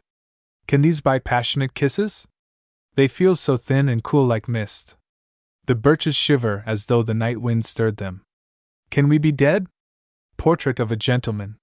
Can 0.67 0.83
these 0.83 1.01
buy 1.01 1.19
passionate 1.19 1.75
kisses? 1.75 2.27
They 2.97 3.09
feel 3.09 3.37
so 3.37 3.57
thin 3.57 3.89
and 3.89 4.03
cool 4.03 4.27
like 4.27 4.49
mist. 4.49 4.97
The 5.67 5.75
birches 5.75 6.17
shiver 6.17 6.63
as 6.67 6.87
though 6.87 7.03
the 7.03 7.15
night 7.15 7.41
wind 7.41 7.65
stirred 7.65 7.99
them. 7.99 8.23
Can 8.91 9.09
we 9.09 9.19
be 9.19 9.33
dead? 9.33 9.67
Portrait 10.39 10.81
of 10.81 10.91
a 10.91 10.97
gentleman. 10.97 11.57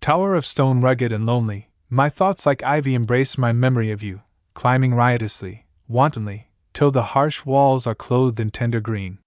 Tower 0.00 0.34
of 0.34 0.46
stone 0.46 0.80
rugged 0.80 1.12
and 1.12 1.26
lonely, 1.26 1.70
my 1.90 2.08
thoughts 2.08 2.46
like 2.46 2.62
ivy 2.62 2.94
embrace 2.94 3.36
my 3.36 3.52
memory 3.52 3.90
of 3.90 4.02
you, 4.02 4.22
climbing 4.54 4.94
riotously, 4.94 5.66
wantonly, 5.88 6.48
till 6.72 6.90
the 6.90 7.12
harsh 7.14 7.44
walls 7.44 7.86
are 7.86 7.94
clothed 7.94 8.40
in 8.40 8.50
tender 8.50 8.80
green. 8.80 9.18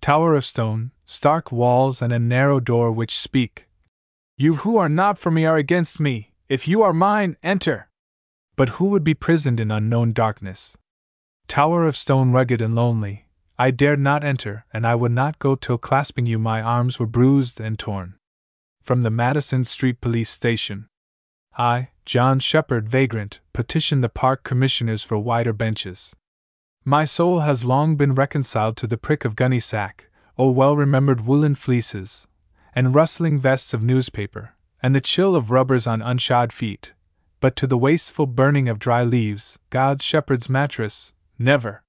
Tower 0.00 0.34
of 0.34 0.44
stone, 0.44 0.90
stark 1.06 1.52
walls, 1.52 2.02
and 2.02 2.12
a 2.12 2.18
narrow 2.18 2.58
door 2.58 2.90
which 2.90 3.18
speak. 3.18 3.68
You 4.36 4.56
who 4.56 4.76
are 4.76 4.88
not 4.88 5.18
for 5.18 5.30
me 5.30 5.46
are 5.46 5.56
against 5.56 6.00
me, 6.00 6.32
if 6.48 6.66
you 6.66 6.82
are 6.82 6.92
mine, 6.92 7.36
enter! 7.42 7.87
But 8.58 8.70
who 8.70 8.86
would 8.86 9.04
be 9.04 9.14
prisoned 9.14 9.60
in 9.60 9.70
unknown 9.70 10.12
darkness? 10.12 10.76
Tower 11.46 11.86
of 11.86 11.96
stone 11.96 12.32
rugged 12.32 12.60
and 12.60 12.74
lonely, 12.74 13.28
I 13.56 13.70
dared 13.70 14.00
not 14.00 14.24
enter, 14.24 14.66
and 14.72 14.84
I 14.84 14.96
would 14.96 15.12
not 15.12 15.38
go 15.38 15.54
till 15.54 15.78
clasping 15.78 16.26
you 16.26 16.40
my 16.40 16.60
arms 16.60 16.98
were 16.98 17.06
bruised 17.06 17.60
and 17.60 17.78
torn. 17.78 18.16
From 18.82 19.04
the 19.04 19.12
Madison 19.12 19.62
Street 19.62 20.00
Police 20.00 20.28
Station. 20.28 20.88
I, 21.56 21.90
John 22.04 22.40
Shepard, 22.40 22.88
vagrant, 22.88 23.38
petitioned 23.52 24.02
the 24.02 24.08
park 24.08 24.42
commissioners 24.42 25.04
for 25.04 25.18
wider 25.18 25.52
benches. 25.52 26.16
My 26.84 27.04
soul 27.04 27.40
has 27.40 27.64
long 27.64 27.94
been 27.94 28.16
reconciled 28.16 28.76
to 28.78 28.88
the 28.88 28.98
prick 28.98 29.24
of 29.24 29.36
gunny 29.36 29.60
sack, 29.60 30.10
O 30.36 30.50
well 30.50 30.74
remembered 30.74 31.20
woolen 31.20 31.54
fleeces, 31.54 32.26
and 32.74 32.92
rustling 32.92 33.38
vests 33.38 33.72
of 33.72 33.84
newspaper, 33.84 34.54
and 34.82 34.96
the 34.96 35.00
chill 35.00 35.36
of 35.36 35.52
rubbers 35.52 35.86
on 35.86 36.02
unshod 36.02 36.52
feet, 36.52 36.92
but 37.40 37.56
to 37.56 37.66
the 37.66 37.78
wasteful 37.78 38.26
burning 38.26 38.68
of 38.68 38.78
dry 38.78 39.02
leaves, 39.02 39.58
God's 39.70 40.04
shepherd's 40.04 40.48
mattress, 40.48 41.12
never. 41.38 41.82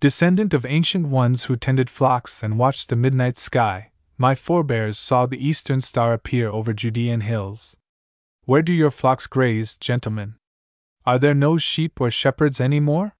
Descendant 0.00 0.54
of 0.54 0.64
ancient 0.64 1.08
ones 1.08 1.44
who 1.44 1.56
tended 1.56 1.90
flocks 1.90 2.42
and 2.42 2.58
watched 2.58 2.88
the 2.88 2.96
midnight 2.96 3.36
sky, 3.36 3.90
my 4.16 4.34
forebears 4.34 4.98
saw 4.98 5.26
the 5.26 5.44
eastern 5.44 5.80
star 5.80 6.12
appear 6.12 6.48
over 6.48 6.72
Judean 6.72 7.20
hills. 7.20 7.76
Where 8.44 8.62
do 8.62 8.72
your 8.72 8.90
flocks 8.90 9.26
graze, 9.26 9.76
gentlemen? 9.76 10.36
Are 11.04 11.18
there 11.18 11.34
no 11.34 11.58
sheep 11.58 12.00
or 12.00 12.10
shepherds 12.10 12.60
any 12.60 12.80
more? 12.80 13.14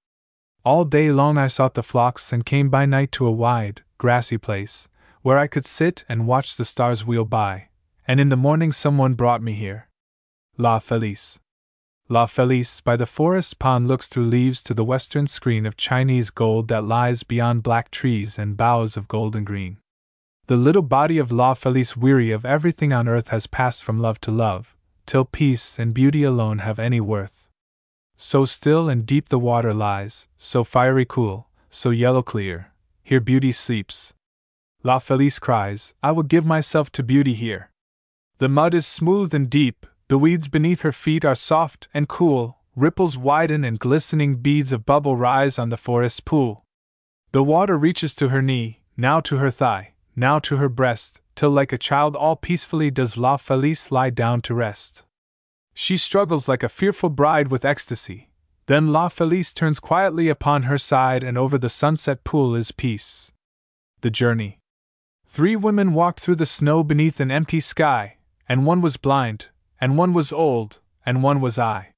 All 0.64 0.84
day 0.84 1.10
long 1.10 1.38
I 1.38 1.46
sought 1.46 1.74
the 1.74 1.82
flocks 1.82 2.32
and 2.32 2.44
came 2.44 2.68
by 2.68 2.86
night 2.86 3.12
to 3.12 3.26
a 3.26 3.30
wide, 3.30 3.82
grassy 3.96 4.38
place, 4.38 4.88
where 5.22 5.38
I 5.38 5.46
could 5.46 5.64
sit 5.64 6.04
and 6.08 6.26
watch 6.26 6.56
the 6.56 6.64
stars 6.64 7.06
wheel 7.06 7.24
by, 7.24 7.68
and 8.06 8.20
in 8.20 8.28
the 8.28 8.36
morning 8.36 8.72
someone 8.72 9.14
brought 9.14 9.42
me 9.42 9.52
here. 9.52 9.88
La 10.56 10.78
Felice. 10.78 11.38
La 12.10 12.24
Felice 12.24 12.80
by 12.80 12.96
the 12.96 13.04
forest 13.04 13.58
pond 13.58 13.86
looks 13.86 14.08
through 14.08 14.24
leaves 14.24 14.62
to 14.62 14.72
the 14.72 14.84
western 14.84 15.26
screen 15.26 15.66
of 15.66 15.76
Chinese 15.76 16.30
gold 16.30 16.68
that 16.68 16.84
lies 16.84 17.22
beyond 17.22 17.62
black 17.62 17.90
trees 17.90 18.38
and 18.38 18.56
boughs 18.56 18.96
of 18.96 19.08
golden 19.08 19.44
green. 19.44 19.76
The 20.46 20.56
little 20.56 20.80
body 20.80 21.18
of 21.18 21.30
La 21.30 21.52
Felice, 21.52 21.98
weary 21.98 22.30
of 22.30 22.46
everything 22.46 22.94
on 22.94 23.08
earth, 23.08 23.28
has 23.28 23.46
passed 23.46 23.84
from 23.84 24.00
love 24.00 24.22
to 24.22 24.30
love, 24.30 24.74
till 25.04 25.26
peace 25.26 25.78
and 25.78 25.92
beauty 25.92 26.22
alone 26.22 26.60
have 26.60 26.78
any 26.78 26.98
worth. 26.98 27.50
So 28.16 28.46
still 28.46 28.88
and 28.88 29.04
deep 29.04 29.28
the 29.28 29.38
water 29.38 29.74
lies, 29.74 30.28
so 30.38 30.64
fiery 30.64 31.04
cool, 31.04 31.48
so 31.68 31.90
yellow 31.90 32.22
clear, 32.22 32.72
here 33.02 33.20
beauty 33.20 33.52
sleeps. 33.52 34.14
La 34.82 34.98
Felice 34.98 35.38
cries, 35.38 35.92
I 36.02 36.12
will 36.12 36.22
give 36.22 36.46
myself 36.46 36.90
to 36.92 37.02
beauty 37.02 37.34
here. 37.34 37.70
The 38.38 38.48
mud 38.48 38.72
is 38.72 38.86
smooth 38.86 39.34
and 39.34 39.50
deep, 39.50 39.84
the 40.08 40.18
weeds 40.18 40.48
beneath 40.48 40.80
her 40.82 40.92
feet 40.92 41.24
are 41.24 41.34
soft 41.34 41.86
and 41.92 42.08
cool, 42.08 42.58
ripples 42.74 43.18
widen 43.18 43.62
and 43.62 43.78
glistening 43.78 44.36
beads 44.36 44.72
of 44.72 44.86
bubble 44.86 45.16
rise 45.16 45.58
on 45.58 45.68
the 45.68 45.76
forest 45.76 46.24
pool. 46.24 46.64
The 47.32 47.42
water 47.42 47.76
reaches 47.76 48.14
to 48.16 48.30
her 48.30 48.40
knee, 48.40 48.82
now 48.96 49.20
to 49.20 49.36
her 49.36 49.50
thigh, 49.50 49.92
now 50.16 50.38
to 50.40 50.56
her 50.56 50.70
breast, 50.70 51.20
till 51.34 51.50
like 51.50 51.72
a 51.72 51.78
child 51.78 52.16
all 52.16 52.36
peacefully 52.36 52.90
does 52.90 53.18
La 53.18 53.36
Felice 53.36 53.92
lie 53.92 54.08
down 54.08 54.40
to 54.42 54.54
rest. 54.54 55.04
She 55.74 55.98
struggles 55.98 56.48
like 56.48 56.62
a 56.62 56.70
fearful 56.70 57.10
bride 57.10 57.48
with 57.48 57.66
ecstasy. 57.66 58.30
Then 58.66 58.92
La 58.92 59.08
Felice 59.08 59.52
turns 59.52 59.78
quietly 59.78 60.28
upon 60.28 60.64
her 60.64 60.78
side, 60.78 61.22
and 61.22 61.36
over 61.36 61.58
the 61.58 61.68
sunset 61.68 62.24
pool 62.24 62.54
is 62.54 62.72
peace. 62.72 63.32
The 64.00 64.10
journey. 64.10 64.58
Three 65.26 65.54
women 65.54 65.92
walked 65.92 66.20
through 66.20 66.36
the 66.36 66.46
snow 66.46 66.82
beneath 66.82 67.20
an 67.20 67.30
empty 67.30 67.60
sky, 67.60 68.16
and 68.48 68.66
one 68.66 68.80
was 68.80 68.96
blind, 68.96 69.46
and 69.80 69.96
one 69.96 70.12
was 70.12 70.32
old, 70.32 70.80
and 71.04 71.22
one 71.22 71.40
was 71.40 71.58
I. 71.58 71.94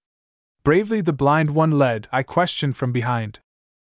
Bravely 0.63 1.01
the 1.01 1.13
blind 1.13 1.51
one 1.51 1.71
led, 1.71 2.07
I 2.13 2.23
questioned 2.23 2.77
from 2.77 2.93
behind. 2.93 3.39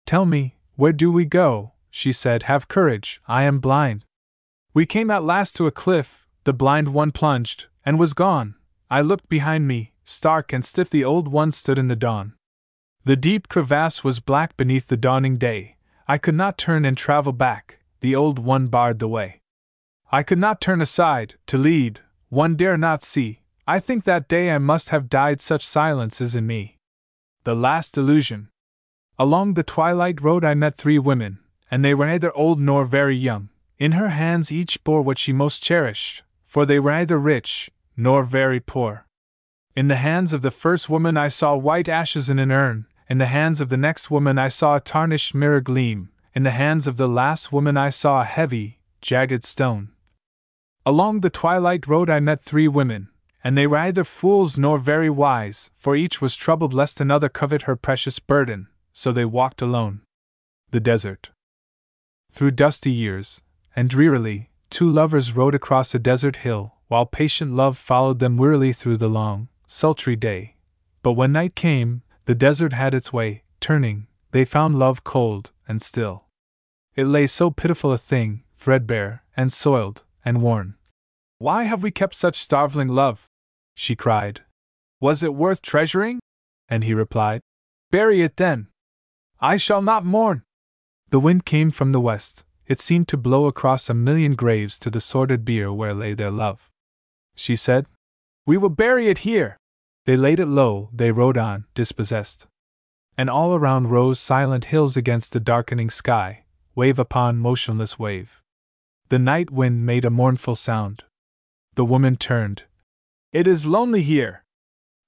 Tell 0.06 0.26
me, 0.26 0.56
where 0.76 0.92
do 0.92 1.10
we 1.12 1.24
go? 1.24 1.72
She 1.90 2.10
said, 2.10 2.44
Have 2.44 2.66
courage, 2.68 3.20
I 3.28 3.44
am 3.44 3.60
blind. 3.60 4.04
We 4.72 4.86
came 4.86 5.10
at 5.10 5.22
last 5.22 5.54
to 5.56 5.68
a 5.68 5.70
cliff, 5.70 6.26
the 6.42 6.52
blind 6.52 6.92
one 6.92 7.12
plunged, 7.12 7.66
and 7.86 7.98
was 7.98 8.12
gone. 8.12 8.56
I 8.90 9.00
looked 9.00 9.28
behind 9.28 9.68
me, 9.68 9.92
stark 10.02 10.52
and 10.52 10.64
stiff 10.64 10.90
the 10.90 11.04
old 11.04 11.28
one 11.28 11.52
stood 11.52 11.78
in 11.78 11.86
the 11.86 11.96
dawn. 11.96 12.34
The 13.04 13.16
deep 13.16 13.48
crevasse 13.48 14.02
was 14.02 14.18
black 14.18 14.56
beneath 14.56 14.88
the 14.88 14.96
dawning 14.96 15.36
day. 15.36 15.76
I 16.08 16.18
could 16.18 16.34
not 16.34 16.58
turn 16.58 16.84
and 16.84 16.96
travel 16.96 17.32
back, 17.32 17.78
the 18.00 18.16
old 18.16 18.38
one 18.38 18.66
barred 18.66 18.98
the 18.98 19.08
way. 19.08 19.42
I 20.10 20.22
could 20.22 20.38
not 20.38 20.60
turn 20.60 20.80
aside, 20.80 21.34
to 21.46 21.56
lead, 21.56 22.00
one 22.28 22.56
dare 22.56 22.76
not 22.76 23.02
see, 23.02 23.40
I 23.66 23.78
think 23.78 24.04
that 24.04 24.28
day 24.28 24.50
I 24.50 24.58
must 24.58 24.90
have 24.90 25.08
died, 25.08 25.40
such 25.40 25.64
silence 25.64 26.20
is 26.20 26.36
in 26.36 26.46
me. 26.46 26.76
The 27.44 27.54
last 27.54 27.96
illusion. 27.96 28.48
Along 29.18 29.54
the 29.54 29.62
twilight 29.62 30.20
road 30.20 30.44
I 30.44 30.52
met 30.52 30.76
three 30.76 30.98
women, 30.98 31.38
and 31.70 31.82
they 31.82 31.94
were 31.94 32.06
neither 32.06 32.30
old 32.32 32.60
nor 32.60 32.84
very 32.84 33.16
young. 33.16 33.48
In 33.78 33.92
her 33.92 34.10
hands 34.10 34.52
each 34.52 34.84
bore 34.84 35.00
what 35.00 35.18
she 35.18 35.32
most 35.32 35.62
cherished, 35.62 36.22
for 36.44 36.66
they 36.66 36.78
were 36.78 36.90
neither 36.90 37.18
rich 37.18 37.70
nor 37.96 38.22
very 38.22 38.60
poor. 38.60 39.06
In 39.74 39.88
the 39.88 39.96
hands 39.96 40.34
of 40.34 40.42
the 40.42 40.50
first 40.50 40.90
woman 40.90 41.16
I 41.16 41.28
saw 41.28 41.56
white 41.56 41.88
ashes 41.88 42.28
in 42.28 42.38
an 42.38 42.52
urn, 42.52 42.86
in 43.08 43.18
the 43.18 43.26
hands 43.26 43.60
of 43.62 43.70
the 43.70 43.76
next 43.78 44.10
woman 44.10 44.38
I 44.38 44.48
saw 44.48 44.76
a 44.76 44.80
tarnished 44.80 45.34
mirror 45.34 45.60
gleam, 45.60 46.10
in 46.34 46.42
the 46.42 46.50
hands 46.50 46.86
of 46.86 46.98
the 46.98 47.08
last 47.08 47.50
woman 47.50 47.78
I 47.78 47.88
saw 47.88 48.20
a 48.20 48.24
heavy, 48.24 48.80
jagged 49.00 49.42
stone. 49.42 49.88
Along 50.84 51.20
the 51.20 51.30
twilight 51.30 51.86
road 51.86 52.10
I 52.10 52.20
met 52.20 52.40
three 52.40 52.68
women, 52.68 53.08
and 53.44 53.58
they 53.58 53.66
were 53.66 53.76
either 53.76 54.02
fools 54.04 54.56
nor 54.56 54.78
very 54.78 55.10
wise, 55.10 55.70
for 55.76 55.94
each 55.94 56.22
was 56.22 56.34
troubled 56.34 56.72
lest 56.72 57.00
another 57.00 57.28
covet 57.28 57.62
her 57.62 57.76
precious 57.76 58.18
burden, 58.18 58.68
so 58.94 59.12
they 59.12 59.26
walked 59.26 59.60
alone. 59.60 60.00
The 60.70 60.80
desert. 60.80 61.30
Through 62.32 62.52
dusty 62.52 62.90
years, 62.90 63.42
and 63.76 63.90
drearily, 63.90 64.50
two 64.70 64.88
lovers 64.88 65.36
rode 65.36 65.54
across 65.54 65.94
a 65.94 65.98
desert 65.98 66.36
hill, 66.36 66.76
while 66.88 67.04
patient 67.04 67.52
love 67.52 67.76
followed 67.76 68.18
them 68.18 68.38
wearily 68.38 68.72
through 68.72 68.96
the 68.96 69.08
long, 69.08 69.48
sultry 69.66 70.16
day. 70.16 70.56
But 71.02 71.12
when 71.12 71.32
night 71.32 71.54
came, 71.54 72.02
the 72.24 72.34
desert 72.34 72.72
had 72.72 72.94
its 72.94 73.12
way, 73.12 73.42
turning, 73.60 74.06
they 74.30 74.46
found 74.46 74.74
love 74.74 75.04
cold 75.04 75.52
and 75.68 75.82
still. 75.82 76.24
It 76.96 77.06
lay 77.06 77.26
so 77.26 77.50
pitiful 77.50 77.92
a 77.92 77.98
thing, 77.98 78.44
threadbare, 78.56 79.22
and 79.36 79.52
soiled, 79.52 80.04
and 80.24 80.40
worn. 80.40 80.76
Why 81.38 81.64
have 81.64 81.82
we 81.82 81.90
kept 81.90 82.14
such 82.14 82.36
starveling 82.36 82.88
love? 82.88 83.26
She 83.74 83.96
cried. 83.96 84.42
Was 85.00 85.22
it 85.22 85.34
worth 85.34 85.62
treasuring? 85.62 86.20
And 86.68 86.84
he 86.84 86.94
replied, 86.94 87.40
Bury 87.90 88.22
it 88.22 88.36
then. 88.36 88.68
I 89.40 89.56
shall 89.56 89.82
not 89.82 90.04
mourn. 90.04 90.42
The 91.10 91.20
wind 91.20 91.44
came 91.44 91.70
from 91.70 91.92
the 91.92 92.00
west, 92.00 92.44
it 92.66 92.80
seemed 92.80 93.08
to 93.08 93.16
blow 93.16 93.46
across 93.46 93.90
a 93.90 93.94
million 93.94 94.34
graves 94.34 94.78
to 94.80 94.90
the 94.90 95.00
sordid 95.00 95.44
bier 95.44 95.72
where 95.72 95.94
lay 95.94 96.14
their 96.14 96.30
love. 96.30 96.70
She 97.34 97.56
said, 97.56 97.86
We 98.46 98.56
will 98.56 98.70
bury 98.70 99.08
it 99.08 99.18
here. 99.18 99.58
They 100.06 100.16
laid 100.16 100.40
it 100.40 100.46
low, 100.46 100.90
they 100.92 101.12
rode 101.12 101.36
on, 101.36 101.66
dispossessed. 101.74 102.46
And 103.16 103.30
all 103.30 103.54
around 103.54 103.90
rose 103.90 104.18
silent 104.18 104.66
hills 104.66 104.96
against 104.96 105.32
the 105.32 105.40
darkening 105.40 105.90
sky, 105.90 106.44
wave 106.74 106.98
upon 106.98 107.38
motionless 107.38 107.98
wave. 107.98 108.42
The 109.08 109.18
night 109.18 109.50
wind 109.50 109.84
made 109.84 110.04
a 110.04 110.10
mournful 110.10 110.54
sound. 110.56 111.04
The 111.74 111.84
woman 111.84 112.16
turned, 112.16 112.64
it 113.34 113.48
is 113.48 113.66
lonely 113.66 114.02
here. 114.02 114.44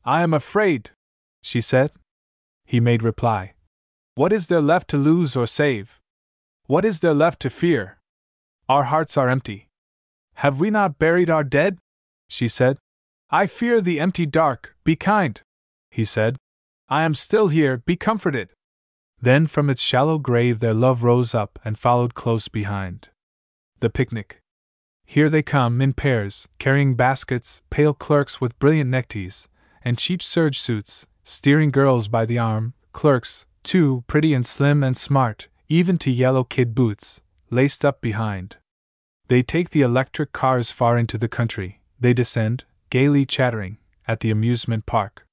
I 0.05 0.23
am 0.23 0.35
afraid, 0.35 0.91
she 1.43 1.61
said. 1.61 1.93
He 2.65 2.81
made 2.81 3.05
reply. 3.05 3.55
What 4.17 4.33
is 4.33 4.49
there 4.49 4.61
left 4.61 4.89
to 4.89 4.97
lose 4.97 5.37
or 5.37 5.47
save? 5.47 6.01
What 6.67 6.85
is 6.85 6.99
there 7.01 7.15
left 7.15 7.41
to 7.43 7.51
fear? 7.51 7.99
Our 8.69 8.85
hearts 8.85 9.17
are 9.17 9.29
empty. 9.29 9.69
Have 10.35 10.59
we 10.59 10.71
not 10.71 10.99
buried 10.99 11.31
our 11.31 11.45
dead? 11.45 11.79
She 12.29 12.49
said. 12.49 12.79
I 13.31 13.47
fear 13.47 13.81
the 13.81 14.01
empty 14.01 14.27
dark, 14.27 14.75
be 14.83 14.97
kind. 14.97 15.41
He 15.93 16.05
said. 16.05 16.37
I 16.89 17.05
am 17.05 17.15
still 17.15 17.47
here, 17.47 17.77
be 17.77 17.95
comforted. 17.95 18.49
Then 19.21 19.47
from 19.47 19.71
its 19.71 19.81
shallow 19.81 20.19
grave 20.19 20.59
their 20.59 20.75
love 20.75 21.05
rose 21.05 21.33
up 21.33 21.61
and 21.65 21.79
followed 21.79 22.15
close 22.15 22.49
behind. 22.49 23.09
The 23.79 23.91
picnic. 23.91 24.41
Here 25.07 25.31
they 25.31 25.43
come 25.43 25.81
in 25.81 25.93
pairs, 25.93 26.49
carrying 26.59 26.95
baskets, 26.95 27.63
pale 27.71 27.95
clerks 27.95 28.41
with 28.41 28.59
brilliant 28.59 28.91
neckties, 28.91 29.49
and 29.83 29.97
cheap 29.97 30.21
serge 30.21 30.59
suits, 30.59 31.07
steering 31.23 31.71
girls 31.71 32.09
by 32.09 32.27
the 32.27 32.39
arm, 32.39 32.75
clerks, 32.93 33.47
too, 33.63 34.05
pretty 34.09 34.35
and 34.35 34.45
slim 34.45 34.83
and 34.83 34.97
smart, 34.97 35.49
even 35.69 35.97
to 35.99 36.11
yellow 36.11 36.45
kid 36.45 36.75
boots, 36.75 37.23
laced 37.51 37.85
up 37.85 38.01
behind. 38.01 38.57
They 39.29 39.43
take 39.43 39.71
the 39.71 39.83
electric 39.83 40.33
cars 40.33 40.71
far 40.71 40.99
into 40.99 41.17
the 41.17 41.29
country, 41.29 41.81
they 41.99 42.13
descend, 42.13 42.65
gaily 42.91 43.25
chattering, 43.25 43.79
at 44.07 44.21
the 44.21 44.31
amusement 44.31 44.87
park. 44.87 45.25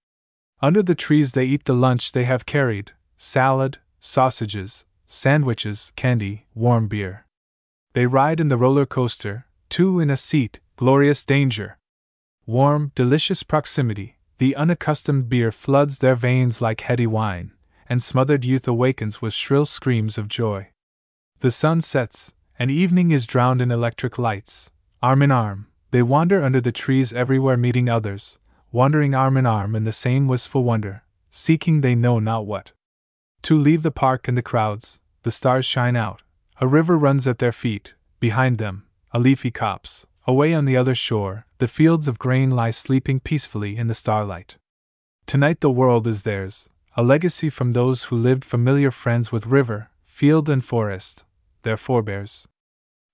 Under 0.62 0.82
the 0.82 0.96
trees 0.96 1.34
they 1.34 1.46
eat 1.46 1.66
the 1.66 1.74
lunch 1.74 2.12
they 2.12 2.24
have 2.26 2.46
carried 2.46 2.92
salad, 3.18 3.80
sausages, 4.00 4.86
sandwiches, 5.06 5.92
candy, 5.96 6.46
warm 6.56 6.88
beer. 6.88 7.26
They 7.94 8.06
ride 8.06 8.40
in 8.40 8.48
the 8.48 8.58
roller 8.58 8.86
coaster, 8.86 9.46
two 9.74 10.00
in 10.00 10.12
a 10.12 10.16
seat, 10.16 10.60
glorious 10.76 11.26
danger. 11.26 11.80
Warm, 12.46 12.92
delicious 12.94 13.42
proximity, 13.42 14.20
the 14.38 14.56
unaccustomed 14.56 15.30
beer 15.30 15.52
floods 15.52 15.98
their 15.98 16.14
veins 16.14 16.62
like 16.62 16.82
heady 16.82 17.08
wine, 17.08 17.54
and 17.90 18.04
smothered 18.04 18.46
youth 18.46 18.68
awakens 18.68 19.20
with 19.20 19.34
shrill 19.34 19.66
screams 19.66 20.20
of 20.20 20.28
joy. 20.28 20.70
The 21.40 21.50
sun 21.50 21.82
sets, 21.82 22.34
and 22.60 22.70
evening 22.70 23.10
is 23.10 23.26
drowned 23.26 23.64
in 23.64 23.72
electric 23.72 24.20
lights. 24.20 24.70
Arm 25.02 25.24
in 25.24 25.32
arm, 25.32 25.70
they 25.90 26.04
wander 26.04 26.44
under 26.44 26.62
the 26.62 26.72
trees 26.72 27.12
everywhere 27.12 27.58
meeting 27.58 27.90
others, 27.90 28.38
wandering 28.72 29.16
arm 29.16 29.38
in 29.38 29.48
arm 29.48 29.76
in 29.76 29.86
the 29.86 29.92
same 29.92 30.28
wistful 30.28 30.64
wonder, 30.64 31.02
seeking 31.32 31.82
they 31.82 31.96
know 31.96 32.20
not 32.20 32.46
what. 32.46 32.74
To 33.42 33.58
leave 33.58 33.82
the 33.82 33.90
park 33.90 34.28
and 34.28 34.38
the 34.38 34.44
crowds, 34.44 35.00
the 35.24 35.32
stars 35.32 35.66
shine 35.66 35.96
out, 35.96 36.22
a 36.62 36.68
river 36.68 36.96
runs 36.96 37.28
at 37.28 37.40
their 37.40 37.52
feet, 37.52 37.96
behind 38.20 38.60
them, 38.60 38.83
a 39.14 39.20
leafy 39.20 39.52
copse. 39.52 40.08
Away 40.26 40.54
on 40.54 40.66
the 40.66 40.76
other 40.76 40.96
shore, 40.96 41.46
the 41.60 41.68
fields 41.68 42.08
of 42.08 42.18
grain 42.18 42.50
lie 42.50 42.72
sleeping 42.72 43.20
peacefully 43.20 43.78
in 43.78 43.88
the 43.88 43.94
starlight. 43.94 44.58
Tonight 45.28 45.62
the 45.62 45.70
world 45.70 46.08
is 46.08 46.24
theirs, 46.24 46.70
a 46.98 47.04
legacy 47.04 47.50
from 47.50 47.74
those 47.74 48.06
who 48.06 48.16
lived 48.16 48.44
familiar 48.44 48.90
friends 48.90 49.32
with 49.32 49.48
river, 49.48 49.90
field, 50.06 50.50
and 50.50 50.64
forest, 50.64 51.26
their 51.62 51.78
forebears. 51.78 52.48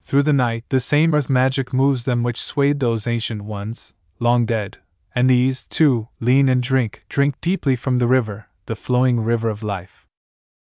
Through 0.01 0.23
the 0.23 0.33
night, 0.33 0.63
the 0.69 0.79
same 0.79 1.13
earth 1.13 1.29
magic 1.29 1.73
moves 1.73 2.05
them 2.05 2.23
which 2.23 2.41
swayed 2.41 2.79
those 2.79 3.05
ancient 3.07 3.43
ones, 3.43 3.93
long 4.19 4.45
dead, 4.45 4.77
and 5.13 5.29
these, 5.29 5.67
too, 5.67 6.07
lean 6.19 6.47
and 6.47 6.63
drink, 6.63 7.03
drink 7.09 7.39
deeply 7.41 7.75
from 7.75 7.99
the 7.99 8.07
river, 8.07 8.47
the 8.67 8.75
flowing 8.75 9.19
river 9.19 9.49
of 9.49 9.63
life. 9.63 10.07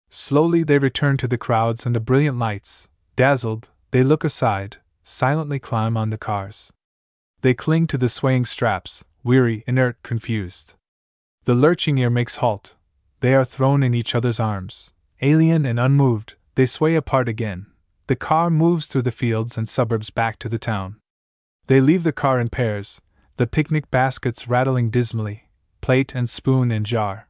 Slowly 0.09 0.63
they 0.63 0.79
return 0.79 1.17
to 1.19 1.29
the 1.29 1.39
crowds 1.39 1.85
and 1.85 1.95
the 1.95 2.01
brilliant 2.01 2.39
lights, 2.39 2.89
dazzled, 3.17 3.69
they 3.91 4.03
look 4.03 4.25
aside, 4.25 4.79
silently 5.09 5.61
climb 5.61 5.97
on 5.97 6.11
the 6.11 6.19
cars. 6.19 6.73
They 7.41 7.55
cling 7.55 7.87
to 7.89 7.99
the 7.99 8.09
swaying 8.09 8.47
straps, 8.47 9.05
weary, 9.23 9.63
inert, 9.67 10.03
confused. 10.03 10.75
The 11.45 11.55
lurching 11.55 11.97
ear 11.99 12.11
makes 12.11 12.37
halt. 12.37 12.75
They 13.21 13.33
are 13.35 13.45
thrown 13.45 13.85
in 13.85 13.95
each 13.95 14.17
other's 14.17 14.41
arms. 14.41 14.93
Alien 15.23 15.65
and 15.65 15.79
unmoved, 15.79 16.35
they 16.57 16.67
sway 16.67 16.97
apart 16.97 17.29
again. 17.29 17.67
The 18.09 18.17
car 18.17 18.51
moves 18.51 18.89
through 18.89 19.03
the 19.03 19.13
fields 19.13 19.57
and 19.57 19.69
suburbs 19.69 20.11
back 20.11 20.41
to 20.41 20.49
the 20.49 20.59
town. 20.59 20.97
They 21.69 21.81
leave 21.81 22.03
the 22.03 22.13
car 22.13 22.41
in 22.41 22.49
pairs, 22.49 23.01
the 23.37 23.47
picnic 23.47 23.91
baskets 23.93 24.49
rattling 24.49 24.91
dismally, 24.91 25.49
plate 25.81 26.15
and 26.17 26.29
spoon 26.29 26.73
in 26.73 26.83
jar. 26.83 27.29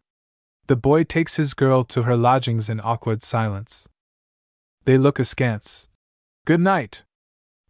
The 0.67 0.77
boy 0.77 1.05
takes 1.05 1.37
his 1.37 1.53
girl 1.53 1.85
to 1.85 2.03
her 2.03 2.17
lodgings 2.17 2.71
in 2.71 2.81
awkward 2.81 3.23
silence. 3.23 3.87
They 4.85 4.97
look 4.97 5.19
askance. 5.19 5.89
Good 6.45 6.61
night, 6.61 7.05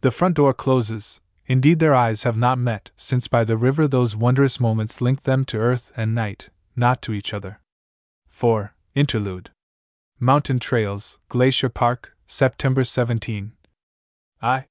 the 0.07 0.13
front 0.13 0.37
door 0.37 0.55
closes. 0.55 1.21
Indeed, 1.49 1.81
their 1.81 1.93
eyes 1.93 2.23
have 2.23 2.37
not 2.37 2.61
met, 2.61 2.93
since 2.95 3.27
by 3.27 3.43
the 3.43 3.57
river 3.57 3.89
those 3.89 4.15
wondrous 4.15 4.61
moments 4.61 5.01
linked 5.01 5.25
them 5.25 5.45
to 5.47 5.59
earth 5.59 5.91
and 5.97 6.15
night, 6.15 6.49
not 6.77 7.03
to 7.03 7.13
each 7.13 7.35
other. 7.35 7.59
4. 8.29 8.73
Interlude 8.95 9.51
Mountain 10.21 10.61
Trails, 10.61 11.19
Glacier 11.29 11.69
Park, 11.69 12.17
September 12.25 12.85
17. 12.85 13.55
I. 14.41 14.67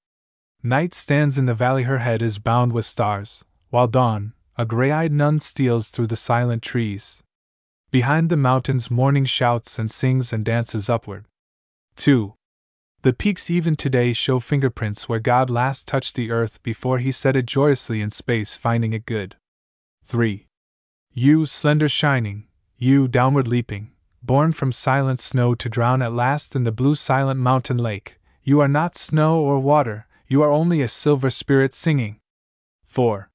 Night 0.63 0.93
stands 0.93 1.37
in 1.37 1.47
the 1.47 1.53
valley, 1.53 1.83
her 1.83 1.99
head 1.99 2.21
is 2.21 2.39
bound 2.39 2.71
with 2.71 2.85
stars, 2.85 3.43
while 3.71 3.89
dawn, 3.89 4.31
a 4.57 4.65
gray 4.65 4.91
eyed 4.91 5.11
nun, 5.11 5.39
steals 5.39 5.89
through 5.89 6.07
the 6.07 6.15
silent 6.15 6.63
trees. 6.63 7.23
Behind 7.91 8.29
the 8.29 8.37
mountains, 8.37 8.89
morning 8.89 9.25
shouts 9.25 9.77
and 9.79 9.91
sings 9.91 10.31
and 10.31 10.45
dances 10.45 10.89
upward. 10.89 11.25
2. 11.97 12.35
The 13.05 13.13
peaks 13.13 13.51
even 13.51 13.75
today 13.75 14.13
show 14.13 14.39
fingerprints 14.39 15.07
where 15.07 15.19
God 15.19 15.51
last 15.51 15.87
touched 15.87 16.15
the 16.15 16.31
earth 16.31 16.63
before 16.63 16.97
he 16.97 17.11
set 17.11 17.35
it 17.35 17.45
joyously 17.45 18.01
in 18.01 18.09
space, 18.09 18.55
finding 18.55 18.93
it 18.93 19.05
good. 19.05 19.35
3. 20.05 20.47
You, 21.13 21.45
slender 21.45 21.87
shining, 21.87 22.47
you, 22.77 23.07
downward 23.07 23.47
leaping, 23.47 23.91
born 24.23 24.53
from 24.53 24.71
silent 24.71 25.19
snow 25.19 25.53
to 25.53 25.69
drown 25.69 26.01
at 26.01 26.13
last 26.13 26.55
in 26.55 26.63
the 26.63 26.71
blue 26.71 26.95
silent 26.95 27.39
mountain 27.39 27.77
lake, 27.77 28.17
you 28.41 28.59
are 28.59 28.67
not 28.67 28.95
snow 28.95 29.39
or 29.39 29.59
water, 29.59 30.07
you 30.27 30.41
are 30.41 30.49
only 30.49 30.81
a 30.81 30.87
silver 30.87 31.29
spirit 31.29 31.75
singing. 31.75 32.19
4. 32.85 33.29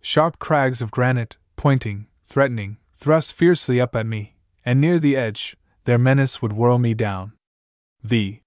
Sharp 0.00 0.38
crags 0.38 0.80
of 0.80 0.92
granite, 0.92 1.34
pointing, 1.56 2.06
threatening, 2.28 2.76
thrust 2.96 3.34
fiercely 3.34 3.80
up 3.80 3.96
at 3.96 4.06
me, 4.06 4.36
and 4.64 4.80
near 4.80 5.00
the 5.00 5.16
edge, 5.16 5.56
their 5.82 5.98
menace 5.98 6.40
would 6.40 6.52
whirl 6.52 6.78
me 6.78 6.94
down. 6.94 7.32
The 8.04 8.39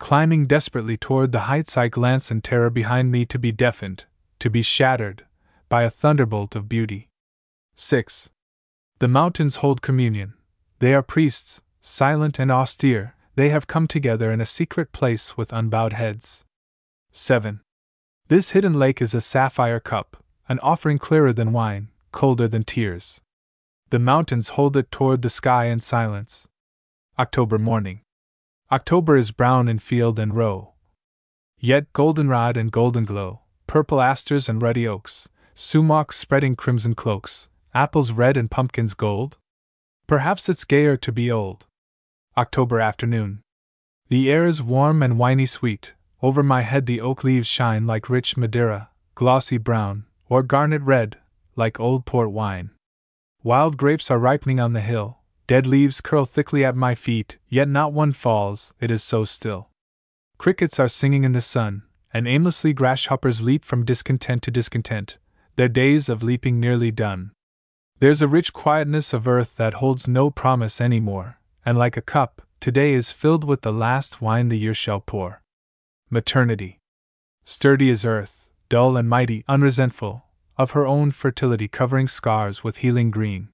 Climbing 0.00 0.46
desperately 0.46 0.96
toward 0.96 1.30
the 1.30 1.40
heights, 1.40 1.76
I 1.76 1.88
glance 1.88 2.30
in 2.30 2.40
terror 2.40 2.70
behind 2.70 3.12
me 3.12 3.26
to 3.26 3.38
be 3.38 3.52
deafened, 3.52 4.04
to 4.38 4.48
be 4.48 4.62
shattered, 4.62 5.26
by 5.68 5.82
a 5.82 5.90
thunderbolt 5.90 6.56
of 6.56 6.70
beauty. 6.70 7.10
6. 7.76 8.30
The 8.98 9.08
mountains 9.08 9.56
hold 9.56 9.82
communion. 9.82 10.32
They 10.78 10.94
are 10.94 11.02
priests, 11.02 11.60
silent 11.82 12.38
and 12.38 12.50
austere, 12.50 13.14
they 13.36 13.50
have 13.50 13.66
come 13.66 13.86
together 13.86 14.32
in 14.32 14.40
a 14.40 14.46
secret 14.46 14.90
place 14.90 15.36
with 15.36 15.52
unbowed 15.52 15.92
heads. 15.92 16.46
7. 17.12 17.60
This 18.28 18.52
hidden 18.52 18.72
lake 18.72 19.02
is 19.02 19.14
a 19.14 19.20
sapphire 19.20 19.80
cup, 19.80 20.24
an 20.48 20.58
offering 20.60 20.98
clearer 20.98 21.34
than 21.34 21.52
wine, 21.52 21.88
colder 22.10 22.48
than 22.48 22.64
tears. 22.64 23.20
The 23.90 23.98
mountains 23.98 24.50
hold 24.50 24.78
it 24.78 24.90
toward 24.90 25.20
the 25.20 25.30
sky 25.30 25.66
in 25.66 25.78
silence. 25.78 26.48
October 27.18 27.58
morning. 27.58 28.00
October 28.72 29.16
is 29.16 29.32
brown 29.32 29.66
in 29.66 29.80
field 29.80 30.16
and 30.16 30.36
row. 30.36 30.74
Yet 31.58 31.92
goldenrod 31.92 32.56
and 32.56 32.70
golden 32.70 33.04
glow, 33.04 33.40
purple 33.66 34.00
asters 34.00 34.48
and 34.48 34.62
ruddy 34.62 34.86
oaks, 34.86 35.28
sumacs 35.56 36.14
spreading 36.14 36.54
crimson 36.54 36.94
cloaks, 36.94 37.48
apples 37.74 38.12
red 38.12 38.36
and 38.36 38.48
pumpkins 38.48 38.94
gold? 38.94 39.38
Perhaps 40.06 40.48
it's 40.48 40.62
gayer 40.62 40.96
to 40.98 41.10
be 41.10 41.32
old. 41.32 41.66
October 42.36 42.80
afternoon. 42.80 43.42
The 44.08 44.30
air 44.30 44.46
is 44.46 44.62
warm 44.62 45.02
and 45.02 45.18
winey 45.18 45.46
sweet. 45.46 45.94
Over 46.22 46.44
my 46.44 46.62
head 46.62 46.86
the 46.86 47.00
oak 47.00 47.24
leaves 47.24 47.48
shine 47.48 47.88
like 47.88 48.08
rich 48.08 48.36
Madeira, 48.36 48.90
glossy 49.16 49.58
brown, 49.58 50.04
or 50.28 50.44
garnet 50.44 50.82
red, 50.82 51.18
like 51.56 51.80
old 51.80 52.06
port 52.06 52.30
wine. 52.30 52.70
Wild 53.42 53.76
grapes 53.76 54.12
are 54.12 54.18
ripening 54.20 54.60
on 54.60 54.74
the 54.74 54.80
hill, 54.80 55.19
dead 55.50 55.66
leaves 55.66 56.00
curl 56.00 56.24
thickly 56.24 56.64
at 56.64 56.76
my 56.76 56.94
feet, 56.94 57.36
yet 57.48 57.68
not 57.68 57.92
one 57.92 58.12
falls, 58.12 58.72
it 58.78 58.88
is 58.88 59.02
so 59.02 59.24
still. 59.24 59.68
Crickets 60.38 60.78
are 60.78 60.86
singing 60.86 61.24
in 61.24 61.32
the 61.32 61.40
sun, 61.40 61.82
and 62.14 62.28
aimlessly 62.28 62.72
grasshoppers 62.72 63.40
leap 63.40 63.64
from 63.64 63.84
discontent 63.84 64.44
to 64.44 64.52
discontent, 64.52 65.18
their 65.56 65.66
days 65.66 66.08
of 66.08 66.22
leaping 66.22 66.60
nearly 66.60 66.92
done. 66.92 67.32
There's 67.98 68.22
a 68.22 68.28
rich 68.28 68.52
quietness 68.52 69.12
of 69.12 69.26
earth 69.26 69.56
that 69.56 69.82
holds 69.82 70.06
no 70.06 70.30
promise 70.30 70.80
any 70.80 71.00
more, 71.00 71.40
and 71.66 71.76
like 71.76 71.96
a 71.96 72.00
cup, 72.16 72.42
today 72.60 72.92
is 72.92 73.10
filled 73.10 73.42
with 73.42 73.62
the 73.62 73.72
last 73.72 74.22
wine 74.22 74.50
the 74.50 74.56
year 74.56 74.72
shall 74.72 75.00
pour. 75.00 75.42
Maternity. 76.10 76.78
Sturdy 77.42 77.90
as 77.90 78.04
earth, 78.04 78.48
dull 78.68 78.96
and 78.96 79.08
mighty, 79.08 79.44
unresentful, 79.48 80.26
of 80.56 80.70
her 80.70 80.86
own 80.86 81.10
fertility 81.10 81.66
covering 81.66 82.06
scars 82.06 82.62
with 82.62 82.76
healing 82.84 83.10
green. 83.10 83.48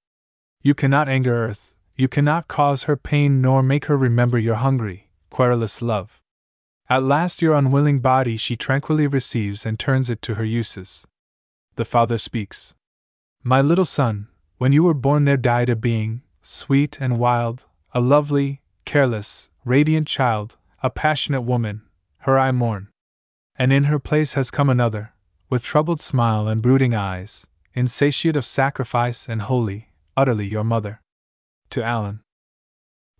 You 0.60 0.74
cannot 0.74 1.08
anger 1.08 1.34
earth, 1.34 1.72
you 1.96 2.08
cannot 2.08 2.46
cause 2.46 2.84
her 2.84 2.96
pain 2.96 3.40
nor 3.40 3.62
make 3.62 3.86
her 3.86 3.96
remember 3.96 4.38
your 4.38 4.56
hungry, 4.56 5.08
querulous 5.30 5.80
love. 5.80 6.20
At 6.88 7.02
last 7.02 7.42
your 7.42 7.54
unwilling 7.54 8.00
body 8.00 8.36
she 8.36 8.54
tranquilly 8.54 9.06
receives 9.06 9.64
and 9.64 9.78
turns 9.78 10.10
it 10.10 10.20
to 10.22 10.34
her 10.34 10.44
uses. 10.44 11.06
The 11.76 11.84
father 11.84 12.18
speaks. 12.18 12.74
My 13.42 13.60
little 13.60 13.84
son, 13.84 14.28
when 14.58 14.72
you 14.72 14.84
were 14.84 14.94
born 14.94 15.24
there 15.24 15.36
died 15.36 15.68
a 15.68 15.76
being, 15.76 16.22
sweet 16.42 16.98
and 17.00 17.18
wild, 17.18 17.64
a 17.92 18.00
lovely, 18.00 18.60
careless, 18.84 19.50
radiant 19.64 20.06
child, 20.06 20.56
a 20.82 20.90
passionate 20.90 21.42
woman, 21.42 21.82
her 22.20 22.38
I 22.38 22.52
mourn. 22.52 22.88
And 23.58 23.72
in 23.72 23.84
her 23.84 23.98
place 23.98 24.34
has 24.34 24.50
come 24.50 24.68
another, 24.68 25.14
with 25.48 25.62
troubled 25.62 26.00
smile 26.00 26.46
and 26.46 26.60
brooding 26.60 26.94
eyes, 26.94 27.46
insatiate 27.74 28.36
of 28.36 28.44
sacrifice 28.44 29.28
and 29.28 29.42
holy, 29.42 29.88
utterly 30.16 30.46
your 30.46 30.64
mother. 30.64 31.00
To 31.70 31.82
Alan. 31.82 32.20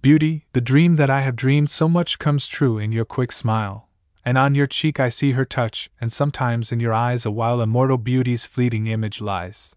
Beauty, 0.03 0.47
the 0.53 0.61
dream 0.61 0.97
that 0.97 1.11
I 1.11 1.23
have 1.23 1.37
dreamed 1.37 1.71
so 1.71 1.89
much 1.89 2.19
comes 2.19 2.47
true 2.47 2.79
in 2.79 2.93
your 2.93 3.05
quick 3.05 3.33
smile, 3.33 3.89
and 4.25 4.39
on 4.39 4.55
your 4.55 4.67
cheek 4.67 5.01
I 5.01 5.09
see 5.09 5.33
her 5.33 5.45
touch, 5.45 5.91
and 6.01 6.13
sometimes 6.13 6.73
in 6.73 6.81
your 6.81 6.93
eyes 6.93 7.27
a 7.27 7.31
while 7.31 7.61
immortal 7.61 7.99
beauty's 7.99 8.47
fleeting 8.47 8.87
image 8.87 9.21
lies. 9.21 9.75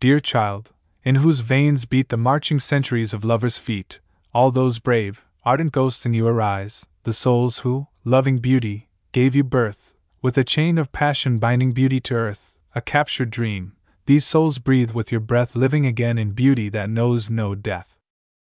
Dear 0.00 0.18
child, 0.20 0.72
in 1.02 1.16
whose 1.16 1.40
veins 1.40 1.84
beat 1.84 2.08
the 2.08 2.16
marching 2.16 2.58
centuries 2.58 3.14
of 3.14 3.24
lovers' 3.24 3.58
feet, 3.58 4.00
all 4.32 4.50
those 4.50 4.78
brave, 4.78 5.24
ardent 5.44 5.72
ghosts 5.72 6.04
in 6.04 6.14
you 6.14 6.26
arise, 6.26 6.86
the 7.04 7.12
souls 7.12 7.60
who, 7.60 7.88
loving 8.04 8.38
beauty, 8.38 8.88
gave 9.12 9.34
you 9.34 9.44
birth, 9.44 9.94
with 10.22 10.36
a 10.36 10.44
chain 10.44 10.78
of 10.78 10.92
passion 10.92 11.38
binding 11.38 11.72
beauty 11.72 12.00
to 12.00 12.14
earth, 12.14 12.54
a 12.74 12.80
captured 12.80 13.30
dream, 13.30 13.72
these 14.10 14.26
souls 14.26 14.58
breathe 14.58 14.90
with 14.90 15.12
your 15.12 15.20
breath 15.20 15.54
living 15.54 15.86
again 15.86 16.18
in 16.18 16.32
beauty 16.32 16.68
that 16.68 16.90
knows 16.90 17.30
no 17.30 17.54
death. 17.54 17.96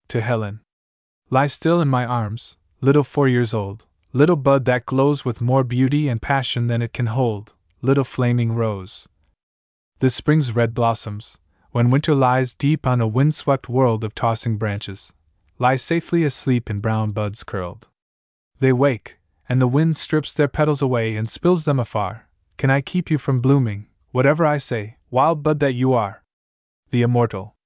To 0.08 0.22
Helen. 0.22 0.62
Lie 1.30 1.48
still 1.48 1.82
in 1.82 1.90
my 1.90 2.06
arms, 2.06 2.58
little 2.80 3.04
four 3.04 3.28
years 3.28 3.54
old, 3.54 3.84
little 4.14 4.38
bud 4.38 4.64
that 4.64 4.86
glows 4.86 5.26
with 5.26 5.42
more 5.42 5.66
beauty 5.66 6.08
and 6.08 6.22
passion 6.22 6.68
than 6.68 6.82
it 6.82 6.94
can 6.94 7.08
hold, 7.08 7.54
little 7.82 8.06
flaming 8.06 8.54
rose. 8.54 9.10
The 10.00 10.10
spring's 10.10 10.56
red 10.56 10.74
blossoms, 10.74 11.38
when 11.72 11.92
winter 11.92 12.16
lies 12.16 12.56
deep 12.56 12.88
on 12.88 13.02
a 13.02 13.06
windswept 13.06 13.68
world 13.68 14.06
of 14.06 14.16
tossing 14.16 14.56
branches, 14.56 15.12
lie 15.60 15.76
safely 15.76 16.24
asleep 16.24 16.70
in 16.70 16.80
brown 16.80 17.12
buds 17.12 17.44
curled. 17.44 17.90
They 18.60 18.72
wake, 18.72 19.18
and 19.50 19.60
the 19.60 19.68
wind 19.68 19.98
strips 19.98 20.34
their 20.34 20.48
petals 20.48 20.82
away 20.82 21.18
and 21.18 21.28
spills 21.28 21.66
them 21.66 21.78
afar. 21.78 22.30
Can 22.56 22.70
I 22.70 22.80
keep 22.80 23.12
you 23.12 23.18
from 23.18 23.42
blooming, 23.42 23.88
whatever 24.14 24.46
I 24.46 24.58
say, 24.58 24.96
wild 25.12 25.44
bud 25.44 25.60
that 25.60 25.74
you 25.74 25.92
are? 25.92 26.24
The 26.90 27.02
immortal. 27.02 27.58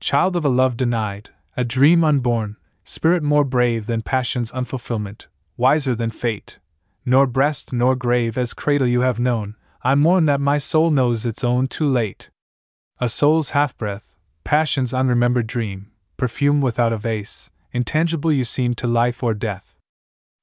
Child 0.00 0.34
of 0.34 0.44
a 0.44 0.48
love 0.48 0.76
denied, 0.76 1.30
a 1.56 1.62
dream 1.62 2.02
unborn, 2.02 2.56
spirit 2.82 3.22
more 3.22 3.44
brave 3.44 3.86
than 3.86 4.02
passion's 4.02 4.50
unfulfillment, 4.50 5.28
wiser 5.56 5.94
than 5.94 6.10
fate. 6.10 6.58
Nor 7.06 7.28
breast 7.28 7.72
nor 7.72 7.94
grave 7.94 8.36
as 8.36 8.54
cradle 8.54 8.88
you 8.88 9.02
have 9.02 9.20
known, 9.20 9.54
I 9.82 9.94
mourn 9.94 10.26
that 10.26 10.40
my 10.40 10.58
soul 10.58 10.90
knows 10.90 11.24
its 11.24 11.44
own 11.44 11.68
too 11.68 11.88
late. 11.88 12.28
A 12.98 13.08
soul's 13.08 13.50
half 13.50 13.76
breath, 13.78 14.16
passion's 14.42 14.92
unremembered 14.92 15.46
dream, 15.46 15.92
perfume 16.16 16.60
without 16.60 16.92
a 16.92 16.98
vase, 16.98 17.50
intangible 17.72 18.32
you 18.32 18.42
seem 18.42 18.74
to 18.74 18.88
life 18.88 19.22
or 19.22 19.32
death. 19.32 19.76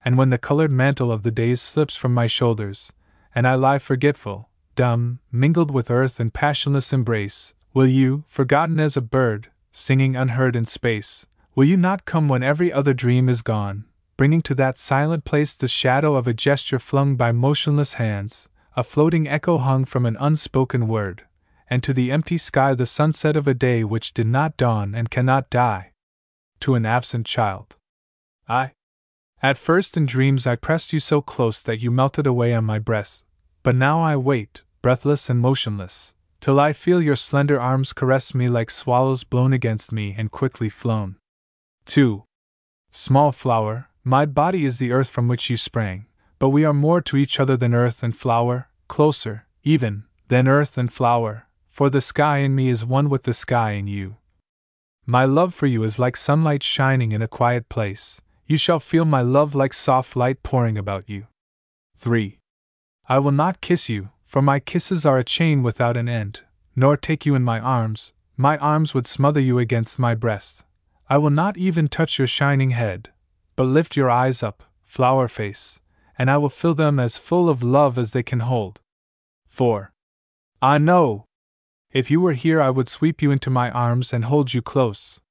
And 0.03 0.17
when 0.17 0.29
the 0.29 0.37
colored 0.37 0.71
mantle 0.71 1.11
of 1.11 1.23
the 1.23 1.31
days 1.31 1.61
slips 1.61 1.97
from 1.97 2.13
my 2.13 2.27
shoulders, 2.27 2.93
and 3.35 3.45
I 3.45 3.55
lie 3.55 3.79
forgetful, 3.79 4.49
dumb, 4.77 5.19
mingled 5.29 5.71
with 5.71 5.91
earth 5.91 6.21
in 6.21 6.31
passionless 6.31 6.93
embrace, 6.93 7.53
will 7.73 7.85
you, 7.87 8.23
forgotten 8.27 8.79
as 8.79 8.95
a 8.95 9.01
bird, 9.01 9.49
singing 9.71 10.15
unheard 10.15 10.55
in 10.55 10.63
space, 10.63 11.27
Will 11.57 11.65
you 11.65 11.75
not 11.75 12.05
come 12.05 12.29
when 12.29 12.43
every 12.43 12.71
other 12.71 12.93
dream 12.93 13.27
is 13.27 13.41
gone, 13.41 13.85
bringing 14.15 14.43
to 14.43 14.53
that 14.53 14.77
silent 14.77 15.25
place 15.25 15.55
the 15.55 15.67
shadow 15.67 16.13
of 16.13 16.27
a 16.27 16.33
gesture 16.33 16.77
flung 16.77 17.15
by 17.15 17.31
motionless 17.31 17.95
hands, 17.95 18.47
a 18.75 18.83
floating 18.83 19.27
echo 19.27 19.57
hung 19.57 19.83
from 19.83 20.05
an 20.05 20.17
unspoken 20.19 20.87
word, 20.87 21.23
and 21.67 21.81
to 21.81 21.93
the 21.93 22.11
empty 22.11 22.37
sky 22.37 22.75
the 22.75 22.85
sunset 22.85 23.35
of 23.35 23.47
a 23.47 23.55
day 23.55 23.83
which 23.83 24.13
did 24.13 24.27
not 24.27 24.55
dawn 24.55 24.93
and 24.93 25.09
cannot 25.09 25.49
die? 25.49 25.93
To 26.59 26.75
an 26.75 26.85
absent 26.85 27.25
child. 27.25 27.75
I. 28.47 28.73
At 29.41 29.57
first 29.57 29.97
in 29.97 30.05
dreams 30.05 30.45
I 30.45 30.57
pressed 30.57 30.93
you 30.93 30.99
so 30.99 31.23
close 31.23 31.63
that 31.63 31.81
you 31.81 31.89
melted 31.89 32.27
away 32.27 32.53
on 32.53 32.65
my 32.65 32.77
breast, 32.77 33.25
but 33.63 33.73
now 33.73 33.99
I 33.99 34.15
wait, 34.15 34.61
breathless 34.87 35.29
and 35.29 35.41
motionless, 35.41 36.13
till 36.39 36.61
I 36.61 36.71
feel 36.71 37.01
your 37.01 37.17
slender 37.17 37.59
arms 37.59 37.91
caress 37.91 38.33
me 38.33 38.47
like 38.47 38.69
swallows 38.69 39.25
blown 39.25 39.51
against 39.51 39.91
me 39.91 40.15
and 40.17 40.31
quickly 40.31 40.69
flown. 40.69 41.17
2. 41.87 42.23
Small 42.89 43.33
flower, 43.33 43.89
my 44.05 44.25
body 44.25 44.63
is 44.63 44.79
the 44.79 44.93
earth 44.93 45.09
from 45.09 45.27
which 45.27 45.49
you 45.49 45.57
sprang, 45.57 46.05
but 46.39 46.51
we 46.51 46.63
are 46.63 46.85
more 46.85 47.01
to 47.01 47.17
each 47.17 47.37
other 47.37 47.57
than 47.57 47.73
earth 47.73 48.01
and 48.01 48.15
flower, 48.15 48.69
closer, 48.87 49.45
even, 49.61 50.05
than 50.29 50.47
earth 50.47 50.77
and 50.77 50.89
flower, 50.89 51.47
for 51.69 51.89
the 51.89 51.99
sky 51.99 52.37
in 52.37 52.55
me 52.55 52.69
is 52.69 52.85
one 52.85 53.09
with 53.09 53.23
the 53.23 53.33
sky 53.33 53.71
in 53.71 53.87
you. 53.87 54.15
My 55.05 55.25
love 55.25 55.53
for 55.53 55.67
you 55.67 55.83
is 55.83 55.99
like 55.99 56.15
sunlight 56.15 56.63
shining 56.63 57.11
in 57.11 57.21
a 57.21 57.27
quiet 57.27 57.67
place, 57.67 58.21
you 58.45 58.55
shall 58.55 58.79
feel 58.79 59.03
my 59.03 59.21
love 59.21 59.53
like 59.53 59.73
soft 59.73 60.15
light 60.15 60.43
pouring 60.43 60.77
about 60.77 61.09
you. 61.09 61.27
3. 61.97 62.39
I 63.09 63.19
will 63.19 63.33
not 63.33 63.59
kiss 63.59 63.89
you, 63.89 64.11
for 64.27 64.41
my 64.41 64.59
kisses 64.59 65.05
are 65.05 65.17
a 65.17 65.23
chain 65.23 65.63
without 65.63 65.95
an 65.95 66.09
end, 66.09 66.41
nor 66.75 66.97
take 66.97 67.25
you 67.25 67.33
in 67.33 67.43
my 67.43 67.61
arms, 67.61 68.13
my 68.35 68.57
arms 68.57 68.93
would 68.93 69.05
smother 69.05 69.39
you 69.39 69.57
against 69.57 69.97
my 69.97 70.13
breast. 70.13 70.65
I 71.09 71.17
will 71.17 71.29
not 71.29 71.55
even 71.55 71.87
touch 71.87 72.19
your 72.19 72.27
shining 72.27 72.71
head, 72.71 73.09
but 73.55 73.63
lift 73.63 73.95
your 73.95 74.09
eyes 74.09 74.43
up, 74.43 74.63
flower 74.83 75.29
face, 75.29 75.79
and 76.17 76.29
I 76.29 76.37
will 76.37 76.49
fill 76.49 76.73
them 76.73 76.99
as 76.99 77.17
full 77.17 77.49
of 77.49 77.63
love 77.63 77.97
as 77.97 78.11
they 78.11 78.21
can 78.21 78.41
hold. 78.41 78.81
4. 79.47 79.93
Ah, 80.61 80.73
I 80.73 80.77
know! 80.77 81.23
If 81.93 82.11
you 82.11 82.19
were 82.19 82.33
here, 82.33 82.61
I 82.61 82.69
would 82.69 82.89
sweep 82.89 83.21
you 83.21 83.31
into 83.31 83.49
my 83.49 83.71
arms 83.71 84.11
and 84.11 84.25
hold 84.25 84.53
you 84.53 84.61
close. 84.61 85.21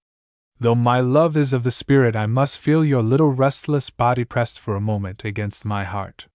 Though 0.58 0.74
my 0.74 1.00
love 1.00 1.36
is 1.36 1.52
of 1.52 1.64
the 1.64 1.70
spirit, 1.70 2.16
I 2.16 2.24
must 2.24 2.58
feel 2.58 2.82
your 2.82 3.02
little 3.02 3.30
restless 3.30 3.90
body 3.90 4.24
pressed 4.24 4.58
for 4.58 4.74
a 4.74 4.80
moment 4.80 5.22
against 5.22 5.66
my 5.66 5.84
heart. 5.84 6.28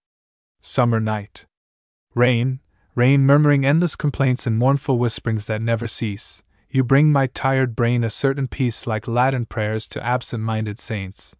Summer 0.60 1.00
night. 1.00 1.44
Rain, 2.14 2.60
rain 2.94 3.24
murmuring 3.24 3.64
endless 3.64 3.96
complaints 3.96 4.46
and 4.46 4.58
mournful 4.58 4.98
whisperings 4.98 5.46
that 5.46 5.62
never 5.62 5.86
cease, 5.86 6.42
you 6.68 6.84
bring 6.84 7.12
my 7.12 7.26
tired 7.26 7.74
brain 7.76 8.04
a 8.04 8.10
certain 8.10 8.48
peace 8.48 8.86
like 8.86 9.08
Latin 9.08 9.46
prayers 9.46 9.88
to 9.90 10.04
absent 10.04 10.42
minded 10.42 10.78
saints. 10.78 11.36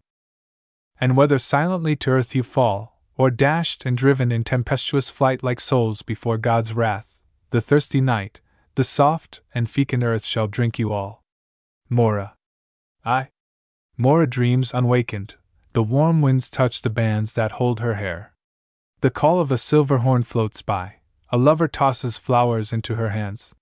And 0.99 1.17
whether 1.17 1.37
silently 1.39 1.95
to 1.97 2.11
earth 2.11 2.35
you 2.35 2.43
fall, 2.43 2.99
or 3.15 3.29
dashed 3.29 3.85
and 3.85 3.97
driven 3.97 4.31
in 4.31 4.43
tempestuous 4.43 5.09
flight 5.09 5.43
like 5.43 5.59
souls 5.59 6.01
before 6.01 6.37
God's 6.37 6.73
wrath, 6.73 7.19
the 7.51 7.61
thirsty 7.61 8.01
night, 8.01 8.41
the 8.75 8.83
soft 8.83 9.41
and 9.53 9.69
fecund 9.69 10.03
earth 10.03 10.25
shall 10.25 10.47
drink 10.47 10.79
you 10.79 10.91
all. 10.91 11.23
Mora. 11.89 12.35
I. 13.05 13.29
Mora 13.97 14.27
dreams 14.27 14.73
unwakened, 14.73 15.35
the 15.73 15.83
warm 15.83 16.21
winds 16.21 16.49
touch 16.49 16.81
the 16.81 16.89
bands 16.89 17.33
that 17.33 17.53
hold 17.53 17.79
her 17.79 17.95
hair. 17.95 18.32
The 19.03 19.11
call 19.11 19.41
of 19.41 19.51
a 19.51 19.57
silver 19.57 19.97
horn 19.97 20.23
floats 20.23 20.61
by, 20.61 20.99
a 21.27 21.37
lover 21.37 21.67
tosses 21.67 22.17
flowers 22.17 22.71
into 22.71 22.95
her 22.95 23.09
hands. 23.09 23.53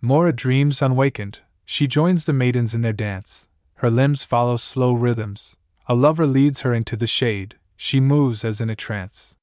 Mora 0.00 0.32
dreams 0.32 0.80
unwakened, 0.80 1.40
she 1.66 1.86
joins 1.86 2.24
the 2.24 2.32
maidens 2.32 2.74
in 2.74 2.80
their 2.80 2.94
dance. 2.94 3.46
Her 3.74 3.90
limbs 3.90 4.24
follow 4.24 4.56
slow 4.56 4.94
rhythms. 4.94 5.54
A 5.86 5.94
lover 5.94 6.26
leads 6.26 6.62
her 6.62 6.72
into 6.72 6.96
the 6.96 7.06
shade, 7.06 7.58
she 7.76 8.00
moves 8.00 8.42
as 8.42 8.58
in 8.58 8.70
a 8.70 8.74
trance. 8.74 9.36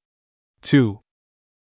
2. 0.63 1.01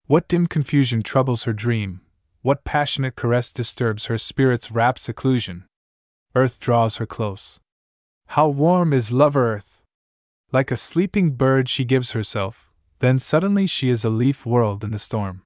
What 0.07 0.27
dim 0.27 0.47
confusion 0.47 1.03
troubles 1.03 1.43
her 1.43 1.53
dream? 1.53 2.01
What 2.41 2.63
passionate 2.63 3.15
caress 3.15 3.53
disturbs 3.53 4.07
her 4.07 4.17
spirit's 4.17 4.71
rapt 4.71 4.97
seclusion? 4.97 5.65
Earth 6.33 6.59
draws 6.59 6.97
her 6.97 7.05
close. 7.05 7.59
How 8.29 8.47
warm 8.47 8.91
is 8.91 9.11
lover 9.11 9.53
Earth! 9.53 9.83
Like 10.51 10.71
a 10.71 10.77
sleeping 10.77 11.35
bird, 11.35 11.69
she 11.69 11.85
gives 11.85 12.13
herself, 12.13 12.66
then 12.99 13.19
suddenly 13.19 13.67
she 13.67 13.89
is 13.89 14.03
a 14.03 14.09
leaf 14.09 14.45
whirled 14.45 14.83
in 14.83 14.91
the 14.91 14.99
storm. 14.99 15.41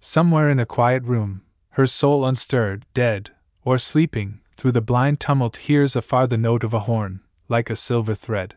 Somewhere 0.00 0.48
in 0.48 0.58
a 0.58 0.66
quiet 0.66 1.02
room, 1.02 1.42
her 1.70 1.86
soul 1.86 2.26
unstirred, 2.26 2.86
dead, 2.94 3.30
or 3.64 3.78
sleeping, 3.78 4.40
through 4.56 4.72
the 4.72 4.80
blind 4.80 5.20
tumult 5.20 5.56
hears 5.56 5.94
afar 5.94 6.26
the 6.26 6.38
note 6.38 6.64
of 6.64 6.74
a 6.74 6.80
horn, 6.80 7.20
like 7.48 7.70
a 7.70 7.76
silver 7.76 8.14
thread. 8.14 8.56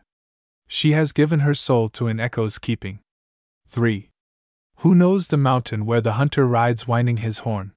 She 0.66 0.92
has 0.92 1.12
given 1.12 1.40
her 1.40 1.54
soul 1.54 1.88
to 1.90 2.08
an 2.08 2.18
echo's 2.18 2.58
keeping. 2.58 3.00
3. 3.68 4.08
Who 4.78 4.94
knows 4.94 5.28
the 5.28 5.36
mountain 5.36 5.86
where 5.86 6.00
the 6.00 6.14
hunter 6.14 6.46
rides 6.46 6.88
winding 6.88 7.18
his 7.18 7.40
horn? 7.40 7.72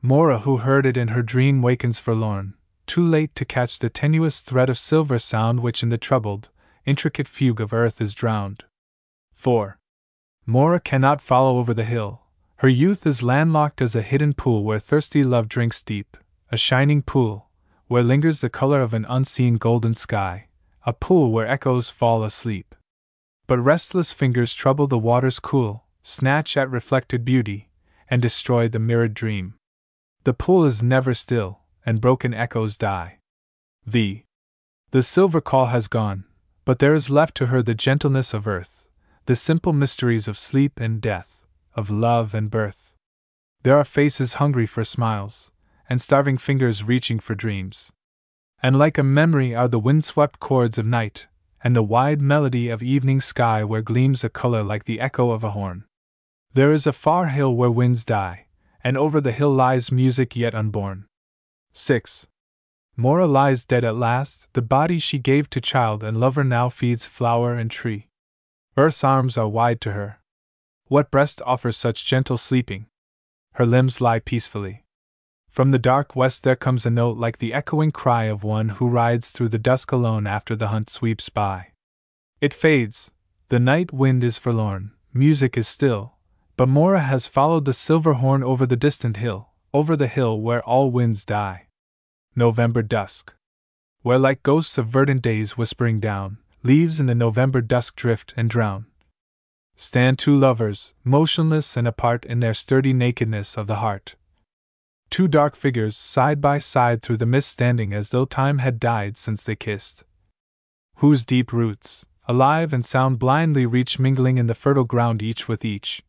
Mora, 0.00 0.40
who 0.40 0.56
heard 0.58 0.86
it 0.86 0.96
in 0.96 1.08
her 1.08 1.22
dream, 1.22 1.62
wakens 1.62 2.00
forlorn, 2.00 2.54
too 2.86 3.06
late 3.06 3.34
to 3.36 3.44
catch 3.44 3.78
the 3.78 3.90
tenuous 3.90 4.40
thread 4.40 4.68
of 4.68 4.78
silver 4.78 5.18
sound 5.18 5.60
which 5.60 5.82
in 5.82 5.88
the 5.88 5.98
troubled, 5.98 6.48
intricate 6.84 7.28
fugue 7.28 7.60
of 7.60 7.72
earth 7.72 8.00
is 8.00 8.14
drowned. 8.14 8.64
4. 9.34 9.78
Mora 10.44 10.80
cannot 10.80 11.20
follow 11.20 11.58
over 11.58 11.72
the 11.72 11.84
hill. 11.84 12.22
Her 12.56 12.68
youth 12.68 13.06
is 13.06 13.22
landlocked 13.22 13.80
as 13.80 13.94
a 13.94 14.02
hidden 14.02 14.34
pool 14.34 14.64
where 14.64 14.78
thirsty 14.78 15.22
love 15.22 15.48
drinks 15.48 15.82
deep, 15.82 16.16
a 16.50 16.56
shining 16.56 17.02
pool, 17.02 17.48
where 17.86 18.02
lingers 18.02 18.40
the 18.40 18.50
color 18.50 18.80
of 18.80 18.94
an 18.94 19.06
unseen 19.08 19.54
golden 19.54 19.94
sky, 19.94 20.48
a 20.84 20.92
pool 20.92 21.30
where 21.30 21.46
echoes 21.46 21.90
fall 21.90 22.24
asleep. 22.24 22.74
But 23.46 23.58
restless 23.58 24.12
fingers 24.12 24.54
trouble 24.54 24.86
the 24.86 24.98
water's 24.98 25.40
cool, 25.40 25.84
snatch 26.02 26.56
at 26.56 26.70
reflected 26.70 27.24
beauty, 27.24 27.70
and 28.08 28.20
destroy 28.20 28.68
the 28.68 28.78
mirrored 28.78 29.14
dream. 29.14 29.54
The 30.24 30.34
pool 30.34 30.64
is 30.64 30.82
never 30.82 31.14
still, 31.14 31.60
and 31.84 32.00
broken 32.00 32.34
echoes 32.34 32.76
die. 32.78 33.18
The 33.86 34.24
the 34.90 35.02
silver 35.02 35.40
call 35.40 35.66
has 35.66 35.88
gone, 35.88 36.24
but 36.64 36.78
there 36.78 36.94
is 36.94 37.10
left 37.10 37.34
to 37.36 37.46
her 37.46 37.62
the 37.62 37.74
gentleness 37.74 38.34
of 38.34 38.46
earth, 38.46 38.81
the 39.26 39.36
simple 39.36 39.72
mysteries 39.72 40.28
of 40.28 40.38
sleep 40.38 40.80
and 40.80 41.00
death, 41.00 41.46
of 41.74 41.90
love 41.90 42.34
and 42.34 42.50
birth. 42.50 42.94
There 43.62 43.76
are 43.76 43.84
faces 43.84 44.34
hungry 44.34 44.66
for 44.66 44.84
smiles, 44.84 45.52
and 45.88 46.00
starving 46.00 46.38
fingers 46.38 46.84
reaching 46.84 47.18
for 47.18 47.34
dreams 47.34 47.92
and 48.62 48.78
like 48.78 48.96
a 48.96 49.02
memory 49.02 49.54
are 49.54 49.66
the 49.66 49.78
windswept 49.78 50.38
chords 50.38 50.78
of 50.78 50.86
night, 50.86 51.26
and 51.64 51.74
the 51.74 51.82
wide 51.82 52.22
melody 52.22 52.68
of 52.68 52.82
evening 52.82 53.20
sky 53.20 53.64
where 53.64 53.82
gleams 53.82 54.22
a 54.22 54.28
color 54.28 54.62
like 54.62 54.84
the 54.84 55.00
echo 55.00 55.32
of 55.32 55.42
a 55.42 55.50
horn. 55.50 55.84
There 56.54 56.70
is 56.70 56.86
a 56.86 56.92
far 56.92 57.26
hill 57.26 57.56
where 57.56 57.70
winds 57.70 58.04
die, 58.04 58.46
and 58.84 58.96
over 58.96 59.20
the 59.20 59.32
hill 59.32 59.50
lies 59.50 59.90
music 59.90 60.36
yet 60.36 60.54
unborn. 60.54 61.06
6. 61.72 62.28
Mora 62.96 63.26
lies 63.26 63.64
dead 63.64 63.84
at 63.84 63.96
last, 63.96 64.48
the 64.52 64.62
body 64.62 64.98
she 64.98 65.18
gave 65.18 65.50
to 65.50 65.60
child 65.60 66.04
and 66.04 66.20
lover 66.20 66.44
now 66.44 66.68
feeds 66.68 67.04
flower 67.04 67.54
and 67.54 67.70
tree. 67.70 68.06
Earth's 68.76 69.04
arms 69.04 69.36
are 69.36 69.48
wide 69.48 69.82
to 69.82 69.92
her. 69.92 70.20
What 70.86 71.10
breast 71.10 71.42
offers 71.44 71.76
such 71.76 72.06
gentle 72.06 72.38
sleeping? 72.38 72.86
Her 73.54 73.66
limbs 73.66 74.00
lie 74.00 74.18
peacefully. 74.18 74.84
From 75.50 75.72
the 75.72 75.78
dark 75.78 76.16
west 76.16 76.42
there 76.42 76.56
comes 76.56 76.86
a 76.86 76.90
note 76.90 77.18
like 77.18 77.36
the 77.36 77.52
echoing 77.52 77.90
cry 77.90 78.24
of 78.24 78.42
one 78.42 78.70
who 78.70 78.88
rides 78.88 79.30
through 79.30 79.50
the 79.50 79.58
dusk 79.58 79.92
alone 79.92 80.26
after 80.26 80.56
the 80.56 80.68
hunt 80.68 80.88
sweeps 80.88 81.28
by. 81.28 81.72
It 82.40 82.54
fades, 82.54 83.10
the 83.48 83.60
night 83.60 83.92
wind 83.92 84.24
is 84.24 84.38
forlorn, 84.38 84.92
music 85.12 85.58
is 85.58 85.68
still, 85.68 86.14
but 86.56 86.68
Mora 86.68 87.00
has 87.00 87.26
followed 87.26 87.66
the 87.66 87.74
silver 87.74 88.14
horn 88.14 88.42
over 88.42 88.64
the 88.64 88.76
distant 88.76 89.18
hill, 89.18 89.50
over 89.74 89.96
the 89.96 90.06
hill 90.06 90.40
where 90.40 90.62
all 90.62 90.90
winds 90.90 91.26
die. 91.26 91.66
November 92.34 92.80
dusk. 92.80 93.34
Where 94.00 94.18
like 94.18 94.42
ghosts 94.42 94.78
of 94.78 94.86
verdant 94.86 95.20
days 95.20 95.58
whispering 95.58 96.00
down, 96.00 96.38
leaves 96.62 97.00
in 97.00 97.06
the 97.06 97.14
November 97.14 97.60
dusk 97.60 97.96
drift 97.96 98.32
and 98.36 98.48
drown. 98.48 98.86
Stand 99.76 100.18
two 100.18 100.36
lovers, 100.36 100.94
motionless 101.04 101.76
and 101.76 101.88
apart 101.88 102.24
in 102.24 102.40
their 102.40 102.54
sturdy 102.54 102.92
nakedness 102.92 103.56
of 103.56 103.66
the 103.66 103.76
heart, 103.76 104.16
Two 105.12 105.28
dark 105.28 105.56
figures 105.56 105.94
side 105.94 106.40
by 106.40 106.56
side 106.56 107.02
through 107.02 107.18
the 107.18 107.26
mist 107.26 107.50
standing 107.50 107.92
as 107.92 108.08
though 108.08 108.24
time 108.24 108.60
had 108.60 108.80
died 108.80 109.14
since 109.14 109.44
they 109.44 109.54
kissed. 109.54 110.04
Whose 110.96 111.26
deep 111.26 111.52
roots, 111.52 112.06
alive 112.26 112.72
and 112.72 112.82
sound, 112.82 113.18
blindly 113.18 113.66
reach 113.66 113.98
mingling 113.98 114.38
in 114.38 114.46
the 114.46 114.54
fertile 114.54 114.86
ground 114.86 115.20
each 115.20 115.48
with 115.48 115.66
each. 115.66 116.02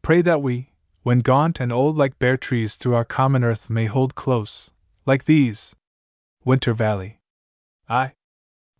Pray 0.00 0.22
that 0.22 0.40
we, 0.40 0.70
when 1.02 1.20
gaunt 1.20 1.60
and 1.60 1.70
old 1.70 1.98
like 1.98 2.18
bare 2.18 2.38
trees 2.38 2.76
through 2.76 2.94
our 2.94 3.04
common 3.04 3.44
earth, 3.44 3.68
may 3.68 3.84
hold 3.84 4.14
close, 4.14 4.70
like 5.04 5.26
these. 5.26 5.76
Winter 6.46 6.72
Valley. 6.72 7.20
I. 7.90 8.14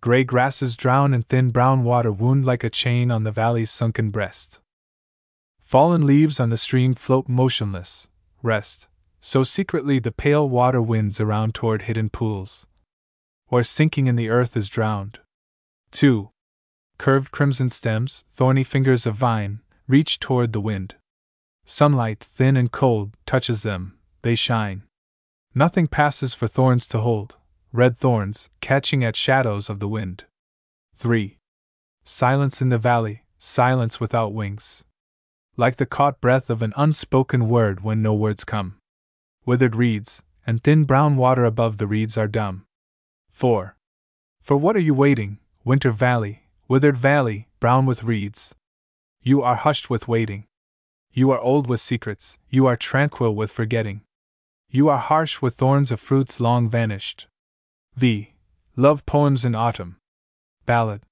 Gray 0.05 0.23
grasses 0.23 0.77
drown 0.77 1.15
and 1.15 1.27
thin 1.27 1.49
brown 1.49 1.83
water 1.83 2.13
wound 2.13 2.45
like 2.45 2.63
a 2.63 2.69
chain 2.69 3.11
on 3.11 3.23
the 3.23 3.33
valley's 3.33 3.71
sunken 3.71 4.11
breast. 4.11 4.61
Fallen 5.63 6.05
leaves 6.05 6.39
on 6.39 6.51
the 6.51 6.59
stream 6.59 6.93
float 6.93 7.27
motionless, 7.27 8.09
rest 8.43 8.89
so 9.19 9.43
secretly 9.43 9.99
the 9.99 10.13
pale 10.13 10.47
water 10.47 10.83
winds 10.83 11.23
around 11.23 11.55
toward 11.55 11.81
hidden 11.89 12.11
pools. 12.11 12.67
Or 13.49 13.63
sinking 13.63 14.07
in 14.07 14.17
the 14.17 14.29
earth 14.29 14.59
is 14.59 14.69
drowned. 14.69 15.21
2. 15.93 16.29
Curved 16.99 17.31
crimson 17.31 17.71
stems, 17.71 18.27
thorny 18.31 18.63
fingers 18.63 19.07
of 19.07 19.15
vine, 19.15 19.61
reach 19.89 20.21
toward 20.21 20.53
the 20.53 20.61
wind. 20.61 20.97
Sunlight, 21.65 22.23
thin 22.23 22.59
and 22.59 22.71
cold, 22.71 23.17
touches 23.25 23.63
them, 23.63 23.99
they 24.21 24.35
shine. 24.35 24.83
Nothing 25.55 25.87
passes 25.87 26.35
for 26.35 26.47
thorns 26.47 26.87
to 26.89 27.01
hold, 27.01 27.39
red 27.75 27.99
thorns, 27.99 28.51
catching 28.61 29.03
at 29.03 29.17
shadows 29.17 29.69
of 29.69 29.81
the 29.81 29.89
wind. 29.89 30.23
3. 30.95 31.39
Silence 32.05 32.63
in 32.63 32.69
the 32.69 32.79
valley, 32.79 33.25
silence 33.37 33.99
without 33.99 34.33
wings. 34.33 34.85
Like 35.57 35.75
the 35.75 35.85
caught 35.85 36.21
breath 36.21 36.51
of 36.51 36.63
an 36.63 36.73
unspoken 36.77 37.49
word 37.49 37.81
when 37.81 38.01
no 38.01 38.15
words 38.15 38.45
come 38.45 38.77
withered 39.45 39.75
reeds, 39.75 40.23
and 40.47 40.63
thin 40.63 40.85
brown 40.85 41.17
water 41.17 41.45
above 41.45 41.79
the 41.79 41.89
reeds 41.89 42.17
are 42.17 42.29
dumb. 42.29 42.65
4. 43.33 43.77
For 44.41 44.57
what 44.57 44.77
are 44.77 44.87
you 44.89 44.95
waiting, 44.95 45.39
Winter 45.65 45.91
Valley, 45.91 46.45
withered 46.69 46.97
valley, 46.97 47.49
brown 47.59 47.87
with 47.87 48.05
reeds? 48.05 48.55
You 49.21 49.43
are 49.43 49.57
hushed 49.57 49.91
with 49.91 50.07
waiting. 50.07 50.45
You 51.13 51.33
are 51.33 51.41
old 51.41 51.69
with 51.69 51.81
secrets, 51.81 52.39
you 52.49 52.67
are 52.67 52.77
tranquil 52.77 53.35
with 53.35 53.51
forgetting. 53.51 54.03
You 54.71 54.89
are 54.89 54.99
harsh 54.99 55.43
with 55.43 55.57
thorns 55.57 55.91
of 55.91 55.99
fruits 55.99 56.41
long 56.41 56.71
vanished. 56.71 57.27
V. 57.97 58.35
Love 58.77 59.07
Poems 59.07 59.45
in 59.45 59.55
Autumn. 59.55 59.99
Ballad. 60.67 61.03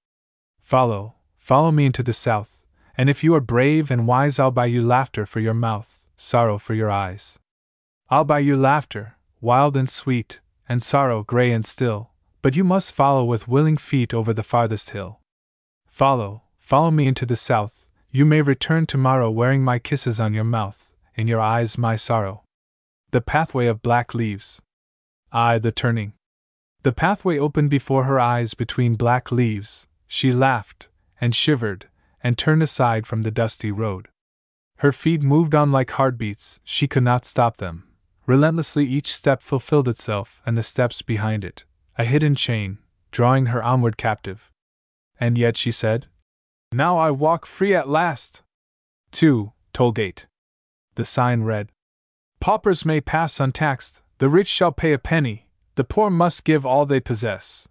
Follow, 0.59 1.14
follow 1.36 1.70
me 1.70 1.86
into 1.86 2.02
the 2.02 2.12
south, 2.12 2.60
and 2.96 3.09
if 3.09 3.22
you 3.22 3.36
are 3.36 3.40
brave 3.40 3.88
and 3.88 4.09
wise, 4.09 4.40
I'll 4.40 4.50
buy 4.50 4.66
you 4.66 4.82
laughter 4.82 5.24
for 5.24 5.38
your 5.38 5.54
mouth, 5.54 6.04
sorrow 6.16 6.59
for 6.59 6.74
your 6.74 6.90
eyes. 6.90 7.38
I'll 8.10 8.24
buy 8.24 8.40
you 8.40 8.56
laughter, 8.56 9.16
wild 9.40 9.76
and 9.76 9.88
sweet, 9.88 10.40
and 10.68 10.82
sorrow 10.82 11.22
gray 11.22 11.52
and 11.52 11.64
still, 11.64 12.10
but 12.42 12.56
you 12.56 12.64
must 12.64 12.92
follow 12.92 13.24
with 13.24 13.46
willing 13.46 13.76
feet 13.76 14.12
over 14.12 14.32
the 14.32 14.42
farthest 14.42 14.90
hill. 14.90 15.20
Follow, 15.86 16.42
follow 16.59 16.90
me 16.90 17.06
into 17.06 17.24
the 17.24 17.36
south, 17.36 17.86
you 18.10 18.26
may 18.26 18.42
return 18.42 18.86
tomorrow 18.86 19.30
wearing 19.30 19.62
my 19.62 19.78
kisses 19.78 20.20
on 20.20 20.34
your 20.34 20.42
mouth, 20.42 20.90
in 21.14 21.28
your 21.28 21.40
eyes 21.40 21.78
my 21.78 21.94
sorrow. 21.94 22.42
The 23.12 23.20
pathway 23.20 23.68
of 23.68 23.82
black 23.82 24.14
leaves. 24.14 24.60
I, 25.30 25.59
the 25.59 25.70
turning. 25.70 26.14
The 26.82 26.92
pathway 26.92 27.38
opened 27.38 27.70
before 27.70 28.04
her 28.04 28.18
eyes 28.18 28.54
between 28.54 28.96
black 28.96 29.30
leaves, 29.30 29.88
she 30.06 30.32
laughed, 30.32 30.88
and 31.20 31.34
shivered, 31.34 31.88
and 32.22 32.36
turned 32.36 32.62
aside 32.62 33.06
from 33.06 33.22
the 33.22 33.30
dusty 33.30 33.70
road. 33.70 34.09
Her 34.78 34.92
feet 34.92 35.22
moved 35.22 35.54
on 35.54 35.70
like 35.70 35.90
heartbeats, 35.90 36.60
she 36.64 36.88
could 36.88 37.04
not 37.04 37.24
stop 37.24 37.59
them, 37.59 37.92
Relentlessly 38.26 38.86
each 38.86 39.12
step 39.12 39.42
fulfilled 39.42 39.88
itself, 39.88 40.40
and 40.46 40.56
the 40.56 40.62
steps 40.62 41.02
behind 41.02 41.44
it, 41.44 41.64
a 41.98 42.04
hidden 42.04 42.34
chain, 42.36 42.78
drawing 43.10 43.46
her 43.46 43.62
onward 43.62 43.96
captive. 43.96 44.50
And 45.18 45.36
yet 45.36 45.56
she 45.56 45.72
said, 45.72 46.06
Now 46.70 46.98
I 46.98 47.10
walk 47.10 47.46
free 47.46 47.74
at 47.74 47.88
last! 47.88 48.44
2. 49.10 49.52
Tollgate. 49.74 50.26
The 50.94 51.04
sign 51.04 51.42
read, 51.42 51.70
Paupers 52.40 52.84
may 52.84 53.00
pass 53.00 53.40
untaxed, 53.40 54.02
the 54.18 54.28
rich 54.28 54.48
shall 54.48 54.72
pay 54.72 54.92
a 54.92 54.98
penny, 54.98 55.41
the 55.74 55.85
poor 55.85 56.11
must 56.11 56.44
give 56.44 56.66
all 56.66 56.85
they 56.85 57.01
possess. 57.01 57.69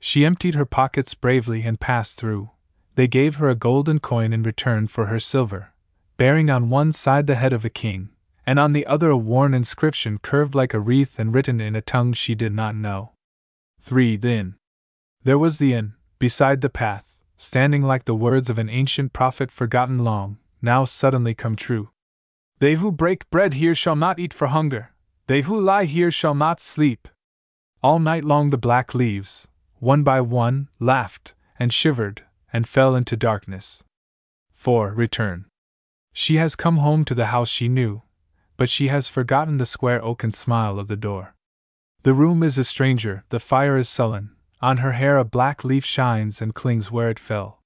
She 0.00 0.24
emptied 0.24 0.54
her 0.54 0.64
pockets 0.64 1.14
bravely 1.14 1.62
and 1.62 1.80
passed 1.80 2.18
through. 2.18 2.50
They 2.94 3.08
gave 3.08 3.36
her 3.36 3.48
a 3.48 3.54
golden 3.54 3.98
coin 3.98 4.32
in 4.32 4.42
return 4.42 4.86
for 4.86 5.06
her 5.06 5.18
silver, 5.18 5.72
bearing 6.16 6.48
on 6.48 6.70
one 6.70 6.92
side 6.92 7.26
the 7.26 7.34
head 7.34 7.52
of 7.52 7.64
a 7.64 7.70
king, 7.70 8.10
and 8.46 8.58
on 8.58 8.72
the 8.72 8.86
other 8.86 9.10
a 9.10 9.16
worn 9.16 9.52
inscription 9.52 10.18
curved 10.18 10.54
like 10.54 10.72
a 10.72 10.80
wreath 10.80 11.18
and 11.18 11.34
written 11.34 11.60
in 11.60 11.76
a 11.76 11.82
tongue 11.82 12.12
she 12.12 12.34
did 12.34 12.52
not 12.52 12.74
know. 12.74 13.12
3. 13.80 14.16
Then 14.16 14.56
there 15.24 15.38
was 15.38 15.58
the 15.58 15.74
inn, 15.74 15.94
beside 16.18 16.60
the 16.60 16.70
path, 16.70 17.18
standing 17.36 17.82
like 17.82 18.04
the 18.04 18.14
words 18.14 18.48
of 18.48 18.58
an 18.58 18.70
ancient 18.70 19.12
prophet 19.12 19.50
forgotten 19.50 19.98
long, 19.98 20.38
now 20.62 20.84
suddenly 20.84 21.34
come 21.34 21.56
true. 21.56 21.90
They 22.60 22.74
who 22.74 22.90
break 22.90 23.28
bread 23.28 23.54
here 23.54 23.74
shall 23.74 23.96
not 23.96 24.18
eat 24.18 24.32
for 24.32 24.46
hunger, 24.46 24.94
they 25.26 25.42
who 25.42 25.60
lie 25.60 25.84
here 25.84 26.10
shall 26.10 26.34
not 26.34 26.60
sleep. 26.60 27.08
All 27.82 27.98
night 27.98 28.24
long 28.24 28.50
the 28.50 28.58
black 28.58 28.94
leaves, 28.94 29.48
one 29.78 30.02
by 30.02 30.20
one, 30.20 30.68
laughed, 30.80 31.34
and 31.58 31.72
shivered, 31.72 32.24
and 32.52 32.66
fell 32.66 32.94
into 32.94 33.16
darkness. 33.16 33.84
4. 34.52 34.92
Return. 34.92 35.46
She 36.12 36.36
has 36.36 36.56
come 36.56 36.78
home 36.78 37.04
to 37.04 37.14
the 37.14 37.26
house 37.26 37.48
she 37.48 37.68
knew, 37.68 38.02
but 38.56 38.70
she 38.70 38.88
has 38.88 39.08
forgotten 39.08 39.58
the 39.58 39.66
square 39.66 40.02
oaken 40.02 40.32
smile 40.32 40.78
of 40.78 40.88
the 40.88 40.96
door. 40.96 41.34
The 42.02 42.14
room 42.14 42.42
is 42.42 42.56
a 42.56 42.64
stranger, 42.64 43.24
the 43.28 43.40
fire 43.40 43.76
is 43.76 43.88
sullen, 43.88 44.34
on 44.62 44.78
her 44.78 44.92
hair 44.92 45.18
a 45.18 45.24
black 45.24 45.62
leaf 45.62 45.84
shines 45.84 46.40
and 46.40 46.54
clings 46.54 46.90
where 46.90 47.10
it 47.10 47.18
fell. 47.18 47.60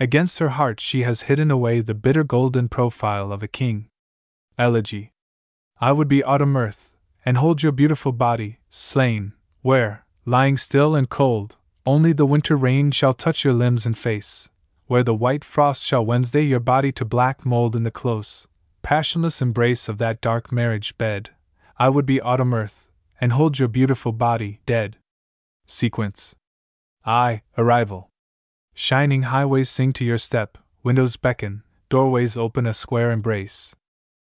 Against 0.00 0.40
her 0.40 0.50
heart 0.50 0.80
she 0.80 1.04
has 1.04 1.22
hidden 1.22 1.50
away 1.50 1.80
the 1.80 1.94
bitter 1.94 2.24
golden 2.24 2.68
profile 2.68 3.32
of 3.32 3.42
a 3.42 3.48
king. 3.48 3.88
Elegy. 4.58 5.12
I 5.80 5.92
would 5.92 6.08
be 6.08 6.24
autumn 6.24 6.56
earth, 6.56 6.95
and 7.26 7.36
hold 7.36 7.60
your 7.60 7.72
beautiful 7.72 8.12
body, 8.12 8.60
slain, 8.70 9.32
where, 9.60 10.06
lying 10.24 10.56
still 10.56 10.94
and 10.94 11.08
cold, 11.08 11.56
only 11.84 12.12
the 12.12 12.24
winter 12.24 12.56
rain 12.56 12.92
shall 12.92 13.12
touch 13.12 13.44
your 13.44 13.52
limbs 13.52 13.84
and 13.84 13.98
face, 13.98 14.48
where 14.86 15.02
the 15.02 15.14
white 15.14 15.42
frost 15.42 15.84
shall 15.84 16.06
Wednesday 16.06 16.42
your 16.42 16.60
body 16.60 16.92
to 16.92 17.04
black 17.04 17.44
mold 17.44 17.74
in 17.74 17.82
the 17.82 17.90
close, 17.90 18.46
passionless 18.82 19.42
embrace 19.42 19.88
of 19.88 19.98
that 19.98 20.20
dark 20.20 20.52
marriage 20.52 20.96
bed. 20.98 21.30
I 21.76 21.88
would 21.88 22.06
be 22.06 22.20
autumn 22.20 22.54
earth, 22.54 22.88
and 23.20 23.32
hold 23.32 23.58
your 23.58 23.68
beautiful 23.68 24.12
body, 24.12 24.60
dead. 24.64 24.96
Sequence. 25.66 26.36
I, 27.04 27.42
arrival. 27.58 28.08
Shining 28.72 29.22
highways 29.22 29.68
sing 29.68 29.92
to 29.94 30.04
your 30.04 30.18
step, 30.18 30.58
windows 30.84 31.16
beckon, 31.16 31.64
doorways 31.88 32.36
open 32.36 32.66
a 32.66 32.72
square 32.72 33.10
embrace. 33.10 33.74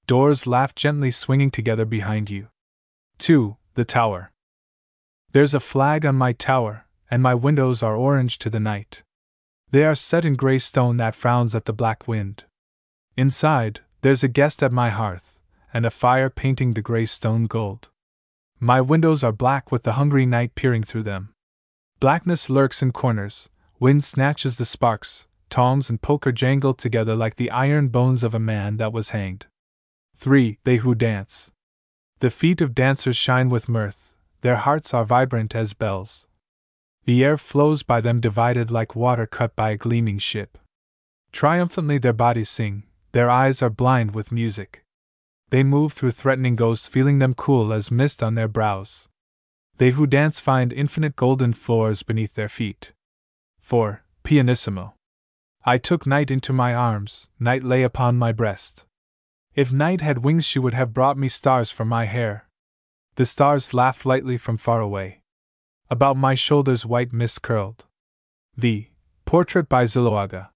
Doors 0.06 0.46
laugh 0.46 0.74
gently 0.74 1.10
swinging 1.10 1.50
together 1.50 1.84
behind 1.84 2.30
you. 2.30 2.48
2. 3.18 3.56
The 3.74 3.84
Tower. 3.84 4.30
There's 5.32 5.52
a 5.52 5.60
flag 5.60 6.06
on 6.06 6.14
my 6.14 6.32
tower, 6.32 6.86
and 7.10 7.20
my 7.20 7.34
windows 7.34 7.82
are 7.82 7.96
orange 7.96 8.38
to 8.38 8.48
the 8.48 8.60
night. 8.60 9.02
They 9.70 9.84
are 9.84 9.96
set 9.96 10.24
in 10.24 10.36
gray 10.36 10.58
stone 10.58 10.98
that 10.98 11.16
frowns 11.16 11.54
at 11.56 11.64
the 11.64 11.72
black 11.72 12.06
wind. 12.06 12.44
Inside, 13.16 13.80
there's 14.02 14.22
a 14.22 14.28
guest 14.28 14.62
at 14.62 14.70
my 14.70 14.90
hearth, 14.90 15.36
and 15.74 15.84
a 15.84 15.90
fire 15.90 16.30
painting 16.30 16.74
the 16.74 16.80
gray 16.80 17.06
stone 17.06 17.46
gold. 17.46 17.88
My 18.60 18.80
windows 18.80 19.24
are 19.24 19.32
black 19.32 19.72
with 19.72 19.82
the 19.82 19.94
hungry 19.94 20.24
night 20.24 20.54
peering 20.54 20.84
through 20.84 21.02
them. 21.02 21.34
Blackness 21.98 22.48
lurks 22.48 22.82
in 22.82 22.92
corners, 22.92 23.50
wind 23.80 24.04
snatches 24.04 24.58
the 24.58 24.64
sparks, 24.64 25.26
tongs 25.50 25.90
and 25.90 26.00
poker 26.00 26.30
jangle 26.30 26.72
together 26.72 27.16
like 27.16 27.34
the 27.34 27.50
iron 27.50 27.88
bones 27.88 28.22
of 28.22 28.32
a 28.32 28.38
man 28.38 28.76
that 28.76 28.92
was 28.92 29.10
hanged. 29.10 29.46
3. 30.14 30.60
They 30.62 30.76
who 30.76 30.94
dance. 30.94 31.50
The 32.20 32.30
feet 32.30 32.60
of 32.60 32.74
dancers 32.74 33.16
shine 33.16 33.48
with 33.48 33.68
mirth, 33.68 34.14
their 34.40 34.56
hearts 34.56 34.92
are 34.92 35.04
vibrant 35.04 35.54
as 35.54 35.72
bells. 35.72 36.26
The 37.04 37.24
air 37.24 37.36
flows 37.36 37.84
by 37.84 38.00
them 38.00 38.20
divided 38.20 38.70
like 38.70 38.96
water 38.96 39.26
cut 39.26 39.54
by 39.54 39.70
a 39.70 39.76
gleaming 39.76 40.18
ship. 40.18 40.58
Triumphantly 41.30 41.98
their 41.98 42.12
bodies 42.12 42.48
sing, 42.48 42.82
their 43.12 43.30
eyes 43.30 43.62
are 43.62 43.70
blind 43.70 44.14
with 44.14 44.32
music. 44.32 44.82
They 45.50 45.62
move 45.62 45.92
through 45.92 46.10
threatening 46.10 46.56
ghosts, 46.56 46.88
feeling 46.88 47.20
them 47.20 47.34
cool 47.34 47.72
as 47.72 47.90
mist 47.90 48.22
on 48.22 48.34
their 48.34 48.48
brows. 48.48 49.08
They 49.76 49.90
who 49.90 50.06
dance 50.06 50.40
find 50.40 50.72
infinite 50.72 51.14
golden 51.14 51.52
floors 51.52 52.02
beneath 52.02 52.34
their 52.34 52.48
feet. 52.48 52.92
4. 53.60 54.02
Pianissimo. 54.24 54.94
I 55.64 55.78
took 55.78 56.04
night 56.04 56.32
into 56.32 56.52
my 56.52 56.74
arms, 56.74 57.28
night 57.38 57.62
lay 57.62 57.84
upon 57.84 58.18
my 58.18 58.32
breast. 58.32 58.86
If 59.58 59.72
night 59.72 60.00
had 60.00 60.18
wings, 60.18 60.44
she 60.44 60.60
would 60.60 60.74
have 60.74 60.94
brought 60.94 61.18
me 61.18 61.26
stars 61.26 61.68
for 61.68 61.84
my 61.84 62.04
hair. 62.04 62.46
The 63.16 63.26
stars 63.26 63.74
laughed 63.74 64.06
lightly 64.06 64.38
from 64.38 64.56
far 64.56 64.80
away. 64.80 65.22
About 65.90 66.16
my 66.16 66.36
shoulders, 66.36 66.86
white 66.86 67.12
mist 67.12 67.42
curled. 67.42 67.84
The 68.56 68.86
Portrait 69.24 69.68
by 69.68 69.82
Zuloaga. 69.82 70.50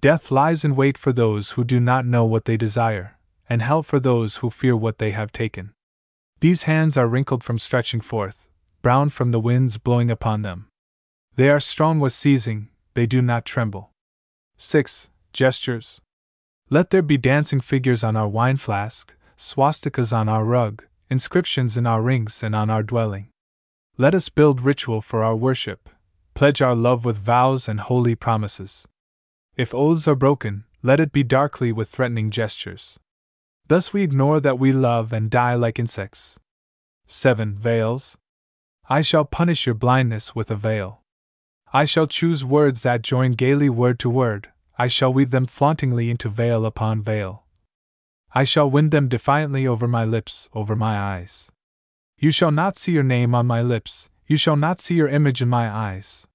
Death 0.00 0.30
lies 0.30 0.64
in 0.64 0.74
wait 0.74 0.96
for 0.96 1.12
those 1.12 1.50
who 1.50 1.64
do 1.64 1.78
not 1.78 2.06
know 2.06 2.24
what 2.24 2.46
they 2.46 2.56
desire 2.56 3.18
and 3.46 3.60
hell 3.60 3.82
for 3.82 4.00
those 4.00 4.36
who 4.36 4.48
fear 4.48 4.74
what 4.74 4.96
they 4.96 5.10
have 5.10 5.32
taken. 5.32 5.74
These 6.40 6.62
hands 6.62 6.96
are 6.96 7.06
wrinkled 7.06 7.44
from 7.44 7.58
stretching 7.58 8.00
forth, 8.00 8.48
brown 8.80 9.10
from 9.10 9.32
the 9.32 9.40
winds 9.48 9.76
blowing 9.76 10.10
upon 10.10 10.40
them. 10.40 10.68
They 11.34 11.50
are 11.50 11.60
strong 11.60 12.00
with 12.00 12.14
seizing, 12.14 12.70
they 12.94 13.04
do 13.04 13.20
not 13.20 13.44
tremble. 13.44 13.90
6. 14.56 15.10
Gestures. 15.34 16.00
Let 16.72 16.90
there 16.90 17.02
be 17.02 17.16
dancing 17.16 17.60
figures 17.60 18.04
on 18.04 18.14
our 18.14 18.28
wine 18.28 18.56
flask, 18.56 19.12
swastikas 19.36 20.12
on 20.16 20.28
our 20.28 20.44
rug, 20.44 20.84
inscriptions 21.08 21.76
in 21.76 21.84
our 21.84 22.00
rings 22.00 22.44
and 22.44 22.54
on 22.54 22.70
our 22.70 22.84
dwelling. 22.84 23.26
Let 23.98 24.14
us 24.14 24.28
build 24.28 24.60
ritual 24.60 25.00
for 25.00 25.24
our 25.24 25.34
worship, 25.34 25.88
pledge 26.32 26.62
our 26.62 26.76
love 26.76 27.04
with 27.04 27.18
vows 27.18 27.68
and 27.68 27.80
holy 27.80 28.14
promises. 28.14 28.86
If 29.56 29.74
oaths 29.74 30.06
are 30.06 30.14
broken, 30.14 30.62
let 30.80 31.00
it 31.00 31.10
be 31.10 31.24
darkly 31.24 31.72
with 31.72 31.88
threatening 31.88 32.30
gestures. 32.30 33.00
Thus 33.66 33.92
we 33.92 34.04
ignore 34.04 34.38
that 34.38 34.60
we 34.60 34.70
love 34.70 35.12
and 35.12 35.28
die 35.28 35.56
like 35.56 35.80
insects. 35.80 36.38
7. 37.04 37.56
Veils. 37.56 38.16
I 38.88 39.00
shall 39.00 39.24
punish 39.24 39.66
your 39.66 39.74
blindness 39.74 40.36
with 40.36 40.52
a 40.52 40.56
veil. 40.56 41.02
I 41.72 41.84
shall 41.84 42.06
choose 42.06 42.44
words 42.44 42.84
that 42.84 43.02
join 43.02 43.32
gaily 43.32 43.68
word 43.68 43.98
to 44.00 44.08
word, 44.08 44.52
I 44.80 44.86
shall 44.86 45.12
weave 45.12 45.30
them 45.30 45.44
flauntingly 45.44 46.08
into 46.08 46.30
veil 46.30 46.64
upon 46.64 47.02
veil. 47.02 47.44
I 48.32 48.44
shall 48.44 48.70
wind 48.70 48.92
them 48.92 49.08
defiantly 49.08 49.66
over 49.66 49.86
my 49.86 50.06
lips, 50.06 50.48
over 50.54 50.74
my 50.74 50.98
eyes. 50.98 51.52
You 52.16 52.30
shall 52.30 52.50
not 52.50 52.78
see 52.78 52.92
your 52.92 53.02
name 53.02 53.34
on 53.34 53.46
my 53.46 53.60
lips, 53.60 54.08
you 54.26 54.38
shall 54.38 54.56
not 54.56 54.78
see 54.78 54.94
your 54.94 55.08
image 55.08 55.42
in 55.42 55.50
my 55.50 55.68
eyes. 55.70 56.26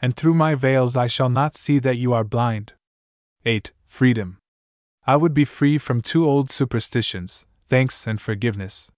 And 0.00 0.16
through 0.16 0.32
my 0.32 0.54
veils 0.54 0.96
I 0.96 1.08
shall 1.08 1.28
not 1.28 1.54
see 1.54 1.78
that 1.80 1.98
you 1.98 2.14
are 2.14 2.24
blind. 2.24 2.72
8. 3.44 3.72
Freedom. 3.84 4.38
I 5.06 5.16
would 5.16 5.34
be 5.34 5.44
free 5.44 5.76
from 5.76 6.00
two 6.00 6.26
old 6.26 6.48
superstitions 6.48 7.44
thanks 7.68 8.06
and 8.06 8.18
forgiveness. 8.18 8.90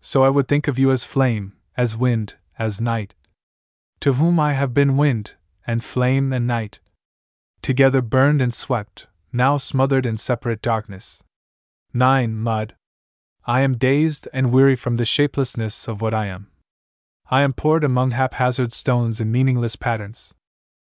So 0.00 0.24
I 0.24 0.30
would 0.30 0.48
think 0.48 0.66
of 0.66 0.80
you 0.80 0.90
as 0.90 1.04
flame, 1.04 1.52
as 1.76 1.96
wind, 1.96 2.34
as 2.58 2.80
night. 2.80 3.14
To 4.00 4.14
whom 4.14 4.40
I 4.40 4.54
have 4.54 4.74
been 4.74 4.96
wind, 4.96 5.34
and 5.64 5.84
flame 5.84 6.32
and 6.32 6.44
night. 6.44 6.80
Together 7.66 8.00
burned 8.00 8.40
and 8.40 8.54
swept, 8.54 9.08
now 9.32 9.56
smothered 9.56 10.06
in 10.06 10.16
separate 10.16 10.62
darkness. 10.62 11.24
9. 11.92 12.32
Mud. 12.32 12.76
I 13.44 13.62
am 13.62 13.76
dazed 13.76 14.28
and 14.32 14.52
weary 14.52 14.76
from 14.76 14.98
the 14.98 15.04
shapelessness 15.04 15.88
of 15.88 16.00
what 16.00 16.14
I 16.14 16.26
am. 16.26 16.46
I 17.28 17.40
am 17.40 17.52
poured 17.52 17.82
among 17.82 18.12
haphazard 18.12 18.70
stones 18.70 19.20
in 19.20 19.32
meaningless 19.32 19.74
patterns. 19.74 20.32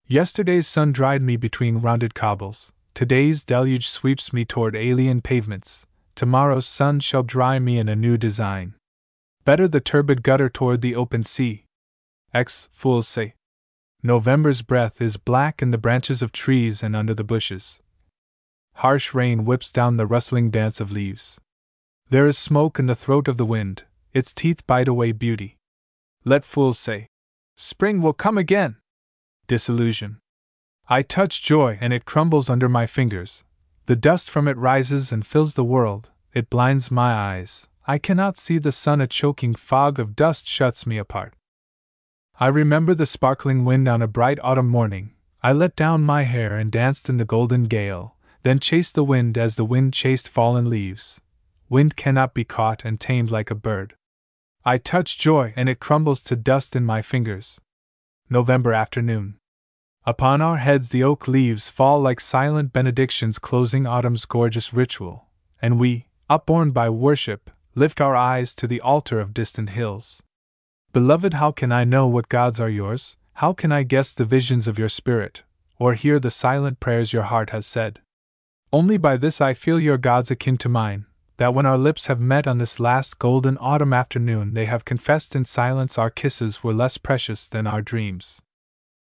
Yesterday's 0.07 0.69
sun 0.69 0.93
dried 0.93 1.23
me 1.23 1.37
between 1.37 1.79
rounded 1.79 2.15
cobbles, 2.15 2.73
Today's 2.95 3.45
deluge 3.45 3.89
sweeps 3.89 4.33
me 4.33 4.45
toward 4.45 4.77
alien 4.77 5.23
pavements, 5.23 5.89
tomorrow's 6.15 6.69
sun 6.69 7.01
shall 7.01 7.25
dry 7.25 7.59
me 7.59 7.79
in 7.79 7.89
a 7.89 7.97
new 7.97 8.17
design. 8.17 8.75
Better 9.45 9.67
the 9.67 9.81
turbid 9.81 10.23
gutter 10.23 10.49
toward 10.49 10.83
the 10.83 10.95
open 10.95 11.25
sea. 11.25 11.65
X. 12.33 12.69
Fools 12.71 13.09
say. 13.09 13.35
November's 14.03 14.63
breath 14.63 15.03
is 15.03 15.19
black 15.19 15.61
in 15.61 15.73
the 15.73 15.79
branches 15.79 16.23
of 16.23 16.33
trees 16.33 16.83
and 16.83 16.97
under 16.97 17.13
the 17.13 17.25
bushes. 17.25 17.81
Harsh 18.77 19.13
rain 19.13 19.45
whips 19.45 19.71
down 19.71 19.99
the 19.99 20.07
rustling 20.07 20.51
dance 20.51 20.81
of 20.81 20.91
leaves. 20.91 21.39
There 22.09 22.27
is 22.27 22.39
smoke 22.39 22.79
in 22.79 22.87
the 22.87 22.95
throat 22.95 23.29
of 23.29 23.37
the 23.37 23.45
wind, 23.45 23.83
its 24.15 24.33
teeth 24.33 24.67
bite 24.67 24.89
away 24.89 25.13
beauty. 25.13 25.59
Let 26.25 26.47
fools 26.47 26.79
say, 26.79 27.09
Spring 27.57 28.01
will 28.01 28.15
come 28.15 28.39
again! 28.39 28.77
Disillusion. 29.47 30.19
I 30.89 31.03
touch 31.03 31.43
joy 31.43 31.77
and 31.81 31.93
it 31.93 32.07
crumbles 32.07 32.49
under 32.49 32.69
my 32.69 32.87
fingers. 32.87 33.45
The 33.85 33.97
dust 33.97 34.31
from 34.31 34.49
it 34.49 34.57
rises 34.57 35.13
and 35.13 35.27
fills 35.27 35.55
the 35.55 35.65
world, 35.65 36.11
it 36.33 36.49
blinds 36.49 36.91
my 36.91 37.13
eyes. 37.13 37.69
I 37.87 37.99
cannot 37.99 38.39
see 38.39 38.57
the 38.57 38.73
sun, 38.73 39.01
a 39.01 39.07
choking 39.07 39.55
fog 39.55 39.99
of 39.99 40.17
dust 40.17 40.49
shuts 40.49 40.87
me 40.87 40.97
apart. 40.97 41.35
I 42.43 42.47
remember 42.47 42.95
the 42.95 43.05
sparkling 43.05 43.67
wind 43.67 43.87
on 43.87 44.01
a 44.01 44.07
bright 44.07 44.39
autumn 44.43 44.69
morning. 44.69 45.13
I 45.43 45.53
let 45.53 45.77
down 45.77 46.01
my 46.01 46.23
hair 46.23 46.57
and 46.57 46.73
danced 46.73 47.11
in 47.11 47.19
the 47.19 47.27
golden 47.27 47.65
gale, 47.65 48.17
then 48.45 48.59
chased 48.59 48.95
the 48.95 49.05
wind 49.05 49.37
as 49.37 49.57
the 49.57 49.65
wind 49.67 49.93
chased 49.93 50.27
fallen 50.27 50.71
leaves. 50.71 51.21
Wind 51.69 51.97
cannot 51.97 52.33
be 52.33 52.45
caught 52.45 52.83
and 52.83 52.99
tamed 52.99 53.31
like 53.31 53.51
a 53.51 53.55
bird. 53.55 53.95
I 54.65 54.79
touch 54.79 55.19
joy 55.19 55.53
and 55.55 55.69
it 55.69 55.81
crumbles 55.81 56.23
to 56.25 56.35
dust 56.35 56.75
in 56.75 56.87
my 56.87 57.03
fingers. 57.03 57.61
November 58.31 58.73
afternoon. 58.73 59.37
Upon 60.07 60.41
our 60.41 60.57
heads 60.57 60.89
the 60.89 61.05
oak 61.05 61.29
leaves 61.29 61.69
fall 61.69 62.01
like 62.01 62.21
silent 62.21 62.73
benedictions 62.73 63.39
closing 63.39 63.87
autumn's 63.87 64.25
gorgeous 64.25 64.73
ritual, 64.73 65.27
and 65.61 65.79
we, 65.79 66.07
upborne 66.31 66.71
by 66.71 66.89
worship, 66.89 67.51
lift 67.75 68.01
our 68.01 68.17
eyes 68.17 68.55
to 68.55 68.67
the 68.67 68.81
altar 68.81 69.21
of 69.21 69.35
distant 69.35 69.71
hills. 69.71 70.23
Beloved, 70.93 71.35
how 71.35 71.53
can 71.53 71.71
I 71.71 71.85
know 71.85 72.09
what 72.09 72.29
gods 72.29 72.61
are 72.61 72.69
yours? 72.69 73.17
How 73.35 73.53
can 73.53 73.71
I 73.71 73.85
guess 73.85 74.13
the 74.13 74.25
visions 74.25 74.67
of 74.67 74.77
your 74.77 74.89
spirit, 74.89 75.45
or 75.79 75.95
hear 75.95 76.19
the 76.19 76.31
silent 76.31 76.81
prayers 76.81 77.13
your 77.13 77.23
heart 77.23 77.51
has 77.51 77.65
said? 77.65 78.01
Only 78.73 78.99
by 78.99 79.17
this 79.17 79.41
I 79.41 79.55
feel 79.55 79.79
your 79.79 79.99
gods 79.99 80.33
akin 80.33 80.57
to 80.59 80.69
mine, 80.69 81.07
that 81.37 81.55
when 81.55 81.65
our 81.65 81.79
lips 81.79 82.07
have 82.07 82.21
met 82.21 82.49
on 82.49 82.59
this 82.59 82.81
last 82.81 83.21
golden 83.21 83.57
autumn 83.61 83.93
afternoon, 83.93 84.55
they 84.55 84.65
have 84.65 84.85
confessed 84.85 85.37
in 85.37 85.45
silence 85.45 85.97
our 85.97 86.11
kisses 86.11 86.65
were 86.65 86.75
less 86.75 86.99
precious 86.99 87.49
than 87.49 87.69
our 87.69 87.83
dreams. 87.83 88.43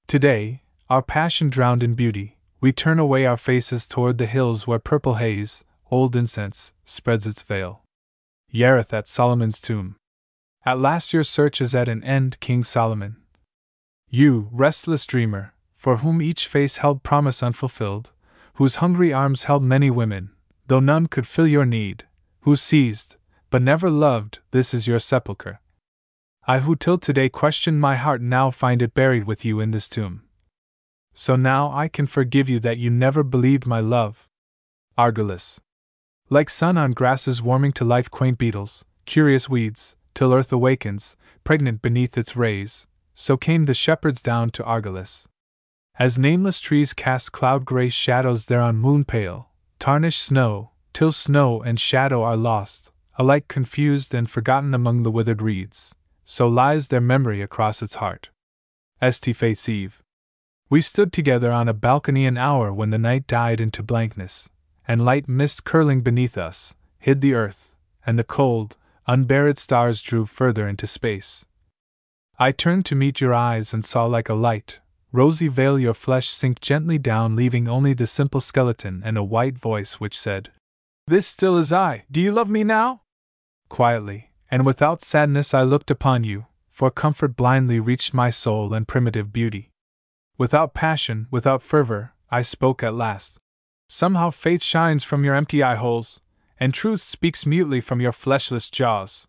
Today, 0.07 0.63
our 0.89 1.01
passion 1.01 1.49
drowned 1.49 1.83
in 1.83 1.93
beauty, 1.93 2.37
we 2.59 2.73
turn 2.73 2.99
away 2.99 3.25
our 3.25 3.37
faces 3.37 3.87
toward 3.87 4.17
the 4.17 4.25
hills 4.25 4.67
where 4.67 4.77
purple 4.77 5.15
haze, 5.15 5.63
old 5.89 6.17
incense, 6.17 6.73
spreads 6.83 7.25
its 7.25 7.43
veil. 7.43 7.81
Yareth 8.53 8.91
at 8.91 9.07
Solomon's 9.07 9.61
tomb. 9.61 9.95
At 10.67 10.79
last 10.79 11.13
your 11.13 11.23
search 11.23 11.61
is 11.61 11.73
at 11.73 11.87
an 11.87 12.03
end, 12.03 12.41
King 12.41 12.61
Solomon. 12.61 13.15
You, 14.09 14.49
restless 14.51 15.05
dreamer, 15.05 15.53
for 15.77 15.97
whom 15.99 16.21
each 16.21 16.45
face 16.45 16.75
held 16.79 17.03
promise 17.03 17.41
unfulfilled, 17.41 18.11
whose 18.55 18.83
hungry 18.83 19.13
arms 19.13 19.45
held 19.45 19.63
many 19.63 19.89
women, 19.89 20.31
though 20.65 20.81
none 20.81 21.07
could 21.07 21.25
fill 21.25 21.47
your 21.47 21.65
need, 21.65 22.03
who 22.41 22.57
seized, 22.57 23.15
but 23.49 23.61
never 23.61 23.89
loved, 23.89 24.39
this 24.51 24.73
is 24.73 24.89
your 24.89 24.99
sepulchre. 24.99 25.61
I 26.45 26.59
who 26.59 26.75
till 26.75 26.97
today 26.97 27.29
questioned 27.29 27.79
my 27.79 27.95
heart 27.95 28.19
now 28.21 28.51
find 28.51 28.81
it 28.81 28.93
buried 28.93 29.23
with 29.23 29.45
you 29.45 29.61
in 29.61 29.71
this 29.71 29.87
tomb. 29.87 30.23
So 31.13 31.37
now 31.37 31.71
I 31.71 31.87
can 31.87 32.07
forgive 32.07 32.49
you 32.49 32.59
that 32.59 32.77
you 32.77 32.89
never 32.89 33.23
believed 33.23 33.65
my 33.65 33.79
love. 33.79 34.27
Argolis. 34.97 35.61
Like 36.29 36.49
sun 36.49 36.77
on 36.77 36.91
grasses 36.91 37.41
warming 37.41 37.71
to 37.71 37.85
life, 37.85 38.11
quaint 38.11 38.37
beetles, 38.37 38.83
curious 39.05 39.47
weeds, 39.47 39.95
till 40.17 40.33
earth 40.33 40.51
awakens, 40.51 41.15
pregnant 41.43 41.79
beneath 41.79 42.17
its 42.17 42.35
rays, 42.35 42.87
so 43.13 43.37
came 43.37 43.65
the 43.65 43.73
shepherds 43.75 44.19
down 44.19 44.49
to 44.49 44.63
Argolis. 44.63 45.27
As 45.99 46.17
nameless 46.17 46.59
trees 46.59 46.91
cast 46.91 47.31
cloud 47.31 47.65
gray 47.65 47.87
shadows 47.89 48.47
there 48.47 48.59
on 48.59 48.77
moon 48.77 49.05
pale, 49.05 49.51
tarnished 49.77 50.23
snow, 50.23 50.71
till 50.91 51.11
snow 51.11 51.61
and 51.61 51.79
shadow 51.79 52.23
are 52.23 52.35
lost, 52.35 52.91
alike 53.19 53.47
confused 53.47 54.15
and 54.15 54.27
forgotten 54.27 54.73
among 54.73 55.03
the 55.03 55.11
withered 55.11 55.39
reeds, 55.39 55.93
so 56.23 56.47
lies 56.47 56.87
their 56.87 56.99
memory 56.99 57.43
across 57.43 57.83
its 57.83 58.01
heart. 58.01 58.31
St. 58.99 59.37
Faith's 59.37 59.69
Eve. 59.69 60.01
We 60.67 60.81
stood 60.81 61.13
together 61.13 61.51
on 61.51 61.69
a 61.69 61.75
balcony 61.75 62.25
an 62.25 62.39
hour 62.39 62.73
when 62.73 62.89
the 62.89 62.97
night 62.97 63.27
died 63.27 63.61
into 63.61 63.83
blankness, 63.83 64.49
and 64.87 65.05
light 65.05 65.29
mist 65.29 65.63
curling 65.63 66.01
beneath 66.01 66.39
us 66.39 66.73
hid 66.97 67.21
the 67.21 67.35
earth, 67.35 67.75
and 68.03 68.17
the 68.17 68.23
cold, 68.23 68.77
unburied 69.07 69.57
stars 69.57 70.01
drew 70.01 70.25
further 70.25 70.67
into 70.67 70.85
space. 70.85 71.45
I 72.37 72.51
turned 72.51 72.85
to 72.85 72.95
meet 72.95 73.21
your 73.21 73.33
eyes 73.33 73.73
and 73.73 73.83
saw 73.83 74.05
like 74.05 74.29
a 74.29 74.33
light, 74.33 74.79
rosy 75.11 75.47
veil 75.47 75.79
your 75.79 75.93
flesh 75.93 76.27
sink 76.29 76.59
gently 76.59 76.97
down, 76.97 77.35
leaving 77.35 77.67
only 77.67 77.93
the 77.93 78.05
simple 78.05 78.41
skeleton 78.41 79.01
and 79.03 79.17
a 79.17 79.23
white 79.23 79.57
voice 79.57 79.99
which 79.99 80.19
said, 80.19 80.51
This 81.07 81.25
still 81.25 81.57
is 81.57 81.71
I, 81.71 82.03
do 82.11 82.21
you 82.21 82.31
love 82.31 82.49
me 82.49 82.63
now? 82.63 83.01
Quietly, 83.69 84.31
and 84.51 84.65
without 84.65 85.01
sadness, 85.01 85.53
I 85.53 85.63
looked 85.63 85.89
upon 85.89 86.23
you, 86.23 86.45
for 86.69 86.91
comfort 86.91 87.35
blindly 87.35 87.79
reached 87.79 88.13
my 88.13 88.29
soul 88.29 88.73
and 88.73 88.87
primitive 88.87 89.33
beauty. 89.33 89.71
Without 90.37 90.73
passion, 90.73 91.27
without 91.31 91.63
fervor, 91.63 92.13
I 92.29 92.43
spoke 92.43 92.83
at 92.83 92.93
last. 92.93 93.39
Somehow 93.89 94.29
faith 94.29 94.61
shines 94.61 95.03
from 95.03 95.23
your 95.23 95.33
empty 95.33 95.63
eye 95.63 95.75
holes, 95.75 96.21
and 96.59 96.73
truth 96.73 97.01
speaks 97.01 97.45
mutely 97.45 97.81
from 97.81 98.01
your 98.01 98.11
fleshless 98.11 98.69
jaws. 98.69 99.27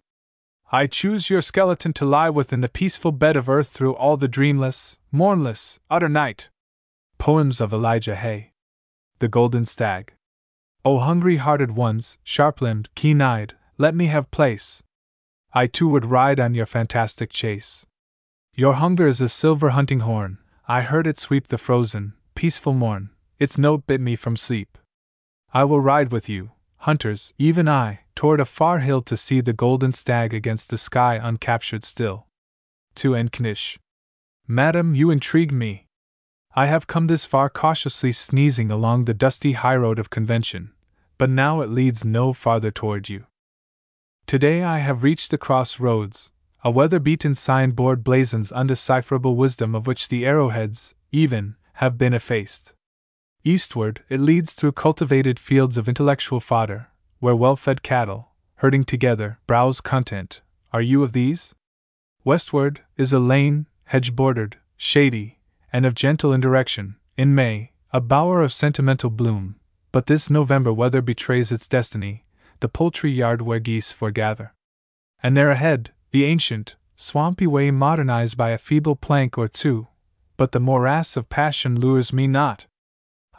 I 0.70 0.86
choose 0.86 1.30
your 1.30 1.40
skeleton 1.40 1.92
to 1.94 2.04
lie 2.04 2.30
within 2.30 2.60
the 2.60 2.68
peaceful 2.68 3.12
bed 3.12 3.36
of 3.36 3.48
earth 3.48 3.68
through 3.68 3.94
all 3.94 4.16
the 4.16 4.28
dreamless, 4.28 4.98
mournless, 5.10 5.80
utter 5.90 6.08
night. 6.08 6.50
Poems 7.16 7.60
of 7.60 7.72
Elijah 7.72 8.16
Hay. 8.16 8.52
The 9.18 9.28
Golden 9.28 9.64
Stag. 9.64 10.12
O 10.84 10.98
hungry 10.98 11.36
hearted 11.38 11.72
ones, 11.72 12.18
sharp 12.22 12.60
limbed, 12.60 12.88
keen 12.94 13.20
eyed, 13.20 13.54
let 13.78 13.94
me 13.94 14.06
have 14.06 14.30
place. 14.30 14.82
I 15.52 15.66
too 15.66 15.88
would 15.88 16.04
ride 16.04 16.38
on 16.38 16.54
your 16.54 16.66
fantastic 16.66 17.30
chase. 17.30 17.86
Your 18.54 18.74
hunger 18.74 19.06
is 19.06 19.20
a 19.20 19.28
silver 19.28 19.70
hunting 19.70 20.00
horn, 20.00 20.38
I 20.68 20.82
heard 20.82 21.06
it 21.06 21.16
sweep 21.16 21.46
the 21.46 21.56
frozen, 21.58 22.12
peaceful 22.34 22.74
morn, 22.74 23.10
its 23.38 23.56
note 23.56 23.86
bit 23.86 24.00
me 24.00 24.16
from 24.16 24.36
sleep. 24.36 24.76
I 25.54 25.64
will 25.64 25.80
ride 25.80 26.12
with 26.12 26.28
you, 26.28 26.50
hunters, 26.78 27.34
even 27.38 27.68
I, 27.68 28.00
toward 28.14 28.40
a 28.40 28.44
far 28.44 28.80
hill 28.80 29.00
to 29.02 29.16
see 29.16 29.40
the 29.40 29.52
golden 29.52 29.92
stag 29.92 30.34
against 30.34 30.70
the 30.70 30.78
sky 30.78 31.18
uncaptured 31.18 31.82
still. 31.84 32.26
To 32.96 33.12
Enknish. 33.12 33.78
Madam, 34.46 34.94
you 34.94 35.10
intrigue 35.10 35.52
me. 35.52 35.86
I 36.54 36.66
have 36.66 36.86
come 36.86 37.06
this 37.06 37.26
far 37.26 37.48
cautiously 37.48 38.12
sneezing 38.12 38.70
along 38.70 39.04
the 39.04 39.14
dusty 39.14 39.52
highroad 39.52 39.98
of 39.98 40.10
convention, 40.10 40.72
but 41.18 41.30
now 41.30 41.60
it 41.60 41.70
leads 41.70 42.04
no 42.04 42.32
farther 42.32 42.70
toward 42.70 43.08
you. 43.08 43.26
Today 44.26 44.62
I 44.62 44.78
have 44.78 45.02
reached 45.02 45.30
the 45.30 45.38
crossroads, 45.38 46.32
a 46.64 46.70
weather 46.70 46.98
beaten 46.98 47.34
signboard 47.34 48.02
blazons 48.02 48.50
undecipherable 48.50 49.36
wisdom 49.36 49.74
of 49.74 49.86
which 49.86 50.08
the 50.08 50.26
arrowheads, 50.26 50.94
even, 51.12 51.56
have 51.74 51.96
been 51.96 52.14
effaced. 52.14 52.74
Eastward, 53.44 54.02
it 54.08 54.20
leads 54.20 54.54
through 54.54 54.72
cultivated 54.72 55.38
fields 55.38 55.78
of 55.78 55.88
intellectual 55.88 56.40
fodder, 56.40 56.88
where 57.20 57.36
well 57.36 57.56
fed 57.56 57.82
cattle, 57.82 58.32
herding 58.56 58.84
together, 58.84 59.38
browse 59.46 59.80
content. 59.80 60.42
Are 60.72 60.82
you 60.82 61.02
of 61.02 61.12
these? 61.12 61.54
Westward 62.24 62.82
is 62.96 63.12
a 63.12 63.18
lane, 63.18 63.66
hedge 63.84 64.14
bordered, 64.14 64.58
shady, 64.76 65.38
and 65.72 65.86
of 65.86 65.94
gentle 65.94 66.32
indirection, 66.32 66.96
in 67.16 67.34
May, 67.34 67.72
a 67.92 68.00
bower 68.00 68.42
of 68.42 68.52
sentimental 68.52 69.08
bloom, 69.08 69.56
but 69.92 70.06
this 70.06 70.28
November 70.28 70.72
weather 70.72 71.00
betrays 71.00 71.50
its 71.50 71.68
destiny, 71.68 72.26
the 72.60 72.68
poultry 72.68 73.10
yard 73.10 73.40
where 73.40 73.60
geese 73.60 73.92
foregather. 73.92 74.52
And 75.22 75.36
there 75.36 75.50
ahead, 75.50 75.92
the 76.10 76.24
ancient, 76.24 76.74
swampy 76.94 77.46
way 77.46 77.70
modernized 77.70 78.36
by 78.36 78.50
a 78.50 78.58
feeble 78.58 78.96
plank 78.96 79.38
or 79.38 79.48
two, 79.48 79.88
but 80.36 80.52
the 80.52 80.60
morass 80.60 81.16
of 81.16 81.28
passion 81.28 81.80
lures 81.80 82.12
me 82.12 82.26
not. 82.26 82.66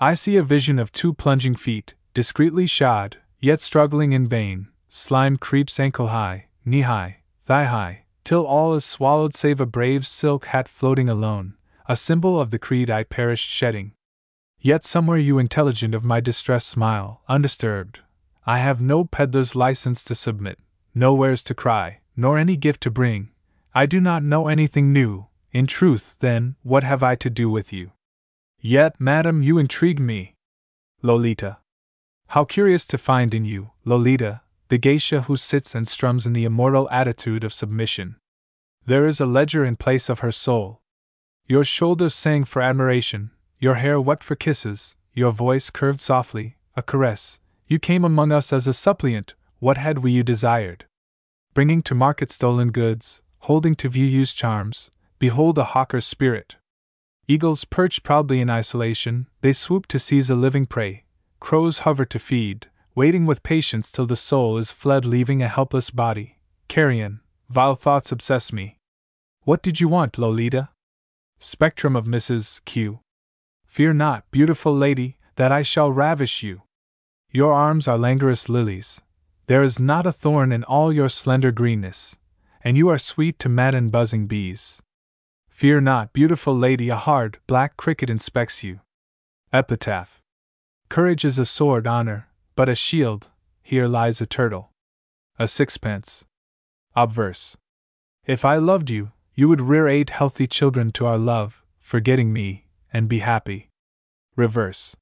I 0.02 0.14
see 0.14 0.38
a 0.38 0.44
vision 0.44 0.80
of 0.80 0.94
two 0.94 1.14
plunging 1.14 1.56
feet, 1.56 1.94
discreetly 2.14 2.66
shod, 2.66 3.18
yet 3.42 3.60
struggling 3.60 4.14
in 4.14 4.28
vain. 4.28 4.70
Slime 4.88 5.36
creeps 5.36 5.78
ankle 5.78 6.08
high, 6.08 6.46
knee 6.64 6.82
high, 6.82 7.18
thigh 7.44 7.66
high, 7.66 8.06
till 8.24 8.46
all 8.46 8.76
is 8.76 8.86
swallowed 8.86 9.34
save 9.34 9.60
a 9.60 9.66
brave 9.66 10.08
silk 10.08 10.46
hat 10.46 10.70
floating 10.70 11.10
alone, 11.10 11.56
a 11.86 11.98
symbol 11.98 12.40
of 12.40 12.50
the 12.50 12.58
creed 12.58 12.90
I 12.90 13.04
perished 13.04 13.50
shedding. 13.50 13.92
Yet 14.62 14.86
somewhere 14.86 15.18
you 15.18 15.38
intelligent 15.38 15.94
of 15.94 16.06
my 16.06 16.22
distress 16.22 16.66
smile, 16.66 17.22
undisturbed. 17.28 18.00
I 18.46 18.60
have 18.60 18.80
no 18.80 19.04
peddler's 19.04 19.54
license 19.54 20.06
to 20.06 20.16
submit, 20.16 20.60
no 20.96 21.14
wares 21.14 21.44
to 21.44 21.54
cry, 21.54 22.00
nor 22.16 22.38
any 22.38 22.56
gift 22.56 22.80
to 22.84 22.92
bring. 22.92 23.32
I 23.76 23.86
do 23.86 24.00
not 24.00 24.24
know 24.24 24.48
anything 24.48 24.94
new. 24.94 25.28
In 25.52 25.68
truth, 25.68 26.16
then, 26.20 26.56
what 26.64 26.86
have 26.86 27.04
I 27.04 27.16
to 27.16 27.30
do 27.30 27.50
with 27.50 27.74
you? 27.74 27.92
Yet, 28.62 29.00
madam, 29.00 29.42
you 29.42 29.58
intrigue 29.58 30.00
me. 30.00 30.36
Lolita. 31.02 31.58
How 32.28 32.46
curious 32.46 32.86
to 32.88 32.98
find 32.98 33.34
in 33.34 33.46
you, 33.46 33.72
Lolita, 33.86 34.42
the 34.68 34.78
geisha 34.78 35.22
who 35.22 35.36
sits 35.36 35.74
and 35.74 35.88
strums 35.88 36.28
in 36.28 36.34
the 36.34 36.44
immortal 36.44 36.90
attitude 36.92 37.44
of 37.44 37.54
submission. 37.54 38.18
There 38.86 39.08
is 39.08 39.20
a 39.20 39.26
ledger 39.26 39.64
in 39.64 39.76
place 39.76 40.10
of 40.10 40.20
her 40.20 40.32
soul. 40.32 40.82
Your 41.48 41.64
shoulders 41.64 42.14
sang 42.14 42.44
for 42.44 42.62
admiration, 42.62 43.32
your 43.60 43.76
hair 43.76 44.00
wept 44.00 44.24
for 44.24 44.36
kisses, 44.36 44.96
your 45.14 45.32
voice 45.32 45.70
curved 45.70 46.00
softly, 46.00 46.58
a 46.76 46.84
caress. 46.84 47.40
You 47.68 47.80
came 47.80 48.04
among 48.04 48.32
us 48.32 48.54
as 48.54 48.68
a 48.68 48.74
suppliant, 48.74 49.34
what 49.60 49.78
had 49.78 50.00
we 50.00 50.12
you 50.12 50.24
desired? 50.24 50.86
bringing 51.54 51.82
to 51.82 51.96
market 51.96 52.30
stolen 52.30 52.72
goods, 52.72 53.22
holding 53.40 53.76
to 53.76 53.90
view 53.90 54.06
used 54.06 54.38
charms, 54.38 54.92
behold 55.18 55.58
a 55.58 55.64
hawker's 55.64 56.06
spirit. 56.06 56.56
Eagles 57.30 57.64
perch 57.64 58.02
proudly 58.02 58.42
in 58.42 58.50
isolation, 58.50 59.28
they 59.42 59.52
swoop 59.52 59.86
to 59.86 60.00
seize 60.00 60.32
a 60.32 60.36
living 60.36 60.66
prey, 60.66 61.04
crows 61.40 61.80
hover 61.86 62.04
to 62.04 62.18
feed, 62.18 62.66
waiting 62.96 63.28
with 63.28 63.44
patience 63.44 63.92
till 63.92 64.08
the 64.08 64.16
soul 64.16 64.58
is 64.58 64.72
fled, 64.72 65.06
leaving 65.06 65.44
a 65.44 65.48
helpless 65.48 65.92
body. 65.92 66.40
Carrion, 66.68 67.20
vile 67.48 67.76
thoughts 67.76 68.12
obsess 68.12 68.52
me. 68.52 68.80
What 69.44 69.62
did 69.62 69.80
you 69.80 69.88
want, 69.88 70.18
Lolita? 70.18 70.70
Spectrum 71.38 71.96
of 71.96 72.06
Mrs. 72.06 72.66
Q. 72.66 73.02
Fear 73.68 73.94
not, 73.94 74.32
beautiful 74.32 74.76
lady, 74.76 75.18
that 75.36 75.52
I 75.52 75.62
shall 75.62 75.92
ravish 75.92 76.42
you. 76.42 76.64
Your 77.32 77.54
arms 77.54 77.88
are 77.88 78.00
languorous 78.00 78.50
lilies, 78.50 79.02
there 79.46 79.62
is 79.62 79.80
not 79.80 80.08
a 80.08 80.12
thorn 80.12 80.52
in 80.52 80.64
all 80.64 80.92
your 80.92 81.10
slender 81.10 81.52
greenness, 81.52 82.18
and 82.64 82.76
you 82.76 82.90
are 82.90 82.98
sweet 82.98 83.38
to 83.38 83.50
madden 83.50 83.90
buzzing 83.90 84.26
bees. 84.26 84.82
Fear 85.60 85.82
not, 85.82 86.14
beautiful 86.14 86.58
lady, 86.58 86.88
a 86.88 86.96
hard, 86.96 87.40
black 87.46 87.76
cricket 87.76 88.10
inspects 88.10 88.64
you. 88.64 88.80
Epitaph 89.52 90.22
Courage 90.88 91.26
is 91.26 91.38
a 91.38 91.44
sword, 91.44 91.86
honor, 91.86 92.30
but 92.56 92.70
a 92.70 92.76
shield, 92.76 93.30
here 93.62 93.86
lies 93.86 94.22
a 94.22 94.26
turtle. 94.26 94.72
A 95.38 95.50
sixpence. 95.50 96.26
Obverse 96.96 97.58
If 98.26 98.46
I 98.46 98.56
loved 98.56 98.90
you, 98.90 99.12
you 99.36 99.50
would 99.50 99.60
rear 99.60 99.90
eight 99.90 100.12
healthy 100.12 100.48
children 100.48 100.92
to 100.92 101.06
our 101.06 101.18
love, 101.18 101.62
forgetting 101.82 102.32
me, 102.32 102.68
and 102.94 103.10
be 103.10 103.20
happy. 103.20 103.68
Reverse 104.38 104.96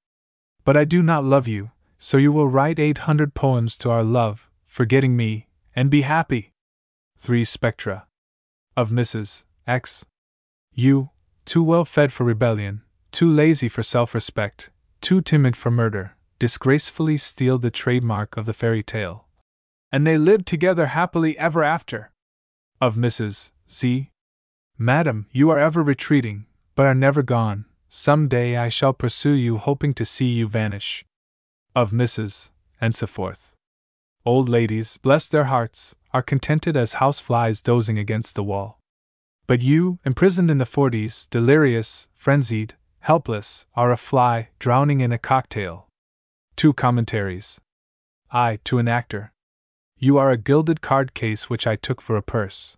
But 0.65 0.75
I 0.75 0.85
do 0.85 1.03
not 1.03 1.23
love 1.23 1.47
you, 1.47 1.69
so 1.99 2.17
you 2.17 2.31
will 2.31 2.47
write 2.47 2.79
800 2.79 3.35
poems 3.35 3.77
to 3.77 3.91
our 3.91 4.03
love, 4.03 4.49
forgetting 4.65 5.15
me, 5.15 5.49
and 5.75 5.91
be 5.91 6.01
happy. 6.01 6.49
3 7.19 7.43
Spectra. 7.43 8.07
Of 8.75 8.89
Mrs. 8.89 9.43
X. 9.67 10.03
You, 10.79 11.09
too 11.43 11.63
well 11.63 11.85
fed 11.85 12.13
for 12.13 12.23
rebellion, 12.23 12.83
too 13.11 13.27
lazy 13.27 13.67
for 13.67 13.81
self 13.81 14.13
respect, 14.13 14.69
too 15.01 15.21
timid 15.21 15.55
for 15.55 15.71
murder, 15.71 16.15
disgracefully 16.37 17.17
steal 17.17 17.57
the 17.57 17.71
trademark 17.71 18.37
of 18.37 18.45
the 18.45 18.53
fairy 18.53 18.83
tale. 18.83 19.25
And 19.91 20.05
they 20.05 20.19
lived 20.19 20.45
together 20.45 20.85
happily 20.87 21.35
ever 21.39 21.63
after. 21.63 22.11
Of 22.79 22.95
Mrs. 22.95 23.53
Z. 23.67 24.11
Madam, 24.77 25.25
you 25.31 25.49
are 25.49 25.57
ever 25.57 25.81
retreating, 25.81 26.45
but 26.75 26.85
are 26.85 26.93
never 26.93 27.23
gone. 27.23 27.65
Some 27.89 28.27
day 28.27 28.55
I 28.55 28.69
shall 28.69 28.93
pursue 28.93 29.33
you, 29.33 29.57
hoping 29.57 29.95
to 29.95 30.05
see 30.05 30.27
you 30.27 30.47
vanish. 30.47 31.03
Of 31.75 31.89
Mrs. 31.89 32.51
and 32.79 32.93
so 32.93 33.07
forth. 33.07 33.55
Old 34.27 34.47
ladies, 34.47 34.97
bless 34.97 35.27
their 35.27 35.45
hearts, 35.45 35.95
are 36.13 36.21
contented 36.21 36.77
as 36.77 37.01
houseflies 37.01 37.63
dozing 37.63 37.97
against 37.97 38.35
the 38.35 38.43
wall. 38.43 38.77
But 39.47 39.61
you, 39.61 39.99
imprisoned 40.03 40.51
in 40.51 40.57
the 40.57 40.65
forties, 40.65 41.25
delirious, 41.27 42.09
frenzied, 42.13 42.75
helpless, 42.99 43.65
are 43.75 43.91
a 43.93 43.97
fly 43.97 44.49
drowning 44.59 44.99
in 44.99 45.13
a 45.13 45.17
cocktail. 45.17 45.87
Two 46.57 46.73
commentaries. 46.73 47.61
I, 48.29 48.59
to 48.65 48.77
an 48.77 48.89
actor. 48.89 49.31
You 49.97 50.17
are 50.17 50.31
a 50.31 50.37
gilded 50.37 50.81
card 50.81 51.13
case 51.13 51.49
which 51.49 51.65
I 51.65 51.77
took 51.77 52.01
for 52.01 52.17
a 52.17 52.21
purse. 52.21 52.77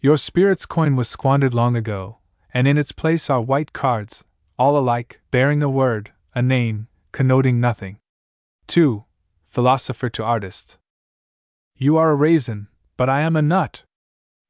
Your 0.00 0.16
spirit's 0.16 0.66
coin 0.66 0.96
was 0.96 1.08
squandered 1.08 1.54
long 1.54 1.76
ago, 1.76 2.18
and 2.52 2.66
in 2.66 2.76
its 2.76 2.90
place 2.90 3.30
are 3.30 3.40
white 3.40 3.72
cards, 3.72 4.24
all 4.58 4.76
alike, 4.76 5.20
bearing 5.30 5.62
a 5.62 5.70
word, 5.70 6.10
a 6.34 6.42
name, 6.42 6.88
connoting 7.12 7.60
nothing. 7.60 7.98
2. 8.66 9.04
Philosopher 9.46 10.08
to 10.08 10.24
Artist. 10.24 10.78
You 11.76 11.96
are 11.96 12.10
a 12.10 12.16
raisin, 12.16 12.66
but 12.96 13.08
I 13.08 13.20
am 13.20 13.36
a 13.36 13.42
nut. 13.42 13.84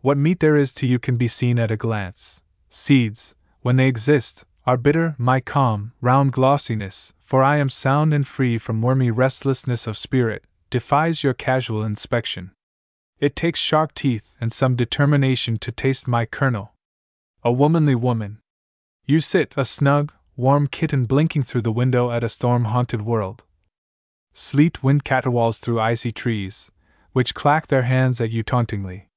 What 0.02 0.18
meat 0.18 0.40
there 0.40 0.56
is 0.56 0.74
to 0.74 0.86
you 0.88 0.98
can 0.98 1.16
be 1.16 1.28
seen 1.28 1.60
at 1.60 1.70
a 1.70 1.76
glance. 1.76 2.42
Seeds, 2.68 3.36
when 3.60 3.76
they 3.76 3.86
exist, 3.86 4.44
are 4.66 4.76
bitter, 4.76 5.14
my 5.16 5.38
calm, 5.38 5.92
round 6.00 6.32
glossiness, 6.32 7.14
for 7.22 7.44
I 7.44 7.58
am 7.58 7.68
sound 7.68 8.12
and 8.12 8.26
free 8.26 8.58
from 8.58 8.82
wormy 8.82 9.12
restlessness 9.12 9.86
of 9.86 9.96
spirit, 9.96 10.44
defies 10.70 11.22
your 11.22 11.34
casual 11.34 11.84
inspection. 11.84 12.50
It 13.20 13.36
takes 13.36 13.60
sharp 13.60 13.94
teeth 13.94 14.34
and 14.40 14.50
some 14.50 14.74
determination 14.74 15.56
to 15.58 15.70
taste 15.70 16.08
my 16.08 16.26
kernel. 16.26 16.72
A 17.44 17.52
womanly 17.52 17.94
woman. 17.94 18.40
You 19.06 19.20
sit, 19.20 19.54
a 19.56 19.64
snug, 19.64 20.12
warm 20.36 20.66
kitten 20.66 21.04
blinking 21.04 21.42
through 21.42 21.62
the 21.62 21.70
window 21.70 22.10
at 22.10 22.24
a 22.24 22.28
storm 22.28 22.64
haunted 22.64 23.02
world. 23.02 23.44
Sleet 24.32 24.82
wind 24.82 25.04
caterwauls 25.04 25.60
through 25.60 25.78
icy 25.78 26.10
trees, 26.10 26.72
which 27.12 27.36
clack 27.36 27.68
their 27.68 27.82
hands 27.82 28.20
at 28.20 28.32
you 28.32 28.42
tauntingly. 28.42 29.08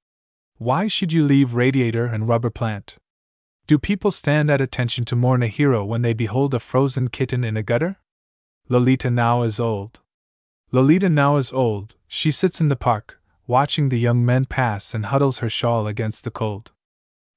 Why 0.57 0.88
should 0.88 1.11
you 1.11 1.23
leave 1.26 1.53
radiator 1.53 2.06
and 2.06 2.30
rubber 2.30 2.49
plant? 2.49 2.95
Do 3.68 3.77
people 3.77 4.10
stand 4.10 4.49
at 4.49 4.61
attention 4.61 5.03
to 5.06 5.15
mourn 5.15 5.44
a 5.44 5.48
hero 5.48 5.84
when 5.84 6.02
they 6.02 6.14
behold 6.14 6.53
a 6.53 6.60
frozen 6.60 7.10
kitten 7.10 7.44
in 7.44 7.57
a 7.57 7.64
gutter? 7.64 7.98
Lolita 8.69 9.10
now 9.10 9.41
is 9.41 9.60
old. 9.60 9.99
Lolita 10.72 11.10
now 11.10 11.36
is 11.36 11.52
old, 11.52 11.95
she 12.07 12.32
sits 12.32 12.61
in 12.61 12.69
the 12.69 12.76
park, 12.77 13.19
watching 13.48 13.90
the 13.90 13.99
young 13.99 14.26
men 14.26 14.45
pass 14.45 14.94
and 14.94 15.07
huddles 15.07 15.40
her 15.40 15.49
shawl 15.49 15.88
against 15.88 16.23
the 16.23 16.32
cold. 16.32 16.72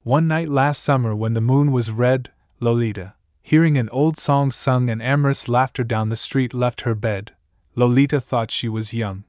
One 0.04 0.28
night 0.28 0.48
last 0.48 0.82
summer, 0.82 1.14
when 1.14 1.32
the 1.32 1.40
moon 1.40 1.72
was 1.72 1.90
red, 1.90 2.30
Lolita, 2.60 3.14
hearing 3.42 3.76
an 3.76 3.88
old 3.88 4.16
song 4.16 4.52
sung 4.52 4.88
and 4.88 5.02
amorous 5.02 5.48
laughter 5.48 5.82
down 5.82 6.08
the 6.08 6.16
street, 6.16 6.54
left 6.54 6.82
her 6.82 6.94
bed. 6.94 7.32
Lolita 7.74 8.20
thought 8.20 8.50
she 8.50 8.68
was 8.68 8.94
young. 8.94 9.24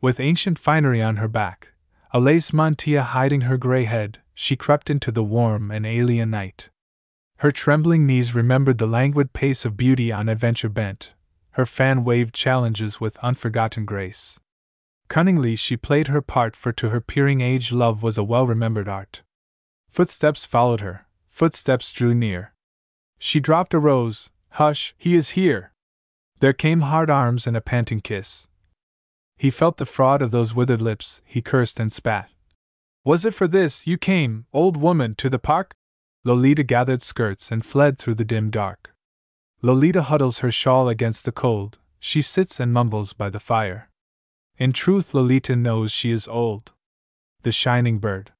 With 0.00 0.20
ancient 0.20 0.58
finery 0.58 1.00
on 1.00 1.16
her 1.16 1.28
back, 1.28 1.73
a 2.14 2.20
lace 2.20 2.52
mantilla 2.52 3.02
hiding 3.02 3.40
her 3.40 3.56
gray 3.56 3.86
head, 3.86 4.20
she 4.32 4.54
crept 4.54 4.88
into 4.88 5.10
the 5.10 5.24
warm 5.24 5.72
and 5.72 5.84
alien 5.84 6.30
night. 6.30 6.70
Her 7.38 7.50
trembling 7.50 8.06
knees 8.06 8.36
remembered 8.36 8.78
the 8.78 8.86
languid 8.86 9.32
pace 9.32 9.64
of 9.64 9.76
beauty 9.76 10.12
on 10.12 10.28
adventure 10.28 10.68
bent, 10.68 11.12
her 11.50 11.66
fan 11.66 12.04
waved 12.04 12.32
challenges 12.32 13.00
with 13.00 13.18
unforgotten 13.18 13.84
grace. 13.84 14.38
Cunningly 15.08 15.56
she 15.56 15.76
played 15.76 16.06
her 16.06 16.22
part, 16.22 16.54
for 16.54 16.70
to 16.74 16.90
her 16.90 17.00
peering 17.00 17.40
age 17.40 17.72
love 17.72 18.04
was 18.04 18.16
a 18.16 18.22
well 18.22 18.46
remembered 18.46 18.88
art. 18.88 19.22
Footsteps 19.90 20.46
followed 20.46 20.80
her, 20.82 21.08
footsteps 21.28 21.90
drew 21.90 22.14
near. 22.14 22.54
She 23.18 23.40
dropped 23.40 23.74
a 23.74 23.80
rose, 23.80 24.30
Hush, 24.50 24.94
he 24.96 25.16
is 25.16 25.30
here! 25.30 25.72
There 26.38 26.52
came 26.52 26.82
hard 26.82 27.10
arms 27.10 27.48
and 27.48 27.56
a 27.56 27.60
panting 27.60 28.00
kiss. 28.00 28.46
He 29.36 29.50
felt 29.50 29.76
the 29.76 29.86
fraud 29.86 30.22
of 30.22 30.30
those 30.30 30.54
withered 30.54 30.80
lips, 30.80 31.22
he 31.24 31.42
cursed 31.42 31.80
and 31.80 31.92
spat. 31.92 32.30
Was 33.04 33.26
it 33.26 33.34
for 33.34 33.46
this 33.46 33.86
you 33.86 33.98
came, 33.98 34.46
old 34.52 34.76
woman, 34.76 35.14
to 35.16 35.28
the 35.28 35.38
park? 35.38 35.74
Lolita 36.24 36.62
gathered 36.62 37.02
skirts 37.02 37.52
and 37.52 37.64
fled 37.64 37.98
through 37.98 38.14
the 38.14 38.24
dim 38.24 38.50
dark. 38.50 38.94
Lolita 39.60 40.02
huddles 40.02 40.38
her 40.38 40.50
shawl 40.50 40.88
against 40.88 41.24
the 41.24 41.32
cold, 41.32 41.78
she 41.98 42.22
sits 42.22 42.60
and 42.60 42.72
mumbles 42.72 43.12
by 43.12 43.28
the 43.28 43.40
fire. 43.40 43.90
In 44.56 44.72
truth, 44.72 45.14
Lolita 45.14 45.56
knows 45.56 45.90
she 45.90 46.10
is 46.10 46.28
old. 46.28 46.72
The 47.42 47.52
shining 47.52 47.98
bird. 47.98 48.32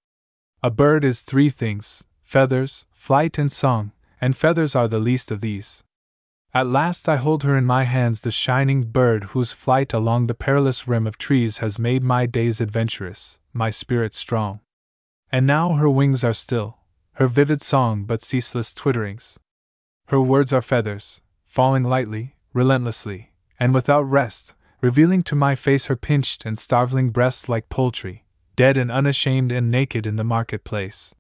A 0.62 0.70
bird 0.70 1.04
is 1.04 1.22
three 1.22 1.50
things 1.50 2.04
feathers, 2.22 2.86
flight, 2.92 3.36
and 3.36 3.52
song, 3.52 3.92
and 4.20 4.36
feathers 4.36 4.74
are 4.74 4.88
the 4.88 4.98
least 4.98 5.30
of 5.30 5.40
these. 5.40 5.84
At 6.56 6.68
last 6.68 7.08
I 7.08 7.16
hold 7.16 7.42
her 7.42 7.58
in 7.58 7.64
my 7.64 7.82
hands, 7.82 8.20
the 8.20 8.30
shining 8.30 8.84
bird 8.84 9.24
whose 9.24 9.50
flight 9.50 9.92
along 9.92 10.28
the 10.28 10.34
perilous 10.34 10.86
rim 10.86 11.04
of 11.04 11.18
trees 11.18 11.58
has 11.58 11.80
made 11.80 12.04
my 12.04 12.26
days 12.26 12.60
adventurous, 12.60 13.40
my 13.52 13.70
spirit 13.70 14.14
strong. 14.14 14.60
And 15.32 15.48
now 15.48 15.72
her 15.72 15.90
wings 15.90 16.22
are 16.22 16.32
still, 16.32 16.78
her 17.14 17.26
vivid 17.26 17.60
song 17.60 18.04
but 18.04 18.22
ceaseless 18.22 18.72
twitterings. 18.72 19.36
Her 20.06 20.20
words 20.20 20.52
are 20.52 20.62
feathers, 20.62 21.22
falling 21.44 21.82
lightly, 21.82 22.36
relentlessly, 22.52 23.32
and 23.58 23.74
without 23.74 24.02
rest, 24.02 24.54
revealing 24.80 25.24
to 25.24 25.34
my 25.34 25.56
face 25.56 25.86
her 25.86 25.96
pinched 25.96 26.46
and 26.46 26.56
starveling 26.56 27.10
breasts 27.10 27.48
like 27.48 27.68
poultry, 27.68 28.26
dead 28.54 28.76
and 28.76 28.92
unashamed 28.92 29.50
and 29.50 29.72
naked 29.72 30.06
in 30.06 30.14
the 30.14 30.22
marketplace. 30.22 31.16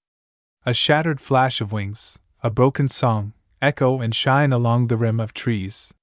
A 0.64 0.72
shattered 0.72 1.20
flash 1.20 1.60
of 1.60 1.72
wings, 1.72 2.20
a 2.44 2.50
broken 2.50 2.86
song, 2.86 3.32
echo 3.64 4.00
and 4.00 4.14
shine 4.14 4.52
along 4.52 4.86
the 4.86 4.96
rim 4.96 5.18
of 5.18 5.32
trees. 5.32 5.94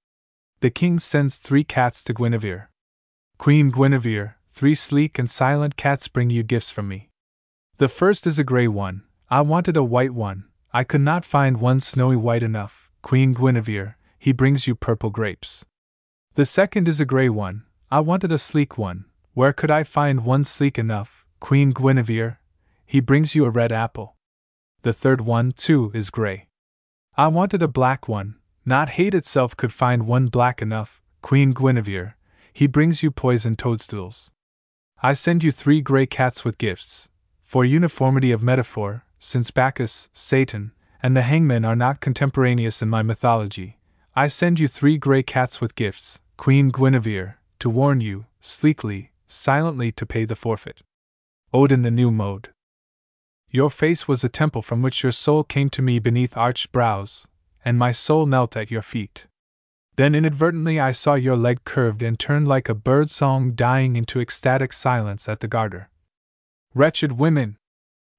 The 0.61 0.71
king 0.71 0.97
sends 0.97 1.37
three 1.37 1.63
cats 1.63 2.03
to 2.05 2.13
Guinevere. 2.13 2.71
Queen 3.37 3.69
Guinevere, 3.71 4.35
three 4.51 4.75
sleek 4.75 5.19
and 5.19 5.29
silent 5.29 5.75
cats 5.75 6.07
bring 6.07 6.31
you 6.31 6.41
gifts 6.41 6.71
from 6.71 6.87
me. 6.87 7.09
The 7.77 7.87
first 7.87 8.25
is 8.25 8.39
a 8.39 8.43
gray 8.43 8.67
one, 8.67 9.03
I 9.29 9.41
wanted 9.41 9.77
a 9.77 9.83
white 9.83 10.13
one, 10.13 10.45
I 10.73 10.83
could 10.83 11.01
not 11.01 11.23
find 11.23 11.57
one 11.57 11.79
snowy 11.79 12.15
white 12.15 12.43
enough. 12.43 12.89
Queen 13.01 13.33
Guinevere, 13.33 13.95
he 14.19 14.31
brings 14.31 14.67
you 14.67 14.75
purple 14.75 15.09
grapes. 15.09 15.65
The 16.33 16.45
second 16.45 16.87
is 16.87 16.99
a 16.99 17.05
gray 17.05 17.29
one, 17.29 17.63
I 17.89 17.99
wanted 17.99 18.31
a 18.31 18.37
sleek 18.37 18.77
one, 18.77 19.05
where 19.33 19.53
could 19.53 19.71
I 19.71 19.83
find 19.83 20.25
one 20.25 20.43
sleek 20.43 20.77
enough? 20.77 21.25
Queen 21.39 21.71
Guinevere, 21.71 22.39
he 22.85 22.99
brings 22.99 23.35
you 23.35 23.45
a 23.45 23.49
red 23.49 23.71
apple. 23.71 24.15
The 24.81 24.93
third 24.93 25.21
one, 25.21 25.51
too, 25.51 25.91
is 25.93 26.09
gray. 26.09 26.47
I 27.21 27.27
wanted 27.27 27.61
a 27.61 27.67
black 27.67 28.07
one, 28.07 28.37
not 28.65 28.97
hate 28.97 29.13
itself 29.13 29.55
could 29.55 29.71
find 29.71 30.07
one 30.07 30.25
black 30.25 30.59
enough. 30.59 31.03
Queen 31.21 31.53
Guinevere, 31.53 32.15
he 32.51 32.65
brings 32.65 33.03
you 33.03 33.11
poison 33.11 33.55
toadstools. 33.55 34.31
I 35.03 35.13
send 35.13 35.43
you 35.43 35.51
three 35.51 35.81
gray 35.81 36.07
cats 36.07 36.43
with 36.43 36.57
gifts, 36.57 37.09
for 37.43 37.63
uniformity 37.63 38.31
of 38.31 38.41
metaphor, 38.41 39.05
since 39.19 39.51
Bacchus, 39.51 40.09
Satan, 40.11 40.71
and 41.03 41.15
the 41.15 41.21
hangman 41.21 41.63
are 41.63 41.75
not 41.75 41.99
contemporaneous 42.01 42.81
in 42.81 42.89
my 42.89 43.03
mythology. 43.03 43.77
I 44.15 44.25
send 44.25 44.59
you 44.59 44.67
three 44.67 44.97
gray 44.97 45.21
cats 45.21 45.61
with 45.61 45.75
gifts, 45.75 46.21
Queen 46.37 46.71
Guinevere, 46.71 47.37
to 47.59 47.69
warn 47.69 48.01
you, 48.01 48.25
sleekly, 48.39 49.11
silently 49.27 49.91
to 49.91 50.07
pay 50.07 50.25
the 50.25 50.35
forfeit. 50.35 50.81
Ode 51.53 51.71
in 51.71 51.83
the 51.83 51.91
New 51.91 52.09
Mode. 52.09 52.49
Your 53.53 53.69
face 53.69 54.07
was 54.07 54.23
a 54.23 54.29
temple 54.29 54.61
from 54.61 54.81
which 54.81 55.03
your 55.03 55.11
soul 55.11 55.43
came 55.43 55.69
to 55.71 55.81
me 55.81 55.99
beneath 55.99 56.37
arched 56.37 56.71
brows, 56.71 57.27
and 57.65 57.77
my 57.77 57.91
soul 57.91 58.25
knelt 58.25 58.55
at 58.55 58.71
your 58.71 58.81
feet. 58.81 59.27
Then 59.97 60.15
inadvertently 60.15 60.79
I 60.79 60.93
saw 60.93 61.15
your 61.15 61.35
leg 61.35 61.65
curved 61.65 62.01
and 62.01 62.17
turned 62.17 62.47
like 62.47 62.69
a 62.69 62.73
bird 62.73 63.09
song 63.09 63.51
dying 63.51 63.97
into 63.97 64.21
ecstatic 64.21 64.71
silence 64.71 65.27
at 65.27 65.41
the 65.41 65.49
garter. 65.49 65.89
Wretched 66.73 67.13
women! 67.19 67.57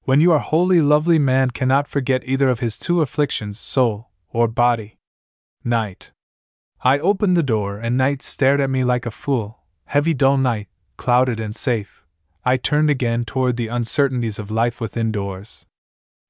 When 0.03 0.21
you 0.21 0.33
are 0.33 0.39
wholly 0.39 0.83
lovely, 0.83 1.19
man 1.19 1.51
cannot 1.51 1.89
forget 1.89 2.23
either 2.27 2.51
of 2.51 2.61
his 2.61 2.79
two 2.79 3.01
afflictions, 3.01 3.59
soul 3.59 4.11
or 4.29 4.49
body. 4.49 4.99
Night. 5.65 6.13
I 6.85 6.99
opened 6.99 7.39
the 7.39 7.43
door, 7.43 7.79
and 7.79 7.97
night 7.97 8.21
stared 8.21 8.61
at 8.61 8.69
me 8.69 8.85
like 8.85 9.07
a 9.07 9.11
fool, 9.11 9.63
heavy, 9.87 10.13
dull 10.13 10.37
night, 10.37 10.69
clouded 10.99 11.41
and 11.41 11.57
safe. 11.57 12.02
I 12.45 12.57
turned 12.57 12.91
again 12.91 13.25
toward 13.25 13.57
the 13.57 13.69
uncertainties 13.69 14.39
of 14.39 14.51
life 14.51 14.81
within 14.81 15.13
doors. 15.13 15.67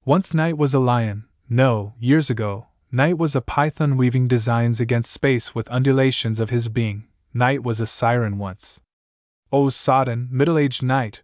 Once 0.04 0.34
night 0.34 0.58
was 0.58 0.74
a 0.74 0.80
lion, 0.80 1.24
no, 1.48 1.94
years 1.98 2.30
ago, 2.30 2.66
night 2.90 3.18
was 3.18 3.34
a 3.34 3.40
python 3.40 3.96
weaving 3.96 4.28
designs 4.28 4.80
against 4.80 5.10
space 5.10 5.54
with 5.54 5.68
undulations 5.68 6.40
of 6.40 6.50
his 6.50 6.68
being, 6.68 7.08
Night 7.34 7.62
was 7.62 7.80
a 7.80 7.86
siren 7.86 8.36
once. 8.36 8.82
Oh, 9.50 9.70
sodden, 9.70 10.28
middle 10.30 10.58
aged 10.58 10.82
night! 10.82 11.22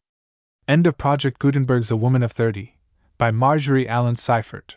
End 0.67 0.87
of 0.87 0.97
Project 0.97 1.39
Gutenberg's 1.39 1.91
A 1.91 1.97
Woman 1.97 2.23
of 2.23 2.33
Thirty, 2.33 2.79
by 3.19 3.31
Marjorie 3.31 3.87
Allen 3.87 4.15
Seiffert. 4.15 4.77